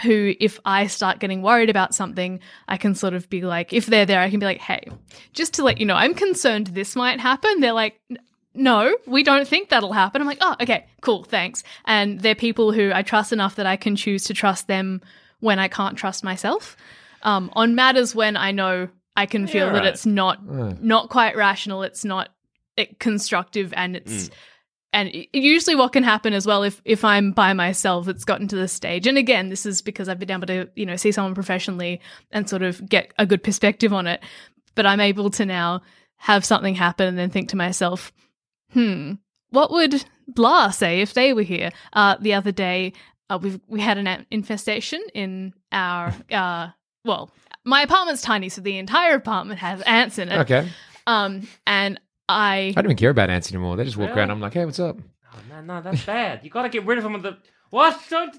who 0.02 0.34
if 0.38 0.60
i 0.64 0.86
start 0.86 1.18
getting 1.18 1.42
worried 1.42 1.70
about 1.70 1.92
something 1.92 2.38
i 2.68 2.76
can 2.76 2.94
sort 2.94 3.14
of 3.14 3.28
be 3.28 3.42
like 3.42 3.72
if 3.72 3.86
they're 3.86 4.06
there 4.06 4.20
i 4.20 4.30
can 4.30 4.38
be 4.38 4.46
like 4.46 4.60
hey 4.60 4.86
just 5.32 5.54
to 5.54 5.64
let 5.64 5.78
you 5.78 5.86
know 5.86 5.96
i'm 5.96 6.14
concerned 6.14 6.68
this 6.68 6.94
might 6.94 7.18
happen. 7.18 7.60
They're 7.60 7.72
like 7.72 8.00
no, 8.58 8.94
we 9.06 9.22
don't 9.22 9.46
think 9.48 9.68
that'll 9.70 9.92
happen. 9.92 10.20
I'm 10.20 10.26
like, 10.28 10.38
oh, 10.40 10.56
okay, 10.60 10.86
cool, 11.00 11.24
thanks. 11.24 11.62
And 11.86 12.20
they're 12.20 12.34
people 12.34 12.72
who 12.72 12.90
I 12.94 13.02
trust 13.02 13.32
enough 13.32 13.54
that 13.56 13.66
I 13.66 13.76
can 13.76 13.96
choose 13.96 14.24
to 14.24 14.34
trust 14.34 14.66
them 14.66 15.00
when 15.40 15.58
I 15.58 15.68
can't 15.68 15.96
trust 15.96 16.24
myself. 16.24 16.76
Um, 17.22 17.50
on 17.54 17.74
matters 17.74 18.14
when 18.14 18.36
I 18.36 18.52
know 18.52 18.88
I 19.16 19.26
can 19.26 19.46
feel 19.46 19.66
Yeah, 19.68 19.72
that 19.72 19.78
right. 19.84 19.86
it's 19.88 20.06
not 20.06 20.44
not 20.82 21.08
quite 21.10 21.36
rational, 21.36 21.82
it's 21.82 22.04
not 22.04 22.28
eh, 22.76 22.86
constructive, 23.00 23.72
and 23.76 23.96
it's 23.96 24.30
and 24.92 25.08
i- 25.12 25.28
usually 25.32 25.74
what 25.76 25.92
can 25.92 26.02
happen 26.04 26.32
as 26.32 26.46
well 26.46 26.62
if 26.62 26.80
if 26.84 27.04
I'm 27.04 27.32
by 27.32 27.52
myself, 27.52 28.06
it's 28.08 28.24
gotten 28.24 28.46
to 28.48 28.56
this 28.56 28.72
stage. 28.72 29.06
And 29.06 29.18
again, 29.18 29.48
this 29.48 29.66
is 29.66 29.82
because 29.82 30.08
I've 30.08 30.18
been 30.20 30.30
able 30.30 30.46
to 30.46 30.68
you 30.76 30.86
know 30.86 30.96
see 30.96 31.10
someone 31.12 31.34
professionally 31.34 32.00
and 32.30 32.48
sort 32.48 32.62
of 32.62 32.88
get 32.88 33.12
a 33.18 33.26
good 33.26 33.42
perspective 33.42 33.92
on 33.92 34.06
it. 34.06 34.20
But 34.76 34.86
I'm 34.86 35.00
able 35.00 35.30
to 35.30 35.44
now 35.44 35.82
have 36.18 36.44
something 36.44 36.74
happen 36.76 37.06
and 37.08 37.18
then 37.18 37.30
think 37.30 37.48
to 37.50 37.56
myself, 37.56 38.12
hmm, 38.72 39.14
what 39.50 39.70
would 39.70 40.04
blah 40.26 40.70
say 40.70 41.00
if 41.00 41.14
they 41.14 41.32
were 41.32 41.42
here? 41.42 41.70
Uh, 41.92 42.16
the 42.20 42.34
other 42.34 42.52
day, 42.52 42.92
uh, 43.30 43.38
we 43.40 43.60
we 43.66 43.80
had 43.80 43.98
an 43.98 44.26
infestation 44.30 45.02
in 45.14 45.54
our 45.72 46.14
uh, 46.30 46.68
well, 47.04 47.30
my 47.64 47.82
apartment's 47.82 48.22
tiny, 48.22 48.48
so 48.48 48.60
the 48.60 48.78
entire 48.78 49.14
apartment 49.14 49.60
has 49.60 49.80
ants 49.82 50.18
in 50.18 50.28
it. 50.30 50.38
Okay. 50.40 50.68
Um, 51.06 51.46
and 51.66 52.00
I 52.28 52.72
I 52.76 52.82
don't 52.82 52.86
even 52.86 52.96
care 52.96 53.10
about 53.10 53.30
ants 53.30 53.50
anymore. 53.50 53.76
They 53.76 53.84
just 53.84 53.96
walk 53.96 54.10
around. 54.10 54.30
I'm 54.30 54.40
like, 54.40 54.54
hey, 54.54 54.64
what's 54.64 54.80
up? 54.80 54.98
Oh, 55.32 55.38
man, 55.48 55.66
no, 55.66 55.80
that's 55.80 56.04
bad. 56.04 56.40
You 56.42 56.50
got 56.50 56.62
to 56.62 56.68
get 56.68 56.84
rid 56.86 56.98
of 56.98 57.04
them. 57.04 57.14
With 57.14 57.22
the 57.22 57.38
what? 57.70 58.00
Don't. 58.10 58.38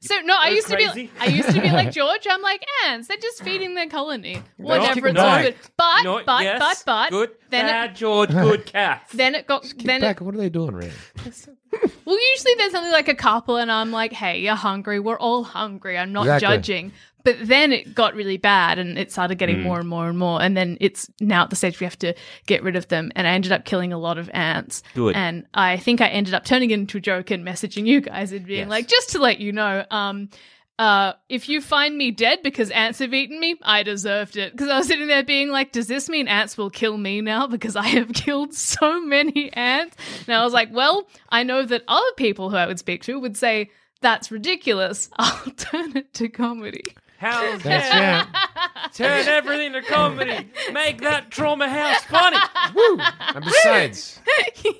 So 0.00 0.14
no, 0.20 0.36
I 0.36 0.50
Go 0.50 0.54
used 0.54 0.68
to 0.68 0.76
be 0.76 1.10
I 1.18 1.26
used 1.26 1.48
to 1.50 1.60
be 1.60 1.70
like 1.70 1.90
George. 1.98 2.24
I'm 2.30 2.40
like 2.40 2.64
ants. 2.86 3.08
They're 3.08 3.16
just 3.16 3.42
feeding 3.42 3.74
their 3.74 3.88
colony. 3.88 4.40
Whatever. 4.56 4.94
kick 4.94 5.04
It's 5.04 5.18
all 5.18 5.24
back. 5.26 5.44
good. 5.44 5.54
But 5.76 6.02
No, 6.04 6.22
but 6.24 6.42
yes, 6.44 6.58
but 6.60 6.82
but 6.86 7.10
good, 7.10 7.30
then 7.50 7.66
bad, 7.66 7.90
it 7.90 7.96
George, 7.96 8.30
good 8.30 8.66
cat. 8.72 9.02
then 9.12 9.34
it 9.34 9.48
got 9.48 9.62
Kick 9.64 9.78
then 9.82 10.00
back. 10.00 10.20
it, 10.20 10.24
What 10.24 10.34
are 10.36 10.38
they 10.38 10.50
doing, 10.50 10.74
really? 10.74 10.92
well 12.04 12.18
usually 12.32 12.54
there's 12.58 12.74
only 12.74 12.90
like 12.90 13.08
a 13.08 13.14
couple 13.14 13.56
and 13.58 13.70
I'm 13.70 13.90
like 13.90 14.12
hey 14.12 14.40
you're 14.40 14.54
hungry 14.54 14.98
we're 15.00 15.18
all 15.18 15.44
hungry 15.44 15.98
I'm 15.98 16.12
not 16.12 16.22
Exactly. 16.22 16.48
judging 16.56 16.92
but 17.24 17.36
then 17.42 17.72
it 17.72 17.94
got 17.94 18.14
really 18.14 18.36
bad 18.36 18.78
and 18.78 18.98
it 18.98 19.12
started 19.12 19.36
getting 19.38 19.60
more 19.62 19.78
and 19.78 19.88
more 19.88 20.08
and 20.08 20.18
more 20.18 20.40
and 20.42 20.56
then 20.56 20.76
it's 20.80 21.10
now 21.20 21.42
at 21.44 21.50
the 21.50 21.56
stage 21.56 21.78
we 21.80 21.84
have 21.84 21.98
to 21.98 22.14
get 22.46 22.62
rid 22.62 22.76
of 22.76 22.88
them 22.88 23.10
and 23.16 23.26
I 23.26 23.32
ended 23.32 23.52
up 23.52 23.64
killing 23.64 23.92
a 23.92 23.98
lot 23.98 24.18
of 24.18 24.30
ants 24.32 24.82
Good. 24.94 25.14
and 25.16 25.44
I 25.54 25.76
think 25.76 26.00
I 26.00 26.08
ended 26.08 26.32
up 26.34 26.44
turning 26.44 26.70
it 26.70 26.74
into 26.74 26.98
a 26.98 27.00
joke 27.00 27.30
and 27.30 27.44
messaging 27.46 27.86
you 27.86 28.00
guys 28.00 28.32
and 28.32 28.46
being 28.46 28.60
Yes. 28.60 28.68
like 28.68 28.88
just 28.88 29.10
to 29.10 29.18
let 29.18 29.38
you 29.40 29.52
know 29.52 29.84
um 29.90 30.28
uh, 30.80 31.14
if 31.28 31.48
you 31.48 31.60
find 31.60 31.98
me 31.98 32.12
dead 32.12 32.38
because 32.44 32.70
ants 32.70 33.00
have 33.00 33.12
eaten 33.12 33.40
me, 33.40 33.56
I 33.62 33.82
deserved 33.82 34.36
it. 34.36 34.52
Because 34.52 34.68
I 34.68 34.78
was 34.78 34.86
sitting 34.86 35.08
there 35.08 35.24
being 35.24 35.48
like, 35.48 35.72
does 35.72 35.88
this 35.88 36.08
mean 36.08 36.28
ants 36.28 36.56
will 36.56 36.70
kill 36.70 36.96
me 36.96 37.20
now? 37.20 37.46
Because 37.58 37.74
I 37.74 37.88
have 37.88 38.12
killed 38.12 38.54
so 38.54 39.00
many 39.00 39.52
ants. 39.54 39.96
And 40.28 40.36
I 40.36 40.44
was 40.44 40.52
like, 40.52 40.68
well, 40.72 41.08
I 41.30 41.42
know 41.42 41.64
that 41.64 41.82
other 41.88 42.12
people 42.16 42.48
who 42.50 42.54
I 42.56 42.66
would 42.68 42.78
speak 42.78 43.02
to 43.02 43.18
would 43.18 43.36
say, 43.36 43.70
that's 44.02 44.30
ridiculous. 44.30 45.10
I'll 45.18 45.50
turn 45.56 45.96
it 45.96 46.14
to 46.14 46.28
comedy. 46.28 46.84
How's 47.18 47.62
That's 47.62 47.88
that? 47.90 48.28
yeah. 48.32 48.88
Turn 48.94 49.26
everything 49.28 49.72
to 49.72 49.82
comedy. 49.82 50.48
Make 50.72 51.00
that 51.02 51.30
trauma 51.30 51.68
house 51.68 52.04
funny. 52.04 52.36
Woo! 52.74 52.98
And 53.34 53.44
besides, 53.44 54.20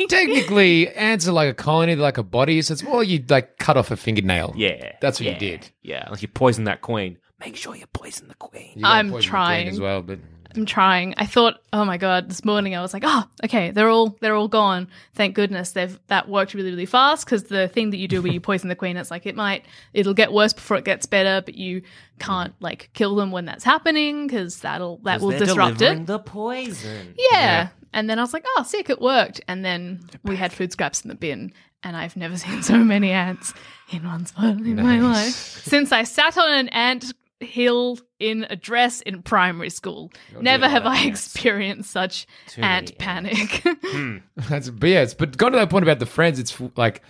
technically, 0.08 0.88
ants 0.94 1.26
are 1.28 1.32
like 1.32 1.50
a 1.50 1.54
colony, 1.54 1.94
they're 1.94 2.02
like 2.02 2.18
a 2.18 2.22
body. 2.22 2.62
So 2.62 2.72
it's 2.72 2.82
more 2.82 2.98
like 2.98 3.08
you 3.08 3.24
like 3.28 3.58
cut 3.58 3.76
off 3.76 3.90
a 3.90 3.96
fingernail. 3.96 4.54
Yeah, 4.56 4.92
That's 5.00 5.18
what 5.20 5.26
yeah, 5.26 5.32
you 5.32 5.38
did. 5.38 5.70
Yeah, 5.82 6.04
unless 6.06 6.22
you 6.22 6.28
poison 6.28 6.64
that 6.64 6.80
queen. 6.80 7.18
Make 7.40 7.56
sure 7.56 7.74
you 7.76 7.86
poison 7.92 8.28
the 8.28 8.34
queen. 8.34 8.72
You 8.76 8.82
gotta 8.82 8.94
I'm 8.94 9.10
poison 9.10 9.16
the 9.16 9.20
queen 9.20 9.28
trying. 9.30 9.68
as 9.68 9.80
well, 9.80 10.02
but 10.02 10.18
I'm 10.56 10.64
trying. 10.64 11.14
I 11.16 11.26
thought, 11.26 11.60
oh 11.72 11.84
my 11.84 11.98
god, 11.98 12.30
this 12.30 12.44
morning 12.44 12.74
I 12.74 12.80
was 12.80 12.94
like, 12.94 13.02
oh, 13.06 13.24
okay, 13.44 13.70
they're 13.70 13.88
all 13.88 14.16
they're 14.20 14.34
all 14.34 14.48
gone. 14.48 14.88
Thank 15.14 15.34
goodness 15.34 15.72
they've 15.72 15.98
that 16.06 16.28
worked 16.28 16.54
really 16.54 16.70
really 16.70 16.86
fast 16.86 17.24
because 17.24 17.44
the 17.44 17.68
thing 17.68 17.90
that 17.90 17.98
you 17.98 18.08
do 18.08 18.22
where 18.22 18.32
you 18.32 18.40
poison 18.40 18.68
the 18.68 18.74
queen, 18.74 18.96
it's 18.96 19.10
like 19.10 19.26
it 19.26 19.36
might 19.36 19.64
it'll 19.92 20.14
get 20.14 20.32
worse 20.32 20.52
before 20.52 20.76
it 20.76 20.84
gets 20.84 21.06
better, 21.06 21.42
but 21.44 21.54
you 21.54 21.82
can't 22.18 22.54
like 22.60 22.90
kill 22.94 23.14
them 23.16 23.30
when 23.30 23.44
that's 23.44 23.64
happening 23.64 24.26
because 24.26 24.60
that'll 24.60 24.98
that 24.98 25.20
will 25.20 25.30
disrupt 25.30 25.82
it. 25.82 26.06
the 26.06 26.18
poison. 26.18 27.14
Yeah. 27.16 27.68
And 27.92 28.08
then 28.08 28.18
I 28.18 28.22
was 28.22 28.34
like, 28.34 28.44
oh, 28.56 28.64
sick, 28.64 28.90
it 28.90 29.00
worked. 29.00 29.40
And 29.48 29.64
then 29.64 30.00
we 30.22 30.36
had 30.36 30.52
food 30.52 30.72
scraps 30.72 31.02
in 31.02 31.08
the 31.08 31.14
bin, 31.14 31.52
and 31.82 31.96
I've 31.96 32.16
never 32.16 32.36
seen 32.38 32.62
so 32.62 32.78
many 32.78 33.12
ants 33.12 33.54
in 33.90 34.04
one 34.04 34.26
spot 34.26 34.58
in 34.58 34.76
my 34.76 35.00
life 35.00 35.32
since 35.32 35.92
I 35.92 36.04
sat 36.04 36.36
on 36.36 36.50
an 36.50 36.68
ant 36.68 37.12
hill 37.40 37.98
in 38.18 38.46
a 38.50 38.56
dress 38.56 39.00
in 39.02 39.22
primary 39.22 39.70
school. 39.70 40.10
never 40.40 40.68
have 40.68 40.86
I 40.86 41.04
experienced 41.04 41.90
such 41.90 42.26
ant 42.56 42.98
panic. 42.98 43.62
Hmm. 43.84 44.18
that's 44.48 44.70
but 44.70 44.88
yeah. 44.88 45.06
But 45.16 45.36
gone 45.36 45.52
to 45.52 45.58
that 45.58 45.70
point 45.70 45.84
about 45.84 45.98
the 45.98 46.06
friends. 46.06 46.38
It's 46.38 46.60
like 46.76 47.02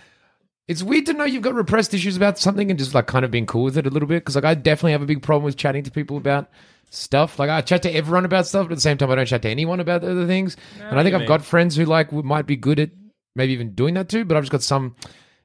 it's 0.67 0.83
weird 0.83 1.07
to 1.07 1.13
know 1.13 1.23
you've 1.23 1.41
got 1.43 1.55
repressed 1.55 1.93
issues 1.93 2.15
about 2.15 2.37
something 2.37 2.69
and 2.69 2.77
just 2.77 2.93
like 2.93 3.07
kind 3.07 3.25
of 3.25 3.31
being 3.31 3.47
cool 3.47 3.63
with 3.63 3.77
it 3.77 3.87
a 3.87 3.89
little 3.89 4.07
bit. 4.07 4.21
Because 4.21 4.35
like 4.35 4.45
I 4.45 4.53
definitely 4.53 4.91
have 4.91 5.01
a 5.01 5.07
big 5.07 5.23
problem 5.23 5.43
with 5.45 5.57
chatting 5.57 5.83
to 5.83 5.91
people 5.91 6.15
about 6.17 6.49
stuff. 6.91 7.39
Like 7.39 7.49
I 7.49 7.61
chat 7.61 7.81
to 7.83 7.91
everyone 7.91 8.25
about 8.25 8.45
stuff, 8.45 8.67
but 8.67 8.73
at 8.73 8.75
the 8.75 8.81
same 8.81 8.97
time 8.97 9.09
I 9.11 9.15
don't 9.15 9.25
chat 9.25 9.41
to 9.41 9.49
anyone 9.49 9.79
about 9.79 10.03
other 10.03 10.27
things. 10.27 10.55
and 10.79 10.99
I 10.99 11.03
think 11.03 11.15
I've 11.15 11.21
mean. 11.21 11.27
got 11.27 11.43
friends 11.43 11.75
who 11.75 11.85
like 11.85 12.11
might 12.11 12.45
be 12.45 12.55
good 12.55 12.79
at 12.79 12.91
maybe 13.35 13.53
even 13.53 13.73
doing 13.73 13.95
that 13.95 14.09
too. 14.09 14.25
But 14.25 14.37
I've 14.37 14.43
just 14.43 14.51
got 14.51 14.63
some. 14.63 14.95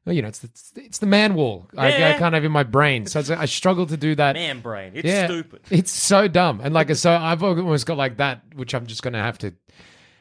Well, 0.05 0.15
you 0.15 0.21
know, 0.23 0.29
it's 0.29 0.41
the, 0.41 0.51
it's 0.83 0.99
the 0.99 1.07
man 1.07 1.35
wall. 1.35 1.67
I, 1.77 1.87
I 1.87 1.89
Yeah. 1.91 2.19
kind 2.19 2.35
of 2.35 2.45
in 2.45 2.53
my 2.53 2.63
brain, 2.63 3.07
so 3.07 3.21
it's, 3.21 3.31
I 3.31 3.47
struggle 3.47 3.87
to 3.87 3.97
do 3.97 4.15
that. 4.17 4.35
Man 4.35 4.61
brain. 4.61 4.93
It's 4.95 5.07
yeah, 5.07 5.27
stupid. 5.27 5.63
It's 5.71 5.91
so 5.91 6.29
dumb, 6.29 6.61
and 6.63 6.75
like 6.75 6.95
so, 6.95 7.13
I've 7.13 7.43
almost 7.43 7.87
got 7.87 7.97
like 7.97 8.19
that, 8.19 8.43
which 8.55 8.75
I'm 8.75 8.87
just 8.87 9.03
gonna 9.03 9.23
have 9.23 9.39
to 9.39 9.55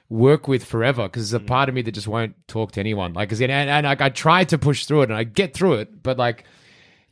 work 0.09 0.47
with 0.47 0.63
forever 0.63 1.03
because 1.03 1.31
there's 1.31 1.41
a 1.41 1.43
mm. 1.43 1.47
part 1.47 1.69
of 1.69 1.75
me 1.75 1.81
that 1.81 1.91
just 1.91 2.07
won't 2.07 2.35
talk 2.47 2.71
to 2.73 2.79
anyone. 2.79 3.13
Like, 3.13 3.29
'cause- 3.29 3.41
and, 3.41 3.51
and 3.51 3.85
like 3.85 3.99
I 3.99 4.09
try 4.09 4.43
to 4.45 4.57
push 4.57 4.85
through 4.85 5.01
it, 5.01 5.09
and 5.09 5.17
I 5.17 5.23
get 5.23 5.53
through 5.53 5.75
it, 5.75 6.01
but 6.03 6.17
like. 6.17 6.45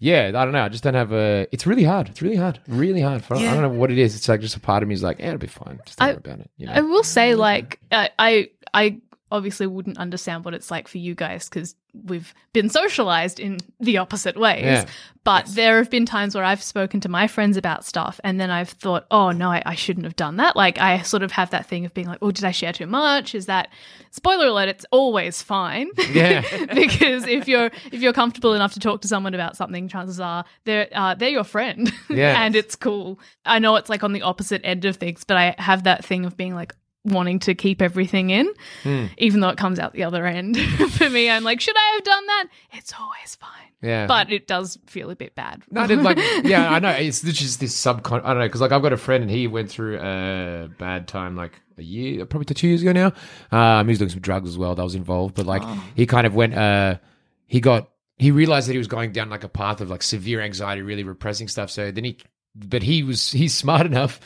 Yeah, 0.04 0.30
I 0.30 0.32
don't 0.46 0.52
know. 0.52 0.64
I 0.64 0.70
just 0.70 0.84
don't 0.84 0.96
have 0.96 1.14
a. 1.14 1.46
It's 1.52 1.68
really 1.68 1.84
hard. 1.84 2.10
It's 2.10 2.24
really 2.24 2.36
hard. 2.36 2.60
Really 2.68 3.02
hard. 3.02 3.24
For, 3.24 3.36
I 3.36 3.44
don't 3.44 3.62
know 3.62 3.70
what 3.70 3.92
it 3.92 4.00
is. 4.00 4.16
It's 4.16 4.28
like 4.28 4.42
just 4.42 4.56
a 4.56 4.60
part 4.60 4.82
of 4.82 4.90
me 4.90 4.96
is 4.96 5.04
like, 5.04 5.20
yeah, 5.20 5.28
it'll 5.28 5.38
be 5.38 5.46
fine. 5.46 5.80
Just 5.86 6.00
don't 6.00 6.08
I- 6.08 6.12
worry 6.14 6.18
about 6.18 6.40
it. 6.40 6.50
You 6.58 6.66
know? 6.66 6.74
I 6.74 6.82
will 6.82 7.04
say, 7.04 7.36
like, 7.36 7.80
I, 7.92 8.10
I, 8.18 8.50
I 8.74 8.98
obviously 9.32 9.68
wouldn't 9.68 9.98
understand 9.98 10.46
what 10.46 10.54
it's 10.54 10.70
like 10.70 10.88
for 10.88 10.98
you 10.98 11.16
guys 11.16 11.50
because 11.50 11.76
we've 12.06 12.34
been 12.54 12.70
socialized 12.70 13.40
in 13.40 13.58
the 13.80 13.98
opposite 13.98 14.38
ways. 14.38 14.64
Yeah. 14.64 14.86
But 15.24 15.46
there 15.48 15.78
have 15.78 15.90
been 15.90 16.06
times 16.06 16.34
where 16.34 16.44
I've 16.44 16.64
spoken 16.64 17.00
to 17.02 17.10
my 17.10 17.28
friends 17.28 17.58
about 17.58 17.86
stuff 17.86 18.20
and 18.24 18.40
then 18.40 18.50
I've 18.50 18.70
thought, 18.70 19.06
oh 19.12 19.32
no, 19.32 19.50
I, 19.52 19.62
I 19.66 19.76
shouldn't 19.76 20.06
have 20.06 20.16
done 20.16 20.38
that. 20.38 20.56
Like, 20.56 20.80
I 20.80 21.02
sort 21.02 21.22
of 21.22 21.32
have 21.34 21.50
that 21.52 21.66
thing 21.68 21.86
of 21.86 21.94
being 21.94 22.08
like, 22.08 22.20
oh, 22.22 22.32
did 22.32 22.44
I 22.46 22.52
share 22.52 22.74
too 22.74 22.88
much? 22.88 23.36
Is 23.36 23.46
that 23.46 23.70
spoiler 24.10 24.48
alert? 24.48 24.70
It's 24.70 24.86
always 24.92 25.42
fine. 25.42 25.90
Yeah. 26.12 26.42
because 26.74 27.28
if 27.28 27.48
you're 27.48 27.70
if 27.92 28.02
you're 28.02 28.14
comfortable 28.14 28.54
enough 28.54 28.74
to 28.74 28.80
talk 28.80 29.02
to 29.02 29.08
someone 29.08 29.34
about 29.36 29.56
something, 29.58 29.88
chances 29.88 30.20
are 30.20 30.46
they're 30.64 30.88
uh, 30.94 31.14
they're 31.16 31.30
your 31.30 31.44
friend, 31.44 31.92
Yeah. 32.10 32.42
and 32.44 32.56
it's 32.56 32.76
cool. 32.76 33.20
I 33.46 33.60
know 33.60 33.76
it's 33.76 33.90
like 33.90 34.04
on 34.04 34.14
the 34.14 34.22
opposite 34.24 34.62
end 34.64 34.86
of 34.86 34.96
things, 34.96 35.24
but 35.24 35.38
I 35.38 35.56
have 35.60 35.84
that 35.84 36.04
thing 36.06 36.26
of 36.26 36.36
being 36.38 36.56
like 36.56 36.74
wanting 37.04 37.40
to 37.40 37.56
keep 37.56 37.82
everything 37.82 38.30
in, 38.30 38.48
Hmm. 38.84 39.06
even 39.18 39.40
though 39.40 39.50
it 39.50 39.58
comes 39.58 39.80
out 39.80 39.94
the 39.94 40.04
other 40.04 40.26
end. 40.26 40.58
For 40.92 41.10
me, 41.10 41.30
I'm 41.30 41.44
like, 41.44 41.60
should 41.62 41.76
I 41.78 41.92
have 41.96 42.04
done 42.04 42.26
that? 42.28 42.46
It's 42.74 42.94
always 43.00 43.36
fine, 43.36 43.72
yeah. 43.82 44.06
but 44.06 44.32
it 44.32 44.48
does 44.48 44.78
feel 44.86 45.10
a 45.10 45.16
bit 45.16 45.34
bad. 45.34 45.64
No, 45.72 45.82
I 45.82 45.88
did 45.88 46.04
like 46.04 46.18
yeah, 46.44 46.72
I 46.72 46.80
know. 46.80 46.90
It's 46.92 47.22
just 47.22 47.60
this 47.60 47.76
subcon. 47.76 48.24
I 48.24 48.28
don't 48.30 48.38
know 48.40 48.46
because 48.48 48.62
like 48.62 48.72
I've 48.72 48.82
got 48.84 48.94
a 48.94 48.98
friend 48.98 49.24
and 49.24 49.32
he 49.32 49.48
went 49.48 49.70
through 49.70 49.98
a 50.00 50.70
bad 50.78 51.08
time 51.08 51.36
like 51.36 51.54
a 51.78 51.84
year, 51.84 52.26
probably 52.26 52.54
two 52.54 52.68
years 52.68 52.82
ago 52.84 52.92
now. 52.92 53.14
Um, 53.52 53.88
he 53.88 53.92
was 53.92 53.98
doing 54.00 54.10
some 54.10 54.20
drugs 54.22 54.50
as 54.50 54.58
well. 54.58 54.76
That 54.76 54.84
was 54.84 54.94
involved, 54.96 55.36
but 55.36 55.46
like 55.48 55.64
he 55.96 56.06
kind 56.06 56.28
of 56.28 56.36
went. 56.36 56.54
Uh, 56.54 56.98
he 57.48 57.60
got 57.60 57.90
he 58.20 58.30
realized 58.30 58.68
that 58.70 58.74
he 58.74 58.78
was 58.78 58.88
going 58.88 59.12
down 59.12 59.30
like 59.32 59.44
a 59.44 59.50
path 59.50 59.82
of 59.82 59.90
like 59.90 60.04
severe 60.04 60.40
anxiety, 60.42 60.84
really 60.84 61.04
repressing 61.04 61.48
stuff. 61.48 61.72
So 61.72 61.90
then 61.92 62.04
he, 62.04 62.18
but 62.56 62.84
he 62.84 63.02
was 63.02 63.32
he's 63.32 63.56
smart 63.56 63.86
enough. 63.88 64.20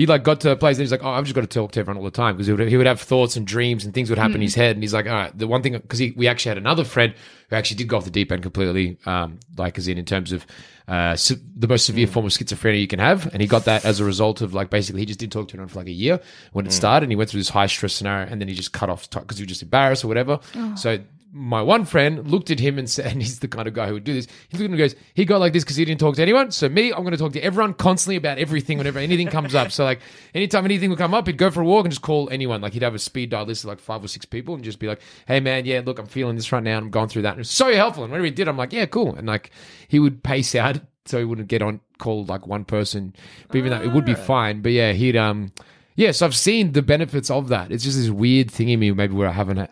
He 0.00 0.06
like 0.06 0.24
got 0.24 0.40
to 0.40 0.50
a 0.50 0.56
place 0.56 0.78
and 0.78 0.80
he's 0.80 0.92
like, 0.92 1.04
oh, 1.04 1.10
I've 1.10 1.24
just 1.24 1.34
got 1.34 1.42
to 1.42 1.46
talk 1.46 1.72
to 1.72 1.80
everyone 1.80 1.98
all 1.98 2.04
the 2.04 2.10
time. 2.10 2.34
Because 2.34 2.46
he 2.46 2.54
would 2.54 2.66
he 2.68 2.78
would 2.78 2.86
have 2.86 3.02
thoughts 3.02 3.36
and 3.36 3.46
dreams 3.46 3.84
and 3.84 3.92
things 3.92 4.08
would 4.08 4.18
happen 4.18 4.36
in 4.36 4.40
his 4.40 4.54
head. 4.54 4.74
And 4.74 4.82
he's 4.82 4.94
like, 4.94 5.04
all 5.04 5.12
right, 5.12 5.38
the 5.38 5.46
one 5.46 5.62
thing 5.62 5.74
because 5.74 6.00
we 6.16 6.26
actually 6.26 6.48
had 6.48 6.56
another 6.56 6.84
friend 6.84 7.12
who 7.50 7.56
actually 7.56 7.76
did 7.76 7.88
go 7.88 7.98
off 7.98 8.04
the 8.04 8.10
deep 8.10 8.32
end 8.32 8.42
completely, 8.42 8.96
um, 9.04 9.40
like 9.58 9.76
as 9.76 9.88
in 9.88 9.98
in 9.98 10.06
terms 10.06 10.32
of 10.32 10.46
uh, 10.88 11.16
se- 11.16 11.42
the 11.54 11.68
most 11.68 11.84
severe 11.84 12.06
form 12.06 12.24
of 12.24 12.32
schizophrenia 12.32 12.80
you 12.80 12.86
can 12.86 12.98
have, 12.98 13.26
and 13.34 13.42
he 13.42 13.46
got 13.46 13.66
that 13.66 13.84
as 13.84 14.00
a 14.00 14.04
result 14.06 14.40
of 14.40 14.54
like 14.54 14.70
basically 14.70 15.02
he 15.02 15.06
just 15.06 15.20
didn't 15.20 15.34
talk 15.34 15.48
to 15.48 15.54
anyone 15.54 15.68
for 15.68 15.80
like 15.80 15.88
a 15.88 15.92
year 15.92 16.18
when 16.54 16.64
it 16.64 16.70
started, 16.72 17.04
and 17.04 17.12
he 17.12 17.16
went 17.16 17.28
through 17.28 17.40
this 17.40 17.50
high 17.50 17.66
stress 17.66 17.92
scenario, 17.92 18.26
and 18.26 18.40
then 18.40 18.48
he 18.48 18.54
just 18.54 18.72
cut 18.72 18.88
off 18.88 19.10
because 19.10 19.36
he 19.36 19.42
was 19.42 19.48
just 19.48 19.62
embarrassed 19.62 20.02
or 20.02 20.08
whatever. 20.08 20.40
So 20.76 20.98
my 21.32 21.62
one 21.62 21.84
friend 21.84 22.28
looked 22.28 22.50
at 22.50 22.58
him 22.58 22.78
and 22.78 22.90
said, 22.90 23.06
and 23.12 23.22
he's 23.22 23.38
the 23.38 23.48
kind 23.48 23.68
of 23.68 23.74
guy 23.74 23.86
who 23.86 23.94
would 23.94 24.04
do 24.04 24.14
this. 24.14 24.26
He 24.48 24.56
looked 24.56 24.62
at 24.62 24.66
him 24.66 24.72
and 24.72 24.78
goes, 24.78 24.94
he 25.14 25.24
got 25.24 25.38
like 25.38 25.52
this 25.52 25.62
because 25.62 25.76
he 25.76 25.84
didn't 25.84 26.00
talk 26.00 26.16
to 26.16 26.22
anyone. 26.22 26.50
So 26.50 26.68
me, 26.68 26.92
I'm 26.92 27.00
going 27.00 27.12
to 27.12 27.18
talk 27.18 27.32
to 27.34 27.40
everyone 27.40 27.74
constantly 27.74 28.16
about 28.16 28.38
everything 28.38 28.78
whenever 28.78 28.98
anything 28.98 29.28
comes 29.28 29.54
up. 29.54 29.70
So 29.70 29.84
like 29.84 30.00
anytime 30.34 30.64
anything 30.64 30.90
would 30.90 30.98
come 30.98 31.14
up, 31.14 31.26
he'd 31.26 31.38
go 31.38 31.50
for 31.50 31.60
a 31.60 31.64
walk 31.64 31.84
and 31.84 31.92
just 31.92 32.02
call 32.02 32.28
anyone. 32.30 32.60
Like 32.60 32.72
he'd 32.72 32.82
have 32.82 32.94
a 32.94 32.98
speed 32.98 33.30
dial 33.30 33.44
list 33.44 33.64
of 33.64 33.68
like 33.68 33.78
five 33.78 34.02
or 34.02 34.08
six 34.08 34.24
people 34.24 34.54
and 34.54 34.64
just 34.64 34.80
be 34.80 34.88
like, 34.88 35.00
hey 35.26 35.38
man, 35.40 35.66
yeah, 35.66 35.82
look, 35.84 35.98
I'm 35.98 36.06
feeling 36.06 36.36
this 36.36 36.50
right 36.50 36.62
now. 36.62 36.78
I'm 36.78 36.90
going 36.90 37.08
through 37.08 37.22
that. 37.22 37.30
And 37.30 37.38
it 37.38 37.42
was 37.42 37.50
so 37.50 37.72
helpful. 37.72 38.02
And 38.02 38.12
whenever 38.12 38.24
he 38.24 38.32
did, 38.32 38.48
I'm 38.48 38.56
like, 38.56 38.72
yeah, 38.72 38.86
cool. 38.86 39.14
And 39.14 39.28
like 39.28 39.50
he 39.86 40.00
would 40.00 40.24
pace 40.24 40.54
out 40.54 40.80
so 41.06 41.18
he 41.18 41.24
wouldn't 41.24 41.48
get 41.48 41.62
on 41.62 41.80
call 41.98 42.24
like 42.24 42.46
one 42.46 42.64
person. 42.64 43.14
But 43.48 43.58
even 43.58 43.70
though 43.70 43.82
it 43.82 43.92
would 43.92 44.04
be 44.04 44.14
fine. 44.14 44.62
But 44.62 44.72
yeah, 44.72 44.92
he'd 44.92 45.16
um 45.16 45.52
yeah, 45.94 46.12
so 46.12 46.24
I've 46.26 46.36
seen 46.36 46.72
the 46.72 46.82
benefits 46.82 47.30
of 47.30 47.48
that. 47.48 47.70
It's 47.70 47.84
just 47.84 47.98
this 47.98 48.08
weird 48.08 48.50
thing 48.50 48.70
in 48.70 48.80
me, 48.80 48.90
maybe 48.90 49.14
where 49.14 49.28
I 49.28 49.32
haven't. 49.32 49.70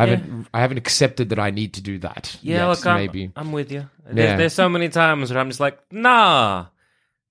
I 0.00 0.06
haven't 0.06 0.48
I 0.54 0.60
haven't 0.60 0.78
accepted 0.78 1.28
that 1.30 1.38
I 1.38 1.50
need 1.50 1.74
to 1.74 1.80
do 1.80 1.98
that. 1.98 2.36
Yeah, 2.42 2.58
yet, 2.58 2.66
look, 2.68 2.86
I'm, 2.86 2.96
maybe. 2.96 3.32
I'm 3.36 3.52
with 3.52 3.70
you. 3.72 3.88
Yeah. 4.06 4.12
There's, 4.12 4.38
there's 4.38 4.52
so 4.54 4.68
many 4.68 4.88
times 4.88 5.30
where 5.30 5.38
I'm 5.40 5.48
just 5.48 5.60
like, 5.60 5.78
nah, 5.92 6.66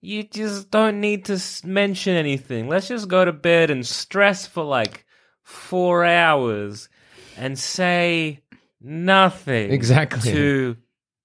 you 0.02 0.24
just 0.24 0.72
don't 0.72 1.02
need 1.02 1.26
to 1.26 1.42
mention 1.66 2.16
anything. 2.16 2.68
Let's 2.68 2.88
just 2.88 3.08
go 3.08 3.26
to 3.26 3.34
bed 3.34 3.70
and 3.70 3.86
stress 3.86 4.48
for 4.48 4.64
like 4.64 5.06
four 5.42 6.06
hours 6.06 6.90
and 7.38 7.58
say 7.58 8.42
nothing 8.82 9.72
Exactly. 9.72 10.32
to 10.32 10.78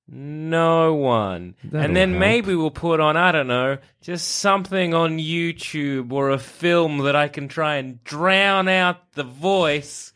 no 0.09 0.95
one. 0.95 1.55
That'll 1.65 1.87
and 1.87 1.97
then 1.97 2.11
help. 2.11 2.21
maybe 2.21 2.55
we'll 2.55 2.71
put 2.71 3.01
on, 3.01 3.17
I 3.17 3.33
don't 3.33 3.47
know, 3.47 3.79
just 4.01 4.29
something 4.29 4.93
on 4.93 5.19
YouTube 5.19 6.13
or 6.13 6.31
a 6.31 6.39
film 6.39 6.99
that 6.99 7.17
I 7.17 7.29
can 7.29 7.49
try 7.49 7.77
and 7.77 8.03
drown 8.05 8.69
out 8.69 9.13
the 9.13 9.23
voice 9.25 10.13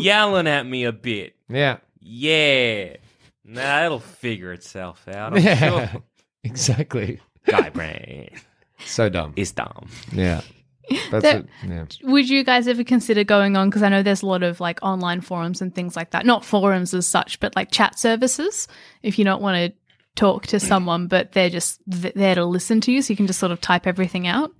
yelling 0.00 0.46
at 0.46 0.66
me 0.66 0.84
a 0.84 0.92
bit. 0.92 1.34
Yeah. 1.48 1.78
Yeah. 2.00 2.96
Nah, 3.44 3.84
it'll 3.86 3.98
figure 4.00 4.52
itself 4.52 5.06
out. 5.08 5.34
I'm 5.36 5.42
Yeah. 5.42 5.88
sure. 5.90 6.02
Exactly. 6.44 7.20
Guy 7.46 7.68
brain 7.70 8.30
So 8.84 9.08
dumb. 9.08 9.32
It's 9.36 9.50
dumb. 9.52 9.88
Yeah. 10.12 10.40
That's 11.10 11.22
There- 11.22 11.38
it. 11.40 11.46
Yeah. 11.66 11.84
Would 12.04 12.28
you 12.30 12.44
guys 12.44 12.68
ever 12.68 12.84
consider 12.84 13.24
going 13.24 13.56
on? 13.56 13.68
Because 13.68 13.82
I 13.82 13.88
know 13.88 14.02
there's 14.02 14.22
a 14.22 14.26
lot 14.26 14.42
of 14.42 14.60
like 14.60 14.78
online 14.82 15.20
forums 15.20 15.60
and 15.60 15.74
things 15.74 15.96
like 15.96 16.10
that. 16.12 16.24
Not 16.24 16.44
forums 16.44 16.94
as 16.94 17.06
such, 17.06 17.40
but 17.40 17.54
like 17.56 17.70
chat 17.70 17.98
services. 17.98 18.68
If 19.02 19.18
you 19.18 19.24
don't 19.24 19.42
want 19.42 19.56
to 19.72 19.78
talk 20.14 20.46
to 20.48 20.60
someone, 20.60 21.06
but 21.08 21.32
they're 21.32 21.50
just 21.50 21.80
th- 21.90 22.14
there 22.14 22.34
to 22.36 22.44
listen 22.44 22.80
to 22.82 22.92
you, 22.92 23.02
so 23.02 23.12
you 23.12 23.16
can 23.16 23.26
just 23.26 23.38
sort 23.40 23.52
of 23.52 23.60
type 23.60 23.86
everything 23.86 24.26
out. 24.26 24.50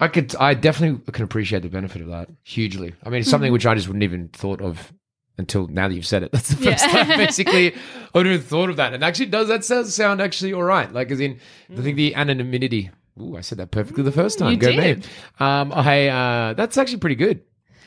I 0.00 0.08
could 0.08 0.34
I 0.36 0.54
definitely 0.54 1.00
can 1.12 1.24
appreciate 1.24 1.62
the 1.62 1.68
benefit 1.68 2.02
of 2.02 2.08
that 2.08 2.28
hugely. 2.42 2.94
I 3.04 3.10
mean 3.10 3.20
it's 3.20 3.30
something 3.30 3.52
which 3.52 3.66
I 3.66 3.74
just 3.74 3.86
wouldn't 3.88 4.02
even 4.02 4.28
thought 4.28 4.60
of 4.60 4.92
until 5.38 5.66
now 5.68 5.88
that 5.88 5.94
you've 5.94 6.06
said 6.06 6.22
it. 6.22 6.32
That's 6.32 6.48
the 6.48 6.56
first 6.56 6.86
Yeah. 6.86 7.04
time 7.04 7.16
basically 7.18 7.72
I 7.74 7.78
wouldn't 8.14 8.34
even 8.34 8.46
thought 8.46 8.70
of 8.70 8.76
that. 8.76 8.92
And 8.94 9.04
actually 9.04 9.26
does 9.26 9.48
that 9.48 9.64
sound 9.64 9.86
sound 9.88 10.20
actually 10.20 10.52
all 10.52 10.62
right? 10.64 10.92
Like 10.92 11.10
as 11.10 11.20
in 11.20 11.38
I 11.72 11.80
think 11.80 11.96
the 11.96 12.14
anonymity. 12.14 12.90
Ooh, 13.20 13.36
I 13.36 13.40
said 13.42 13.58
that 13.58 13.70
perfectly 13.70 14.02
the 14.02 14.10
first 14.12 14.38
time. 14.40 14.50
You 14.50 14.56
Go 14.56 14.72
did. 14.72 14.98
me. 15.00 15.04
Um 15.38 15.72
I 15.72 16.08
uh 16.08 16.54
that's 16.54 16.76
actually 16.76 16.98
pretty 16.98 17.16
good. 17.16 17.42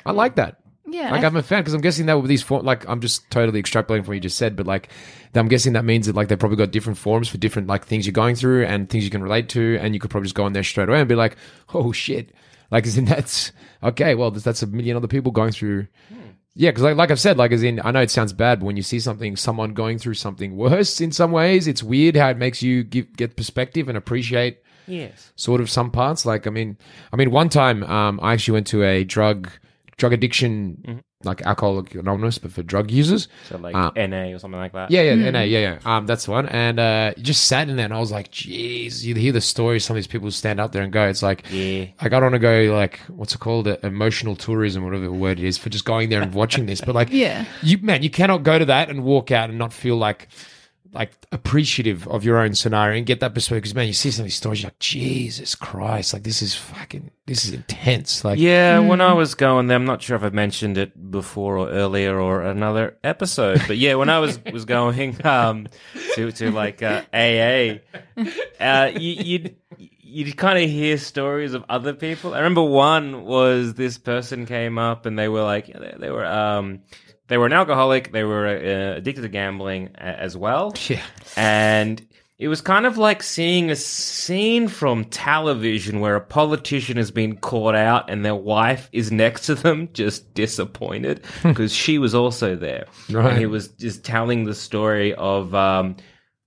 I 0.06 0.12
like 0.12 0.36
that. 0.36 0.60
Yeah, 0.90 1.12
Like 1.12 1.24
I- 1.24 1.28
I'm 1.28 1.36
a 1.36 1.44
fan 1.44 1.60
because 1.62 1.74
I'm 1.74 1.82
guessing 1.82 2.06
that 2.06 2.20
with 2.22 2.30
these 2.30 2.42
form, 2.44 2.66
like 2.66 2.88
I'm 2.88 3.02
just 3.02 3.30
totally 3.30 3.62
extrapolating 3.62 4.00
from 4.04 4.08
what 4.08 4.14
you 4.14 4.20
just 4.22 4.38
said, 4.38 4.56
but 4.56 4.66
like 4.66 4.90
I'm 5.36 5.50
guessing 5.50 5.74
that 5.74 5.84
means 5.86 6.08
that 6.08 6.16
like 6.16 6.30
they've 6.30 6.40
probably 6.40 6.58
got 6.58 6.72
different 6.72 6.98
forms 6.98 7.28
for 7.28 7.38
different 7.38 7.68
like 7.68 7.86
things 7.86 8.06
you're 8.06 8.14
going 8.14 8.36
through 8.36 8.66
and 8.66 8.90
things 8.90 9.04
you 9.04 9.10
can 9.10 9.22
relate 9.22 9.50
to, 9.50 9.78
and 9.82 9.94
you 9.94 10.00
could 10.00 10.10
probably 10.10 10.26
just 10.28 10.36
go 10.36 10.46
on 10.46 10.54
there 10.54 10.64
straight 10.64 10.88
away 10.90 11.00
and 11.00 11.10
be 11.10 11.16
like, 11.16 11.36
oh 11.74 11.92
shit, 11.92 12.32
like 12.72 12.88
as 12.88 12.98
in 12.98 13.06
that's 13.14 13.52
okay. 13.84 14.16
Well, 14.16 14.32
that's, 14.32 14.46
that's 14.46 14.64
a 14.64 14.68
million 14.68 14.96
other 14.98 15.08
people 15.08 15.32
going 15.32 15.52
through. 15.52 15.88
Yeah, 16.60 16.72
because 16.72 16.82
like, 16.84 16.96
like 16.96 17.12
I've 17.12 17.20
said, 17.20 17.38
like 17.38 17.52
as 17.52 17.62
in, 17.62 17.80
I 17.84 17.92
know 17.92 18.02
it 18.02 18.10
sounds 18.10 18.34
bad, 18.34 18.60
but 18.62 18.66
when 18.66 18.78
you 18.78 18.82
see 18.82 19.00
something, 19.00 19.36
someone 19.36 19.74
going 19.76 20.00
through 20.00 20.16
something 20.16 20.56
worse 20.58 21.00
in 21.02 21.12
some 21.12 21.32
ways, 21.32 21.68
it's 21.68 21.84
weird 21.84 22.16
how 22.16 22.30
it 22.30 22.38
makes 22.38 22.64
you 22.64 22.84
give, 22.84 23.16
get 23.16 23.36
perspective 23.38 23.88
and 23.90 23.96
appreciate 23.98 24.58
Yes. 24.88 25.32
sort 25.36 25.62
of 25.62 25.70
some 25.70 25.92
parts. 25.92 26.26
Like, 26.26 26.48
I 26.48 26.50
mean, 26.50 26.78
I 27.14 27.16
mean, 27.16 27.30
one 27.30 27.50
time, 27.50 27.84
um, 27.84 28.20
I 28.24 28.34
actually 28.34 28.54
went 28.54 28.66
to 28.68 28.84
a 28.84 29.04
drug, 29.04 29.52
drug 29.98 30.14
addiction, 30.14 31.02
like 31.24 31.42
Alcoholic 31.42 31.96
Anonymous, 31.96 32.38
but 32.38 32.52
for 32.52 32.62
drug 32.62 32.92
users. 32.92 33.28
So 33.50 33.58
like 33.58 33.76
Uh, 33.76 33.92
NA 33.96 34.34
or 34.34 34.38
something 34.40 34.60
like 34.60 34.74
that. 34.74 34.92
Yeah, 34.92 35.02
yeah, 35.02 35.30
NA, 35.32 35.42
yeah, 35.42 35.60
yeah. 35.60 35.78
Um, 35.98 36.06
that's 36.06 36.26
the 36.26 36.32
one. 36.32 36.48
And 36.50 36.80
uh, 36.80 37.14
you 37.18 37.24
just 37.24 37.46
sat 37.46 37.68
in 37.68 37.76
there, 37.78 37.86
and 37.86 37.94
I 37.94 38.00
was 38.00 38.12
like, 38.12 38.32
"Jeez!" 38.32 39.04
You 39.04 39.16
hear 39.16 39.32
the 39.32 39.42
stories. 39.42 39.84
Some 39.86 39.96
of 39.96 39.98
these 39.98 40.08
people 40.08 40.30
stand 40.30 40.60
up 40.60 40.72
there 40.72 40.84
and 40.84 40.94
go, 40.94 41.08
"It's 41.08 41.24
like, 41.24 41.46
Yeah. 41.52 41.86
like 42.02 42.14
I 42.14 42.20
don't 42.20 42.32
want 42.32 42.34
to 42.36 42.40
go 42.40 42.74
like 42.76 43.00
what's 43.08 43.34
it 43.34 43.40
called, 43.40 43.68
uh, 43.68 43.78
emotional 43.82 44.36
tourism, 44.36 44.84
whatever 44.86 45.06
the 45.06 45.12
word 45.12 45.40
it 45.40 45.46
is, 45.46 45.58
for 45.58 45.70
just 45.70 45.86
going 45.86 46.10
there 46.10 46.22
and 46.22 46.34
watching 46.34 46.68
this." 46.68 46.80
But 46.82 46.94
like, 46.94 47.10
Yeah. 47.12 47.46
you 47.64 47.80
man, 47.82 48.04
you 48.04 48.12
cannot 48.12 48.44
go 48.44 48.60
to 48.60 48.66
that 48.66 48.90
and 48.92 49.04
walk 49.04 49.32
out 49.32 49.50
and 49.50 49.58
not 49.58 49.74
feel 49.74 49.98
like 49.98 50.28
like 50.98 51.12
appreciative 51.32 52.08
of 52.08 52.24
your 52.24 52.40
own 52.40 52.56
scenario 52.56 52.98
and 52.98 53.06
get 53.06 53.20
that 53.20 53.34
perspective. 53.34 53.62
Because 53.62 53.76
man, 53.76 53.88
you 53.88 53.94
see 53.94 54.12
some 54.12 54.24
of 54.24 54.26
these 54.26 54.36
stories, 54.36 54.62
you're 54.62 54.68
like, 54.68 54.80
Jesus 54.80 55.54
Christ, 55.56 56.14
like 56.14 56.24
this 56.24 56.42
is 56.42 56.56
fucking, 56.56 57.12
this 57.28 57.46
is 57.46 57.54
intense. 57.54 58.26
Like, 58.26 58.40
Yeah, 58.40 58.80
when 58.80 59.00
I 59.00 59.14
was 59.14 59.36
going 59.36 59.68
there, 59.68 59.78
I'm 59.78 59.86
not 59.86 60.02
sure 60.02 60.16
if 60.18 60.24
I've 60.24 60.34
mentioned 60.34 60.78
it 60.78 61.12
before 61.12 61.58
or 61.58 61.70
earlier 61.70 62.20
or 62.20 62.42
another 62.42 62.98
episode, 63.04 63.62
but 63.68 63.78
yeah, 63.78 63.96
when 63.96 64.10
I 64.10 64.20
was 64.20 64.40
was 64.52 64.66
going 64.66 65.16
um, 65.26 65.68
to 66.16 66.32
to 66.32 66.52
like 66.52 66.82
uh, 66.82 67.04
AA, 67.14 67.80
uh, 68.60 68.92
you, 68.96 69.24
you'd 69.24 69.56
you'd 70.08 70.38
kind 70.38 70.58
of 70.64 70.70
hear 70.70 70.98
stories 70.98 71.54
of 71.54 71.64
other 71.70 71.94
people. 71.94 72.34
I 72.34 72.38
remember 72.38 72.64
one 72.64 73.24
was 73.26 73.74
this 73.76 73.98
person 73.98 74.46
came 74.46 74.78
up 74.78 75.06
and 75.06 75.20
they 75.20 75.28
were 75.28 75.44
like 75.44 75.68
they, 75.68 75.96
they 76.00 76.10
were 76.10 76.26
um, 76.26 76.80
they 77.28 77.38
were 77.38 77.46
an 77.46 77.54
alcoholic, 77.54 78.12
they 78.12 78.24
were 78.24 78.48
uh, 78.48 78.98
addicted 78.98 79.22
to 79.22 79.30
gambling 79.30 79.90
a- 79.96 80.02
as 80.02 80.36
well, 80.38 80.74
yeah, 80.88 81.02
and 81.36 82.06
it 82.40 82.50
was 82.50 82.62
kind 82.62 82.86
of 82.86 83.00
like 83.00 83.24
seeing 83.24 83.72
a 83.72 83.76
scene 83.76 84.68
from 84.68 85.04
television 85.06 86.00
where 86.02 86.16
a 86.16 86.22
politician 86.22 86.96
has 86.98 87.10
been 87.10 87.36
caught 87.38 87.74
out 87.74 88.12
and 88.12 88.24
their 88.24 88.36
wife 88.36 88.90
is 88.92 89.12
next 89.12 89.48
to 89.48 89.56
them, 89.56 89.90
just 89.94 90.36
disappointed 90.36 91.24
because 91.44 91.74
she 91.74 91.98
was 91.98 92.14
also 92.14 92.56
there. 92.56 92.86
Right. 93.10 93.32
And 93.32 93.40
he 93.40 93.48
was 93.48 93.70
just 93.70 94.06
telling 94.06 94.44
the 94.44 94.54
story 94.54 95.16
of 95.16 95.56
um, 95.56 95.96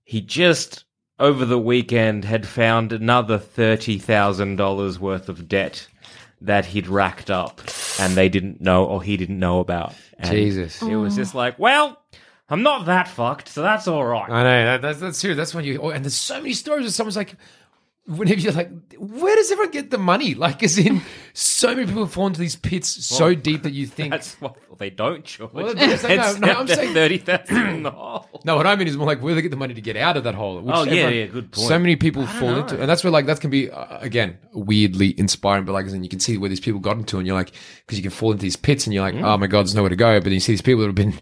he 0.05 0.21
just 0.21 0.85
over 1.19 1.43
the 1.43 1.59
weekend 1.59 2.23
had 2.23 2.47
found 2.47 2.93
another 2.93 3.37
$30,000 3.37 4.97
worth 4.99 5.29
of 5.29 5.47
debt 5.47 5.87
that 6.41 6.65
he'd 6.65 6.87
racked 6.87 7.29
up 7.29 7.61
and 7.99 8.13
they 8.15 8.29
didn't 8.29 8.61
know 8.61 8.85
or 8.85 9.01
he 9.01 9.17
didn't 9.17 9.39
know 9.39 9.59
about. 9.59 9.93
And 10.17 10.31
Jesus. 10.31 10.81
It 10.81 10.95
was 10.95 11.15
just 11.15 11.35
like, 11.35 11.57
well, 11.57 12.01
I'm 12.49 12.63
not 12.63 12.85
that 12.87 13.07
fucked, 13.07 13.47
so 13.47 13.61
that's 13.61 13.87
all 13.87 14.05
right. 14.05 14.29
I 14.29 14.43
know 14.43 14.65
that, 14.65 14.81
that's 14.81 14.99
that's 14.99 15.21
true. 15.21 15.35
That's 15.35 15.55
when 15.55 15.63
you 15.63 15.79
oh, 15.81 15.89
and 15.89 16.03
there's 16.03 16.15
so 16.15 16.41
many 16.41 16.53
stories 16.53 16.83
where 16.83 16.91
someone's 16.91 17.15
like, 17.15 17.35
whenever 18.05 18.39
you're 18.39 18.51
like, 18.53 18.69
where 18.97 19.35
does 19.35 19.51
everyone 19.51 19.71
get 19.71 19.91
the 19.91 19.97
money? 19.97 20.33
Like, 20.33 20.63
as 20.63 20.77
in, 20.77 21.01
so 21.33 21.73
many 21.75 21.85
people 21.87 22.07
fall 22.07 22.27
into 22.27 22.39
these 22.39 22.55
pits 22.55 23.05
so 23.05 23.25
Well, 23.27 23.35
deep 23.35 23.63
that 23.63 23.73
you 23.73 23.85
think. 23.97 24.11
That's 24.11 24.33
what 24.41 24.55
well, 24.69 24.77
they 24.77 24.89
don't, 24.89 25.23
George. 25.23 25.53
Well, 25.53 25.73
that's- 25.73 26.03
no, 26.03 26.09
It's 26.09 26.39
no, 26.39 26.47
I'm 26.53 26.67
saying- 26.67 26.93
thirty 26.93 27.17
thousand 27.19 27.57
in 27.69 27.83
the 27.83 27.91
hole. 27.91 28.41
No, 28.43 28.55
what 28.57 28.65
I 28.67 28.75
mean 28.75 28.87
is 28.87 28.97
more 28.97 29.07
like 29.07 29.21
where 29.21 29.35
they 29.35 29.41
get 29.41 29.51
the 29.51 29.57
money 29.57 29.73
to 29.75 29.81
get 29.81 29.95
out 29.97 30.17
of 30.17 30.23
that 30.23 30.35
hole. 30.35 30.59
which 30.61 30.75
Oh, 30.75 30.83
yeah, 30.83 31.09
yeah, 31.09 31.25
good 31.27 31.51
point. 31.51 31.67
So 31.67 31.77
many 31.79 31.95
people 31.95 32.25
fall 32.25 32.55
into, 32.57 32.79
and 32.79 32.89
that's 32.89 33.03
where 33.03 33.11
like 33.11 33.27
that 33.27 33.39
can 33.39 33.49
be 33.51 33.69
uh, 33.69 33.99
again 33.99 34.37
weirdly 34.53 35.17
inspiring. 35.19 35.65
But 35.65 35.73
like, 35.73 35.85
as 35.85 35.93
in 35.93 36.03
you 36.03 36.09
can 36.09 36.19
see 36.19 36.37
where 36.37 36.49
these 36.49 36.59
people 36.59 36.79
got 36.79 36.97
into, 36.97 37.17
and 37.17 37.27
you're 37.27 37.35
like, 37.35 37.51
because 37.85 37.97
you 37.97 38.03
can 38.03 38.11
fall 38.11 38.31
into 38.31 38.41
these 38.41 38.55
pits, 38.55 38.87
and 38.87 38.93
you're 38.93 39.03
like, 39.03 39.15
Mm. 39.15 39.23
oh 39.23 39.37
my 39.37 39.47
god, 39.47 39.59
there's 39.61 39.75
nowhere 39.75 39.89
to 39.89 39.95
go. 39.95 40.17
But 40.19 40.25
then 40.25 40.33
you 40.33 40.39
see 40.39 40.53
these 40.53 40.61
people 40.61 40.81
that 40.81 40.87
have 40.87 40.95
been 40.95 41.13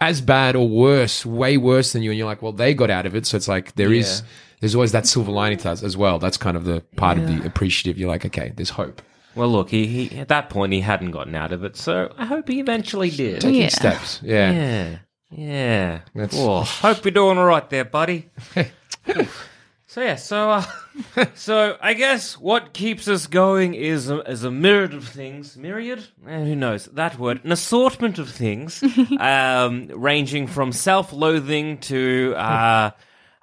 as 0.00 0.20
bad 0.20 0.56
or 0.56 0.68
worse, 0.68 1.24
way 1.24 1.56
worse 1.56 1.92
than 1.92 2.02
you, 2.02 2.10
and 2.10 2.18
you're 2.18 2.26
like, 2.26 2.42
well, 2.42 2.52
they 2.52 2.74
got 2.74 2.90
out 2.90 3.06
of 3.06 3.14
it. 3.14 3.26
So 3.26 3.36
it's 3.36 3.46
like 3.48 3.74
there 3.76 3.92
is, 3.92 4.20
Yeah. 4.20 4.26
There's 4.62 4.76
always 4.76 4.92
that 4.92 5.08
silver 5.08 5.32
lining 5.32 5.58
to 5.58 5.64
that 5.64 5.82
as 5.82 5.96
well. 5.96 6.20
That's 6.20 6.36
kind 6.36 6.56
of 6.56 6.64
the 6.64 6.82
part 6.94 7.18
of 7.18 7.26
the 7.26 7.44
appreciative. 7.44 7.98
You're 7.98 8.08
like, 8.08 8.24
okay, 8.24 8.52
there's 8.54 8.70
hope. 8.70 9.02
Well, 9.34 9.48
look, 9.48 9.70
he, 9.70 9.86
he 10.06 10.18
at 10.20 10.28
that 10.28 10.50
point 10.50 10.72
he 10.72 10.80
hadn't 10.82 11.10
gotten 11.10 11.34
out 11.34 11.52
of 11.52 11.64
it, 11.64 11.76
so 11.76 12.14
I 12.16 12.26
hope 12.26 12.48
he 12.48 12.60
eventually 12.60 13.10
did. 13.10 13.40
Taking 13.40 13.62
Yeah. 13.62 13.68
steps, 13.70 14.20
yeah. 14.22 14.50
Yeah, 14.52 14.98
yeah. 15.30 16.00
That's- 16.14 16.38
Oh, 16.40 16.60
hope 16.62 17.04
you're 17.04 17.10
doing 17.12 17.38
all 17.38 17.44
right 17.46 17.68
there, 17.70 17.84
buddy. 17.86 18.30
so 19.86 20.00
yeah, 20.00 20.14
so 20.16 20.50
uh, 20.50 20.64
so 21.34 21.76
I 21.80 21.94
guess 21.94 22.38
what 22.38 22.72
keeps 22.72 23.08
us 23.08 23.26
going 23.26 23.74
is 23.74 24.08
a, 24.10 24.20
is 24.30 24.44
a 24.44 24.50
myriad 24.50 24.94
of 24.94 25.08
things. 25.08 25.56
Myriad? 25.56 26.06
Eh, 26.28 26.44
who 26.44 26.54
knows 26.54 26.84
that 26.86 27.18
word? 27.18 27.44
An 27.44 27.52
assortment 27.52 28.18
of 28.18 28.28
things, 28.30 28.82
um, 29.18 29.88
ranging 29.94 30.46
from 30.46 30.72
self-loathing 30.72 31.78
to. 31.78 32.34
Uh, 32.36 32.90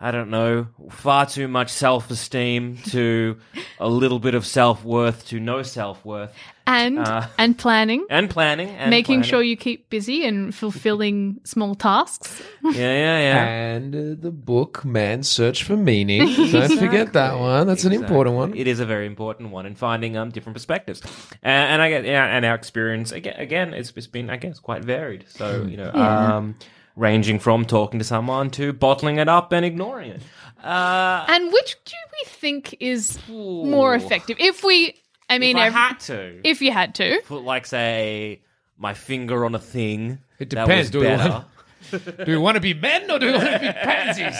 I 0.01 0.11
don't 0.11 0.29
know, 0.29 0.67
far 0.91 1.25
too 1.25 1.47
much 1.49 1.69
self 1.69 2.09
esteem 2.09 2.77
to 2.87 3.37
a 3.79 3.89
little 3.89 4.19
bit 4.19 4.33
of 4.33 4.45
self 4.45 4.83
worth 4.85 5.27
to 5.27 5.39
no 5.41 5.61
self 5.61 6.05
worth. 6.05 6.31
and 6.65 6.99
Uh, 6.99 7.27
and 7.37 7.57
planning, 7.57 8.05
And 8.09 8.29
planning. 8.29 8.69
And 8.69 8.89
making 8.91 9.15
planning. 9.21 9.29
sure 9.29 9.41
you 9.43 9.57
keep 9.57 9.89
busy 9.89 10.23
and 10.25 10.55
fulfilling 10.55 11.41
small 11.43 11.75
tasks. 11.75 12.41
Yeah, 12.63 12.71
yeah, 12.73 13.19
yeah. 13.19 13.45
And 13.75 13.95
uh, 13.95 14.21
the 14.21 14.31
book, 14.31 14.85
Man's 14.85 15.27
Search 15.27 15.63
for 15.63 15.75
Meaning. 15.75 16.27
Don't 16.51 16.77
forget 16.77 17.13
that 17.13 17.37
one. 17.39 17.67
That's 17.67 17.83
an 17.85 17.91
important 17.93 18.35
one. 18.35 18.53
It 18.55 18.67
is 18.67 18.79
a 18.79 18.85
very 18.85 19.05
important 19.07 19.49
one 19.51 19.65
in 19.65 19.75
finding 19.75 20.15
um 20.17 20.29
different 20.29 20.55
perspectives, 20.55 21.01
and, 21.43 21.71
and 21.73 21.81
I 21.81 21.89
get 21.89 22.05
yeah, 22.05 22.25
and 22.25 22.45
our 22.45 22.55
experience 22.55 23.11
again 23.11 23.35
again 23.37 23.73
it's, 23.73 23.91
it's 23.97 24.07
been 24.07 24.29
I 24.29 24.37
guess 24.37 24.59
quite 24.59 24.83
varied. 24.85 25.25
So 25.29 25.65
you 25.67 25.77
know, 25.77 25.91
um, 25.91 26.55
ranging 26.99 27.39
from 27.39 27.65
talking 27.65 27.97
to 27.99 28.03
someone 28.05 28.49
to 28.51 28.73
bottling 28.73 29.17
it 29.17 29.27
up 29.29 29.51
and 29.53 29.65
ignoring 29.65 30.11
it. 30.11 30.21
Uh, 30.63 31.25
And 31.29 31.51
which 31.53 31.77
do 31.85 31.95
we 32.13 32.29
think 32.29 32.75
is 32.79 33.17
more 33.29 33.95
effective? 33.95 34.37
If 34.39 34.63
we, 34.63 34.93
I 35.29 35.39
mean, 35.39 35.55
if 35.57 35.61
I 35.63 35.67
ev- 35.67 35.73
had 35.73 35.99
to 36.01 36.41
if 36.43 36.61
you 36.61 36.71
had 36.71 36.93
to, 36.95 37.21
put 37.25 37.43
like 37.43 37.65
say 37.65 38.41
my 38.77 38.93
finger 38.93 39.45
on 39.45 39.55
a 39.55 39.59
thing, 39.59 40.19
It 40.39 40.49
that 40.51 40.65
depends, 40.67 40.87
was 40.87 40.89
do 40.91 41.01
better. 41.01 41.45
do 41.91 42.23
we 42.27 42.37
want 42.37 42.55
to 42.55 42.61
be 42.61 42.73
men 42.73 43.09
or 43.09 43.19
do 43.19 43.27
we 43.27 43.31
want 43.33 43.43
to 43.45 43.59
be 43.59 43.67
pansies? 43.67 44.35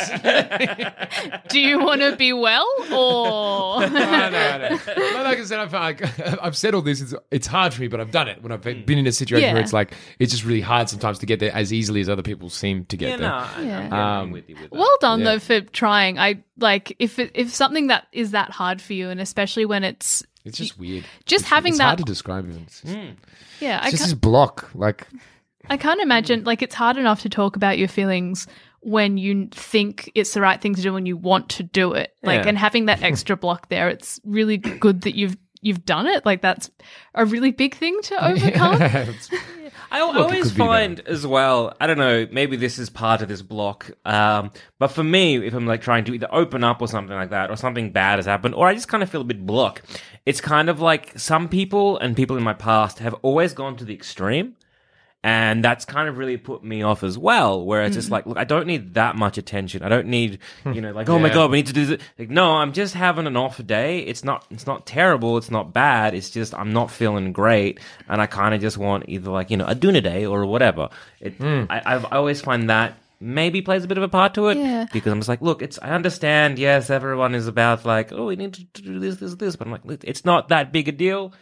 Do 1.50 1.60
you 1.60 1.80
want 1.80 2.02
to 2.02 2.16
be 2.16 2.34
well 2.34 2.68
or? 2.92 3.80
no, 3.88 3.88
no, 3.90 4.30
no. 4.70 4.80
But 4.86 4.98
like 5.24 5.40
I 5.40 5.44
said, 5.46 5.60
I've, 5.74 6.40
I've 6.42 6.58
said 6.58 6.74
all 6.76 6.82
this. 6.82 7.02
It's, 7.02 7.14
it's 7.32 7.48
hard 7.48 7.74
for 7.74 7.82
me, 7.82 7.88
but 7.88 8.00
I've 8.00 8.12
done 8.12 8.28
it 8.28 8.42
when 8.44 8.52
I've 8.52 8.62
been 8.62 8.98
in 8.98 9.08
a 9.08 9.12
situation 9.12 9.48
Yeah. 9.48 9.54
where 9.54 9.62
it's 9.62 9.74
like 9.74 9.94
it's 10.20 10.32
just 10.32 10.44
really 10.46 10.62
hard 10.62 10.90
sometimes 10.90 11.20
to 11.20 11.26
get 11.26 11.40
there 11.40 11.54
as 11.56 11.72
easily 11.74 12.02
as 12.02 12.10
other 12.10 12.22
people 12.22 12.50
seem 12.50 12.86
to 12.86 12.98
get 12.98 13.20
Yeah, 13.20 13.48
there. 13.56 13.66
no, 13.66 13.70
Yeah. 13.90 14.20
Um, 14.20 14.32
with 14.32 14.50
you 14.50 14.56
with. 14.62 14.72
Well 14.72 14.98
done 15.00 15.20
Yeah. 15.20 15.26
though 15.26 15.40
for 15.40 15.62
trying. 15.62 16.20
I 16.20 16.44
like 16.58 16.96
if 17.00 17.20
it, 17.20 17.32
if 17.34 17.50
something 17.54 17.88
that 17.88 18.08
is 18.12 18.32
that 18.32 18.52
hard 18.52 18.82
for 18.82 18.94
you, 18.94 19.10
and 19.10 19.20
especially 19.20 19.66
when 19.66 19.84
it's 19.84 20.24
It's 20.46 20.58
just 20.58 20.78
weird. 20.78 21.06
just 21.26 21.44
It's- 21.46 21.50
having 21.50 21.70
it's 21.72 21.78
that. 21.80 21.86
hard 21.86 21.98
to 22.00 22.04
describe 22.06 22.48
even. 22.48 22.64
It's, 22.64 22.82
just- 22.82 22.98
yeah, 23.62 23.80
I 23.82 23.88
it's 23.88 23.92
just 23.92 24.04
this 24.04 24.14
block. 24.14 24.70
Like 24.76 25.08
I 25.70 25.78
can't 25.78 26.02
imagine 26.02 26.44
like 26.44 26.62
it's 26.62 26.76
hard 26.76 26.98
enough 26.98 27.22
to 27.22 27.30
talk 27.30 27.56
about 27.56 27.78
your 27.78 27.88
feelings 27.88 28.48
when 28.82 29.18
you 29.18 29.50
think 29.52 30.10
it's 30.16 30.34
the 30.34 30.42
right 30.42 30.62
thing 30.62 30.74
to 30.76 30.82
do 30.82 30.96
and 30.96 31.08
you 31.08 31.18
want 31.18 31.50
to 31.50 31.64
do 31.64 31.94
it. 31.94 32.16
Like 32.24 32.44
Yeah. 32.44 32.50
and 32.50 32.58
having 32.58 32.86
that 32.86 33.04
extra 33.04 33.36
block 33.36 33.70
there, 33.70 33.90
it's 33.90 34.20
really 34.24 34.58
good 34.58 35.02
that 35.02 35.16
you've 35.16 35.36
you've 35.62 35.84
done 35.84 36.08
it. 36.08 36.26
Like 36.26 36.42
that's 36.42 36.72
a 37.14 37.26
really 37.26 37.52
big 37.52 37.76
thing 37.76 38.00
to 38.04 38.26
overcome. 38.30 38.82
It's- 38.82 39.30
I 39.92 40.02
Look, 40.06 40.16
always 40.18 40.44
could 40.50 40.54
be 40.54 40.58
find 40.60 41.00
as 41.08 41.26
well. 41.26 41.76
I 41.82 41.88
don't 41.88 41.98
know. 41.98 42.28
Maybe 42.32 42.58
this 42.58 42.78
is 42.78 42.92
part 42.92 43.24
of 43.24 43.28
this 43.28 43.42
block. 43.42 43.90
Um, 44.06 44.52
but 44.78 44.90
for 44.90 45.04
me, 45.04 45.38
if 45.38 45.54
I'm 45.56 45.66
like 45.66 45.82
trying 45.82 46.04
to 46.06 46.14
either 46.14 46.28
open 46.32 46.64
up 46.64 46.80
or 46.80 46.88
something 46.88 47.16
like 47.16 47.32
that, 47.32 47.50
or 47.50 47.56
something 47.56 47.92
bad 47.92 48.20
has 48.20 48.28
happened, 48.28 48.54
or 48.54 48.68
I 48.68 48.76
just 48.76 48.88
kind 48.88 49.02
of 49.02 49.10
feel 49.10 49.22
a 49.22 49.24
bit 49.24 49.48
block. 49.48 49.82
It's 50.28 50.42
kind 50.42 50.70
of 50.70 50.80
like 50.80 51.18
some 51.18 51.50
people 51.50 51.98
and 51.98 52.16
people 52.16 52.38
in 52.38 52.44
my 52.44 52.54
past 52.54 53.00
have 53.00 53.16
always 53.24 53.54
gone 53.54 53.78
to 53.78 53.84
the 53.86 53.94
extreme. 53.96 54.56
And 55.22 55.62
that's 55.62 55.84
kind 55.84 56.08
of 56.08 56.18
really 56.18 56.38
put 56.38 56.64
me 56.64 56.82
off 56.82 57.04
as 57.04 57.18
well, 57.18 57.66
where 57.66 57.84
it's 57.84 57.94
just 57.96 58.10
like, 58.10 58.26
look, 58.26 58.38
I 58.38 58.46
don't 58.46 58.66
need 58.68 58.94
that 58.94 59.18
much 59.18 59.38
attention. 59.38 59.84
I 59.84 59.90
don't 59.90 60.08
need, 60.08 60.40
hmm. 60.64 60.72
you 60.72 60.80
know, 60.80 60.94
like, 60.94 61.10
oh 61.10 61.20
my 61.20 61.28
Yeah. 61.28 61.34
god, 61.34 61.52
we 61.52 61.58
need 61.58 61.68
to 61.68 61.74
do 61.74 61.86
this. 61.88 62.02
Like, 62.18 62.30
no, 62.30 62.52
I'm 62.52 62.72
just 62.72 62.94
having 62.94 63.28
an 63.28 63.36
off 63.36 63.66
day. 63.68 64.00
It's 64.00 64.24
not, 64.24 64.46
it's 64.50 64.66
not 64.66 64.86
terrible. 64.86 65.38
It's 65.38 65.52
not 65.52 65.74
bad. 65.74 66.14
It's 66.14 66.30
just 66.30 66.56
I'm 66.56 66.72
not 66.72 66.90
feeling 66.90 67.34
great, 67.34 67.82
and 68.08 68.22
I 68.22 68.28
kind 68.28 68.56
of 68.56 68.62
just 68.62 68.78
want 68.78 69.10
either 69.10 69.30
like 69.30 69.52
you 69.52 69.58
know 69.58 69.66
a 69.66 69.76
doona 69.76 70.02
day 70.02 70.26
or 70.26 70.46
whatever. 70.46 70.88
It, 71.20 71.34
hmm. 71.34 71.66
I, 71.70 71.82
I've, 71.86 72.06
I 72.06 72.16
always 72.16 72.40
find 72.40 72.70
that 72.70 72.94
maybe 73.20 73.62
plays 73.62 73.84
a 73.84 73.88
bit 73.90 73.98
of 73.98 74.04
a 74.06 74.08
part 74.08 74.34
to 74.36 74.48
it 74.48 74.58
Yeah. 74.58 74.86
because 74.94 75.12
I'm 75.12 75.20
just 75.20 75.28
like, 75.28 75.42
look, 75.42 75.62
it's 75.62 75.78
I 75.82 75.90
understand. 75.90 76.58
Yes, 76.58 76.90
everyone 76.90 77.36
is 77.36 77.46
about 77.48 77.84
like, 77.84 78.14
oh, 78.14 78.28
we 78.28 78.38
need 78.38 78.54
to 78.54 78.64
do 78.82 79.00
this, 79.00 79.18
this, 79.18 79.36
this, 79.36 79.58
but 79.58 79.68
I'm 79.68 79.74
like, 79.74 79.84
look, 79.84 80.06
it's 80.06 80.24
not 80.24 80.48
that 80.48 80.72
big 80.72 80.88
a 80.88 80.94
deal. 80.94 81.34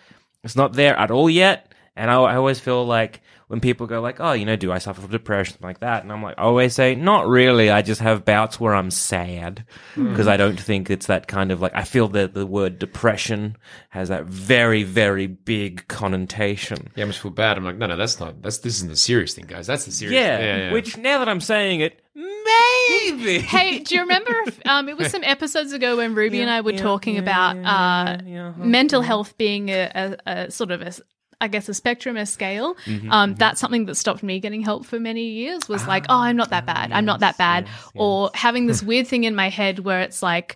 It's 0.44 0.56
not 0.56 0.74
there 0.74 0.98
at 0.98 1.12
all 1.12 1.30
yet. 1.30 1.72
And 1.98 2.10
I, 2.12 2.16
I 2.16 2.36
always 2.36 2.60
feel 2.60 2.86
like 2.86 3.22
when 3.48 3.60
people 3.62 3.88
go 3.88 4.02
like, 4.02 4.18
oh, 4.20 4.34
you 4.34 4.46
know, 4.46 4.56
do 4.58 4.72
I 4.74 4.78
suffer 4.78 5.00
from 5.02 5.10
depression 5.10 5.58
like 5.62 5.80
that? 5.80 6.04
And 6.04 6.12
I'm 6.12 6.22
like, 6.22 6.36
I 6.38 6.42
always 6.44 6.74
say, 6.76 6.96
not 6.96 7.28
really. 7.28 7.70
I 7.70 7.82
just 7.82 8.02
have 8.02 8.26
bouts 8.26 8.60
where 8.60 8.76
I'm 8.76 8.92
sad 8.92 9.66
because 9.96 10.28
I 10.28 10.36
don't 10.38 10.60
think 10.60 10.90
it's 10.90 11.06
that 11.08 11.28
kind 11.28 11.52
of 11.52 11.62
like. 11.62 11.72
I 11.74 11.84
feel 11.84 12.08
that 12.10 12.34
the 12.34 12.46
word 12.46 12.78
depression 12.78 13.56
has 13.90 14.10
that 14.10 14.26
very, 14.26 14.84
very 14.84 15.28
big 15.28 15.88
connotation. 15.88 16.90
yeah, 16.96 17.02
I 17.02 17.06
almost 17.06 17.20
feel 17.22 17.32
bad. 17.32 17.58
I'm 17.58 17.64
like, 17.64 17.78
no, 17.78 17.88
no, 17.88 17.96
that's 17.98 18.20
not. 18.20 18.42
That's 18.42 18.58
this 18.60 18.76
isn't 18.76 18.90
the 18.90 18.96
serious 18.98 19.34
thing, 19.34 19.46
guys. 19.48 19.66
That's 19.68 19.86
the 19.86 19.92
serious. 19.92 20.16
Yeah, 20.16 20.38
thing. 20.38 20.74
which 20.74 20.98
now 20.98 21.20
that 21.20 21.30
I'm 21.30 21.42
saying 21.42 21.80
it, 21.82 22.02
maybe. 22.16 23.40
Hey, 23.48 23.80
do 23.80 23.96
you 23.96 24.02
remember? 24.02 24.32
If, 24.46 24.60
um, 24.68 24.90
it 24.90 24.98
was 24.98 25.10
some 25.10 25.24
episodes 25.24 25.72
ago 25.72 25.98
when 25.98 26.16
Ruby 26.16 26.42
and 26.42 26.50
I 26.50 26.62
were 26.62 26.72
yeah, 26.72 26.82
talking 26.82 27.16
yeah, 27.16 27.22
about 27.22 27.56
yeah, 27.56 27.72
uh, 27.72 28.18
yeah, 28.26 28.54
mental 28.58 29.02
health 29.02 29.38
being 29.38 29.70
a, 29.70 30.18
a, 30.26 30.32
a 30.32 30.52
sort 30.52 30.72
of 30.72 30.82
a, 30.82 30.88
s- 30.88 31.02
I 31.40 31.48
guess, 31.48 31.70
a 31.70 31.74
spectrum, 31.74 32.18
a 32.18 32.26
scale. 32.26 32.76
Mm-hmm, 32.86 33.12
um, 33.12 33.36
That's 33.36 33.60
something 33.60 33.86
that 33.86 33.96
stopped 33.96 34.24
me 34.24 34.40
getting 34.40 34.62
help 34.62 34.86
for 34.86 35.00
many 35.00 35.26
years. 35.30 35.70
Was 35.70 35.88
like, 35.88 36.06
oh, 36.10 36.18
I'm 36.18 36.36
not 36.36 36.50
that 36.50 36.66
bad. 36.66 36.92
I'm 36.92 37.06
not 37.06 37.20
that 37.20 37.38
bad. 37.38 37.68
Or 37.94 38.32
having 38.34 38.66
this 38.66 38.82
weird 38.90 39.08
thing 39.08 39.24
in 39.24 39.36
my 39.36 39.50
head 39.50 39.80
where 39.80 40.02
it's 40.02 40.24
like, 40.24 40.56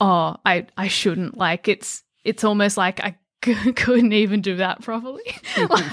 oh, 0.00 0.36
I 0.46 0.66
I 0.76 0.88
shouldn't. 0.88 1.36
Like 1.36 1.66
it's 1.68 2.02
it's 2.24 2.44
almost 2.44 2.76
like 2.76 3.00
I. 3.00 3.16
Couldn't 3.76 4.12
even 4.12 4.42
do 4.42 4.56
that 4.56 4.82
properly. 4.82 5.22
Like, 5.56 5.84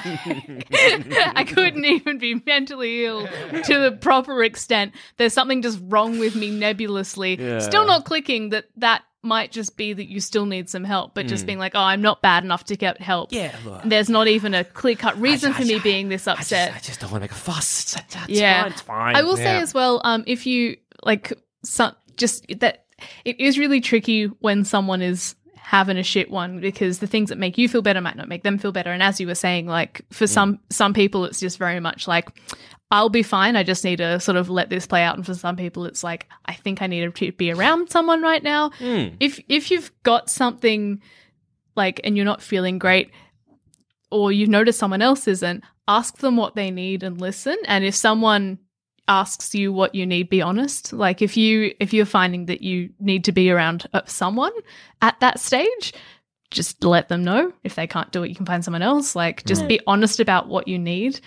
I 1.36 1.44
couldn't 1.48 1.84
even 1.84 2.20
be 2.20 2.42
mentally 2.46 3.06
ill 3.06 3.28
to 3.28 3.80
the 3.80 3.98
proper 4.00 4.44
extent. 4.44 4.94
There's 5.18 5.34
something 5.34 5.62
just 5.62 5.80
wrong 5.84 6.20
with 6.20 6.36
me 6.36 6.52
nebulously. 6.52 7.36
Yeah. 7.40 7.60
Still 7.60 7.86
not 7.86 8.06
clicking 8.06 8.50
that 8.50 8.66
that 8.78 9.04
might 9.24 9.52
just 9.52 9.78
be 9.78 9.94
that 9.94 10.10
you 10.10 10.20
still 10.20 10.46
need 10.46 10.70
some 10.70 10.84
help, 10.84 11.14
but 11.14 11.28
just 11.28 11.46
being 11.46 11.60
like, 11.60 11.74
oh, 11.76 11.82
I'm 11.82 12.02
not 12.02 12.22
bad 12.22 12.44
enough 12.44 12.66
to 12.66 12.78
get 12.78 13.02
help. 13.02 13.32
Yeah, 13.32 13.54
look. 13.66 13.82
There's 13.84 14.10
not 14.10 14.28
even 14.28 14.54
a 14.54 14.64
clear 14.64 14.96
cut 14.96 15.20
reason 15.20 15.54
for 15.54 15.64
me 15.64 15.80
being 15.80 16.10
this 16.10 16.28
I 16.28 16.36
just, 16.36 16.54
upset. 16.54 16.74
I 16.76 16.80
just 16.80 17.00
don't 17.00 17.12
want 17.12 17.22
to 17.22 17.24
make 17.24 17.32
a 17.32 17.36
fuss. 17.36 17.96
It's, 17.96 18.16
it's 18.16 18.30
yeah, 18.30 18.64
fine. 18.64 18.72
It's 18.72 18.82
fine. 18.82 19.16
I 19.16 19.24
will 19.24 19.38
say 19.38 19.58
as 19.58 19.74
well, 19.74 20.02
um, 20.04 20.24
if 20.28 20.46
you 20.46 20.78
like, 21.04 21.34
some 21.64 21.96
just 22.16 22.46
that 22.60 22.86
it 23.26 23.40
is 23.40 23.60
really 23.60 23.82
tricky 23.82 24.26
when 24.26 24.64
someone 24.66 25.02
is 25.02 25.36
having 25.68 25.98
a 25.98 26.04
shit 26.04 26.32
one 26.32 26.62
because 26.62 27.00
the 27.00 27.08
things 27.08 27.28
that 27.28 27.38
make 27.38 27.58
you 27.58 27.68
feel 27.68 27.82
better 27.82 28.00
might 28.00 28.16
not 28.16 28.30
make 28.30 28.42
them 28.42 28.58
feel 28.58 28.72
better. 28.72 28.90
And 28.90 29.04
as 29.04 29.20
you 29.20 29.28
were 29.28 29.36
saying, 29.36 29.68
like 29.68 30.02
for 30.12 30.24
mm. 30.24 30.30
some 30.30 30.60
some 30.70 30.94
people, 30.94 31.26
it's 31.26 31.42
just 31.42 31.58
very 31.58 31.82
much 31.82 32.08
like. 32.08 32.30
I'll 32.90 33.10
be 33.10 33.22
fine. 33.22 33.58
I 33.58 33.64
just 33.64 33.84
need 33.84 33.98
to 33.98 34.18
sort 34.18 34.38
of 34.38 34.50
let 34.50 34.70
this 34.70 34.88
play 34.88 35.04
out. 35.04 35.18
And 35.18 35.26
for 35.26 35.34
some 35.34 35.58
people, 35.58 35.84
it's 35.84 36.06
like 36.06 36.26
I 36.46 36.54
think 36.54 36.82
I 36.82 36.88
need 36.88 37.14
to 37.14 37.32
be 37.34 37.52
around 37.52 37.90
someone 37.90 38.22
right 38.22 38.42
now. 38.42 38.70
Mm. 38.80 39.18
If 39.20 39.42
if 39.50 39.70
you've 39.70 39.92
got 40.04 40.30
something 40.30 41.02
like 41.76 42.00
and 42.06 42.16
you're 42.16 42.24
not 42.24 42.42
feeling 42.42 42.80
great, 42.80 43.12
or 44.10 44.32
you've 44.32 44.48
noticed 44.48 44.80
someone 44.80 45.02
else 45.02 45.28
isn't, 45.28 45.66
ask 45.86 46.20
them 46.20 46.38
what 46.38 46.56
they 46.56 46.72
need 46.72 47.04
and 47.04 47.20
listen. 47.20 47.58
And 47.66 47.84
if 47.84 47.94
someone 47.94 48.58
asks 49.08 49.56
you 49.56 49.72
what 49.72 49.96
you 49.96 50.06
need, 50.06 50.30
be 50.30 50.42
honest. 50.42 50.94
Like 50.94 51.22
if 51.22 51.38
you 51.38 51.74
if 51.80 51.94
you're 51.94 52.06
finding 52.06 52.46
that 52.48 52.62
you 52.62 52.90
need 53.00 53.24
to 53.26 53.32
be 53.32 53.50
around 53.52 53.88
uh, 53.94 54.02
someone 54.06 54.52
at 55.02 55.20
that 55.20 55.40
stage, 55.40 55.94
just 56.52 56.84
let 56.84 57.10
them 57.10 57.24
know. 57.24 57.52
If 57.64 57.76
they 57.76 57.88
can't 57.88 58.12
do 58.12 58.24
it, 58.24 58.30
you 58.30 58.36
can 58.36 58.46
find 58.46 58.64
someone 58.64 58.82
else. 58.82 59.16
Like 59.16 59.44
just 59.46 59.68
be 59.68 59.80
honest 59.88 60.20
about 60.20 60.48
what 60.48 60.68
you 60.68 60.80
need. 60.80 61.20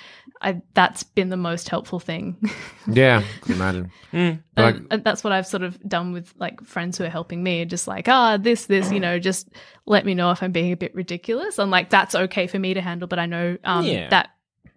I, 0.42 0.62
that's 0.72 1.02
been 1.02 1.28
the 1.28 1.36
most 1.36 1.68
helpful 1.68 2.00
thing. 2.00 2.38
yeah, 2.86 3.22
could 3.42 3.56
imagine. 3.56 3.92
Like- 4.14 4.76
and, 4.76 4.86
and 4.90 5.04
that's 5.04 5.22
what 5.22 5.34
I've 5.34 5.46
sort 5.46 5.62
of 5.62 5.78
done 5.86 6.12
with 6.12 6.32
like 6.38 6.62
friends 6.64 6.96
who 6.96 7.04
are 7.04 7.10
helping 7.10 7.42
me. 7.42 7.62
Just 7.66 7.86
like, 7.86 8.08
ah, 8.08 8.38
this, 8.38 8.64
this, 8.64 8.90
you 8.90 9.00
know, 9.00 9.18
just 9.18 9.50
let 9.84 10.06
me 10.06 10.14
know 10.14 10.30
if 10.30 10.42
I'm 10.42 10.52
being 10.52 10.72
a 10.72 10.78
bit 10.78 10.94
ridiculous. 10.94 11.58
And 11.58 11.70
like, 11.70 11.90
that's 11.90 12.14
okay 12.14 12.46
for 12.46 12.58
me 12.58 12.72
to 12.72 12.80
handle. 12.80 13.06
But 13.06 13.18
I 13.18 13.26
know 13.26 13.58
um, 13.64 13.84
Yeah. 13.84 14.08
that, 14.08 14.30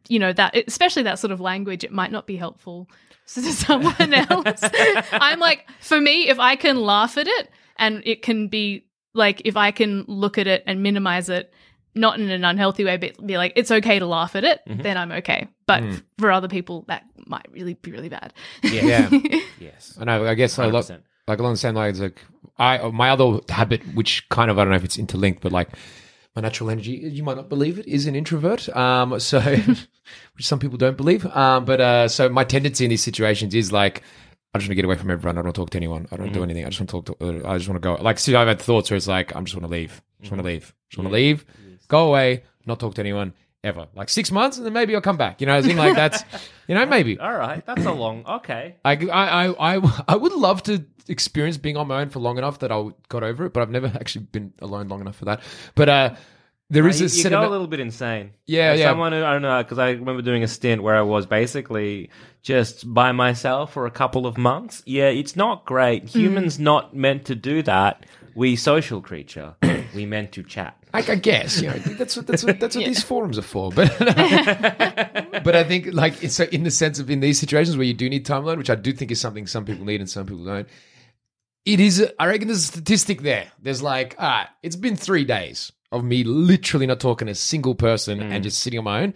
you 0.07 0.19
know, 0.19 0.33
that 0.33 0.55
especially 0.67 1.03
that 1.03 1.19
sort 1.19 1.31
of 1.31 1.39
language, 1.39 1.83
it 1.83 1.91
might 1.91 2.11
not 2.11 2.27
be 2.27 2.35
helpful 2.35 2.89
to 3.27 3.41
someone 3.41 4.13
else. 4.13 4.61
I'm 5.11 5.39
like, 5.39 5.67
for 5.79 5.99
me, 5.99 6.29
if 6.29 6.39
I 6.39 6.55
can 6.55 6.81
laugh 6.81 7.17
at 7.17 7.27
it 7.27 7.49
and 7.77 8.01
it 8.05 8.21
can 8.21 8.47
be 8.47 8.85
like, 9.13 9.41
if 9.45 9.55
I 9.55 9.71
can 9.71 10.05
look 10.07 10.37
at 10.37 10.47
it 10.47 10.63
and 10.67 10.83
minimize 10.83 11.29
it, 11.29 11.53
not 11.95 12.19
in 12.19 12.29
an 12.29 12.43
unhealthy 12.43 12.83
way, 12.83 12.97
but 12.97 13.25
be 13.25 13.37
like, 13.37 13.53
it's 13.55 13.71
okay 13.71 13.99
to 13.99 14.05
laugh 14.05 14.35
at 14.35 14.43
it, 14.43 14.61
mm-hmm. 14.67 14.81
then 14.81 14.97
I'm 14.97 15.11
okay. 15.11 15.47
But 15.67 15.83
mm. 15.83 16.01
for 16.17 16.31
other 16.31 16.47
people, 16.47 16.85
that 16.87 17.03
might 17.27 17.45
really 17.51 17.75
be 17.75 17.91
really 17.91 18.09
bad. 18.09 18.33
Yeah. 18.63 19.09
yeah. 19.11 19.39
yes. 19.59 19.97
I 19.99 20.05
know. 20.05 20.25
I 20.25 20.33
guess 20.33 20.57
I 20.57 20.65
love 20.65 20.85
100%. 20.85 21.01
like 21.27 21.39
along 21.39 21.53
the 21.53 21.57
same 21.57 21.75
lines. 21.75 22.01
Like 22.01 22.19
I, 22.57 22.89
my 22.89 23.11
other 23.11 23.39
habit, 23.49 23.81
which 23.93 24.27
kind 24.29 24.49
of 24.49 24.57
I 24.57 24.63
don't 24.63 24.71
know 24.71 24.77
if 24.77 24.83
it's 24.83 24.97
interlinked, 24.97 25.41
but 25.41 25.51
like 25.51 25.69
my 26.35 26.41
natural 26.41 26.69
energy, 26.69 26.91
you 26.91 27.23
might 27.23 27.37
not 27.37 27.49
believe 27.49 27.77
it, 27.79 27.87
is 27.87 28.07
an 28.07 28.15
introvert. 28.15 28.69
Um, 28.75 29.19
so 29.19 29.39
which 29.39 30.47
some 30.47 30.59
people 30.59 30.77
don't 30.77 30.97
believe. 30.97 31.25
Um, 31.27 31.65
but 31.65 31.81
uh, 31.81 32.07
so 32.07 32.29
my 32.29 32.43
tendency 32.43 32.85
in 32.85 32.89
these 32.89 33.03
situations 33.03 33.53
is 33.55 33.71
like. 33.71 34.03
I 34.55 34.59
just 34.59 34.67
want 34.67 34.73
to 34.73 34.75
get 34.75 34.85
away 34.85 34.97
from 34.97 35.09
everyone. 35.09 35.35
I 35.35 35.41
don't 35.41 35.45
want 35.45 35.55
to 35.55 35.61
talk 35.61 35.69
to 35.71 35.77
anyone. 35.77 36.07
I 36.11 36.15
don't 36.15 36.31
do 36.31 36.43
anything. 36.43 36.63
I 36.63 36.69
just 36.69 36.79
want 36.79 36.89
to 36.91 37.13
talk 37.13 37.19
to. 37.19 37.47
uh, 37.47 37.51
I 37.51 37.57
just 37.57 37.67
want 37.67 37.81
to 37.81 37.87
go. 37.87 37.95
Like, 37.95 38.19
see, 38.19 38.35
I've 38.35 38.47
had 38.47 38.61
thoughts 38.61 38.91
where 38.91 38.97
it's 38.97 39.07
like, 39.07 39.35
I'm 39.35 39.45
just 39.45 39.55
want 39.55 39.65
to 39.65 39.71
leave. 39.71 39.99
Just 40.21 40.31
want 40.31 40.43
to 40.43 40.45
leave. 40.45 40.75
Just 40.91 40.99
want 40.99 41.09
to 41.09 41.13
leave. 41.13 41.43
Go 41.87 42.07
away. 42.09 42.43
Not 42.67 42.79
talk 42.79 42.93
to 42.93 43.01
anyone 43.01 43.33
ever. 43.63 43.87
Like 43.95 44.09
six 44.09 44.31
months, 44.31 44.57
and 44.57 44.65
then 44.65 44.73
maybe 44.73 44.95
I'll 44.95 45.01
come 45.01 45.17
back. 45.17 45.41
You 45.41 45.47
know, 45.47 45.53
as 45.53 45.67
in 45.67 45.77
like 45.77 45.95
that's, 45.95 46.23
you 46.67 46.75
know, 46.75 46.85
maybe. 46.85 47.19
All 47.19 47.33
right. 47.33 47.65
That's 47.65 47.85
a 47.85 47.91
long. 47.91 48.25
Okay. 48.25 48.75
I, 48.83 48.91
I, 48.93 49.45
I, 49.45 49.75
I, 49.75 50.03
I 50.09 50.15
would 50.15 50.33
love 50.33 50.63
to 50.63 50.85
experience 51.07 51.57
being 51.57 51.77
on 51.77 51.87
my 51.87 52.01
own 52.01 52.09
for 52.09 52.19
long 52.19 52.37
enough 52.37 52.59
that 52.59 52.71
I 52.71 52.89
got 53.09 53.23
over 53.23 53.45
it, 53.45 53.53
but 53.53 53.61
I've 53.61 53.69
never 53.69 53.87
actually 53.87 54.25
been 54.25 54.53
alone 54.59 54.87
long 54.87 55.01
enough 55.01 55.15
for 55.15 55.25
that. 55.25 55.41
But 55.75 55.89
uh, 55.89 56.15
there 56.69 56.87
is 56.87 57.01
you, 57.01 57.07
a 57.07 57.23
you 57.23 57.29
go 57.29 57.47
a 57.47 57.49
little 57.49 57.67
bit 57.67 57.79
insane. 57.79 58.31
Yeah, 58.45 58.71
Like 58.71 58.79
yeah. 58.79 58.89
Someone 58.89 59.11
who, 59.11 59.23
I 59.23 59.33
don't 59.33 59.41
know 59.41 59.61
because 59.63 59.79
I 59.79 59.91
remember 59.91 60.21
doing 60.21 60.43
a 60.43 60.47
stint 60.47 60.81
where 60.81 60.95
I 60.95 61.01
was 61.01 61.25
basically 61.25 62.09
just 62.41 62.91
by 62.91 63.11
myself 63.11 63.73
for 63.73 63.85
a 63.85 63.91
couple 63.91 64.25
of 64.25 64.37
months. 64.37 64.81
Yeah, 64.85 65.09
it's 65.09 65.35
not 65.35 65.65
great. 65.65 66.09
Humans 66.09 66.59
not 66.59 66.95
meant 66.95 67.25
to 67.25 67.35
do 67.35 67.61
that. 67.63 68.05
We 68.35 68.55
social 68.55 69.01
creature. 69.01 69.55
we 69.93 70.05
meant 70.05 70.31
to 70.33 70.43
chat. 70.43 70.77
I, 70.93 70.99
I 70.99 71.15
guess 71.15 71.61
you 71.61 71.69
know 71.69 71.77
that's 71.77 72.15
what 72.15 72.27
that's 72.27 72.43
what, 72.43 72.59
that's 72.59 72.75
what 72.75 72.85
these 72.85 73.03
forums 73.03 73.37
are 73.37 73.43
for. 73.43 73.71
But 73.71 73.95
but 73.99 75.55
I 75.55 75.63
think 75.63 75.87
like 75.93 76.23
it's 76.23 76.35
so 76.35 76.43
in 76.45 76.63
the 76.63 76.71
sense 76.71 76.99
of 76.99 77.09
in 77.09 77.19
these 77.19 77.39
situations 77.39 77.77
where 77.77 77.85
you 77.85 77.93
do 77.93 78.09
need 78.09 78.25
time 78.25 78.43
alone, 78.43 78.57
which 78.57 78.69
I 78.69 78.75
do 78.75 78.93
think 78.93 79.11
is 79.11 79.19
something 79.19 79.47
some 79.47 79.65
people 79.65 79.85
need 79.85 80.01
and 80.01 80.09
some 80.09 80.25
people 80.25 80.45
don't. 80.45 80.67
It 81.65 81.79
is. 81.79 82.05
I 82.19 82.27
reckon 82.27 82.47
there's 82.47 82.59
a 82.59 82.67
statistic 82.67 83.21
there. 83.21 83.51
There's 83.61 83.81
like, 83.81 84.15
all 84.19 84.27
right, 84.27 84.47
it's 84.61 84.75
been 84.75 84.95
three 84.95 85.23
days 85.23 85.71
of 85.91 86.03
me 86.03 86.23
literally 86.23 86.85
not 86.85 86.99
talking 86.99 87.27
to 87.27 87.31
a 87.31 87.35
single 87.35 87.75
person 87.75 88.19
and 88.19 88.41
mm. 88.41 88.43
just 88.43 88.59
sitting 88.59 88.79
on 88.79 88.85
my 88.85 89.01
own. 89.01 89.13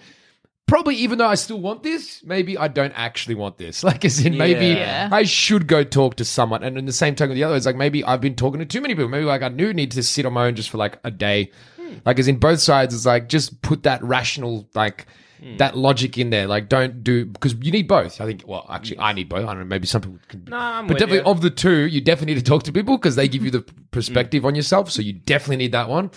Probably 0.67 0.95
even 0.95 1.17
though 1.17 1.27
I 1.27 1.35
still 1.35 1.59
want 1.59 1.81
this, 1.81 2.21
maybe 2.23 2.57
I 2.57 2.67
don't 2.67 2.91
actually 2.91 3.35
want 3.35 3.57
this. 3.57 3.83
Like, 3.87 4.03
as 4.03 4.23
in, 4.23 4.37
maybe 4.37 4.67
Yeah. 4.67 5.07
I 5.11 5.23
should 5.23 5.65
go 5.65 5.81
talk 5.83 6.15
to 6.15 6.25
someone. 6.25 6.61
And 6.61 6.77
in 6.77 6.85
the 6.85 6.91
same 6.91 7.15
time 7.15 7.29
with 7.29 7.37
the 7.37 7.43
other, 7.45 7.55
it's 7.55 7.65
like 7.65 7.77
maybe 7.77 8.03
I've 8.03 8.19
been 8.19 8.35
talking 8.35 8.59
to 8.59 8.65
too 8.65 8.81
many 8.81 8.95
people. 8.95 9.07
Maybe 9.07 9.23
like 9.23 9.41
I 9.41 9.49
do 9.49 9.73
need 9.73 9.91
to 9.91 10.03
sit 10.03 10.25
on 10.25 10.33
my 10.33 10.45
own 10.45 10.55
just 10.55 10.69
for 10.69 10.77
like 10.77 10.99
a 11.05 11.11
day. 11.11 11.51
Hmm. 11.77 11.95
Like, 12.05 12.19
as 12.19 12.27
in 12.27 12.37
both 12.37 12.59
sides, 12.59 12.93
is 12.93 13.05
like 13.05 13.29
just 13.29 13.61
put 13.61 13.83
that 13.83 14.03
rational, 14.03 14.67
like, 14.75 15.07
hmm. 15.41 15.55
that 15.55 15.77
logic 15.77 16.17
in 16.17 16.31
there. 16.31 16.47
Like, 16.47 16.67
don't 16.67 17.01
do 17.01 17.25
because 17.25 17.53
you 17.61 17.71
need 17.71 17.87
both. 17.87 18.19
I 18.19 18.25
think. 18.25 18.43
Well, 18.45 18.65
actually, 18.69 18.99
I 18.99 19.13
need 19.13 19.29
both. 19.29 19.45
I 19.45 19.53
don't 19.53 19.59
know. 19.59 19.65
Maybe 19.65 19.87
some 19.87 20.01
people 20.01 20.19
can. 20.27 20.43
No, 20.49 20.57
I'm 20.57 20.87
but 20.87 20.95
with 20.95 20.99
definitely 20.99 21.19
you. 21.19 21.31
of 21.31 21.39
the 21.41 21.49
two, 21.49 21.87
you 21.87 22.01
definitely 22.01 22.33
need 22.33 22.43
to 22.43 22.49
talk 22.49 22.63
to 22.63 22.73
people 22.73 22.97
because 22.97 23.15
they 23.15 23.29
give 23.29 23.45
you 23.45 23.51
the 23.51 23.59
hmm. 23.59 23.83
perspective 23.91 24.45
on 24.45 24.53
yourself. 24.53 24.91
So 24.91 25.01
you 25.01 25.13
definitely 25.13 25.57
need 25.57 25.71
that 25.71 25.87
one. 25.87 26.11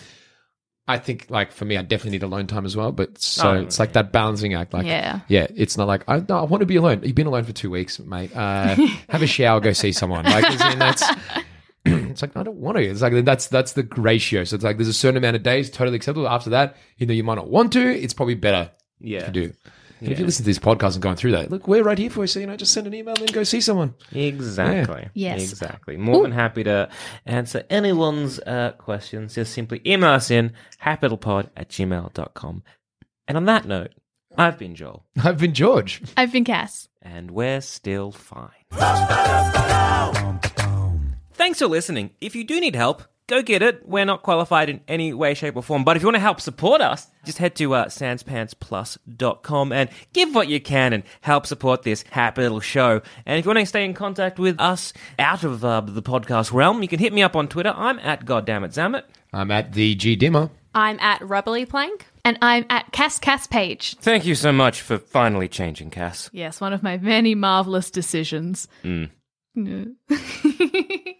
I 0.88 0.98
think, 0.98 1.26
like 1.30 1.52
for 1.52 1.64
me, 1.64 1.76
I 1.76 1.82
definitely 1.82 2.12
need 2.18 2.22
alone 2.24 2.46
time 2.48 2.66
as 2.66 2.76
well. 2.76 2.90
But 2.90 3.18
so 3.20 3.50
Oh, 3.50 3.54
it's 3.62 3.78
like 3.78 3.92
that 3.92 4.10
balancing 4.12 4.54
act. 4.54 4.72
Like, 4.74 4.86
Yeah. 4.86 5.20
yeah, 5.28 5.46
it's 5.54 5.76
not 5.76 5.86
like 5.86 6.02
I 6.08 6.24
no, 6.28 6.38
I 6.38 6.42
want 6.42 6.60
to 6.62 6.66
be 6.66 6.76
alone. 6.76 7.02
You've 7.04 7.14
been 7.14 7.26
alone 7.28 7.44
for 7.44 7.52
two 7.52 7.70
weeks, 7.70 7.98
mate. 8.00 8.34
Uh, 8.34 8.74
have 9.08 9.22
a 9.22 9.26
shower, 9.26 9.60
go 9.60 9.72
see 9.72 9.92
someone. 9.92 10.24
Like, 10.24 10.44
as 10.44 10.72
in, 10.72 10.78
that's. 10.78 11.04
It's 11.82 12.20
like 12.20 12.36
I 12.36 12.42
don't 12.42 12.58
want 12.58 12.76
to. 12.76 12.84
It's 12.84 13.00
like 13.00 13.24
that's 13.24 13.46
that's 13.46 13.72
the 13.72 13.88
ratio. 13.96 14.44
So 14.44 14.54
it's 14.54 14.62
like 14.64 14.76
there's 14.76 14.88
a 14.88 14.92
certain 14.92 15.16
amount 15.16 15.36
of 15.36 15.42
days 15.42 15.70
totally 15.70 15.96
acceptable. 15.96 16.28
After 16.28 16.50
that, 16.50 16.76
you 16.98 17.06
know, 17.06 17.14
you 17.14 17.24
might 17.24 17.36
not 17.36 17.48
want 17.48 17.72
to. 17.72 17.80
It's 17.80 18.12
probably 18.12 18.34
better 18.34 18.70
Yeah. 19.00 19.24
to 19.24 19.30
do. 19.30 19.52
And 20.00 20.10
if 20.10 20.18
you 20.18 20.24
listen 20.24 20.44
to 20.44 20.50
this 20.50 20.58
podcast 20.58 20.94
and 20.94 21.02
going 21.02 21.16
through 21.16 21.32
that, 21.32 21.50
look, 21.50 21.68
we're 21.68 21.82
right 21.82 21.98
here 21.98 22.10
for 22.10 22.22
you. 22.22 22.26
So 22.26 22.40
you 22.40 22.46
know, 22.46 22.56
just 22.56 22.72
send 22.72 22.86
an 22.86 22.94
email 22.94 23.14
and 23.14 23.26
then 23.28 23.34
go 23.34 23.42
see 23.44 23.60
someone. 23.60 23.94
Exactly. 24.12 25.08
Yes. 25.14 25.50
Exactly. 25.50 25.96
More 25.96 26.22
than 26.22 26.32
happy 26.32 26.64
to 26.64 26.88
answer 27.26 27.64
anyone's 27.70 28.38
uh, 28.40 28.72
questions. 28.78 29.34
Just 29.34 29.52
simply 29.52 29.80
email 29.86 30.10
us 30.10 30.30
in 30.30 30.52
happylittlepod 30.82 31.50
at 31.56 31.68
gmail.com. 31.68 32.62
And 33.28 33.36
on 33.36 33.44
that 33.44 33.66
note, 33.66 33.92
I've 34.38 34.58
been 34.58 34.74
Joel, 34.74 35.04
I've 35.22 35.38
been 35.38 35.54
George. 35.54 36.02
I've 36.16 36.32
been 36.32 36.44
Cass. 36.44 36.88
and 37.02 37.30
we're 37.30 37.60
still 37.60 38.10
fine. 38.12 38.50
Thanks 41.32 41.58
for 41.58 41.66
listening. 41.66 42.10
If 42.20 42.34
you 42.36 42.44
do 42.44 42.60
need 42.60 42.74
help, 42.76 43.02
go 43.30 43.42
get 43.42 43.62
it. 43.62 43.88
We're 43.88 44.04
not 44.04 44.22
qualified 44.22 44.68
in 44.68 44.80
any 44.88 45.14
way, 45.14 45.34
shape, 45.34 45.56
or 45.56 45.62
form. 45.62 45.84
But 45.84 45.96
if 45.96 46.02
you 46.02 46.06
want 46.08 46.16
to 46.16 46.20
help 46.20 46.40
support 46.40 46.80
us, 46.80 47.06
just 47.24 47.38
head 47.38 47.54
to 47.56 47.74
uh, 47.74 47.86
sanspantsplus.com 47.86 49.72
and 49.72 49.88
give 50.12 50.34
what 50.34 50.48
you 50.48 50.60
can 50.60 50.92
and 50.92 51.04
help 51.20 51.46
support 51.46 51.82
this 51.82 52.04
happy 52.10 52.42
little 52.42 52.60
show. 52.60 53.00
And 53.24 53.38
if 53.38 53.44
you 53.44 53.50
want 53.50 53.60
to 53.60 53.66
stay 53.66 53.84
in 53.84 53.94
contact 53.94 54.38
with 54.38 54.60
us 54.60 54.92
out 55.18 55.44
of 55.44 55.64
uh, 55.64 55.80
the 55.80 56.02
podcast 56.02 56.52
realm, 56.52 56.82
you 56.82 56.88
can 56.88 56.98
hit 56.98 57.12
me 57.12 57.22
up 57.22 57.36
on 57.36 57.48
Twitter. 57.48 57.72
I'm 57.74 57.98
at 58.00 58.26
goddammit 58.26 59.04
I'm 59.32 59.50
at 59.50 59.72
the 59.72 59.94
G 59.94 60.16
Dimmer. 60.16 60.50
I'm 60.74 60.98
at 61.00 61.26
Rubbly 61.26 61.64
Plank. 61.66 62.06
And 62.24 62.36
I'm 62.42 62.66
at 62.68 62.92
Cass 62.92 63.18
Cass 63.18 63.46
Page. 63.46 63.96
Thank 63.96 64.26
you 64.26 64.34
so 64.34 64.52
much 64.52 64.82
for 64.82 64.98
finally 64.98 65.48
changing, 65.48 65.90
Cass. 65.90 66.28
Yes, 66.34 66.60
one 66.60 66.74
of 66.74 66.82
my 66.82 66.98
many 66.98 67.34
marvelous 67.34 67.90
decisions. 67.90 68.68
Mm. 68.84 69.10